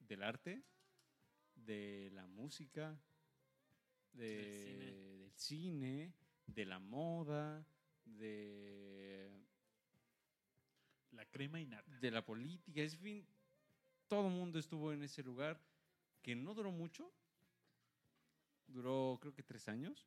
del 0.00 0.22
arte, 0.22 0.62
de 1.54 2.10
la 2.12 2.26
música, 2.26 2.98
de- 4.12 4.26
Del 4.26 4.52
cine. 4.52 4.84
del 4.92 5.32
cine, 5.32 6.14
de 6.48 6.64
la 6.64 6.78
moda, 6.78 7.64
de, 8.04 9.30
La 11.12 11.24
crema 11.26 11.60
y 11.60 11.66
nata. 11.66 11.98
de 11.98 12.10
la 12.10 12.24
política, 12.24 12.82
en 12.82 12.90
fin, 12.90 13.26
todo 14.08 14.28
el 14.28 14.34
mundo 14.34 14.58
estuvo 14.58 14.92
en 14.92 15.02
ese 15.02 15.22
lugar 15.22 15.60
que 16.22 16.34
no 16.34 16.54
duró 16.54 16.72
mucho, 16.72 17.12
duró 18.66 19.18
creo 19.20 19.34
que 19.34 19.42
tres 19.42 19.68
años, 19.68 20.06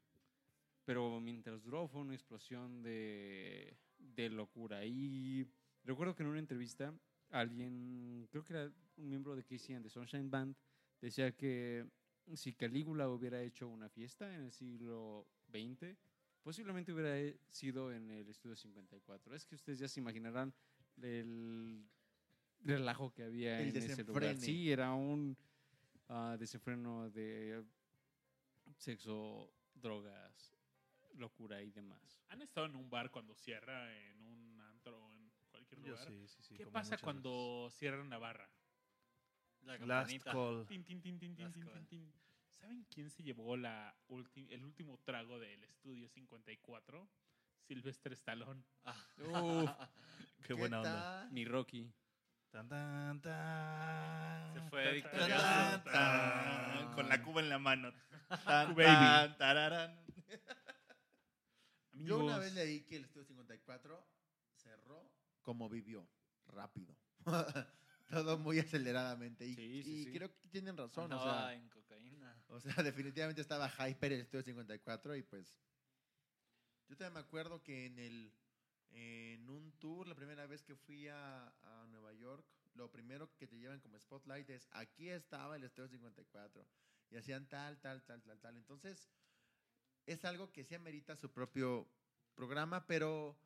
pero 0.84 1.20
mientras 1.20 1.64
duró 1.64 1.88
fue 1.88 2.02
una 2.02 2.14
explosión 2.14 2.82
de, 2.82 3.78
de 3.98 4.30
locura. 4.30 4.86
Y 4.86 5.48
recuerdo 5.84 6.16
que 6.16 6.24
en 6.24 6.30
una 6.30 6.40
entrevista 6.40 6.94
alguien, 7.30 8.28
creo 8.30 8.44
que 8.44 8.54
era 8.54 8.72
un 8.98 9.10
miembro 9.10 9.36
de 9.36 9.44
Casey 9.44 9.76
and 9.76 9.86
the 9.86 9.90
Sunshine 9.90 10.30
Band, 10.30 10.56
decía 11.00 11.32
que 11.36 11.86
si 12.34 12.54
Calígula 12.54 13.10
hubiera 13.10 13.42
hecho 13.42 13.68
una 13.68 13.90
fiesta 13.90 14.34
en 14.34 14.42
el 14.42 14.52
siglo 14.52 15.28
XX, 15.52 15.98
posiblemente 16.44 16.92
hubiera 16.92 17.18
eh, 17.18 17.40
sido 17.50 17.92
en 17.92 18.10
el 18.12 18.30
estudio 18.30 18.56
54. 18.56 19.36
Es 19.36 19.46
que 19.46 19.56
ustedes 19.56 19.80
ya 19.80 19.88
se 19.88 20.00
imaginarán 20.00 20.54
el 21.02 21.86
relajo 22.64 23.12
que 23.12 23.24
había 23.24 23.60
El 23.60 23.70
en 23.70 23.78
ese 23.78 24.04
lugar. 24.04 24.36
Sí, 24.36 24.72
era 24.72 24.94
un 24.94 25.38
ah, 26.10 26.36
desenfreno 26.40 27.10
de 27.10 27.64
sexo, 28.78 29.54
drogas, 29.74 30.56
locura 31.16 31.62
y 31.62 31.72
demás. 31.72 32.22
¿Han 32.30 32.42
estado 32.42 32.68
en 32.68 32.76
un 32.76 32.90
bar 32.90 33.12
cuando 33.12 33.36
cierra, 33.36 33.94
en 34.10 34.26
un 34.26 34.62
antro 34.62 34.98
o 34.98 35.12
en 35.12 35.32
cualquier 35.50 35.82
Yo 35.82 35.92
lugar? 35.92 36.08
sí, 36.08 36.28
sí, 36.28 36.44
sí, 36.44 36.56
¿Qué 36.56 36.68
pasa 36.68 36.98
cuando 36.98 37.70
cierran 37.72 38.10
la 38.10 38.18
barra? 38.18 38.50
La 39.64 39.74
veces. 39.74 39.88
Last 39.88 40.10
campanita. 40.10 40.32
call. 40.32 40.66
Tin, 40.68 40.84
tin, 40.84 41.02
tin, 41.02 41.20
tin, 41.20 41.36
tin, 41.36 42.14
¿Saben 42.62 42.86
quién 42.94 43.10
se 43.10 43.24
llevó 43.24 43.58
la 43.58 43.96
el 44.50 44.64
último 44.64 45.00
trago 45.00 45.40
del 45.40 45.64
estudio 45.64 46.08
54? 46.10 47.10
Sylvester 47.68 48.14
Stallone. 48.14 48.64
Ah. 48.86 48.96
Qué 50.46 50.54
buena 50.54 50.78
onda. 50.78 51.28
Mi 51.32 51.44
Rocky. 51.46 51.92
Tan, 52.52 52.68
tan, 52.70 53.22
tan. 53.22 54.54
Se 54.54 54.62
fue 54.70 54.84
Tan, 54.84 54.94
victorioso. 54.94 55.42
tan, 55.42 55.84
tan. 55.86 56.94
Con 56.94 57.10
la 57.10 57.24
cuba 57.24 57.42
en 57.42 57.50
la 57.50 57.58
mano. 57.60 57.92
Tan, 58.46 58.76
Baby. 58.76 58.84
tan, 58.86 59.38
tararán. 59.38 60.00
Yo 61.94 62.20
una 62.24 62.38
vez 62.38 62.54
leí 62.54 62.82
que 62.86 62.96
el 62.98 63.04
estudio 63.06 63.26
54 63.26 64.08
cerró 64.56 65.12
como 65.42 65.68
vivió, 65.70 66.08
rápido. 66.48 66.96
Todo 68.10 68.38
muy 68.38 68.60
aceleradamente. 68.60 69.46
Y, 69.46 69.56
Sí, 69.56 69.84
sí, 69.84 69.92
y 70.02 70.04
sí. 70.06 70.14
creo 70.14 70.30
que 70.38 70.48
tienen 70.50 70.76
razón. 70.78 71.12
O 71.12 71.16
Andaba 71.16 71.48
sea, 71.50 71.54
en 71.56 71.70
cocaína. 71.70 71.81
O 72.52 72.60
sea, 72.60 72.74
definitivamente 72.84 73.42
estaba 73.42 73.70
hyper 73.70 74.12
el 74.12 74.22
estudio 74.22 74.44
54 74.44 75.16
y 75.16 75.24
pues. 75.24 75.58
Yo 76.88 76.98
también 76.98 77.14
me 77.14 77.20
acuerdo 77.22 77.64
que 77.64 77.86
en 77.86 77.98
el 78.00 78.34
en 78.94 79.50
un 79.50 79.72
tour, 79.80 80.06
la 80.06 80.16
primera 80.16 80.46
vez 80.48 80.64
que 80.64 80.76
fui 80.76 81.08
a, 81.08 81.48
a 81.48 81.88
Nueva 81.88 82.14
York, 82.14 82.46
lo 82.74 82.92
primero 82.92 83.34
que 83.38 83.48
te 83.48 83.58
llevan 83.58 83.80
como 83.80 83.98
spotlight 83.98 84.50
es 84.50 84.68
aquí 84.72 85.10
estaba 85.10 85.56
el 85.56 85.64
estudio 85.64 85.88
54 85.88 86.68
y 87.10 87.16
hacían 87.16 87.48
tal, 87.48 87.80
tal, 87.80 88.04
tal, 88.04 88.22
tal, 88.22 88.40
tal. 88.40 88.58
Entonces, 88.58 89.10
es 90.06 90.26
algo 90.26 90.52
que 90.52 90.66
sí 90.66 90.76
amerita 90.76 91.16
su 91.16 91.32
propio 91.32 91.90
programa, 92.36 92.86
pero 92.86 93.38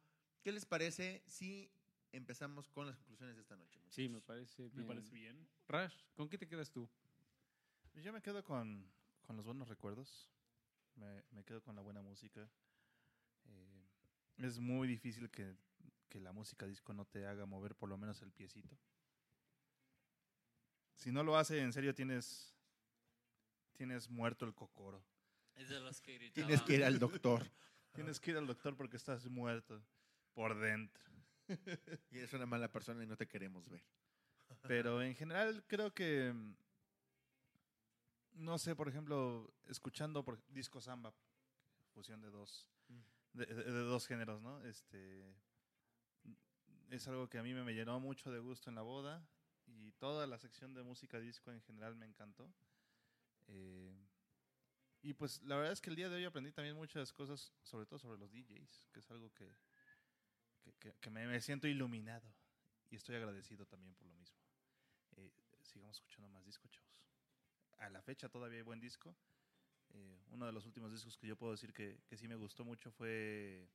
¿qué 0.41 0.52
les 0.52 0.65
parece 0.65 1.23
si 1.27 1.72
empezamos 2.11 2.68
con 2.69 2.88
las 2.88 2.98
conclusiones 2.98 3.36
de 3.36 3.41
esta 3.44 3.56
noche? 3.56 3.80
Sí, 3.90 4.10
me 4.10 4.15
muchachos? 4.15 4.26
parece 4.26 4.64
bien. 4.64 4.76
me 4.76 4.84
parece 4.86 5.14
bien. 5.14 5.48
Rash, 5.68 5.95
¿con 6.15 6.27
qué 6.27 6.40
te 6.40 6.48
quedas 6.48 6.72
tú? 6.72 6.90
Yo 8.02 8.14
me 8.14 8.22
quedo 8.22 8.44
con, 8.44 8.86
con 9.22 9.36
los 9.38 9.46
buenos 9.46 9.68
recuerdos. 9.68 10.30
Me, 10.96 11.24
me 11.32 11.44
quedo 11.44 11.62
con 11.62 11.76
la 11.76 11.82
buena 11.82 12.02
música. 12.02 12.50
Eh, 13.46 13.86
es 14.38 14.60
muy 14.60 14.88
difícil 14.88 15.30
que, 15.30 15.56
que 16.10 16.20
la 16.20 16.32
música 16.32 16.66
disco 16.66 16.94
no 16.94 17.06
te 17.06 17.26
haga 17.26 17.46
mover 17.46 17.76
por 17.76 17.90
lo 17.90 17.98
menos 17.98 18.22
el 18.22 18.32
piecito. 18.32 18.78
Si 20.96 21.12
no 21.12 21.24
lo 21.24 21.38
hace, 21.38 21.60
en 21.60 21.74
serio 21.74 21.94
tienes, 21.94 22.54
tienes 23.74 24.10
muerto 24.10 24.46
el 24.46 24.54
cocoro. 24.54 25.04
Es 25.56 25.70
de 25.70 25.80
los 25.80 26.02
que 26.02 26.14
gritaban. 26.18 26.48
Tienes 26.48 26.66
que 26.66 26.76
ir 26.76 26.84
al 26.84 27.00
doctor. 27.00 27.50
Tienes 27.94 28.20
que 28.20 28.32
ir 28.32 28.38
al 28.38 28.48
doctor 28.48 28.76
porque 28.76 28.98
estás 28.98 29.26
muerto 29.28 29.82
por 30.34 30.58
dentro. 30.60 31.04
Y 32.12 32.18
eres 32.18 32.34
una 32.34 32.46
mala 32.46 32.72
persona 32.72 33.04
y 33.04 33.08
no 33.08 33.16
te 33.16 33.28
queremos 33.28 33.70
ver. 33.70 33.84
Pero 34.68 35.02
en 35.02 35.16
general 35.16 35.64
creo 35.68 35.94
que, 35.94 36.34
no 38.36 38.57
sé, 38.57 38.76
por 38.76 38.88
ejemplo, 38.90 39.53
escuchando 39.68 40.24
por 40.24 40.41
disco 40.49 40.82
samba, 40.82 41.14
fusión 41.94 42.22
de 42.22 42.30
dos, 42.30 42.68
de, 43.34 43.45
de- 43.48 43.64
de 43.66 43.80
dos 43.82 44.07
géneros, 44.07 44.41
¿no? 44.41 44.64
Este, 44.66 45.36
es 46.90 47.07
algo 47.07 47.30
que 47.30 47.38
a 47.38 47.44
mí 47.44 47.53
me, 47.53 47.64
me 47.64 47.74
llenó 47.74 47.99
mucho 47.99 48.32
de 48.32 48.40
gusto 48.40 48.70
en 48.70 48.76
la 48.76 48.82
boda 48.82 49.28
y 49.66 49.91
toda 49.94 50.28
la 50.28 50.38
sección 50.38 50.74
de 50.74 50.84
música 50.84 51.20
disco 51.20 51.52
en 51.52 51.62
general 51.62 51.95
me 51.95 52.06
encantó. 52.06 52.53
Eh, 53.48 53.94
Y 55.02 55.14
pues 55.14 55.41
la 55.44 55.56
verdad 55.56 55.72
es 55.74 55.82
que 55.82 55.90
el 55.90 55.95
día 55.95 56.10
de 56.10 56.16
hoy 56.18 56.26
aprendí 56.26 56.52
también 56.52 56.76
muchas 56.76 57.14
cosas, 57.14 57.53
sobre 57.64 57.86
todo 57.86 57.99
sobre 57.99 58.18
los 58.20 58.32
DJs, 58.32 58.90
que 58.91 58.99
es 58.99 59.12
algo 59.12 59.32
que, 59.34 59.56
que, 60.62 60.74
que- 60.74 60.94
que 60.99 61.10
me, 61.10 61.28
me 61.28 61.41
siento 61.41 61.68
iluminado 61.68 62.28
y 62.90 62.95
estoy 62.98 63.16
agradecido 63.16 63.66
también 63.66 63.95
por 63.95 64.07
lo 64.07 64.14
mismo. 64.14 64.38
Eh, 65.18 65.32
sigamos 65.64 65.98
escuchando 65.98 66.30
más 66.30 66.45
disco, 66.45 66.68
chavos. 66.70 66.95
A 67.77 67.89
la 67.89 68.02
fecha 68.02 68.30
todavía 68.30 68.57
hay 68.57 68.64
buen 68.64 68.80
disco. 68.80 69.15
Eh, 69.89 70.23
uno 70.30 70.45
de 70.45 70.52
los 70.52 70.65
últimos 70.65 70.91
discos 70.91 71.18
que 71.18 71.27
yo 71.27 71.35
puedo 71.35 71.52
decir 71.52 71.73
que, 71.73 72.02
que 72.07 72.18
sí 72.18 72.27
me 72.27 72.35
gustó 72.35 72.64
mucho 72.65 72.91
fue 72.91 73.69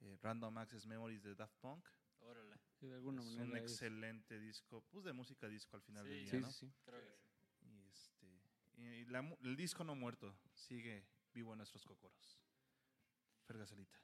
eh, 0.00 0.18
Random 0.22 0.56
Access 0.58 0.86
Memories 0.86 1.22
de 1.22 1.34
Daft 1.34 1.56
Punk. 1.60 1.86
Órale. 2.20 2.56
Sí, 2.78 2.86
de 2.86 2.94
alguna 2.94 3.20
es 3.22 3.28
manera. 3.28 3.44
un 3.44 3.56
es- 3.56 3.72
excelente 3.72 4.38
disco, 4.38 4.82
pues 4.90 5.04
de 5.04 5.12
música 5.12 5.48
disco 5.48 5.76
al 5.76 5.82
final 5.82 6.04
Sí, 6.04 6.10
del 6.10 6.20
día, 6.24 6.30
Sí, 6.30 6.40
¿no? 6.40 6.50
sí, 6.52 6.66
sí. 6.68 6.72
Creo 6.84 7.00
que 7.00 7.16
sí. 7.16 7.66
Y, 7.66 7.86
este, 7.86 8.26
y 8.76 9.04
la 9.06 9.20
el 9.42 9.56
disco 9.56 9.84
no 9.84 9.94
muerto, 9.94 10.36
sigue 10.54 11.04
vivo 11.32 11.52
en 11.52 11.58
nuestros 11.58 11.84
cocoros. 11.84 12.38
Fergacelita. 13.46 13.98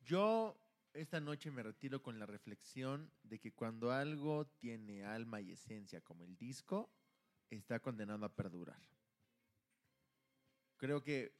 Yo 0.00 0.58
esta 0.94 1.20
noche 1.20 1.50
me 1.50 1.62
retiro 1.62 2.02
con 2.02 2.18
la 2.18 2.26
reflexión 2.26 3.12
de 3.22 3.38
que 3.38 3.52
cuando 3.52 3.92
algo 3.92 4.46
tiene 4.46 5.04
alma 5.04 5.40
y 5.40 5.52
esencia 5.52 6.00
como 6.00 6.24
el 6.24 6.36
disco, 6.36 6.90
está 7.56 7.80
condenado 7.80 8.24
a 8.24 8.34
perdurar. 8.34 8.80
Creo 10.76 11.02
que 11.02 11.32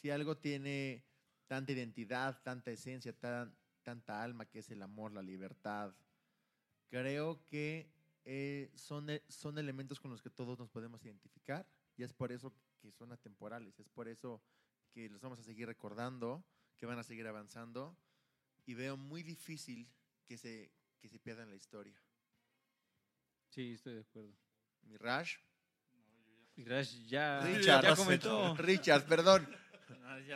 si 0.00 0.10
algo 0.10 0.36
tiene 0.36 1.04
tanta 1.46 1.72
identidad, 1.72 2.42
tanta 2.42 2.70
esencia, 2.70 3.12
tan- 3.12 3.56
tanta 3.82 4.22
alma 4.22 4.46
que 4.46 4.60
es 4.60 4.70
el 4.70 4.82
amor, 4.82 5.12
la 5.12 5.22
libertad, 5.22 5.94
creo 6.88 7.46
que 7.46 7.90
eh, 8.24 8.70
son, 8.74 9.10
e- 9.10 9.22
son 9.28 9.58
elementos 9.58 10.00
con 10.00 10.10
los 10.10 10.22
que 10.22 10.30
todos 10.30 10.58
nos 10.58 10.68
podemos 10.70 11.04
identificar 11.04 11.66
y 11.96 12.02
es 12.02 12.12
por 12.12 12.32
eso 12.32 12.52
que 12.80 12.90
son 12.92 13.12
atemporales, 13.12 13.78
es 13.78 13.88
por 13.88 14.08
eso 14.08 14.42
que 14.92 15.08
los 15.08 15.20
vamos 15.20 15.38
a 15.38 15.42
seguir 15.42 15.66
recordando, 15.66 16.44
que 16.76 16.86
van 16.86 16.98
a 16.98 17.04
seguir 17.04 17.26
avanzando 17.26 17.96
y 18.66 18.74
veo 18.74 18.96
muy 18.96 19.22
difícil 19.22 19.88
que 20.26 20.36
se, 20.36 20.70
que 21.00 21.08
se 21.08 21.18
pierdan 21.18 21.50
la 21.50 21.56
historia. 21.56 22.00
Sí, 23.50 23.72
estoy 23.72 23.94
de 23.94 24.00
acuerdo. 24.00 24.32
Mi 24.82 24.96
Ya, 26.56 27.40
Richard, 27.40 27.84
ya 27.84 27.96
comentó. 27.96 28.54
Richard, 28.56 29.06
perdón. 29.06 29.48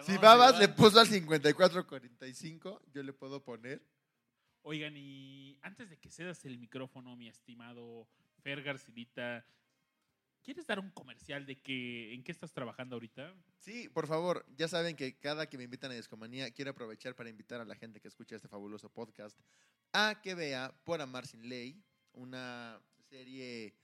Si 0.02 0.16
Babas 0.18 0.58
le 0.58 0.68
puso 0.68 0.98
al 0.98 1.06
5445, 1.06 2.82
yo 2.92 3.02
le 3.02 3.12
puedo 3.12 3.42
poner. 3.42 3.82
Oigan, 4.62 4.96
y 4.96 5.58
antes 5.62 5.90
de 5.90 5.98
que 5.98 6.10
cedas 6.10 6.44
el 6.44 6.58
micrófono, 6.58 7.16
mi 7.16 7.28
estimado 7.28 8.08
Fer 8.42 8.62
Garcilita, 8.62 9.46
¿quieres 10.42 10.66
dar 10.66 10.78
un 10.80 10.90
comercial 10.90 11.44
de 11.44 11.60
que 11.60 12.14
en 12.14 12.24
qué 12.24 12.32
estás 12.32 12.52
trabajando 12.52 12.96
ahorita? 12.96 13.34
Sí, 13.58 13.88
por 13.90 14.06
favor, 14.06 14.46
ya 14.56 14.66
saben 14.68 14.96
que 14.96 15.18
cada 15.18 15.48
que 15.48 15.58
me 15.58 15.64
invitan 15.64 15.90
a 15.90 15.94
Discomanía, 15.94 16.50
quiero 16.50 16.70
aprovechar 16.70 17.14
para 17.14 17.28
invitar 17.28 17.60
a 17.60 17.66
la 17.66 17.76
gente 17.76 18.00
que 18.00 18.08
escucha 18.08 18.36
este 18.36 18.48
fabuloso 18.48 18.88
podcast 18.88 19.38
a 19.92 20.20
que 20.22 20.34
vea 20.34 20.74
Por 20.84 21.00
Amar 21.00 21.26
Sin 21.26 21.48
Ley, 21.48 21.82
una 22.12 22.80
serie 23.10 23.74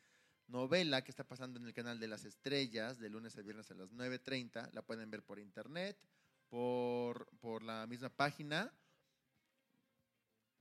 novela 0.51 1.03
que 1.03 1.11
está 1.11 1.25
pasando 1.25 1.59
en 1.59 1.67
el 1.67 1.75
canal 1.75 1.99
de 1.99 2.09
las 2.09 2.25
estrellas 2.25 2.99
de 2.99 3.09
lunes 3.09 3.37
a 3.37 3.43
viernes 3.43 3.71
a 3.71 3.75
las 3.75 3.91
9.30. 3.93 4.73
La 4.73 4.83
pueden 4.83 5.11
ver 5.11 5.23
por 5.23 5.39
internet, 5.39 5.99
por, 6.49 7.27
por 7.39 7.63
la 7.63 7.87
misma 7.87 8.11
página. 8.11 8.73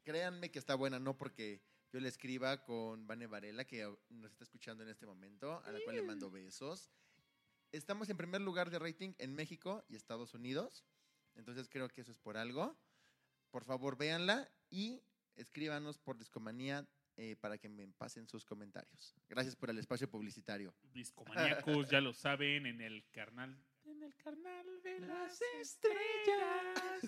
Créanme 0.03 0.51
que 0.51 0.59
está 0.59 0.75
buena, 0.75 0.99
no 0.99 1.17
porque 1.17 1.61
yo 1.91 1.99
le 1.99 2.07
escriba 2.07 2.63
con 2.63 3.07
Vane 3.07 3.27
Varela, 3.27 3.65
que 3.65 3.83
nos 4.09 4.31
está 4.31 4.43
escuchando 4.43 4.83
en 4.83 4.89
este 4.89 5.05
momento, 5.05 5.61
a 5.65 5.71
la 5.71 5.79
cual 5.83 5.95
le 5.95 6.03
mando 6.03 6.31
besos 6.31 6.89
estamos 7.71 8.09
en 8.09 8.17
primer 8.17 8.41
lugar 8.41 8.69
de 8.69 8.79
rating 8.79 9.13
en 9.17 9.35
México 9.35 9.83
y 9.87 9.95
Estados 9.95 10.33
Unidos. 10.33 10.85
Entonces 11.35 11.69
creo 11.69 11.89
que 11.89 12.01
eso 12.01 12.11
es 12.11 12.17
por 12.17 12.37
algo. 12.37 12.77
Por 13.51 13.63
favor, 13.63 13.97
véanla 13.97 14.49
y 14.69 15.01
escríbanos 15.35 15.97
por 15.97 16.17
Discomanía 16.17 16.87
eh, 17.21 17.35
para 17.35 17.57
que 17.57 17.67
me 17.67 17.85
pasen 17.89 18.29
sus 18.29 18.45
comentarios. 18.45 19.13
Gracias 19.27 19.53
por 19.53 19.69
el 19.69 19.77
espacio 19.77 20.09
publicitario. 20.09 20.73
Discomaníacos, 20.93 21.89
ya 21.89 21.99
lo 21.99 22.13
saben, 22.13 22.65
en 22.65 22.79
el 22.79 23.09
carnal. 23.11 23.61
En 23.83 24.01
el 24.03 24.15
carnal 24.15 24.81
de 24.81 25.01
las 25.01 25.41
estrellas. 25.59 27.01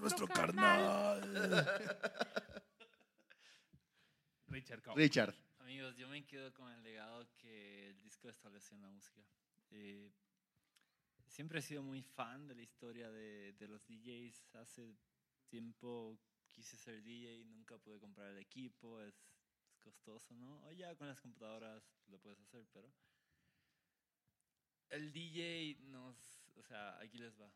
Nuestro 0.00 0.26
carnal. 0.26 1.20
Richard 4.48 4.80
Cau. 4.80 4.96
Richard, 4.96 5.34
Amigos, 5.58 5.96
yo 5.96 6.08
me 6.08 6.24
quedo 6.24 6.54
con 6.54 6.72
el 6.72 6.82
legado 6.82 7.28
que 7.36 7.90
el 7.90 8.00
disco 8.00 8.30
estableció 8.30 8.74
en 8.74 8.82
la 8.84 8.88
música. 8.88 9.20
Eh, 9.70 10.14
siempre 11.26 11.58
he 11.58 11.62
sido 11.62 11.82
muy 11.82 12.00
fan 12.00 12.46
de 12.46 12.54
la 12.54 12.62
historia 12.62 13.10
de, 13.10 13.52
de 13.52 13.68
los 13.68 13.86
DJs. 13.86 14.54
Hace 14.54 14.96
tiempo 15.50 16.18
quise 16.54 16.76
ser 16.76 17.02
DJ, 17.02 17.44
nunca 17.44 17.76
pude 17.78 17.98
comprar 17.98 18.30
el 18.30 18.38
equipo, 18.38 19.00
es, 19.00 19.14
es 19.68 19.78
costoso, 19.80 20.34
¿no? 20.36 20.62
Hoy 20.64 20.76
ya 20.76 20.94
con 20.96 21.08
las 21.08 21.20
computadoras 21.20 21.82
lo 22.06 22.18
puedes 22.18 22.40
hacer, 22.40 22.66
pero 22.72 22.92
el 24.90 25.12
DJ 25.12 25.76
nos, 25.88 26.16
o 26.54 26.62
sea, 26.62 26.98
aquí 27.00 27.18
les 27.18 27.38
va, 27.38 27.52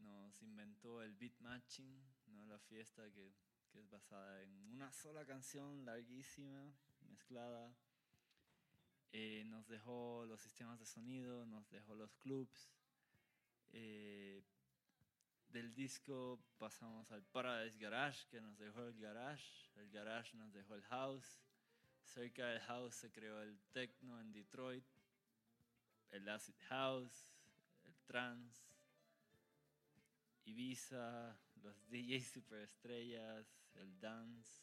nos 0.00 0.42
inventó 0.42 1.02
el 1.02 1.14
beat 1.14 1.38
matching, 1.38 2.02
¿no? 2.26 2.44
La 2.46 2.58
fiesta 2.58 3.10
que, 3.12 3.32
que 3.70 3.78
es 3.78 3.88
basada 3.88 4.42
en 4.42 4.50
una 4.72 4.92
sola 4.92 5.24
canción 5.24 5.84
larguísima, 5.84 6.72
mezclada. 7.08 7.74
Eh, 9.12 9.44
nos 9.46 9.66
dejó 9.68 10.24
los 10.26 10.40
sistemas 10.40 10.78
de 10.78 10.86
sonido, 10.86 11.46
nos 11.46 11.68
dejó 11.70 11.94
los 11.94 12.14
clubs. 12.16 12.70
Eh, 13.72 14.42
del 15.52 15.74
disco 15.74 16.38
pasamos 16.58 17.10
al 17.10 17.22
Paradise 17.22 17.78
Garage, 17.78 18.26
que 18.28 18.40
nos 18.40 18.56
dejó 18.58 18.82
el 18.86 18.98
garage. 18.98 19.70
El 19.76 19.90
garage 19.90 20.36
nos 20.36 20.52
dejó 20.52 20.74
el 20.74 20.82
house. 20.84 21.40
Cerca 22.04 22.46
del 22.46 22.60
house 22.60 22.94
se 22.94 23.10
creó 23.10 23.40
el 23.42 23.58
techno 23.72 24.20
en 24.20 24.32
Detroit, 24.32 24.84
el 26.10 26.28
acid 26.28 26.54
house, 26.68 27.32
el 27.84 27.94
trance, 28.06 28.62
Ibiza, 30.44 31.36
los 31.62 31.76
DJs 31.90 32.30
superestrellas, 32.30 33.46
el 33.74 34.00
dance. 34.00 34.62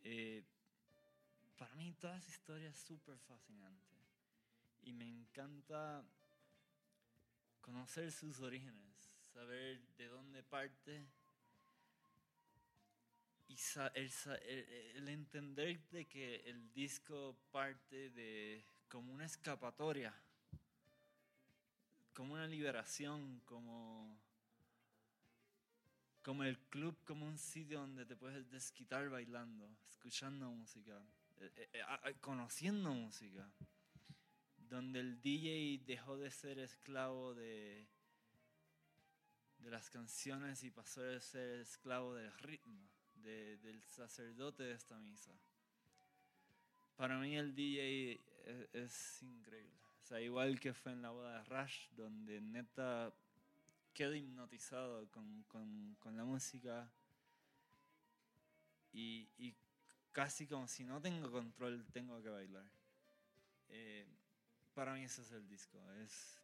Eh, 0.00 0.44
para 1.58 1.74
mí 1.74 1.92
toda 1.94 2.16
esa 2.16 2.30
historia 2.30 2.68
es 2.68 2.78
súper 2.78 3.18
fascinante 3.18 3.96
y 4.82 4.92
me 4.92 5.08
encanta 5.08 6.04
conocer 7.60 8.12
sus 8.12 8.40
orígenes, 8.40 8.95
saber 9.36 9.80
de 9.98 10.08
dónde 10.08 10.42
parte 10.42 11.06
y 13.48 13.56
el, 13.94 14.10
el- 14.96 15.08
entender 15.08 15.80
de 15.90 16.06
que 16.06 16.36
el 16.48 16.72
disco 16.72 17.36
parte 17.50 18.10
de 18.10 18.64
como 18.88 19.12
una 19.12 19.24
escapatoria, 19.26 20.14
como 22.12 22.34
una 22.34 22.46
liberación, 22.48 23.40
como 23.44 24.18
como 26.22 26.44
el 26.44 26.58
club, 26.68 26.96
como 27.04 27.26
un 27.26 27.38
sitio 27.38 27.80
donde 27.80 28.04
te 28.04 28.16
puedes 28.16 28.50
desquitar 28.50 29.08
bailando, 29.08 29.68
escuchando 29.88 30.50
música, 30.50 31.00
eh, 31.38 31.50
eh, 31.72 31.80
eh, 32.04 32.14
conociendo 32.20 32.92
música, 32.92 33.48
donde 34.68 35.00
el 35.00 35.22
DJ 35.22 35.84
dejó 35.86 36.18
de 36.18 36.30
ser 36.30 36.58
esclavo 36.58 37.34
de, 37.34 37.86
de 39.66 39.72
las 39.72 39.90
canciones 39.90 40.62
y 40.62 40.70
pasó 40.70 41.02
a 41.02 41.20
ser 41.20 41.58
esclavo 41.58 42.14
del 42.14 42.32
ritmo, 42.38 42.88
de- 43.16 43.56
del 43.58 43.82
sacerdote 43.82 44.62
de 44.62 44.72
esta 44.74 44.96
misa. 45.00 45.32
Para 46.94 47.18
mí 47.18 47.36
el 47.36 47.52
DJ 47.52 48.20
es, 48.72 49.22
increíble. 49.22 49.74
O 50.00 50.04
sea, 50.06 50.20
igual 50.20 50.60
que 50.60 50.72
fue 50.72 50.92
en 50.92 51.02
la 51.02 51.10
boda 51.10 51.38
de 51.42 51.44
Rush, 51.44 51.88
donde 51.96 52.40
neta 52.40 53.12
quedo 53.92 54.14
hipnotizado 54.14 55.10
con, 55.10 55.42
con- 55.48 55.96
con 55.98 56.16
la 56.16 56.24
música 56.24 56.88
y, 58.92 59.28
y 59.36 59.52
casi 60.12 60.46
como 60.46 60.68
si 60.68 60.84
no 60.84 61.00
tengo 61.02 61.28
control, 61.32 61.84
tengo 61.92 62.22
que 62.22 62.30
bailar. 62.30 62.70
Eh, 63.68 64.06
para 64.74 64.94
mí 64.94 65.02
ese 65.02 65.22
es 65.22 65.32
el 65.32 65.48
disco, 65.48 65.76
es, 65.94 66.38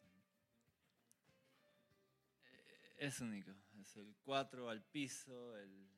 es 3.06 3.20
único. 3.20 3.50
Es 3.80 3.96
el 3.96 4.14
4 4.24 4.68
al 4.70 4.82
piso, 4.82 5.56
el, 5.58 5.88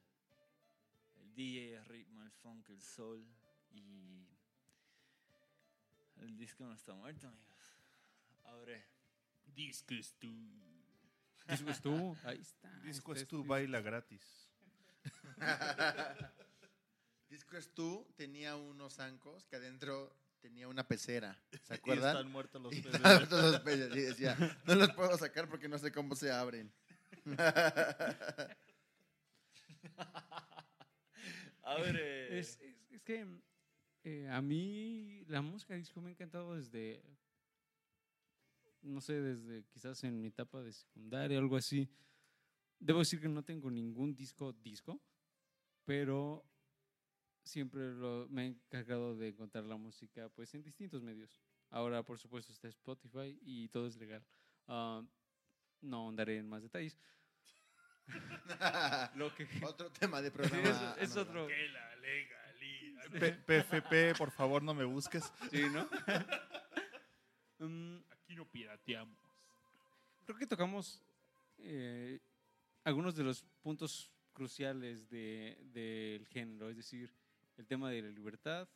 el 1.20 1.34
DJ, 1.34 1.74
el 1.76 1.84
ritmo, 1.84 2.22
el 2.22 2.30
funk, 2.30 2.68
el 2.70 2.80
soul 2.80 3.24
y 3.72 4.26
el 6.16 6.36
disco 6.36 6.64
no 6.64 6.72
está 6.74 6.94
muerto, 6.94 7.28
amigos. 7.28 7.56
Abre. 8.44 8.84
Disco 9.54 9.94
es 9.94 10.14
tú. 10.18 10.32
Disco 11.48 11.70
es 11.70 11.80
tú. 11.82 12.16
Ahí 12.24 12.38
está. 12.40 12.70
Disco 12.80 13.12
Este 13.12 13.22
es 13.24 13.28
tu 13.28 13.44
baila 13.44 13.80
gratis. 13.82 14.48
Disco 17.28 17.56
es 17.56 17.68
tú 17.74 18.06
tenía 18.16 18.56
unos 18.56 18.94
zancos 18.94 19.44
que 19.46 19.56
adentro 19.56 20.16
tenía 20.40 20.68
una 20.68 20.86
pecera. 20.86 21.38
¿Se 21.62 21.74
Y 21.74 21.76
acuerdan? 21.76 22.16
están 22.16 22.30
muertos 22.32 22.62
los 22.62 22.72
peces. 22.74 22.94
estaban 22.94 23.28
todos 23.28 23.52
los 23.52 23.60
peces, 23.60 23.94
y 23.96 24.00
decía, 24.00 24.36
no 24.64 24.74
los 24.74 24.92
puedo 24.92 25.16
sacar 25.18 25.48
porque 25.48 25.68
no 25.68 25.78
sé 25.78 25.90
cómo 25.92 26.14
se 26.14 26.30
abren. 26.32 26.72
Abre. 31.62 32.38
Es, 32.38 32.58
es- 32.60 32.76
es 32.90 33.02
que 33.02 33.26
eh, 34.04 34.28
a 34.30 34.40
mí 34.42 35.24
la 35.28 35.42
música 35.42 35.74
disco 35.74 36.00
me 36.00 36.10
ha 36.10 36.12
encantado 36.12 36.54
desde, 36.54 37.02
no 38.82 39.00
sé, 39.00 39.20
desde 39.20 39.64
quizás 39.64 40.02
en 40.04 40.20
mi 40.20 40.28
etapa 40.28 40.62
de 40.62 40.72
secundaria, 40.72 41.38
algo 41.38 41.56
así. 41.56 41.88
Debo 42.78 43.00
decir 43.00 43.20
que 43.20 43.28
no 43.28 43.44
tengo 43.44 43.70
ningún 43.70 44.14
disco 44.14 44.52
disco, 44.52 45.00
pero 45.84 46.44
siempre 47.44 47.94
lo- 47.94 48.28
me 48.30 48.44
he 48.44 48.46
encargado 48.48 49.16
de 49.16 49.28
encontrar 49.28 49.64
la 49.64 49.76
música 49.76 50.28
pues 50.30 50.54
en 50.54 50.62
distintos 50.62 51.02
medios. 51.02 51.40
Ahora, 51.70 52.02
por 52.02 52.18
supuesto, 52.18 52.52
está 52.52 52.68
Spotify 52.68 53.38
y 53.42 53.68
todo 53.68 53.86
es 53.86 53.96
legal. 53.96 54.24
Ah, 54.66 55.02
no 55.84 56.08
andaré 56.08 56.38
en 56.38 56.48
más 56.48 56.62
detalles. 56.62 56.98
Lo 59.16 59.34
que 59.34 59.48
Otro 59.62 59.90
tema 59.90 60.20
de 60.20 60.30
Sí, 60.30 60.36
programa. 60.36 60.96
es, 61.00 61.16
otro. 61.16 61.46
Que 61.46 61.68
la 61.68 61.96
legaliza. 61.96 63.10
P- 63.10 63.32
PFP, 63.62 64.18
por 64.18 64.30
favor, 64.30 64.62
no 64.62 64.74
me 64.74 64.84
busques. 64.84 65.32
Sí, 65.50 65.62
¿no? 65.70 65.88
Mm, 67.60 67.98
Aquí 68.10 68.34
no 68.34 68.44
pirateamos. 68.46 69.16
creo 70.26 70.36
que 70.36 70.46
tocamos 70.46 71.00
eh, 71.58 72.18
algunos 72.82 73.14
de 73.14 73.22
los 73.22 73.44
puntos 73.62 74.10
cruciales 74.32 75.08
de- 75.08 75.56
del 75.72 76.26
género, 76.26 76.68
es 76.68 76.76
decir, 76.76 77.14
el 77.56 77.66
tema 77.66 77.88
de 77.90 78.02
la 78.02 78.08
libertad, 78.10 78.68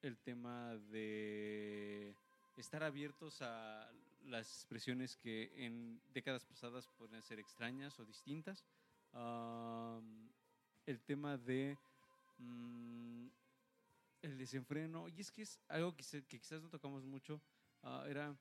el 0.00 0.16
tema 0.18 0.74
de 0.90 2.14
estar 2.56 2.82
abiertos 2.82 3.42
a 3.42 3.88
las 4.28 4.48
expresiones 4.54 5.16
que 5.16 5.50
en 5.64 6.00
décadas 6.12 6.44
pasadas 6.44 6.88
pueden 6.98 7.22
ser 7.22 7.38
extrañas 7.38 7.98
o 7.98 8.04
distintas, 8.04 8.64
am, 9.12 10.28
el 10.86 11.00
tema 11.00 11.36
de 11.36 11.76
mm, 12.38 13.26
el 14.22 14.38
desenfreno, 14.38 15.08
y 15.08 15.20
es 15.20 15.30
que 15.30 15.42
es 15.42 15.58
algo 15.68 15.96
que, 15.96 16.02
se- 16.02 16.24
que 16.24 16.38
quizás 16.38 16.62
no 16.62 16.68
tocamos 16.68 17.04
mucho, 17.04 17.40
ah, 17.82 18.04
era 18.08 18.34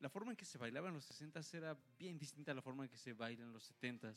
la 0.00 0.08
forma 0.10 0.32
en 0.32 0.36
que 0.36 0.44
se 0.44 0.58
bailaba 0.58 0.88
en 0.88 0.94
los 0.94 1.04
60 1.04 1.40
era 1.52 1.74
bien 1.98 2.18
distinta 2.18 2.52
a 2.52 2.54
la 2.54 2.62
forma 2.62 2.84
en 2.84 2.90
que 2.90 2.98
se 2.98 3.12
baila 3.14 3.42
en 3.44 3.52
los 3.52 3.64
70 3.64 4.14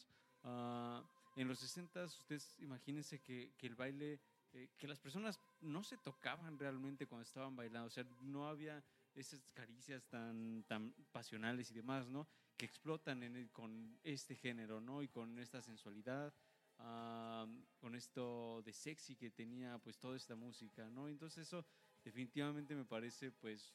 en 1.35 1.47
los 1.47 1.59
60 1.59 2.03
ustedes 2.05 2.55
imagínense 2.59 3.19
que, 3.19 3.53
que 3.57 3.67
el 3.67 3.75
baile, 3.75 4.19
eh, 4.53 4.67
que 4.77 4.87
las 4.87 4.99
personas 4.99 5.39
no 5.61 5.83
se 5.83 5.97
tocaban 5.97 6.57
realmente 6.57 7.05
cuando 7.05 7.23
estaban 7.23 7.55
bailando, 7.55 7.87
o 7.87 7.91
sea, 7.91 8.03
no 8.21 8.47
había 8.47 8.83
esas 9.17 9.51
caricias 9.51 10.05
tan, 10.07 10.63
tan 10.67 10.93
pasionales 11.11 11.71
y 11.71 11.73
demás, 11.73 12.07
¿no? 12.07 12.27
Que 12.55 12.65
explotan 12.65 13.23
en 13.23 13.35
el- 13.35 13.49
con 13.51 13.99
este 14.03 14.35
género, 14.35 14.79
¿no? 14.79 15.01
Y 15.01 15.07
con 15.07 15.39
esta 15.39 15.61
sensualidad, 15.61 16.33
ah, 16.79 17.47
con 17.79 17.95
esto 17.95 18.61
de 18.63 18.73
sexy 18.73 19.15
que 19.15 19.31
tenía 19.31 19.77
pues 19.79 19.97
toda 19.97 20.15
esta 20.15 20.35
música, 20.35 20.89
¿no? 20.89 21.07
Entonces 21.07 21.47
eso 21.47 21.65
definitivamente 22.03 22.75
me 22.75 22.85
parece 22.85 23.31
pues 23.31 23.73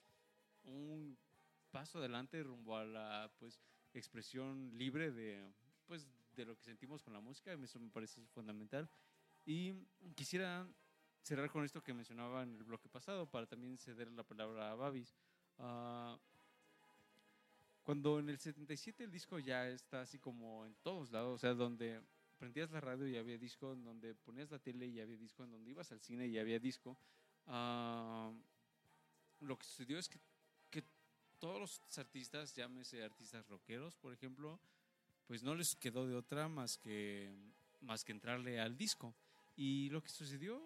un 0.65 1.19
paso 1.71 1.99
adelante 1.99 2.43
rumbo 2.43 2.77
a 2.77 2.85
la 2.85 3.33
pues 3.39 3.59
expresión 3.95 4.71
libre 4.79 5.11
de 5.11 5.53
pues 5.87 6.07
de 6.37 6.45
lo 6.45 6.57
que 6.57 6.63
sentimos 6.65 7.03
con 7.03 7.13
la 7.13 7.21
música 7.21 7.53
eso 7.53 7.79
me 7.81 7.91
parece 7.91 8.25
fundamental 8.29 8.89
y 9.45 9.75
quisiera 10.15 10.67
cerrar 11.23 11.51
con 11.51 11.65
esto 11.65 11.83
que 11.83 11.93
mencionaba 11.93 12.43
en 12.43 12.57
el 12.57 12.65
bloque 12.65 12.89
pasado 12.89 13.29
para 13.31 13.47
también 13.47 13.77
ceder 13.79 14.11
la 14.13 14.23
palabra 14.23 14.71
a 14.71 14.75
Babis 14.75 15.15
Ah, 15.59 16.19
cuando 17.85 18.19
en 18.19 18.29
el 18.29 18.39
77 18.39 19.05
el 19.05 19.11
disco 19.11 19.39
ya 19.39 19.69
está 19.69 20.03
así 20.03 20.19
como 20.19 20.65
en 20.67 20.75
todos 20.83 21.11
lados 21.11 21.35
o 21.35 21.39
sea 21.39 21.55
donde 21.55 22.01
prendías 22.39 22.71
la 22.71 22.81
radio 22.81 23.09
y 23.09 23.17
había 23.17 23.39
disco 23.39 23.73
en 23.73 23.85
donde 23.85 24.15
ponías 24.15 24.51
la 24.51 24.59
tele 24.59 24.87
y 24.87 25.01
había 25.01 25.17
disco 25.17 25.45
en 25.45 25.51
donde 25.51 25.71
ibas 25.71 25.91
al 25.93 26.01
cine 26.01 26.27
y 26.27 26.39
había 26.39 26.59
disco 26.59 26.97
ah, 27.47 28.33
lo 29.43 29.59
que 29.59 29.65
sucedió 29.65 29.99
es 29.99 30.09
que, 30.09 30.19
que 30.71 30.85
todos 31.39 31.61
los 31.61 31.99
artistas, 31.99 32.55
llámese 32.55 33.03
artistas 33.03 33.47
rockeros, 33.49 33.97
por 33.97 34.13
ejemplo, 34.13 34.59
pues 35.27 35.43
no 35.43 35.55
les 35.55 35.75
quedó 35.77 36.07
de 36.07 36.15
otra 36.15 36.49
más 36.49 36.79
que, 36.79 37.33
más 37.81 38.05
que 38.05 38.13
entrarle 38.13 38.61
al 38.61 38.77
disco. 38.77 39.15
Y 39.57 39.91
lo 39.91 40.03
que 40.03 40.09
sucedió 40.09 40.61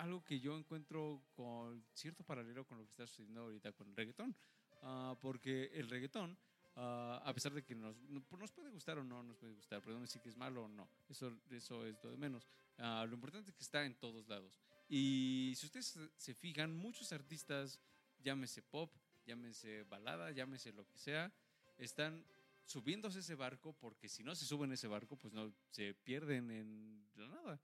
algo 0.00 0.24
que 0.24 0.40
yo 0.40 0.56
encuentro 0.56 1.22
con 1.34 1.84
cierto 1.94 2.24
paralelo 2.24 2.64
con 2.66 2.78
lo 2.78 2.84
que 2.84 2.90
está 2.90 3.06
sucediendo 3.06 3.42
ahorita 3.42 3.72
con 3.72 3.88
el 3.88 3.96
reggaetón. 3.96 4.34
Ah, 4.82 5.14
porque 5.20 5.70
el 5.74 5.88
reggaetón, 5.90 6.36
ah, 6.76 7.20
a 7.24 7.34
pesar 7.34 7.52
de 7.52 7.62
que 7.62 7.74
nos, 7.74 7.96
no- 8.08 8.24
nos 8.38 8.50
puede 8.52 8.70
gustar 8.70 8.98
o 8.98 9.04
no 9.04 9.22
nos 9.22 9.36
puede 9.36 9.52
gustar, 9.52 9.80
pero 9.82 9.94
no 9.96 10.02
decir 10.02 10.22
que 10.22 10.30
es 10.30 10.36
malo 10.36 10.64
o 10.64 10.68
no, 10.68 10.88
eso, 11.08 11.38
eso 11.50 11.84
es 11.86 11.96
lo 12.02 12.10
de 12.10 12.16
menos. 12.16 12.46
Ah, 12.78 13.04
lo 13.06 13.14
importante 13.14 13.50
es 13.50 13.56
que 13.56 13.62
está 13.62 13.84
en 13.84 13.94
todos 13.94 14.26
lados. 14.28 14.58
Y 14.88 15.52
si 15.56 15.66
ustedes 15.66 15.98
se- 16.16 16.34
fijan, 16.34 16.74
muchos 16.74 17.12
artistas, 17.12 17.78
llámese 18.22 18.62
pop, 18.62 18.90
llámese 19.26 19.82
balada, 19.84 20.30
llámese 20.32 20.72
lo 20.72 20.86
que 20.88 20.98
sea, 20.98 21.30
están 21.76 22.24
subiéndose 22.64 23.18
ese 23.18 23.34
barco 23.34 23.72
porque 23.74 24.08
si 24.08 24.22
no 24.22 24.34
se 24.34 24.46
suben 24.46 24.72
ese 24.72 24.86
barco, 24.86 25.16
pues 25.16 25.32
no 25.34 25.52
se 25.70 25.92
pierden 25.94 26.50
en 26.50 27.04
la 27.16 27.28
nada. 27.28 27.60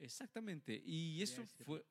Exactamente. 0.00 0.80
Y 0.84 1.22
eso 1.22 1.44
fue, 1.64 1.84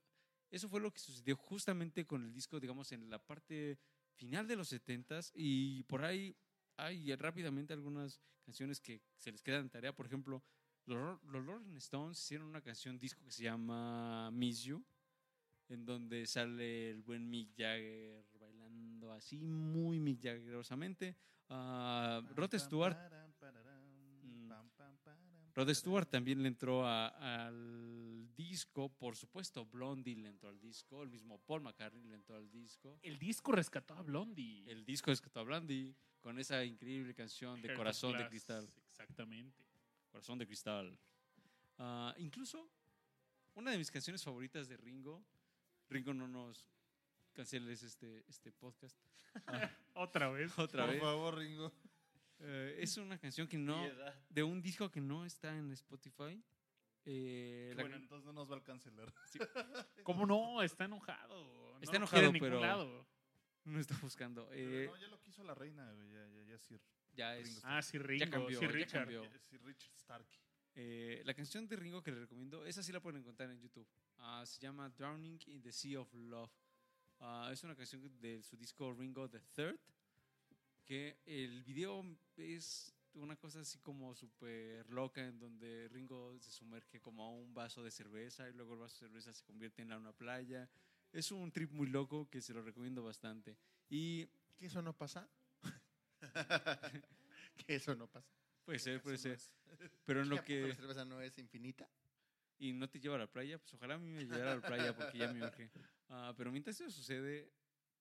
eso 0.49 0.67
fue 0.67 0.81
lo 0.81 0.91
que 0.91 0.99
sucedió 0.99 1.35
justamente 1.35 2.05
con 2.05 2.25
el 2.25 2.33
disco, 2.33 2.59
digamos, 2.59 2.91
en 2.91 3.09
la 3.09 3.19
parte 3.19 3.79
final 4.15 4.47
de 4.47 4.55
los 4.55 4.71
70s. 4.71 5.31
Y 5.33 5.83
por 5.83 6.03
ahí 6.03 6.35
hay 6.77 7.13
rápidamente 7.15 7.73
algunas 7.73 8.21
canciones 8.43 8.79
que 8.79 9.01
se 9.17 9.31
les 9.31 9.41
quedan 9.41 9.61
en 9.61 9.69
tarea. 9.69 9.95
Por 9.95 10.05
ejemplo, 10.05 10.43
los, 10.85 11.21
los 11.23 11.45
Rolling 11.45 11.75
Stones 11.77 12.19
hicieron 12.19 12.47
una 12.47 12.61
canción 12.61 12.97
disco 12.97 13.23
que 13.23 13.31
se 13.31 13.43
llama 13.43 14.31
Miss 14.31 14.63
You, 14.63 14.83
en 15.67 15.85
donde 15.85 16.25
sale 16.25 16.89
el 16.89 17.03
buen 17.03 17.29
Mick 17.29 17.51
Jagger 17.55 18.25
bailando 18.39 19.11
así, 19.11 19.37
muy 19.37 19.99
Mick 19.99 20.23
Jaggerosamente. 20.23 21.15
Ah, 21.49 22.21
Rod 22.35 22.55
Stewart. 22.57 22.97
Rod 25.59 25.73
Stewart 25.73 26.09
también 26.09 26.41
le 26.41 26.47
entró 26.47 26.85
a- 26.85 27.07
al 27.45 28.33
disco, 28.35 28.87
por 28.97 29.15
supuesto, 29.17 29.65
Blondie 29.65 30.15
le 30.15 30.29
entró 30.29 30.47
al 30.47 30.57
disco, 30.59 31.03
el 31.03 31.09
mismo 31.09 31.37
Paul 31.39 31.61
McCartney 31.61 32.03
le 32.05 32.15
entró 32.15 32.37
al 32.37 32.49
disco. 32.49 32.97
El 33.01 33.19
disco 33.19 33.51
rescató 33.51 33.93
a 33.95 34.01
Blondie. 34.01 34.63
El 34.71 34.85
disco 34.85 35.11
es 35.11 35.21
a 35.35 35.41
Blondie 35.41 35.93
con 36.21 36.39
esa 36.39 36.63
increíble 36.63 37.13
canción 37.13 37.61
de 37.61 37.67
Heart 37.67 37.77
Corazón 37.77 38.17
de 38.17 38.27
Cristal. 38.29 38.69
Exactamente. 38.89 39.61
Corazón 40.11 40.39
de 40.39 40.47
Cristal. 40.47 40.97
Ah, 41.77 42.15
incluso 42.19 42.69
una 43.55 43.71
de 43.71 43.77
mis 43.77 43.91
canciones 43.91 44.23
favoritas 44.23 44.69
de 44.69 44.77
Ringo, 44.77 45.23
Ringo 45.89 46.13
no 46.13 46.27
nos 46.27 46.65
canceles 47.33 47.83
este, 47.83 48.23
este 48.29 48.51
podcast 48.53 48.97
Otra 49.93 50.29
vez. 50.29 50.57
otra 50.57 50.85
Por 50.85 50.93
vez. 50.93 51.01
favor, 51.01 51.37
Ringo. 51.37 51.73
Eh, 52.39 52.77
es 52.79 52.95
una 52.97 53.17
canción 53.17 53.47
que 53.47 53.57
no, 53.57 53.81
Piedad. 53.83 54.15
de 54.29 54.43
un 54.43 54.61
disco 54.61 54.89
que 54.89 55.01
no 55.01 55.25
está 55.25 55.55
en 55.57 55.71
Spotify. 55.71 56.41
Eh, 57.05 57.73
la 57.75 57.83
Bueno, 57.83 57.95
can- 57.95 58.03
entonces 58.03 58.25
no 58.25 58.33
nos 58.33 58.51
va 58.51 58.57
a 58.57 58.63
cancelar. 58.63 59.13
¿Cómo 60.03 60.25
no? 60.25 60.61
Está 60.61 60.85
enojado. 60.85 61.79
Está 61.81 61.93
no 61.93 62.05
enojado, 62.05 62.31
pero- 62.39 62.59
lado. 62.59 63.07
no 63.65 63.79
está 63.79 63.97
buscando. 64.01 64.47
Pero 64.49 64.71
Eh, 64.83 64.85
no, 64.87 64.97
ya 64.97 65.07
lo 65.07 65.19
quiso 65.21 65.43
la 65.43 65.53
reina. 65.53 65.93
Ya, 66.11 66.27
ya, 66.27 66.43
ya, 66.43 66.57
Sir. 66.59 66.81
ya 67.13 67.37
es, 67.37 67.47
Ringo 67.47 67.61
Ah, 67.63 67.81
sí, 67.81 67.97
Ringo. 67.97 68.29
cambió, 68.31 68.59
sí, 68.59 68.65
ya 68.65 68.71
Richard. 68.71 69.01
cambió. 69.01 69.23
Ya- 69.23 69.39
Sir 69.39 69.61
Richard 69.63 69.93
Stark. 69.95 70.27
Eh, 70.75 71.21
la 71.25 71.33
canción 71.33 71.67
de 71.67 71.75
Ringo 71.75 72.01
que 72.01 72.11
les 72.11 72.19
recomiendo, 72.21 72.65
esa 72.65 72.81
sí 72.83 72.91
la 72.91 73.01
pueden 73.01 73.19
encontrar 73.21 73.49
en 73.51 73.59
YouTube. 73.59 73.87
Ah, 74.17 74.43
se 74.45 74.59
llama 74.59 74.89
Drowning 74.89 75.39
in 75.47 75.61
the 75.61 75.71
Sea 75.71 75.99
of 75.99 76.13
Love. 76.13 76.51
Ah, 77.19 77.49
es 77.51 77.63
una 77.63 77.75
canción 77.75 78.01
de 78.19 78.41
su 78.43 78.55
disco 78.55 78.93
Ringo 78.93 79.29
the 79.29 79.39
Third, 79.53 79.79
que 80.89 81.19
el 81.27 81.63
video 81.65 82.03
es 82.35 82.91
una 83.13 83.35
cosa 83.35 83.59
así 83.59 83.77
como 83.77 84.15
súper 84.15 84.89
loca 84.89 85.23
en 85.23 85.37
donde 85.37 85.87
Ringo 85.89 86.35
se 86.39 86.49
sumerge 86.49 86.99
como 86.99 87.23
a 87.25 87.29
un 87.29 87.53
vaso 87.53 87.83
de 87.83 87.91
cerveza 87.91 88.49
y 88.49 88.53
luego 88.53 88.73
el 88.73 88.79
vaso 88.79 88.95
de 88.95 89.07
cerveza 89.07 89.31
se 89.31 89.43
convierte 89.43 89.83
en 89.83 89.93
una 89.93 90.13
playa. 90.13 90.67
Es 91.11 91.31
un 91.31 91.51
trip 91.51 91.69
muy 91.73 91.85
loco 91.85 92.27
que 92.27 92.41
se 92.41 92.55
lo 92.55 92.63
recomiendo 92.63 93.03
bastante. 93.03 93.55
Y 93.87 94.25
¿Que 94.57 94.65
eso 94.65 94.81
no 94.81 94.97
pasa? 94.97 95.29
que 97.67 97.75
eso 97.75 97.93
no 97.93 98.07
pasa. 98.07 98.33
puede 98.65 98.79
ser, 98.79 98.99
puede 98.99 99.19
ser. 99.19 99.39
Pero 100.05 100.21
en 100.23 100.29
¿Que 100.29 100.35
lo 100.35 100.43
que... 100.43 100.67
la 100.69 100.75
cerveza 100.75 101.05
no 101.05 101.21
es 101.21 101.37
infinita? 101.37 101.87
y 102.57 102.73
no 102.73 102.89
te 102.89 102.99
lleva 102.99 103.15
a 103.15 103.19
la 103.19 103.31
playa, 103.31 103.57
pues 103.59 103.73
ojalá 103.75 103.93
a 103.93 103.97
mí 103.99 104.09
me 104.09 104.25
llevara 104.25 104.53
a 104.53 104.55
la 104.55 104.61
playa 104.61 104.95
porque 104.95 105.19
ya 105.19 105.31
me 105.31 105.45
urge. 105.45 105.69
Ah, 106.09 106.33
pero 106.35 106.51
mientras 106.51 106.81
eso 106.81 106.91
sucede, 106.91 107.53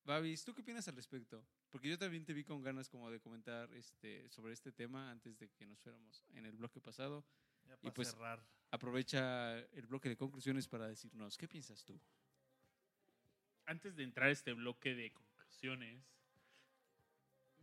Babis, 0.09 0.43
¿tú 0.43 0.55
qué 0.55 0.63
opinas 0.63 0.89
al 0.89 0.97
respecto? 0.97 1.45
Porque 1.69 1.91
yo 1.91 1.99
también 1.99 2.25
te 2.25 2.33
vi 2.33 2.43
con 2.43 2.63
ganas 2.63 2.89
como 2.89 3.11
de 3.11 3.21
comentar 3.21 3.71
este, 3.75 4.27
sobre 4.31 4.55
este 4.55 4.73
tema 4.73 5.11
antes 5.11 5.39
de 5.39 5.51
que 5.51 5.67
nos 5.67 5.79
fuéramos 5.81 6.25
en 6.31 6.47
el 6.47 6.57
bloque 6.57 6.81
pasado. 6.81 7.27
Ya 7.67 7.75
Y 7.75 7.77
para 7.83 7.93
pues- 7.95 8.11
cerrar. 8.13 8.43
Aprovecha 8.71 9.59
el 9.59 9.87
bloque 9.87 10.09
de 10.09 10.17
conclusiones 10.17 10.67
para 10.67 10.89
decirnos, 10.89 11.37
¿qué 11.37 11.47
piensas 11.47 11.85
tú? 11.85 12.01
antes 13.67 13.97
de 13.97 14.03
entrar 14.03 14.31
a 14.31 14.33
este 14.33 14.55
bloque 14.55 14.95
de 14.95 15.13
conclusiones, 15.13 16.03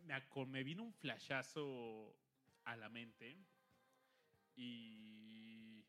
me, 0.04 0.46
me 0.46 0.64
vino 0.64 0.84
un 0.84 0.94
flashazo 0.94 2.16
a 2.64 2.76
la 2.76 2.90
mente 2.90 3.36
y 4.56 5.84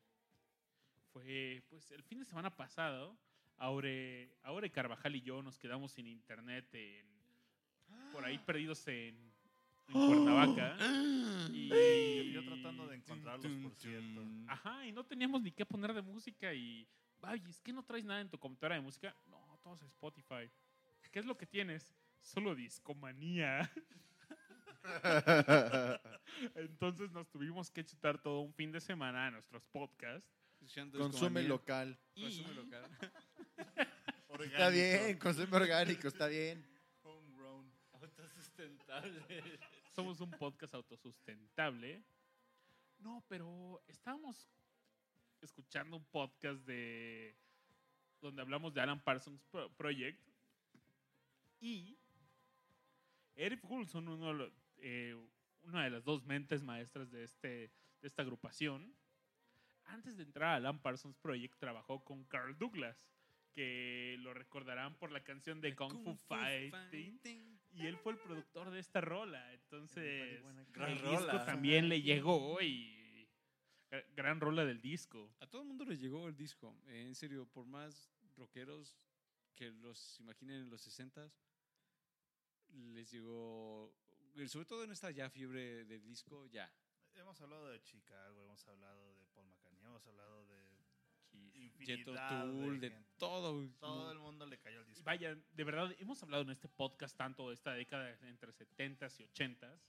fue 1.13 1.63
pues 1.69 1.91
el 1.91 2.01
fin 2.01 2.17
de 2.17 2.25
semana 2.25 2.55
pasado. 2.55 3.15
Aure, 3.57 4.37
Aure 4.43 4.69
Carvajal 4.71 5.15
y 5.15 5.21
yo 5.21 5.41
nos 5.41 5.57
quedamos 5.57 5.91
sin 5.91 6.07
internet 6.07 6.67
en, 6.73 7.05
por 8.11 8.23
ahí 8.23 8.37
perdidos 8.37 8.87
en, 8.87 9.15
en 9.87 9.93
Cuernavaca. 9.93 10.77
Y 11.51 12.31
Yo 12.31 12.43
tratando 12.45 12.87
de 12.87 12.97
encontrarlos, 12.97 13.51
por 13.63 13.73
cierto. 13.75 14.21
Ajá, 14.47 14.85
y 14.85 14.91
no 14.91 15.05
teníamos 15.05 15.41
ni 15.41 15.51
qué 15.51 15.65
poner 15.65 15.93
de 15.93 16.01
música 16.01 16.53
y... 16.53 16.87
Vaya, 17.19 17.49
¿es 17.49 17.59
que 17.61 17.73
no 17.73 17.83
traes 17.83 18.05
nada 18.05 18.21
en 18.21 18.29
tu 18.29 18.37
computadora 18.37 18.75
de 18.75 18.81
música? 18.81 19.15
No, 19.25 19.59
todo 19.63 19.73
es 19.73 19.81
Spotify. 19.81 20.51
¿Qué 21.11 21.19
es 21.19 21.25
lo 21.25 21.35
que 21.35 21.47
tienes? 21.47 21.95
Solo 22.21 22.53
discomanía. 22.53 23.71
Entonces 26.55 27.11
nos 27.11 27.27
tuvimos 27.29 27.71
que 27.71 27.83
chutar 27.83 28.21
todo 28.21 28.41
un 28.41 28.53
fin 28.53 28.71
de 28.71 28.79
semana 28.79 29.27
a 29.27 29.31
nuestros 29.31 29.67
podcasts. 29.67 30.29
Consume 30.95 31.43
local. 31.43 31.97
Consume 32.13 32.53
local. 32.53 32.83
Está 34.43 34.69
bien, 34.69 35.17
consume 35.17 35.55
orgánico, 35.55 36.07
está 36.07 36.27
bien. 36.27 36.63
Homegrown. 37.03 37.71
Autosustentable. 37.93 39.59
Somos 39.95 40.19
un 40.21 40.31
podcast 40.31 40.73
autosustentable. 40.75 42.03
No, 42.99 43.23
pero 43.27 43.81
estábamos 43.87 44.49
escuchando 45.41 45.97
un 45.97 46.05
podcast 46.05 46.59
de 46.65 47.35
donde 48.21 48.41
hablamos 48.41 48.73
de 48.73 48.81
Alan 48.81 49.03
Parsons 49.03 49.41
Pro- 49.51 49.69
Project 49.75 50.19
y 51.59 51.97
Eric 53.35 53.61
Goulson, 53.63 54.07
uno 54.07 54.51
eh, 54.77 55.15
una 55.63 55.83
de 55.83 55.89
las 55.91 56.03
dos 56.03 56.23
mentes 56.25 56.63
maestras 56.63 57.11
de, 57.11 57.23
este, 57.23 57.47
de 58.01 58.07
esta 58.07 58.23
agrupación, 58.23 58.95
antes 59.85 60.17
de 60.17 60.23
entrar 60.23 60.49
a 60.49 60.55
Alan 60.55 60.81
Parsons 60.81 61.15
Project 61.17 61.55
trabajó 61.59 62.03
con 62.03 62.23
Carl 62.25 62.57
Douglas, 62.57 62.97
que 63.57 64.17
lo 64.19 64.35
recordarán 64.35 64.95
por 64.99 65.11
la 65.11 65.23
canción 65.23 65.59
de 65.61 65.75
Kung, 65.75 66.03
Fu 66.03 66.15
Fighting. 66.27 67.19
Y 67.73 67.87
él 67.87 67.97
fue 67.97 68.11
el 68.13 68.19
productor 68.19 68.69
de 68.69 68.79
esta 68.79 69.01
rola. 69.01 69.51
Entonces, 69.55 70.43
Gran 70.73 70.91
el 70.91 70.99
rola. 70.99 71.19
disco 71.19 71.43
también 71.43 71.89
le 71.89 72.03
llegó 72.03 72.61
y 72.61 73.27
gra- 73.89 74.05
gran 74.15 74.39
rola 74.39 74.63
del 74.63 74.79
disco. 74.79 75.33
A 75.39 75.47
todo 75.47 75.63
el 75.63 75.67
mundo 75.69 75.85
le 75.85 75.97
llegó 75.97 76.27
el 76.27 76.35
disco. 76.37 76.79
Eh, 76.85 77.05
En 77.07 77.15
serio, 77.15 77.47
por 77.47 77.65
más 77.65 78.13
rockeros 78.35 78.95
que 79.55 79.71
los 79.71 80.19
imaginen 80.19 80.61
en 80.61 80.69
los 80.69 80.81
60 80.81 81.31
les 82.93 83.09
llegó, 83.11 83.91
eh, 84.35 84.47
sobre 84.47 84.65
todo 84.67 84.83
en 84.83 84.91
esta 84.91 85.09
ya 85.09 85.31
fiebre 85.31 85.83
del 85.85 86.03
disco, 86.03 86.45
ya. 86.47 86.71
Hemos 87.15 87.41
hablado 87.41 87.69
de 87.69 87.81
Chicago, 87.81 88.43
hemos 88.43 88.67
hablado 88.67 89.15
de 89.15 89.25
Paul 89.33 89.47
McCartney, 89.47 89.83
hemos 89.87 90.05
hablado 90.05 90.45
de 90.45 90.66
Tool, 91.85 92.79
de 92.79 92.91
todo. 93.17 93.67
Todo 93.79 94.11
el 94.11 94.19
mundo 94.19 94.45
le 94.45 94.57
cayó 94.57 94.79
al 94.79 94.85
Y 94.85 94.89
disco. 94.89 95.03
Vaya, 95.05 95.35
de 95.35 95.63
verdad, 95.63 95.93
hemos 95.99 96.21
hablado 96.23 96.43
en 96.43 96.49
este 96.49 96.67
podcast 96.67 97.17
tanto 97.17 97.47
de 97.49 97.55
esta 97.55 97.73
década 97.73 98.17
entre 98.23 98.51
70s 98.51 99.19
y 99.19 99.23
80s 99.23 99.79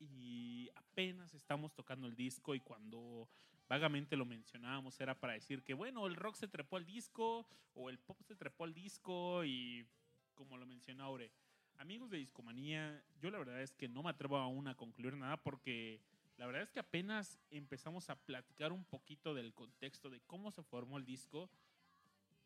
y 0.00 0.70
apenas 0.74 1.34
estamos 1.34 1.74
tocando 1.74 2.06
el 2.06 2.16
disco 2.16 2.54
y 2.54 2.60
cuando 2.60 3.28
vagamente 3.68 4.16
lo 4.16 4.24
mencionábamos 4.24 5.00
era 5.00 5.18
para 5.18 5.34
decir 5.34 5.62
que 5.62 5.74
bueno, 5.74 6.06
el 6.06 6.16
rock 6.16 6.36
se 6.36 6.48
trepó 6.48 6.76
al 6.76 6.84
disco 6.84 7.46
o 7.74 7.90
el 7.90 7.98
pop 7.98 8.20
se 8.22 8.34
trepó 8.34 8.64
al 8.64 8.74
disco 8.74 9.44
y 9.44 9.86
como 10.34 10.56
lo 10.56 10.66
mencionó 10.66 11.04
Aure, 11.04 11.30
amigos 11.78 12.10
de 12.10 12.18
Discomanía, 12.18 13.02
yo 13.20 13.30
la 13.30 13.38
verdad 13.38 13.62
es 13.62 13.72
que 13.72 13.88
no 13.88 14.02
me 14.02 14.10
atrevo 14.10 14.36
aún 14.36 14.68
a 14.68 14.76
concluir 14.76 15.16
nada 15.16 15.36
porque 15.36 16.00
la 16.36 16.46
verdad 16.46 16.62
es 16.62 16.70
que 16.70 16.80
apenas 16.80 17.38
empezamos 17.50 18.10
a 18.10 18.16
platicar 18.16 18.72
un 18.72 18.84
poquito 18.84 19.34
del 19.34 19.54
contexto 19.54 20.10
de 20.10 20.20
cómo 20.20 20.50
se 20.50 20.62
formó 20.62 20.98
el 20.98 21.04
disco. 21.04 21.48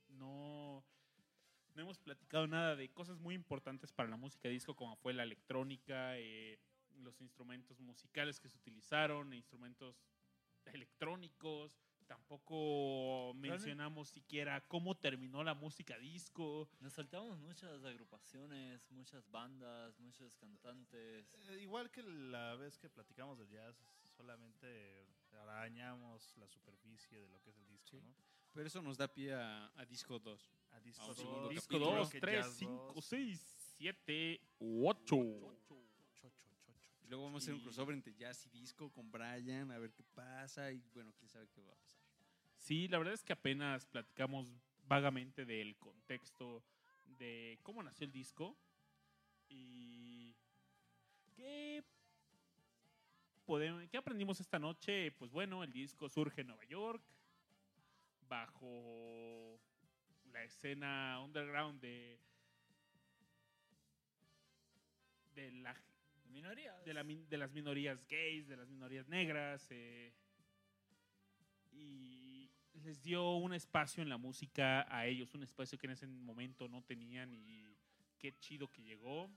No, 0.09 0.85
no 1.74 1.82
hemos 1.82 1.98
platicado 1.98 2.47
nada 2.47 2.77
de 2.77 2.90
cosas 2.90 3.19
muy 3.19 3.35
importantes 3.35 3.93
para 3.93 4.09
la 4.09 4.16
música 4.16 4.48
disco, 4.48 4.74
como 4.74 4.97
fue 4.97 5.15
la 5.15 5.23
electrónica, 5.23 6.19
eh, 6.19 6.59
los 6.98 7.20
instrumentos 7.20 7.81
musicales 7.81 8.40
que 8.40 8.48
se 8.48 8.59
utilizaron, 8.59 9.32
instrumentos 9.32 9.97
electrónicos. 10.66 11.73
Tampoco 12.09 13.35
mencionamos 13.35 14.09
siquiera 14.09 14.66
cómo 14.66 14.97
terminó 14.97 15.44
la 15.44 15.52
música 15.55 15.98
disco. 15.98 16.66
Nos 16.80 16.94
saltamos 16.94 17.39
muchas 17.39 17.85
agrupaciones, 17.85 18.90
muchas 18.90 19.30
bandas, 19.30 19.98
muchos 20.01 20.35
cantantes. 20.36 21.26
Eh, 21.51 21.59
igual 21.60 21.90
que 21.90 22.02
la 22.02 22.55
vez 22.56 22.78
que 22.78 22.89
platicamos 22.89 23.39
del 23.39 23.48
jazz, 23.51 23.76
solamente 24.16 25.06
arañamos 25.43 26.35
la 26.39 26.48
superficie 26.48 27.20
de 27.20 27.28
lo 27.28 27.40
que 27.43 27.51
es 27.51 27.56
el 27.59 27.66
disco, 27.68 27.90
Sí. 27.90 28.01
¿no? 28.02 28.14
Pero 28.55 28.66
eso 28.66 28.80
nos 28.82 28.97
da 28.97 29.06
pie 29.06 29.35
a, 29.35 29.70
a 29.76 29.85
disco 29.85 30.18
2. 30.18 30.52
A 30.72 30.80
disco 30.80 31.02
A 31.02 31.05
un 31.05 31.09
dos, 31.10 31.16
segundo 31.18 31.48
Disco 31.51 31.74
capítulo. 31.74 31.97
2, 31.98 32.10
que 32.10 32.20
3, 32.20 32.36
Jazz 32.47 32.55
5, 32.56 32.93
dos. 32.94 33.05
6, 33.05 33.74
7, 33.76 34.40
8. 34.59 35.06
Chocho, 35.06 35.76
chocho, 36.14 36.48
chocho. 36.64 36.90
Y 37.05 37.06
luego 37.09 37.24
vamos 37.24 37.43
a 37.43 37.44
hacer 37.44 37.55
un 37.55 37.60
Sí. 37.60 37.64
crossover 37.64 37.94
entre 37.94 38.14
jazz 38.14 38.44
y 38.47 38.48
disco 38.51 38.90
con 38.90 39.10
Brian, 39.10 39.70
a 39.70 39.78
ver 39.78 39.93
qué 39.93 40.02
pasa. 40.02 40.72
Y 40.72 40.82
bueno, 40.94 41.12
quién 41.16 41.28
sabe 41.28 41.47
qué 41.48 41.62
va 41.62 41.72
a 41.72 41.76
pasar. 41.76 41.97
Sí, 42.69 42.86
la 42.86 42.99
verdad 42.99 43.15
es 43.15 43.24
que 43.24 43.32
apenas 43.32 43.86
platicamos 43.86 44.53
vagamente 44.86 45.47
del 45.47 45.74
contexto 45.78 46.62
de 47.19 47.59
cómo 47.62 47.82
nació 47.82 48.05
el 48.05 48.12
disco 48.12 48.55
y 49.49 50.36
qué, 51.35 51.82
podemos, 53.47 53.89
qué 53.89 53.97
aprendimos 53.97 54.39
esta 54.40 54.59
noche. 54.59 55.12
Pues 55.12 55.31
bueno, 55.31 55.65
el 55.65 55.73
disco 55.73 56.11
surge 56.11 56.43
en 56.43 56.49
Nueva 56.49 56.66
York 56.66 57.03
bajo 58.28 59.59
la 60.31 60.45
escena 60.45 61.23
underground 61.24 61.81
de 61.81 62.20
de 65.35 65.53
la 65.53 65.74
Minorías. 66.28 66.85
de, 66.85 66.93
la 66.93 67.03
min- 67.03 67.27
de 67.31 67.39
las 67.39 67.51
minorías 67.51 68.07
gays, 68.09 68.47
de 68.47 68.59
las 68.59 68.69
minorías 68.69 69.09
negras. 69.09 69.66
eh, 69.70 70.12
y 71.73 72.18
les 72.89 73.02
dio 73.02 73.32
un 73.36 73.52
espacio 73.52 74.02
en 74.02 74.09
la 74.09 74.16
música 74.16 74.86
a 74.89 75.05
ellos, 75.05 75.35
un 75.35 75.43
espacio 75.43 75.77
que 75.78 75.86
en 75.86 75.90
ese 75.93 76.06
momento 76.06 76.69
no 76.69 76.82
tenían 76.82 77.35
y 77.35 77.62
qué 78.19 78.32
chido 78.39 78.73
que 78.73 78.82
llegó. 78.82 79.28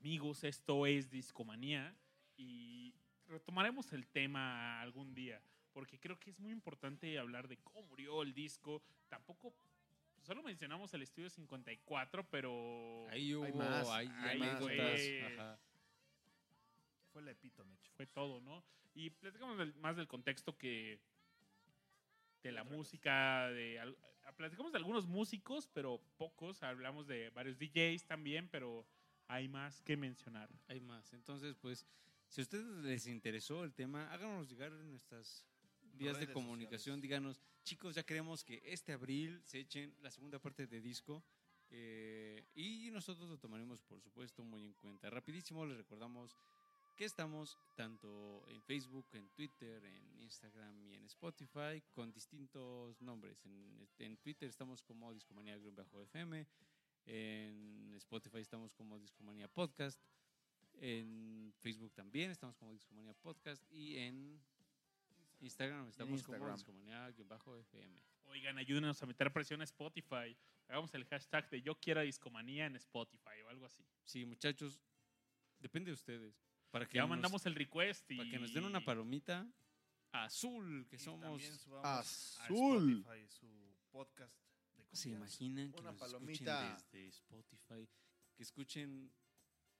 Amigos, 0.00 0.42
esto 0.42 0.84
es 0.86 1.08
Discomanía 1.10 1.94
y 2.36 2.92
retomaremos 3.28 3.92
el 3.92 4.08
tema 4.08 4.80
algún 4.80 5.14
día, 5.14 5.40
porque 5.72 6.00
creo 6.00 6.18
que 6.18 6.30
es 6.30 6.40
muy 6.40 6.50
importante 6.50 7.16
hablar 7.20 7.46
de 7.46 7.56
cómo 7.58 7.84
murió 7.84 8.22
el 8.22 8.34
disco. 8.34 8.82
Tampoco, 9.08 9.54
solo 10.22 10.42
mencionamos 10.42 10.92
el 10.94 11.02
estudio 11.02 11.30
54, 11.30 12.28
pero... 12.30 13.06
Ahí 13.10 13.32
hubo, 13.32 13.46
más, 13.56 13.86
hay, 13.90 14.08
hay 14.08 14.42
anécdotas. 14.42 14.60
fue- 15.00 15.34
Ajá. 15.38 15.60
Fue 17.12 17.22
el 17.22 17.28
epítome, 17.28 17.76
chicos. 17.78 17.94
fue 17.96 18.06
todo, 18.08 18.40
¿no? 18.40 18.64
Y 18.92 19.10
platicamos 19.10 19.56
más 19.76 19.96
del 19.96 20.08
contexto 20.08 20.56
que 20.58 20.98
de 22.42 22.52
la 22.52 22.64
música, 22.64 23.48
de 23.50 23.78
al- 23.80 23.96
platicamos 24.36 24.72
de 24.72 24.78
algunos 24.78 25.06
músicos, 25.06 25.68
pero 25.72 26.00
pocos, 26.16 26.62
hablamos 26.62 27.06
de 27.06 27.30
varios 27.30 27.58
DJs 27.58 28.06
también, 28.06 28.48
pero 28.48 28.86
hay 29.26 29.48
más 29.48 29.82
que 29.82 29.96
mencionar. 29.96 30.48
Hay 30.68 30.80
más. 30.80 31.12
Entonces, 31.12 31.56
pues, 31.56 31.86
si 32.28 32.40
a 32.40 32.42
ustedes 32.42 32.64
les 32.84 33.06
interesó 33.06 33.64
el 33.64 33.74
tema, 33.74 34.10
háganos 34.12 34.48
llegar 34.48 34.72
en 34.72 34.90
nuestras 34.90 35.44
vías 35.94 36.18
de 36.18 36.32
comunicación. 36.32 36.96
sociales. 36.96 37.02
Díganos, 37.02 37.40
chicos, 37.64 37.94
ya 37.94 38.02
queremos 38.04 38.44
que 38.44 38.62
este 38.64 38.92
abril 38.92 39.40
se 39.44 39.58
echen 39.60 39.94
la 40.00 40.10
segunda 40.10 40.38
parte 40.38 40.66
de 40.66 40.80
disco. 40.80 41.22
eh, 41.72 42.48
y 42.54 42.90
nosotros 42.90 43.28
lo 43.28 43.38
tomaremos, 43.38 43.80
por 43.82 44.00
supuesto, 44.00 44.42
muy 44.42 44.64
en 44.64 44.74
cuenta. 44.74 45.08
Rapidísimo, 45.08 45.64
les 45.64 45.76
recordamos 45.76 46.36
que 47.00 47.06
estamos 47.06 47.56
tanto 47.74 48.44
en 48.46 48.60
Facebook, 48.60 49.06
en 49.14 49.30
Twitter, 49.30 49.82
en 49.86 50.20
Instagram 50.20 50.78
y 50.82 50.96
en 50.96 51.06
Spotify 51.06 51.80
con 51.94 52.12
distintos 52.12 53.00
nombres. 53.00 53.42
En, 53.46 53.88
en 54.00 54.18
Twitter 54.18 54.50
estamos 54.50 54.82
como 54.82 55.14
Discomanía-FM, 55.14 56.46
en 57.06 57.94
Spotify 57.94 58.40
estamos 58.40 58.74
como 58.74 58.98
Discomanía 58.98 59.48
Podcast, 59.48 59.98
en 60.74 61.54
Facebook 61.60 61.90
también 61.94 62.32
estamos 62.32 62.54
como 62.58 62.70
Discomanía 62.72 63.14
Podcast 63.14 63.64
y 63.72 63.96
en 63.96 64.38
Instagram 65.40 65.88
estamos 65.88 66.22
como 66.22 66.36
Instagram. 66.36 66.54
Discomanía-FM. 66.54 68.02
Oigan, 68.26 68.58
ayúdenos 68.58 69.02
a 69.02 69.06
meter 69.06 69.32
presión 69.32 69.62
a 69.62 69.64
Spotify. 69.64 70.36
Hagamos 70.68 70.92
el 70.92 71.06
hashtag 71.06 71.48
de 71.48 71.62
yo 71.62 71.76
quiero 71.76 72.02
discomanía 72.02 72.66
en 72.66 72.76
Spotify 72.76 73.40
o 73.46 73.48
algo 73.48 73.64
así. 73.64 73.86
Sí, 74.04 74.26
muchachos, 74.26 74.78
depende 75.60 75.92
de 75.92 75.94
ustedes. 75.94 76.49
Para 76.70 76.86
que 76.86 76.96
Ya 76.96 77.02
nos- 77.02 77.10
mandamos 77.10 77.44
el 77.46 77.54
request 77.54 78.10
y... 78.10 78.16
para 78.16 78.30
que 78.30 78.38
nos 78.38 78.52
den 78.54 78.64
una 78.64 78.80
palomita 78.84 79.46
azul, 80.12 80.86
que 80.88 80.96
Y 80.96 80.98
somos 80.98 81.42
Azul. 81.42 81.80
a 81.84 82.00
Spotify 82.00 83.28
su 83.28 83.48
podcast 83.90 84.34
de 84.76 84.84
¿Se 84.96 85.10
imaginan 85.10 85.72
que 85.72 85.80
Una 85.80 85.92
nos 85.92 86.00
palomita. 86.00 86.74
escuchen 86.76 86.90
desde 86.92 87.08
Spotify? 87.08 87.88
Que 88.36 88.42
escuchen 88.42 89.12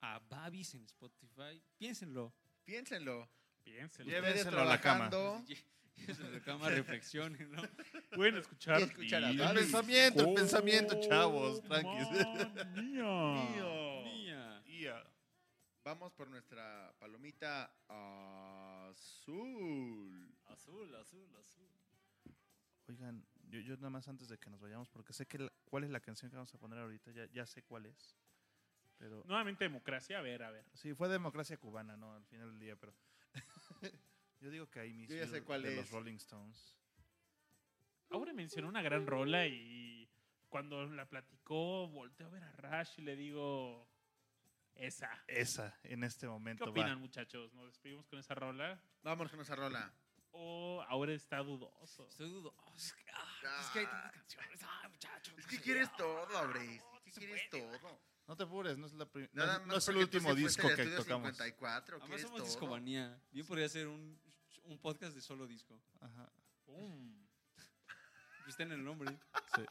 a 0.03 0.19
Babis 0.21 0.75
en 0.75 0.85
Spotify. 0.85 1.63
Piénsenlo. 1.79 2.33
Piénsenlo. 2.65 3.29
Piénsenlo. 3.65 4.11
Llévenselo 4.11 4.49
Ustedes 4.51 4.63
a 4.63 4.65
la 4.65 4.81
cama. 4.81 5.11
En 6.09 6.33
la 6.33 6.41
cama 6.41 6.71
reflexionen, 6.71 7.51
¿no? 7.53 7.61
Pueden 8.17 8.39
escuchar. 8.39 8.81
Y 8.81 8.85
escuchar 8.85 9.23
a 9.23 9.33
Gaby. 9.35 9.59
El 9.59 9.65
pensamiento, 9.67 10.29
el 10.29 10.35
pensamiento, 10.35 11.01
chavos, 11.03 11.63
tranquis. 11.65 12.09
man, 12.11 12.73
mía. 12.75 13.51
Mío. 13.51 13.70
Vamos 15.83 16.13
por 16.13 16.29
nuestra 16.29 16.95
palomita 16.99 17.73
azul. 18.91 20.31
Azul, 20.47 20.95
azul, 20.95 21.37
azul. 21.37 21.69
Oigan, 22.89 23.25
yo, 23.49 23.61
yo 23.61 23.77
nada 23.77 23.91
más 23.91 24.07
antes 24.09 24.29
de 24.29 24.37
que 24.39 24.51
nos 24.51 24.61
vayamos, 24.61 24.89
porque 24.91 25.13
sé 25.13 25.27
que 25.27 25.39
la- 25.39 25.53
cuál 25.65 25.85
es 25.85 25.91
la 25.91 26.01
canción 26.01 26.31
que 26.31 26.37
vamos 26.37 26.53
a 26.55 26.59
poner 26.59 26.79
ahorita, 26.81 27.13
ya, 27.13 27.27
ya 27.33 27.47
sé 27.47 27.63
cuál 27.63 27.87
es. 27.87 28.17
Pero 28.99 29.23
Nuevamente 29.27 29.65
democracia, 29.65 30.19
a 30.19 30.23
ver, 30.23 30.43
a 30.43 30.51
ver. 30.51 30.67
sí, 30.75 30.93
fue 30.93 31.09
democracia 31.09 31.57
cubana, 31.57 31.97
¿no? 31.97 32.13
Al 32.15 32.25
final 32.27 32.51
del 32.51 32.59
día, 32.59 32.77
pero 32.77 32.95
yo 34.41 34.51
digo 34.51 34.67
que 34.69 34.81
ahí 34.81 34.93
mismo 34.93 35.15
Yo 35.17 35.23
ya 35.25 35.29
sé 35.29 35.43
cuál 35.43 35.63
de 35.63 35.71
es. 35.71 35.77
los 35.77 35.91
Rolling 35.91 36.17
Stones. 36.17 36.77
Aure 38.11 38.33
mencionó 38.35 38.69
una 38.69 38.83
gran 38.83 39.07
rola 39.07 39.47
y 39.47 40.11
cuando 40.49 40.85
la 40.87 41.09
platicó, 41.09 41.89
volteo 41.89 42.27
a 42.27 42.31
ver 42.31 42.43
a 42.43 42.53
Rash 42.57 42.99
y 42.99 43.03
le 43.03 43.15
digo, 43.17 43.89
esa. 44.81 45.25
Esa, 45.27 45.79
en 45.85 46.05
este 46.05 46.27
¿Qué 46.27 46.31
momento 46.31 46.65
va. 46.65 46.71
opinan, 46.71 46.99
muchachos? 47.01 47.53
¿Nos 47.55 47.67
despedimos 47.67 48.07
con 48.09 48.19
esa 48.19 48.35
rola? 48.35 48.83
Vamos 49.03 49.31
con 49.31 49.41
esa 49.41 49.55
rola. 49.57 49.93
¿O 50.33 50.83
ahora 50.89 51.13
está 51.13 51.39
dudoso? 51.39 52.09
Estoy 52.09 52.29
dudoso. 52.31 52.57
Es 52.77 52.93
que, 52.93 53.05
ah, 53.13 53.61
es 53.61 53.67
que 53.71 53.79
hay 53.81 53.87
tantas 53.87 54.13
canciones. 54.13 54.61
Ay, 54.63 54.91
muchachos. 54.91 55.35
Es 55.39 55.45
no 55.45 55.51
que 55.51 55.57
sé. 55.57 55.63
quieres 55.63 55.97
todo, 55.97 56.39
Abreis. 56.39 56.83
Es 57.05 57.15
que 57.15 57.27
quieres 57.27 57.49
puede. 57.51 57.79
todo. 57.79 58.01
No 58.29 58.37
te 58.37 58.45
apures, 58.45 58.79
no 58.79 58.87
es, 58.87 58.93
la 58.93 59.07
no 59.07 59.29
Nada 59.33 59.55
es- 59.55 59.61
no 59.63 59.67
más 59.67 59.77
es 59.79 59.89
el 59.89 59.97
último 59.97 60.35
disco 60.37 60.69
que 60.69 60.87
tocamos. 60.87 61.31
54, 61.37 61.99
Además 62.01 62.21
somos 62.21 62.37
todo. 62.39 62.47
discomanía. 62.47 63.21
Bien 63.33 63.45
podría 63.45 63.69
ser 63.69 63.89
un, 63.89 64.21
un 64.65 64.79
podcast 64.79 65.15
de 65.17 65.21
solo 65.21 65.49
disco. 65.49 65.83
Ajá. 66.01 66.31
¡Pum! 66.65 67.27
Está 68.47 68.63
en 68.63 68.73
el 68.73 68.85
nombre. 68.85 69.19
Sí. 69.57 69.63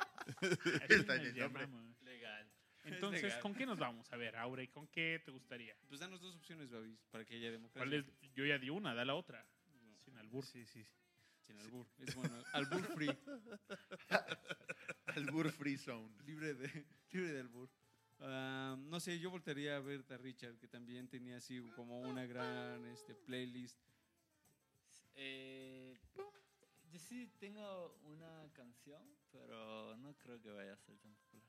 Está 0.90 1.16
en 1.16 1.22
el 1.28 1.38
nombre. 1.38 1.64
llamamos. 1.68 2.02
Legal. 2.02 2.52
Entonces. 2.86 3.36
¿con 3.36 3.54
qué 3.54 3.66
nos 3.66 3.78
vamos? 3.78 4.12
A 4.12 4.18
ver, 4.18 4.36
Aure, 4.36 4.70
¿con 4.70 4.88
qué 4.88 5.22
te 5.24 5.32
gustaría? 5.32 5.76
Pues 5.88 6.00
danos 6.00 6.22
dos 6.22 6.36
opciones, 6.36 6.70
Babis, 6.70 7.06
para 7.12 7.26
que 7.26 7.36
haya 7.36 7.52
democracia. 7.52 7.82
¿Cuál 7.82 7.94
es? 7.94 8.34
Yo 8.34 8.46
ya 8.46 8.58
di 8.58 8.70
una, 8.70 8.94
da 8.94 9.06
la 9.06 9.16
otra. 9.16 9.46
No, 9.82 9.98
Sin 9.98 10.18
albur. 10.18 10.46
Sí, 10.46 10.66
sí. 10.66 10.86
sin 11.46 11.58
albur. 11.60 11.88
Es 12.00 12.16
bueno. 12.16 12.44
Albur 12.54 12.84
free. 12.96 13.18
Albur 15.16 15.52
Free 15.52 15.78
Zone. 15.78 16.10
libre 16.26 16.54
de, 16.54 16.86
libre 17.12 17.34
de 17.34 17.40
albur. 17.40 17.70
Ah, 18.22 18.76
no 18.78 19.00
sé, 19.00 19.20
yo 19.20 19.32
voltearía 19.32 19.78
a 19.78 19.80
ver 19.80 20.06
a 20.10 20.18
Richard, 20.18 20.58
que 20.58 20.68
también 20.68 21.08
tenía 21.08 21.38
así 21.38 21.62
como 21.76 22.02
una 22.02 22.26
gran 22.26 22.86
este, 22.88 23.16
playlist. 23.16 23.78
Eh, 25.16 25.98
yo 26.92 27.00
sí 27.00 27.28
tengo 27.40 27.98
una 28.04 28.50
canción, 28.54 29.02
pero 29.32 29.96
no 29.98 30.16
creo 30.18 30.42
que 30.42 30.52
vaya 30.52 30.74
a 30.74 30.78
ser 30.78 30.98
tan 30.98 31.14
popular. 31.16 31.49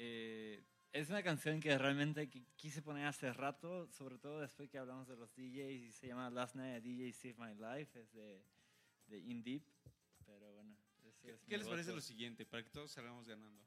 Eh, 0.00 0.62
es 0.92 1.08
una 1.10 1.22
canción 1.22 1.60
que 1.60 1.76
realmente 1.76 2.30
qui- 2.30 2.46
quise 2.56 2.82
poner 2.82 3.06
hace 3.06 3.32
rato, 3.32 3.86
sobre 3.88 4.16
todo 4.18 4.40
después 4.40 4.70
que 4.70 4.78
hablamos 4.78 5.06
de 5.08 5.16
los 5.16 5.34
DJs, 5.34 5.82
y 5.82 5.92
se 5.92 6.06
llama 6.06 6.30
Last 6.30 6.54
Night 6.54 6.76
a 6.76 6.80
DJ 6.80 7.12
Save 7.12 7.34
My 7.36 7.54
Life, 7.54 8.00
es 8.00 8.12
de, 8.12 8.40
de 9.08 9.18
In 9.18 9.42
Deep, 9.42 9.62
pero 10.24 10.52
bueno. 10.52 10.74
¿Qué, 11.20 11.36
qué 11.48 11.58
les 11.58 11.66
parece 11.68 11.92
lo 11.92 12.00
siguiente? 12.00 12.46
Para 12.46 12.62
que 12.62 12.70
todos 12.70 12.92
salgamos 12.92 13.26
ganando. 13.26 13.62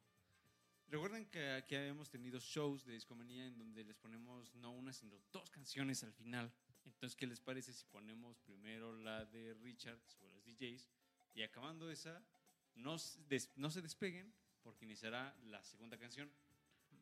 Recuerden 0.87 1.25
que 1.27 1.51
aquí 1.51 1.75
hemos 1.75 2.09
tenido 2.09 2.39
shows 2.39 2.85
de 2.85 2.93
discomanía 2.93 3.45
en 3.45 3.57
donde 3.57 3.83
les 3.83 3.97
ponemos 3.97 4.53
no 4.55 4.71
una, 4.71 4.91
sino 4.93 5.15
dos 5.31 5.49
canciones 5.49 6.03
al 6.03 6.13
final. 6.13 6.51
Entonces, 6.85 7.15
¿qué 7.15 7.27
les 7.27 7.39
parece 7.39 7.71
si 7.73 7.85
ponemos 7.85 8.39
primero 8.39 8.95
la 8.97 9.25
de 9.25 9.53
Richard 9.55 9.99
sobre 10.07 10.31
los 10.33 10.43
DJs 10.45 10.89
y 11.35 11.43
acabando 11.43 11.89
esa, 11.91 12.21
no, 12.75 12.97
no 13.55 13.69
se 13.69 13.81
despeguen 13.81 14.33
porque 14.63 14.85
iniciará 14.85 15.35
la 15.43 15.63
segunda 15.63 15.97
canción? 15.97 16.31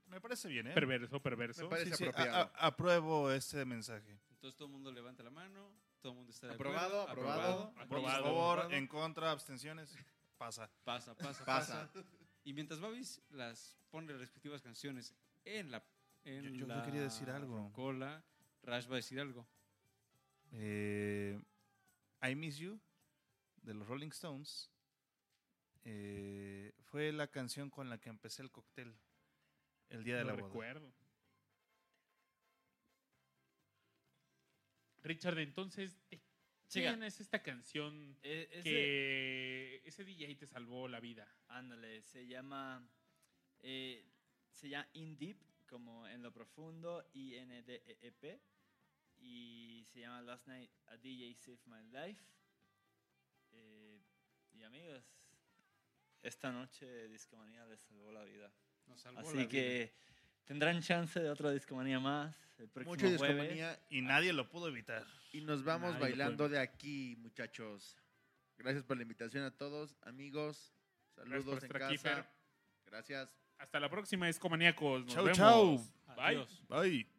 Me 0.08 0.20
parece 0.20 0.48
bien, 0.48 0.68
¿eh? 0.68 0.74
Perverso, 0.74 1.22
perverso. 1.22 1.64
Me 1.64 1.70
parece 1.70 1.92
Sí, 1.92 1.98
sí, 1.98 2.04
apropiado. 2.06 2.38
a- 2.38 2.42
a- 2.42 2.68
apruebo 2.68 3.32
este 3.32 3.64
mensaje. 3.66 4.20
Entonces 4.32 4.56
todo 4.58 4.68
el 4.68 4.72
mundo 4.74 4.92
levanta 4.92 5.22
la 5.24 5.30
mano, 5.30 5.72
todo 6.02 6.14
el 6.14 6.18
mundo 6.18 6.32
está 6.32 6.48
de 6.48 6.54
Aprobado, 6.56 7.02
acuerdo. 7.02 7.30
aprobado. 7.32 7.74
Por 7.74 7.82
Aprobado. 7.84 8.24
favor, 8.24 8.58
aprobado. 8.60 8.72
en 8.78 8.88
contra, 8.88 9.32
abstenciones, 9.32 9.96
pasa. 10.38 10.72
Pasa, 10.84 11.14
pasa, 11.16 11.46
Pasa. 11.46 11.90
pasa. 11.92 12.06
Y 12.44 12.54
mientras 12.54 12.80
Babis 12.80 13.22
las 13.30 13.78
pone 13.92 14.12
las 14.12 14.20
respectivas 14.22 14.62
canciones 14.62 15.14
en 15.46 15.70
la 15.72 15.84
en 16.24 16.44
Yo- 16.44 16.50
yo- 16.50 16.56
yo 16.58 16.68
la 16.68 16.84
quería 16.86 17.02
decir 17.02 17.30
algo. 17.30 17.72
Cola, 17.74 18.24
Rash 18.64 18.88
va 18.90 18.94
a 18.94 18.96
decir 18.98 19.20
algo. 19.20 19.48
Eh, 20.52 21.40
I 22.22 22.36
Miss 22.36 22.58
You, 22.58 22.80
de 23.62 23.74
los 23.74 23.88
Rolling 23.88 24.10
Stones, 24.10 24.70
eh, 25.84 26.74
fue 26.86 27.12
la 27.12 27.28
canción 27.28 27.70
con 27.70 27.90
la 27.90 28.00
que 28.00 28.10
empecé 28.10 28.42
el 28.42 28.52
cóctel 28.52 28.96
el 29.90 30.04
día 30.04 30.18
de 30.18 30.26
la 30.26 30.34
boda. 30.34 30.44
recuerdo. 30.48 30.94
Richard, 35.04 35.40
entonces, 35.40 35.98
¿de 36.10 36.20
Chica. 36.68 36.90
¿quién 36.90 37.04
es 37.04 37.20
esta 37.20 37.42
canción 37.42 38.18
Eh, 38.22 38.48
ese- 38.52 38.64
que 38.64 39.82
ese 39.86 40.04
DJ 40.04 40.36
te 40.36 40.46
salvó 40.48 40.88
la 40.88 41.00
vida? 41.00 41.28
Ándale, 41.48 42.02
se 42.04 42.28
llama. 42.28 42.88
eh, 43.62 44.06
se 44.54 44.70
llama 44.70 44.88
In 44.94 45.18
Deep, 45.18 45.38
como 45.68 46.08
en 46.08 46.22
lo 46.22 46.32
profundo, 46.32 47.10
I-N-D-E-E-P. 47.14 48.40
Y 49.22 49.84
se 49.92 50.00
llama 50.02 50.22
Last 50.22 50.48
Night 50.48 50.72
a 50.88 50.98
DJ 50.98 51.34
Save 51.36 51.60
My 51.66 51.84
Life. 51.92 52.24
Eh, 53.52 54.00
y 54.54 54.64
amigos, 54.64 55.04
esta 56.22 56.52
noche 56.52 57.08
Discomanía 57.10 57.66
les 57.66 57.80
salvó 57.82 58.12
la 58.12 58.24
vida. 58.24 58.52
Nos 58.88 59.00
salvó 59.02 59.20
Así 59.22 59.38
la 59.38 59.48
que 59.48 59.94
tendrán 60.46 60.82
chance 60.82 61.20
de 61.20 61.30
otra 61.30 61.52
Discomanía 61.52 62.00
más 62.00 62.36
el 62.58 62.68
próximo 62.70 62.92
Mucha 62.94 63.06
jueves. 63.18 63.22
discomanía 63.22 63.80
Y 63.90 64.02
nadie 64.02 64.34
lo 64.34 64.50
pudo 64.50 64.68
evitar. 64.68 65.06
y 65.32 65.42
nos 65.42 65.64
vamos 65.64 65.92
Nadie 65.94 66.02
bailando 66.02 66.50
de 66.50 66.60
aquí, 66.60 67.16
muchachos. 67.20 67.96
Gracias 68.58 68.84
por 68.84 68.98
la 68.98 69.04
invitación 69.04 69.44
a 69.44 69.52
todos, 69.52 69.96
amigos. 70.02 70.74
Gracias 71.16 71.46
por 71.46 71.60
Saludos 71.62 71.64
en 71.64 71.98
casa. 72.02 72.30
Gracias. 72.86 73.30
Hasta 73.58 73.80
la 73.80 73.90
próxima, 73.90 74.28
Discomaníacos. 74.28 75.06
Nos 75.06 75.14
Chau, 75.14 75.24
vemos. 75.24 75.38
chau. 75.38 75.78
Bye. 76.16 76.26
Adiós. 76.26 76.64
Bye. 76.68 77.19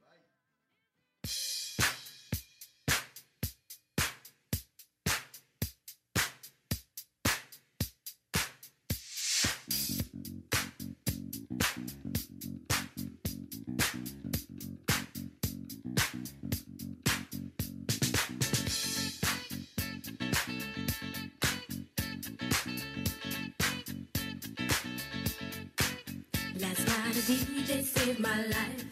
My 28.30 28.42
life. 28.56 28.84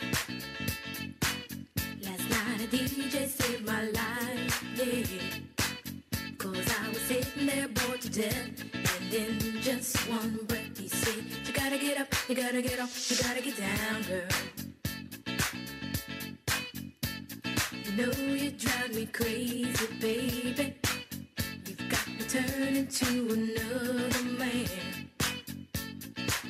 Last 2.02 2.24
night 2.34 2.60
a 2.64 2.68
DJ 2.76 3.28
saved 3.28 3.66
my 3.66 3.82
life, 4.00 4.64
yeah. 4.76 5.06
Cause 6.38 6.66
I 6.82 6.88
was 6.88 7.02
sitting 7.02 7.46
there 7.46 7.68
bored 7.68 8.00
to 8.00 8.10
death. 8.10 8.50
And 9.14 9.14
in 9.14 9.60
just 9.60 9.96
one 10.08 10.38
breath 10.48 10.78
he 10.78 10.88
said, 10.88 11.24
You 11.46 11.52
gotta 11.52 11.78
get 11.78 12.00
up, 12.00 12.08
you 12.28 12.34
gotta 12.34 12.62
get 12.62 12.80
off, 12.80 12.92
you 13.10 13.16
gotta 13.26 13.42
get 13.42 13.56
down, 13.56 14.02
girl. 14.08 14.34
You 17.84 17.92
know 17.98 18.12
you 18.42 18.50
drive 18.50 18.94
me 18.94 19.06
crazy, 19.06 19.86
baby. 20.00 20.74
You've 21.66 21.88
got 21.88 22.06
me 22.08 22.22
turning 22.34 22.88
to 22.88 23.08
another 23.36 24.24
man. 24.40 24.68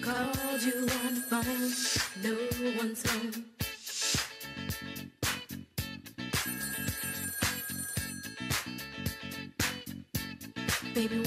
Called 0.01 0.63
you 0.63 0.79
on 1.05 1.15
the 1.17 1.25
phone, 1.29 2.08
no 2.23 2.37
one's 2.79 3.09
home. 3.11 3.45
Baby, 10.95 11.23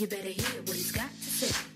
You 0.00 0.06
better 0.06 0.28
hear 0.28 0.62
what 0.62 0.76
he's 0.76 0.92
got 0.92 1.10
to 1.10 1.22
say. 1.22 1.66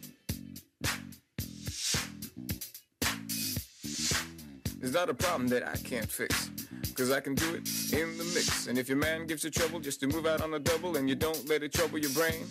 It's 4.81 4.95
not 4.95 5.11
a 5.11 5.15
problem 5.15 5.49
that 5.49 5.69
I 5.69 5.77
can't 5.77 6.11
fix. 6.11 6.49
Cause 6.95 7.11
I 7.11 7.21
can 7.21 7.35
do 7.35 7.55
it 7.55 7.69
in 7.93 8.17
the 8.17 8.25
mix. 8.33 8.67
And 8.67 8.79
if 8.79 8.89
your 8.89 8.97
man 8.97 9.27
gives 9.27 9.45
you 9.45 9.51
trouble 9.51 9.79
just 9.79 10.01
to 10.01 10.07
move 10.07 10.25
out 10.25 10.41
on 10.41 10.53
the 10.53 10.59
double 10.59 10.97
and 10.97 11.07
you 11.07 11.15
don't 11.15 11.47
let 11.51 11.63
it 11.63 11.75
trouble 11.75 11.99
your 11.99 12.13
brain, 12.13 12.47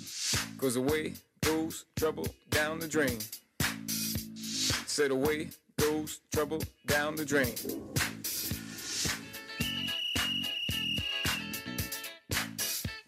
cause 0.59 0.75
away 0.75 1.13
goes 1.41 1.85
trouble 1.95 2.27
down 2.51 2.77
the 2.77 2.87
drain. 2.87 3.17
Said 3.97 5.09
away 5.09 5.49
goes 5.79 6.19
trouble 6.31 6.61
down 6.85 7.15
the 7.15 7.25
drain. 7.25 7.55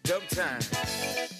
Dub 0.02 0.22
time. 0.30 1.35